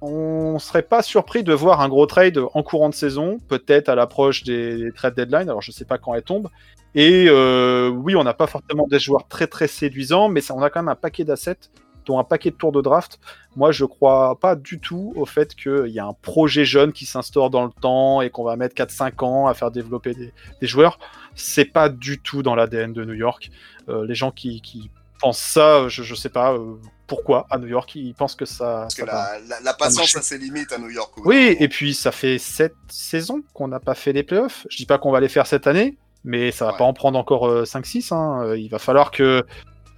on 0.00 0.58
serait 0.58 0.82
pas 0.82 1.00
surpris 1.00 1.42
de 1.42 1.54
voir 1.54 1.80
un 1.80 1.88
gros 1.88 2.06
trade 2.06 2.38
en 2.52 2.62
courant 2.62 2.90
de 2.90 2.94
saison, 2.94 3.38
peut-être 3.48 3.88
à 3.88 3.94
l'approche 3.94 4.42
des, 4.42 4.90
trade 4.94 5.14
deadline. 5.14 5.48
Alors 5.48 5.62
je 5.62 5.70
sais 5.70 5.84
pas 5.84 5.98
quand 5.98 6.14
elle 6.14 6.22
tombe. 6.22 6.48
Et 6.96 7.30
oui, 7.30 8.16
on 8.16 8.24
n'a 8.24 8.34
pas 8.34 8.48
forcément 8.48 8.86
des 8.88 8.98
joueurs 8.98 9.28
très 9.28 9.46
très 9.46 9.68
séduisants, 9.68 10.28
mais 10.28 10.40
on 10.50 10.60
a 10.60 10.70
quand 10.70 10.80
même 10.80 10.88
un 10.88 10.96
paquet 10.96 11.24
d'assets 11.24 11.70
dont 12.04 12.18
un 12.18 12.24
paquet 12.24 12.50
de 12.50 12.56
tours 12.56 12.72
de 12.72 12.80
draft, 12.80 13.18
moi 13.56 13.72
je 13.72 13.84
crois 13.84 14.38
pas 14.38 14.56
du 14.56 14.78
tout 14.78 15.12
au 15.16 15.26
fait 15.26 15.54
qu'il 15.54 15.88
y 15.88 15.98
a 15.98 16.06
un 16.06 16.12
projet 16.12 16.64
jeune 16.64 16.92
qui 16.92 17.06
s'instaure 17.06 17.50
dans 17.50 17.64
le 17.64 17.70
temps 17.70 18.20
et 18.20 18.30
qu'on 18.30 18.44
va 18.44 18.56
mettre 18.56 18.74
4-5 18.74 19.24
ans 19.24 19.46
à 19.46 19.54
faire 19.54 19.70
développer 19.70 20.14
des, 20.14 20.32
joueurs. 20.66 20.98
C'est 21.34 21.64
pas 21.64 21.88
du 21.88 22.18
tout 22.18 22.42
dans 22.42 22.54
l'ADN 22.54 22.92
de 22.92 23.04
New 23.04 23.14
York. 23.14 23.50
Euh, 23.88 24.06
les 24.06 24.14
gens 24.14 24.30
qui, 24.30 24.90
pensent 25.20 25.38
ça, 25.38 25.88
je, 25.88 26.02
je 26.02 26.14
sais 26.14 26.28
pas 26.28 26.54
euh, 26.54 26.74
pourquoi 27.06 27.46
à 27.50 27.58
New 27.58 27.68
York, 27.68 27.94
ils 27.94 28.14
pensent 28.14 28.34
que 28.34 28.44
ça. 28.44 28.80
Parce 28.82 28.94
que 28.94 29.04
la, 29.04 29.74
patience 29.74 30.16
a 30.16 30.22
ses 30.22 30.38
limites 30.38 30.72
à 30.72 30.78
New 30.78 30.90
York. 30.90 31.12
Oui, 31.24 31.56
et 31.58 31.68
puis 31.68 31.94
ça 31.94 32.12
fait 32.12 32.38
7 32.38 32.74
saisons 32.88 33.42
qu'on 33.52 33.68
n'a 33.68 33.80
pas 33.80 33.94
fait 33.94 34.12
les 34.12 34.22
playoffs. 34.22 34.66
Je 34.70 34.76
dis 34.76 34.86
pas 34.86 34.98
qu'on 34.98 35.10
va 35.10 35.20
les 35.20 35.28
faire 35.28 35.46
cette 35.46 35.66
année, 35.66 35.96
mais 36.24 36.50
ça 36.50 36.66
va 36.66 36.72
pas 36.72 36.84
en 36.84 36.94
prendre 36.94 37.18
encore 37.18 37.64
5-6. 37.64 38.12
Euh, 38.12 38.16
hein. 38.16 38.56
Il 38.56 38.68
va 38.68 38.78
falloir 38.78 39.10
que 39.10 39.44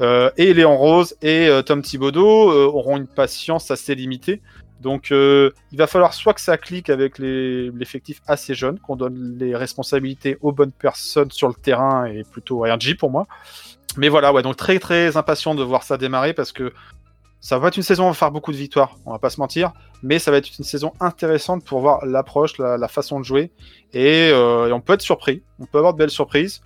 et 0.01 0.53
Léon 0.53 0.77
Rose 0.77 1.17
et 1.23 1.49
euh, 1.49 1.63
Tom 1.63 1.83
Thibodeau 1.83 2.51
euh, 2.51 2.67
auront 2.67 2.97
une 2.97 3.07
patience 3.07 3.71
assez 3.71 3.95
limitée. 3.95 4.43
Donc 4.81 5.09
il 5.11 5.79
va 5.79 5.87
falloir 5.87 6.13
soit 6.13 6.35
que 6.35 6.41
ça 6.41 6.59
clique 6.59 6.91
avec 6.91 7.19
l'effectif 7.19 8.21
assez 8.27 8.55
jeune, 8.55 8.79
qu'on 8.79 8.95
donne 8.95 9.37
les 9.39 9.57
responsabilités 9.57 10.37
aux 10.43 10.53
bonnes 10.53 10.71
personnes 10.71 11.31
sur 11.31 11.49
le 11.49 11.55
terrain 11.55 12.05
et 12.05 12.25
plutôt 12.25 12.63
à 12.65 12.75
RG 12.75 12.95
pour 12.99 13.11
moi. 13.11 13.27
Mais 13.97 14.11
voilà, 14.11 14.35
ouais, 14.35 14.43
donc 14.43 14.57
très 14.57 14.79
très 14.79 15.17
impatient 15.17 15.55
de 15.55 15.63
voir 15.63 15.83
ça 15.83 15.97
démarrer 15.97 16.35
parce 16.35 16.53
que 16.53 16.75
ça 17.41 17.59
va 17.59 17.69
être 17.69 17.79
une 17.79 17.83
saison, 17.83 18.05
on 18.05 18.09
va 18.09 18.15
faire 18.15 18.31
beaucoup 18.31 18.53
de 18.53 18.57
victoires, 18.59 18.97
on 19.07 19.13
va 19.13 19.19
pas 19.19 19.31
se 19.31 19.41
mentir, 19.41 19.73
mais 20.03 20.19
ça 20.19 20.31
va 20.31 20.37
être 20.37 20.51
une 20.59 20.65
saison 20.65 20.93
intéressante 21.01 21.65
pour 21.65 21.81
voir 21.81 22.05
l'approche, 22.05 22.59
la, 22.59 22.89
façon 22.89 23.19
de 23.19 23.25
jouer, 23.25 23.53
et, 23.93 24.33
on 24.35 24.81
peut 24.81 24.95
être 24.95 25.03
surpris, 25.03 25.43
on 25.59 25.65
peut 25.65 25.79
avoir 25.79 25.95
de 25.95 25.99
belles 25.99 26.11
surprises, 26.11 26.61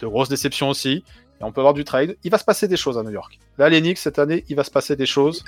de 0.00 0.06
grosses 0.06 0.28
déceptions 0.28 0.68
aussi, 0.68 1.04
on 1.42 1.52
peut 1.52 1.60
avoir 1.60 1.74
du 1.74 1.84
trade. 1.84 2.16
Il 2.22 2.30
va 2.30 2.38
se 2.38 2.44
passer 2.44 2.68
des 2.68 2.76
choses 2.76 2.98
à 2.98 3.02
New 3.02 3.10
York. 3.10 3.38
Là, 3.58 3.68
l'Enix, 3.68 4.00
cette 4.00 4.18
année, 4.18 4.44
il 4.48 4.56
va 4.56 4.64
se 4.64 4.70
passer 4.70 4.96
des 4.96 5.06
choses. 5.06 5.44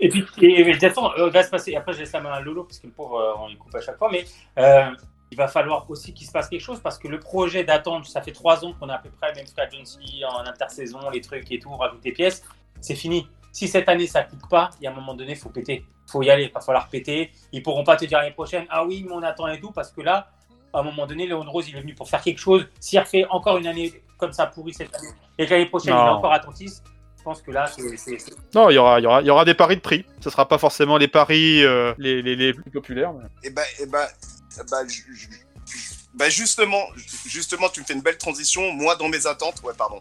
Et, 0.00 0.08
puis, 0.08 0.24
et, 0.40 0.62
euh, 0.62 1.30
va 1.30 1.42
se 1.42 1.50
passer. 1.50 1.76
Après, 1.76 1.92
je 1.92 2.00
laisse 2.00 2.12
la 2.12 2.20
main 2.20 2.32
à 2.32 2.40
Lolo, 2.40 2.64
parce 2.64 2.78
que 2.78 2.86
le 2.86 2.92
pauvre, 2.92 3.16
euh, 3.16 3.46
on 3.46 3.56
coupe 3.56 3.74
à 3.74 3.80
chaque 3.80 3.98
fois. 3.98 4.10
Mais 4.10 4.24
euh, 4.58 4.90
il 5.30 5.36
va 5.36 5.48
falloir 5.48 5.88
aussi 5.90 6.12
qu'il 6.12 6.26
se 6.26 6.32
passe 6.32 6.48
quelque 6.48 6.62
chose, 6.62 6.80
parce 6.80 6.98
que 6.98 7.08
le 7.08 7.18
projet 7.18 7.64
d'attendre, 7.64 8.06
ça 8.06 8.22
fait 8.22 8.32
trois 8.32 8.64
ans 8.64 8.72
qu'on 8.78 8.88
a 8.88 8.94
à 8.94 8.98
peu 8.98 9.10
près 9.10 9.32
même 9.34 9.46
free 9.46 9.62
agency 9.62 10.22
en 10.24 10.46
intersaison, 10.46 10.98
les 11.10 11.20
trucs 11.20 11.50
et 11.52 11.58
tout, 11.58 11.74
rajouter 11.76 12.12
pièces, 12.12 12.42
c'est 12.80 12.94
fini. 12.94 13.26
Si 13.52 13.66
cette 13.66 13.88
année 13.88 14.06
ça 14.06 14.22
clique 14.22 14.48
pas, 14.48 14.70
il 14.80 14.84
y 14.84 14.86
a 14.86 14.90
un 14.90 14.94
moment 14.94 15.14
donné, 15.14 15.32
il 15.32 15.38
faut 15.38 15.48
péter. 15.48 15.84
Il 16.06 16.10
faut 16.10 16.22
y 16.22 16.30
aller, 16.30 16.44
il 16.44 16.52
va 16.52 16.60
falloir 16.60 16.88
péter. 16.88 17.30
Ils 17.52 17.62
pourront 17.62 17.84
pas 17.84 17.96
te 17.96 18.04
dire 18.04 18.18
l'année 18.18 18.32
prochaine, 18.32 18.66
ah 18.70 18.84
oui, 18.84 19.04
mais 19.06 19.12
on 19.12 19.22
attend 19.22 19.48
et 19.48 19.60
tout, 19.60 19.72
parce 19.72 19.90
que 19.90 20.00
là, 20.00 20.30
à 20.72 20.80
un 20.80 20.82
moment 20.82 21.06
donné, 21.06 21.26
Léon 21.26 21.42
Rose, 21.42 21.68
il 21.68 21.76
est 21.76 21.80
venu 21.80 21.94
pour 21.94 22.08
faire 22.08 22.22
quelque 22.22 22.38
chose. 22.38 22.66
S'il 22.80 22.98
refait 22.98 23.26
encore 23.30 23.58
une 23.58 23.66
année 23.66 23.92
comme 24.18 24.32
ça 24.32 24.46
pourri 24.46 24.74
cette 24.74 24.94
année, 24.94 25.08
et 25.38 25.46
l'année 25.46 25.66
prochaine, 25.66 25.94
il 25.94 25.96
est 25.96 26.10
encore 26.10 26.32
attentif, 26.32 26.72
je 27.18 27.24
pense 27.24 27.42
que 27.42 27.50
là, 27.50 27.66
c'est. 27.66 28.18
Non, 28.54 28.70
il 28.70 28.74
y 28.74 28.78
aura, 28.78 29.00
il 29.00 29.02
y, 29.02 29.06
aura, 29.06 29.20
il 29.20 29.26
y 29.26 29.30
aura 29.30 29.44
des 29.44 29.54
paris 29.54 29.76
de 29.76 29.80
prix. 29.80 30.04
Ce 30.20 30.28
ne 30.28 30.32
sera 30.32 30.46
pas 30.46 30.58
forcément 30.58 30.96
les 30.96 31.08
paris 31.08 31.64
euh, 31.64 31.92
les, 31.98 32.22
les, 32.22 32.36
les, 32.36 32.54
plus 32.54 32.70
populaires. 32.70 33.12
Et 33.42 33.50
bah, 33.50 33.62
et 33.80 33.86
bah, 33.86 34.06
bah, 34.70 34.82
bah, 36.14 36.28
justement, 36.28 36.82
justement, 37.26 37.68
tu 37.68 37.80
me 37.80 37.84
fais 37.84 37.94
une 37.94 38.02
belle 38.02 38.18
transition. 38.18 38.72
Moi, 38.72 38.94
dans 38.96 39.08
mes 39.08 39.26
attentes, 39.26 39.60
ouais, 39.64 39.74
pardon. 39.76 40.00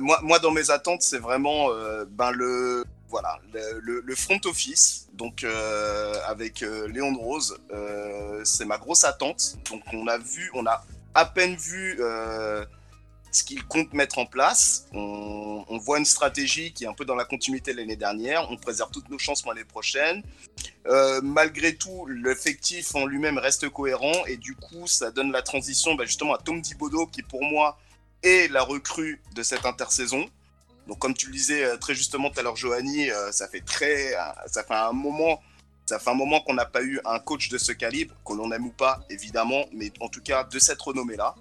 moi, 0.00 0.18
moi, 0.22 0.38
dans 0.38 0.50
mes 0.50 0.70
attentes, 0.70 1.02
c'est 1.02 1.18
vraiment 1.18 1.68
ben, 2.10 2.30
le, 2.30 2.84
voilà, 3.08 3.38
le, 3.52 4.00
le, 4.04 4.14
front 4.14 4.40
office, 4.46 5.08
donc 5.12 5.44
avec 6.26 6.60
Léon 6.60 7.12
de 7.12 7.18
Rose, 7.18 7.58
c'est 8.44 8.64
ma 8.64 8.78
grosse 8.78 9.04
attente. 9.04 9.58
Donc 9.70 9.82
on 9.92 10.06
a 10.06 10.16
vu, 10.16 10.50
on 10.54 10.64
a 10.64 10.82
à 11.14 11.26
peine 11.26 11.56
vu 11.56 12.00
ce 13.32 13.44
qu'il 13.44 13.64
compte 13.64 13.92
mettre 13.92 14.18
en 14.18 14.26
place. 14.26 14.86
On, 14.92 15.78
voit 15.78 15.98
une 15.98 16.04
stratégie 16.04 16.72
qui 16.72 16.84
est 16.84 16.86
un 16.86 16.92
peu 16.92 17.04
dans 17.04 17.14
la 17.14 17.24
continuité 17.24 17.72
de 17.72 17.78
l'année 17.78 17.96
dernière. 17.96 18.50
On 18.50 18.56
préserve 18.56 18.90
toutes 18.90 19.08
nos 19.08 19.18
chances 19.18 19.42
pour 19.42 19.52
l'année 19.52 19.66
prochaine. 19.66 20.22
Euh, 20.86 21.20
malgré 21.22 21.76
tout, 21.76 22.06
l'effectif 22.06 22.94
en 22.94 23.06
lui-même 23.06 23.38
reste 23.38 23.68
cohérent 23.68 24.24
et 24.26 24.36
du 24.36 24.54
coup, 24.56 24.86
ça 24.86 25.10
donne 25.10 25.30
la 25.30 25.42
transition 25.42 25.94
bah, 25.94 26.04
justement 26.04 26.34
à 26.34 26.38
Tom 26.38 26.60
Thibodeau 26.60 27.06
qui, 27.06 27.22
pour 27.22 27.44
moi, 27.44 27.78
est 28.22 28.50
la 28.50 28.62
recrue 28.62 29.22
de 29.34 29.42
cette 29.42 29.66
intersaison. 29.66 30.28
Donc, 30.88 30.98
comme 30.98 31.14
tu 31.14 31.26
le 31.26 31.32
disais 31.32 31.64
euh, 31.64 31.76
très 31.76 31.94
justement 31.94 32.30
tout 32.30 32.40
à 32.40 32.42
l'heure, 32.42 32.56
Johanny, 32.56 33.10
euh, 33.10 33.30
ça 33.30 33.46
fait 33.46 33.60
très, 33.60 34.14
ça 34.46 34.64
fait 34.64 34.74
un 34.74 34.92
moment. 34.92 35.40
Ça 35.86 35.98
fait 35.98 36.10
un 36.10 36.14
moment 36.14 36.42
qu'on 36.42 36.52
n'a 36.52 36.66
pas 36.66 36.82
eu 36.82 37.00
un 37.06 37.18
coach 37.18 37.48
de 37.48 37.56
ce 37.56 37.72
calibre, 37.72 38.14
qu'on 38.22 38.34
l'on 38.34 38.52
aime 38.52 38.66
ou 38.66 38.72
pas, 38.72 39.00
évidemment, 39.08 39.64
mais 39.72 39.90
en 40.00 40.10
tout 40.10 40.20
cas 40.20 40.44
de 40.44 40.58
cette 40.58 40.82
renommée-là. 40.82 41.34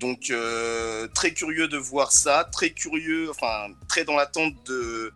Donc 0.00 0.30
euh, 0.30 1.08
très 1.08 1.34
curieux 1.34 1.68
de 1.68 1.76
voir 1.76 2.10
ça, 2.10 2.48
très 2.50 2.70
curieux, 2.70 3.28
enfin 3.28 3.68
très 3.86 4.02
dans 4.04 4.16
l'attente 4.16 4.54
de, 4.64 5.12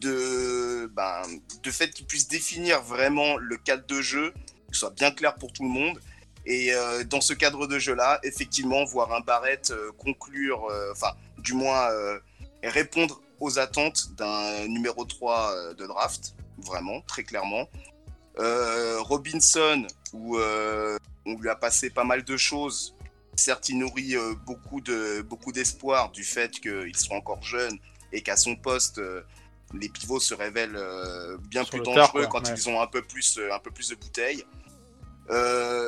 de, 0.00 0.86
ben, 0.94 1.22
de 1.60 1.70
fait 1.72 1.90
qu'il 1.90 2.06
puisse 2.06 2.28
définir 2.28 2.82
vraiment 2.82 3.36
le 3.36 3.56
cadre 3.56 3.84
de 3.84 4.00
jeu, 4.00 4.30
que 4.30 4.74
ce 4.74 4.80
soit 4.80 4.94
bien 4.94 5.10
clair 5.10 5.34
pour 5.34 5.52
tout 5.52 5.64
le 5.64 5.68
monde. 5.68 6.00
Et 6.46 6.72
euh, 6.72 7.02
dans 7.02 7.20
ce 7.20 7.34
cadre 7.34 7.66
de 7.66 7.80
jeu-là, 7.80 8.20
effectivement, 8.22 8.84
voir 8.84 9.12
un 9.12 9.20
Barrett 9.20 9.72
euh, 9.72 9.90
conclure, 9.98 10.68
enfin 10.92 11.14
du 11.38 11.54
moins 11.54 11.88
répondre 12.62 13.20
aux 13.40 13.58
attentes 13.58 14.14
d'un 14.16 14.68
numéro 14.68 15.04
3 15.04 15.74
de 15.74 15.84
draft, 15.84 16.36
vraiment, 16.58 17.00
très 17.08 17.24
clairement. 17.24 17.68
Robinson, 18.38 19.84
où 20.12 20.38
on 20.38 21.38
lui 21.40 21.48
a 21.48 21.56
passé 21.56 21.90
pas 21.90 22.04
mal 22.04 22.22
de 22.22 22.36
choses, 22.36 22.94
Certes, 23.34 23.70
il 23.70 23.78
nourrit 23.78 24.14
euh, 24.14 24.34
beaucoup 24.44 24.80
de 24.80 25.22
beaucoup 25.22 25.52
d'espoir 25.52 26.10
du 26.10 26.22
fait 26.22 26.50
qu'il 26.50 26.96
soit 26.96 27.16
encore 27.16 27.42
jeune 27.42 27.78
et 28.12 28.22
qu'à 28.22 28.36
son 28.36 28.56
poste, 28.56 28.98
euh, 28.98 29.22
les 29.72 29.88
pivots 29.88 30.20
se 30.20 30.34
révèlent 30.34 30.76
euh, 30.76 31.38
bien 31.48 31.64
plus 31.64 31.80
dangereux 31.80 32.26
quand 32.26 32.46
ils 32.50 32.68
ont 32.68 32.80
un 32.82 32.86
peu 32.86 33.00
plus 33.00 33.40
un 33.50 33.58
peu 33.58 33.70
plus 33.70 33.88
de 33.88 33.94
bouteilles. 33.94 34.44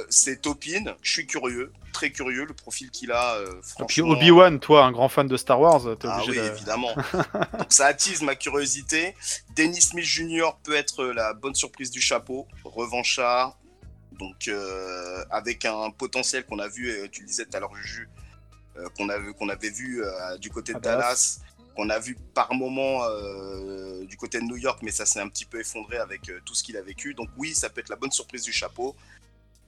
c'est 0.08 0.40
Topin, 0.40 0.94
je 1.02 1.10
suis 1.10 1.26
curieux, 1.26 1.70
très 1.92 2.10
curieux, 2.10 2.46
le 2.46 2.54
profil 2.54 2.90
qu'il 2.90 3.12
a. 3.12 3.38
Et 3.78 3.84
puis 3.84 4.00
Obi-Wan, 4.00 4.58
toi, 4.58 4.86
un 4.86 4.92
grand 4.92 5.10
fan 5.10 5.28
de 5.28 5.36
Star 5.36 5.60
Wars, 5.60 5.82
t'es 5.98 6.08
ah 6.10 6.22
oui, 6.26 6.38
évidemment. 6.38 6.94
Donc 7.58 7.70
ça 7.70 7.86
attise 7.86 8.22
ma 8.22 8.36
curiosité. 8.36 9.14
Dennis 9.54 9.82
Smith 9.82 10.06
Jr. 10.06 10.52
peut 10.62 10.74
être 10.74 11.04
la 11.04 11.34
bonne 11.34 11.54
surprise 11.54 11.90
du 11.90 12.00
chapeau, 12.00 12.48
revanchard, 12.64 13.58
donc, 14.18 14.48
euh, 14.48 15.24
avec 15.30 15.64
un 15.64 15.90
potentiel 15.90 16.44
qu'on 16.46 16.58
a 16.58 16.68
vu, 16.68 16.88
euh, 16.88 17.08
tu 17.10 17.22
le 17.22 17.26
disais 17.26 17.44
tout 17.44 17.56
à 17.56 17.60
l'heure, 17.60 17.74
Juju, 17.74 18.08
euh, 18.76 18.88
qu'on 18.96 19.08
avait, 19.08 19.32
qu'on 19.32 19.48
avait 19.48 19.70
vu 19.70 20.02
du 20.38 20.50
côté 20.50 20.74
de 20.74 20.78
Dallas, 20.78 21.40
qu'on 21.74 21.90
a 21.90 21.98
vu 21.98 22.16
par 22.34 22.54
moment 22.54 23.02
du 24.04 24.16
côté 24.16 24.38
de 24.38 24.44
New 24.44 24.56
York, 24.56 24.80
mais 24.82 24.90
ça 24.90 25.06
s'est 25.06 25.20
un 25.20 25.28
petit 25.28 25.44
peu 25.44 25.60
effondré 25.60 25.98
avec 25.98 26.30
tout 26.44 26.54
ce 26.54 26.62
qu'il 26.62 26.76
a 26.76 26.82
vécu. 26.82 27.14
Donc, 27.14 27.28
oui, 27.36 27.54
ça 27.54 27.68
peut 27.68 27.80
être 27.80 27.88
la 27.88 27.96
bonne 27.96 28.12
surprise 28.12 28.42
du 28.42 28.52
chapeau. 28.52 28.94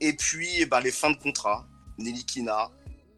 Et 0.00 0.12
puis, 0.12 0.48
eh 0.58 0.66
ben, 0.66 0.80
les 0.80 0.92
fins 0.92 1.10
de 1.10 1.16
contrat, 1.16 1.66
Nilikina, 1.98 2.70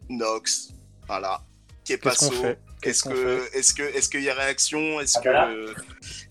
Knox, 0.09 0.73
voilà, 1.07 1.43
Kepaso. 1.89 2.33
Est-ce 2.83 3.03
que, 3.03 3.57
est-ce 3.57 3.75
que, 3.75 3.83
est-ce 3.83 4.09
qu'il 4.09 4.23
y 4.23 4.31
a 4.31 4.35
réaction 4.35 5.01
Est-ce 5.01 5.19
ah, 5.19 5.23
que, 5.23 5.75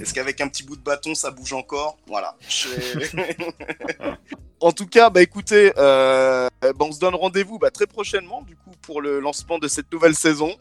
est-ce 0.02 0.14
qu'avec 0.14 0.40
un 0.40 0.48
petit 0.48 0.64
bout 0.64 0.78
de 0.78 0.82
bâton, 0.82 1.14
ça 1.14 1.30
bouge 1.32 1.54
encore 1.54 1.98
Voilà. 2.08 2.38
en 4.62 4.72
tout 4.72 4.88
cas, 4.88 5.10
bah 5.10 5.22
écoutez, 5.22 5.74
euh, 5.78 6.48
bah, 6.62 6.74
on 6.80 6.92
se 6.92 7.00
donne 7.00 7.16
rendez-vous 7.16 7.60
bah, 7.60 7.70
très 7.70 7.86
prochainement 7.86 8.44
du 8.44 8.56
coup 8.56 8.72
pour 8.82 9.02
le 9.02 9.20
lancement 9.20 9.60
de 9.60 9.68
cette 9.68 9.92
nouvelle 9.92 10.16
saison. 10.16 10.56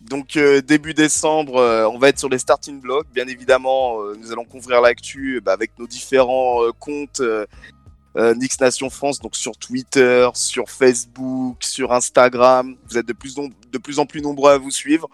Donc 0.00 0.36
euh, 0.36 0.62
début 0.62 0.94
décembre, 0.94 1.56
euh, 1.56 1.88
on 1.88 1.98
va 1.98 2.08
être 2.08 2.18
sur 2.18 2.28
les 2.28 2.38
starting 2.38 2.80
blocks. 2.80 3.08
Bien 3.12 3.26
évidemment, 3.26 4.02
nous 4.14 4.32
allons 4.32 4.44
couvrir 4.44 4.80
l'actu 4.80 5.42
bah, 5.42 5.52
avec 5.52 5.78
nos 5.78 5.86
différents 5.86 6.60
comptes 6.78 7.20
Nix 8.18 8.60
Nation 8.60 8.90
France, 8.90 9.20
donc 9.20 9.36
sur 9.36 9.56
Twitter, 9.56 10.28
sur 10.34 10.68
Facebook, 10.70 11.62
sur 11.62 11.92
Instagram. 11.92 12.74
Vous 12.90 12.98
êtes 12.98 13.06
de 13.06 13.12
plus, 13.12 13.36
de 13.36 13.78
plus 13.78 13.98
en 13.98 14.06
plus 14.06 14.20
nombreux 14.20 14.52
à 14.52 14.58
vous 14.58 14.70
suivre. 14.72 15.08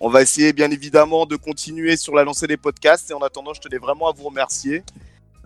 On 0.00 0.10
va 0.10 0.20
essayer 0.20 0.52
bien 0.52 0.70
évidemment 0.70 1.24
de 1.24 1.36
continuer 1.36 1.96
sur 1.96 2.14
la 2.14 2.24
lancée 2.24 2.46
des 2.46 2.58
podcasts. 2.58 3.10
Et 3.10 3.14
en 3.14 3.20
attendant, 3.20 3.54
je 3.54 3.60
tenais 3.60 3.78
vraiment 3.78 4.08
à 4.08 4.12
vous 4.12 4.24
remercier. 4.24 4.82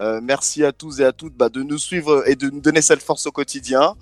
Euh, 0.01 0.21
merci 0.23 0.65
à 0.65 0.73
tous 0.73 1.01
et 1.01 1.05
à 1.05 1.13
toutes 1.13 1.35
bah, 1.35 1.49
de 1.49 1.63
nous 1.63 1.79
suivre 1.79 2.29
et 2.29 2.35
de 2.35 2.51
nous 2.51 2.61
donner 2.61 2.83
cette 2.83 3.03
force 3.03 3.27
au 3.27 3.33
quotidien. 3.33 3.95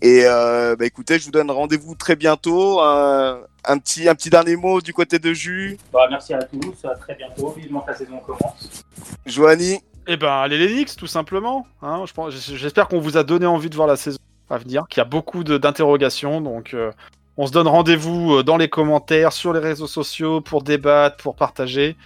Et 0.00 0.22
euh, 0.24 0.76
bah, 0.76 0.86
écoutez, 0.86 1.18
je 1.18 1.24
vous 1.24 1.30
donne 1.30 1.50
rendez-vous 1.50 1.94
très 1.94 2.16
bientôt. 2.16 2.80
un, 2.80 3.78
petit, 3.78 4.08
un 4.08 4.14
petit 4.14 4.30
dernier 4.30 4.56
mot 4.56 4.80
du 4.80 4.94
côté 4.94 5.18
de 5.18 5.32
Jus. 5.34 5.78
Bah, 5.92 6.06
merci 6.08 6.32
à 6.32 6.42
tous, 6.42 6.84
à 6.84 6.94
très 6.94 7.14
bientôt. 7.16 7.50
Vivement 7.50 7.80
que 7.80 7.90
la 7.90 7.96
saison 7.96 8.18
commence. 8.18 8.84
Joanie 9.26 9.80
Eh 10.06 10.16
ben, 10.16 10.32
allez 10.32 10.58
les 10.58 10.84
tout 10.84 11.06
simplement. 11.06 11.66
Hein. 11.82 12.04
J'espère 12.28 12.88
qu'on 12.88 13.00
vous 13.00 13.16
a 13.16 13.24
donné 13.24 13.46
envie 13.46 13.70
de 13.70 13.74
voir 13.74 13.88
la 13.88 13.96
saison 13.96 14.18
à 14.50 14.58
venir, 14.58 14.86
qu'il 14.88 14.98
y 14.98 15.00
a 15.00 15.06
beaucoup 15.06 15.44
d'interrogations. 15.44 16.40
Donc, 16.40 16.74
euh, 16.74 16.92
on 17.36 17.46
se 17.46 17.52
donne 17.52 17.66
rendez-vous 17.66 18.42
dans 18.42 18.56
les 18.56 18.68
commentaires, 18.68 19.32
sur 19.32 19.52
les 19.52 19.60
réseaux 19.60 19.86
sociaux, 19.86 20.40
pour 20.40 20.62
débattre, 20.62 21.16
pour 21.16 21.36
partager. 21.36 21.96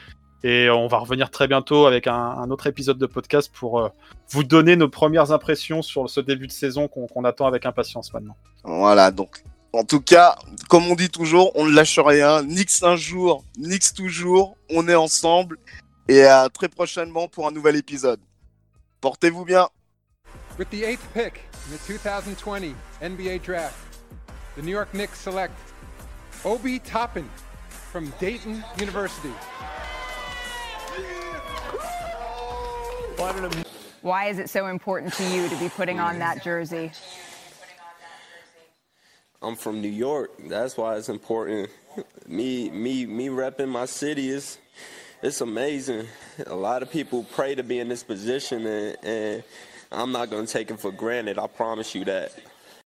Et 0.45 0.71
on 0.71 0.87
va 0.87 0.99
revenir 0.99 1.31
très 1.31 1.49
bientôt 1.49 1.87
avec 1.87 2.07
un, 2.07 2.49
autre 2.51 2.69
épisode 2.69 2.99
de 2.99 3.07
podcast 3.07 3.51
pour 3.53 3.81
euh, 3.81 3.89
vous 4.31 4.45
donner 4.45 4.77
nos 4.77 4.89
premières 4.89 5.33
impressions 5.33 5.83
sur 5.83 6.09
ce 6.09 6.21
début 6.21 6.47
de 6.47 6.53
saison 6.53 6.87
qu'on 6.87 7.25
attend 7.25 7.47
avec 7.47 7.67
impatience 7.67 8.13
maintenant. 8.13 8.37
Voilà, 8.63 9.11
donc 9.11 9.43
en 9.73 9.83
tout 9.85 10.01
cas, 10.01 10.37
comme 10.69 10.87
on 10.87 10.95
dit 10.95 11.11
toujours, 11.11 11.51
on 11.57 11.67
ne 11.67 11.75
lâche 11.75 11.99
rien. 11.99 12.43
Nix 12.43 12.83
un 12.85 12.97
jour, 12.97 13.45
Nix 13.59 13.93
toujours. 13.93 14.57
On 14.71 14.89
est 14.89 14.95
ensemble. 14.95 15.59
Et 16.09 16.25
à 16.25 16.49
très 16.49 16.69
prochainement 16.69 17.29
pour 17.29 17.47
un 17.47 17.51
nouvel 17.51 17.77
épisode. 17.77 18.21
Portez-vous 19.03 19.45
bien. 19.45 19.69
With 20.57 20.71
the 20.71 20.83
eighth 20.83 21.07
pick 21.13 21.43
in 21.67 21.73
the 21.73 21.79
2020 21.87 22.75
NBA 23.03 23.43
draft, 23.43 23.77
the 24.57 24.63
New 24.63 24.73
York 24.73 24.93
Knicks 24.95 25.21
select 25.21 25.53
Obi 26.47 26.79
Toppin 26.79 27.29
from 27.69 28.11
Dayton 28.19 28.65
University. 28.79 29.33
Why 34.01 34.29
is 34.29 34.39
it 34.39 34.49
so 34.49 34.67
important 34.69 35.13
to 35.15 35.25
you 35.25 35.49
to 35.49 35.57
be 35.57 35.69
putting 35.69 36.01
on 36.01 36.19
that 36.21 36.43
jersey? 36.43 36.91
I'm 39.43 39.57
from 39.57 39.81
New 39.83 39.89
York. 39.89 40.31
That's 40.49 40.77
why 40.77 40.97
it's 40.97 41.09
important. 41.09 41.69
me, 42.27 42.71
me, 42.71 43.07
me 43.07 43.29
repping 43.29 43.69
my 43.69 43.85
city 43.85 44.31
is 44.31 44.59
it's 45.23 45.41
amazing. 45.41 46.07
A 46.47 46.55
lot 46.55 46.83
of 46.83 46.91
people 46.91 47.25
pray 47.33 47.55
to 47.55 47.63
be 47.63 47.81
in 47.81 47.89
this 47.89 48.03
position, 48.03 48.67
and, 48.67 48.97
and 49.03 49.43
I'm 49.91 50.13
not 50.13 50.31
going 50.31 50.47
to 50.47 50.53
take 50.53 50.71
it 50.71 50.79
for 50.79 50.93
granted. 50.93 51.39
I 51.39 51.47
promise 51.47 51.95
you 51.95 52.05
that. 52.05 52.33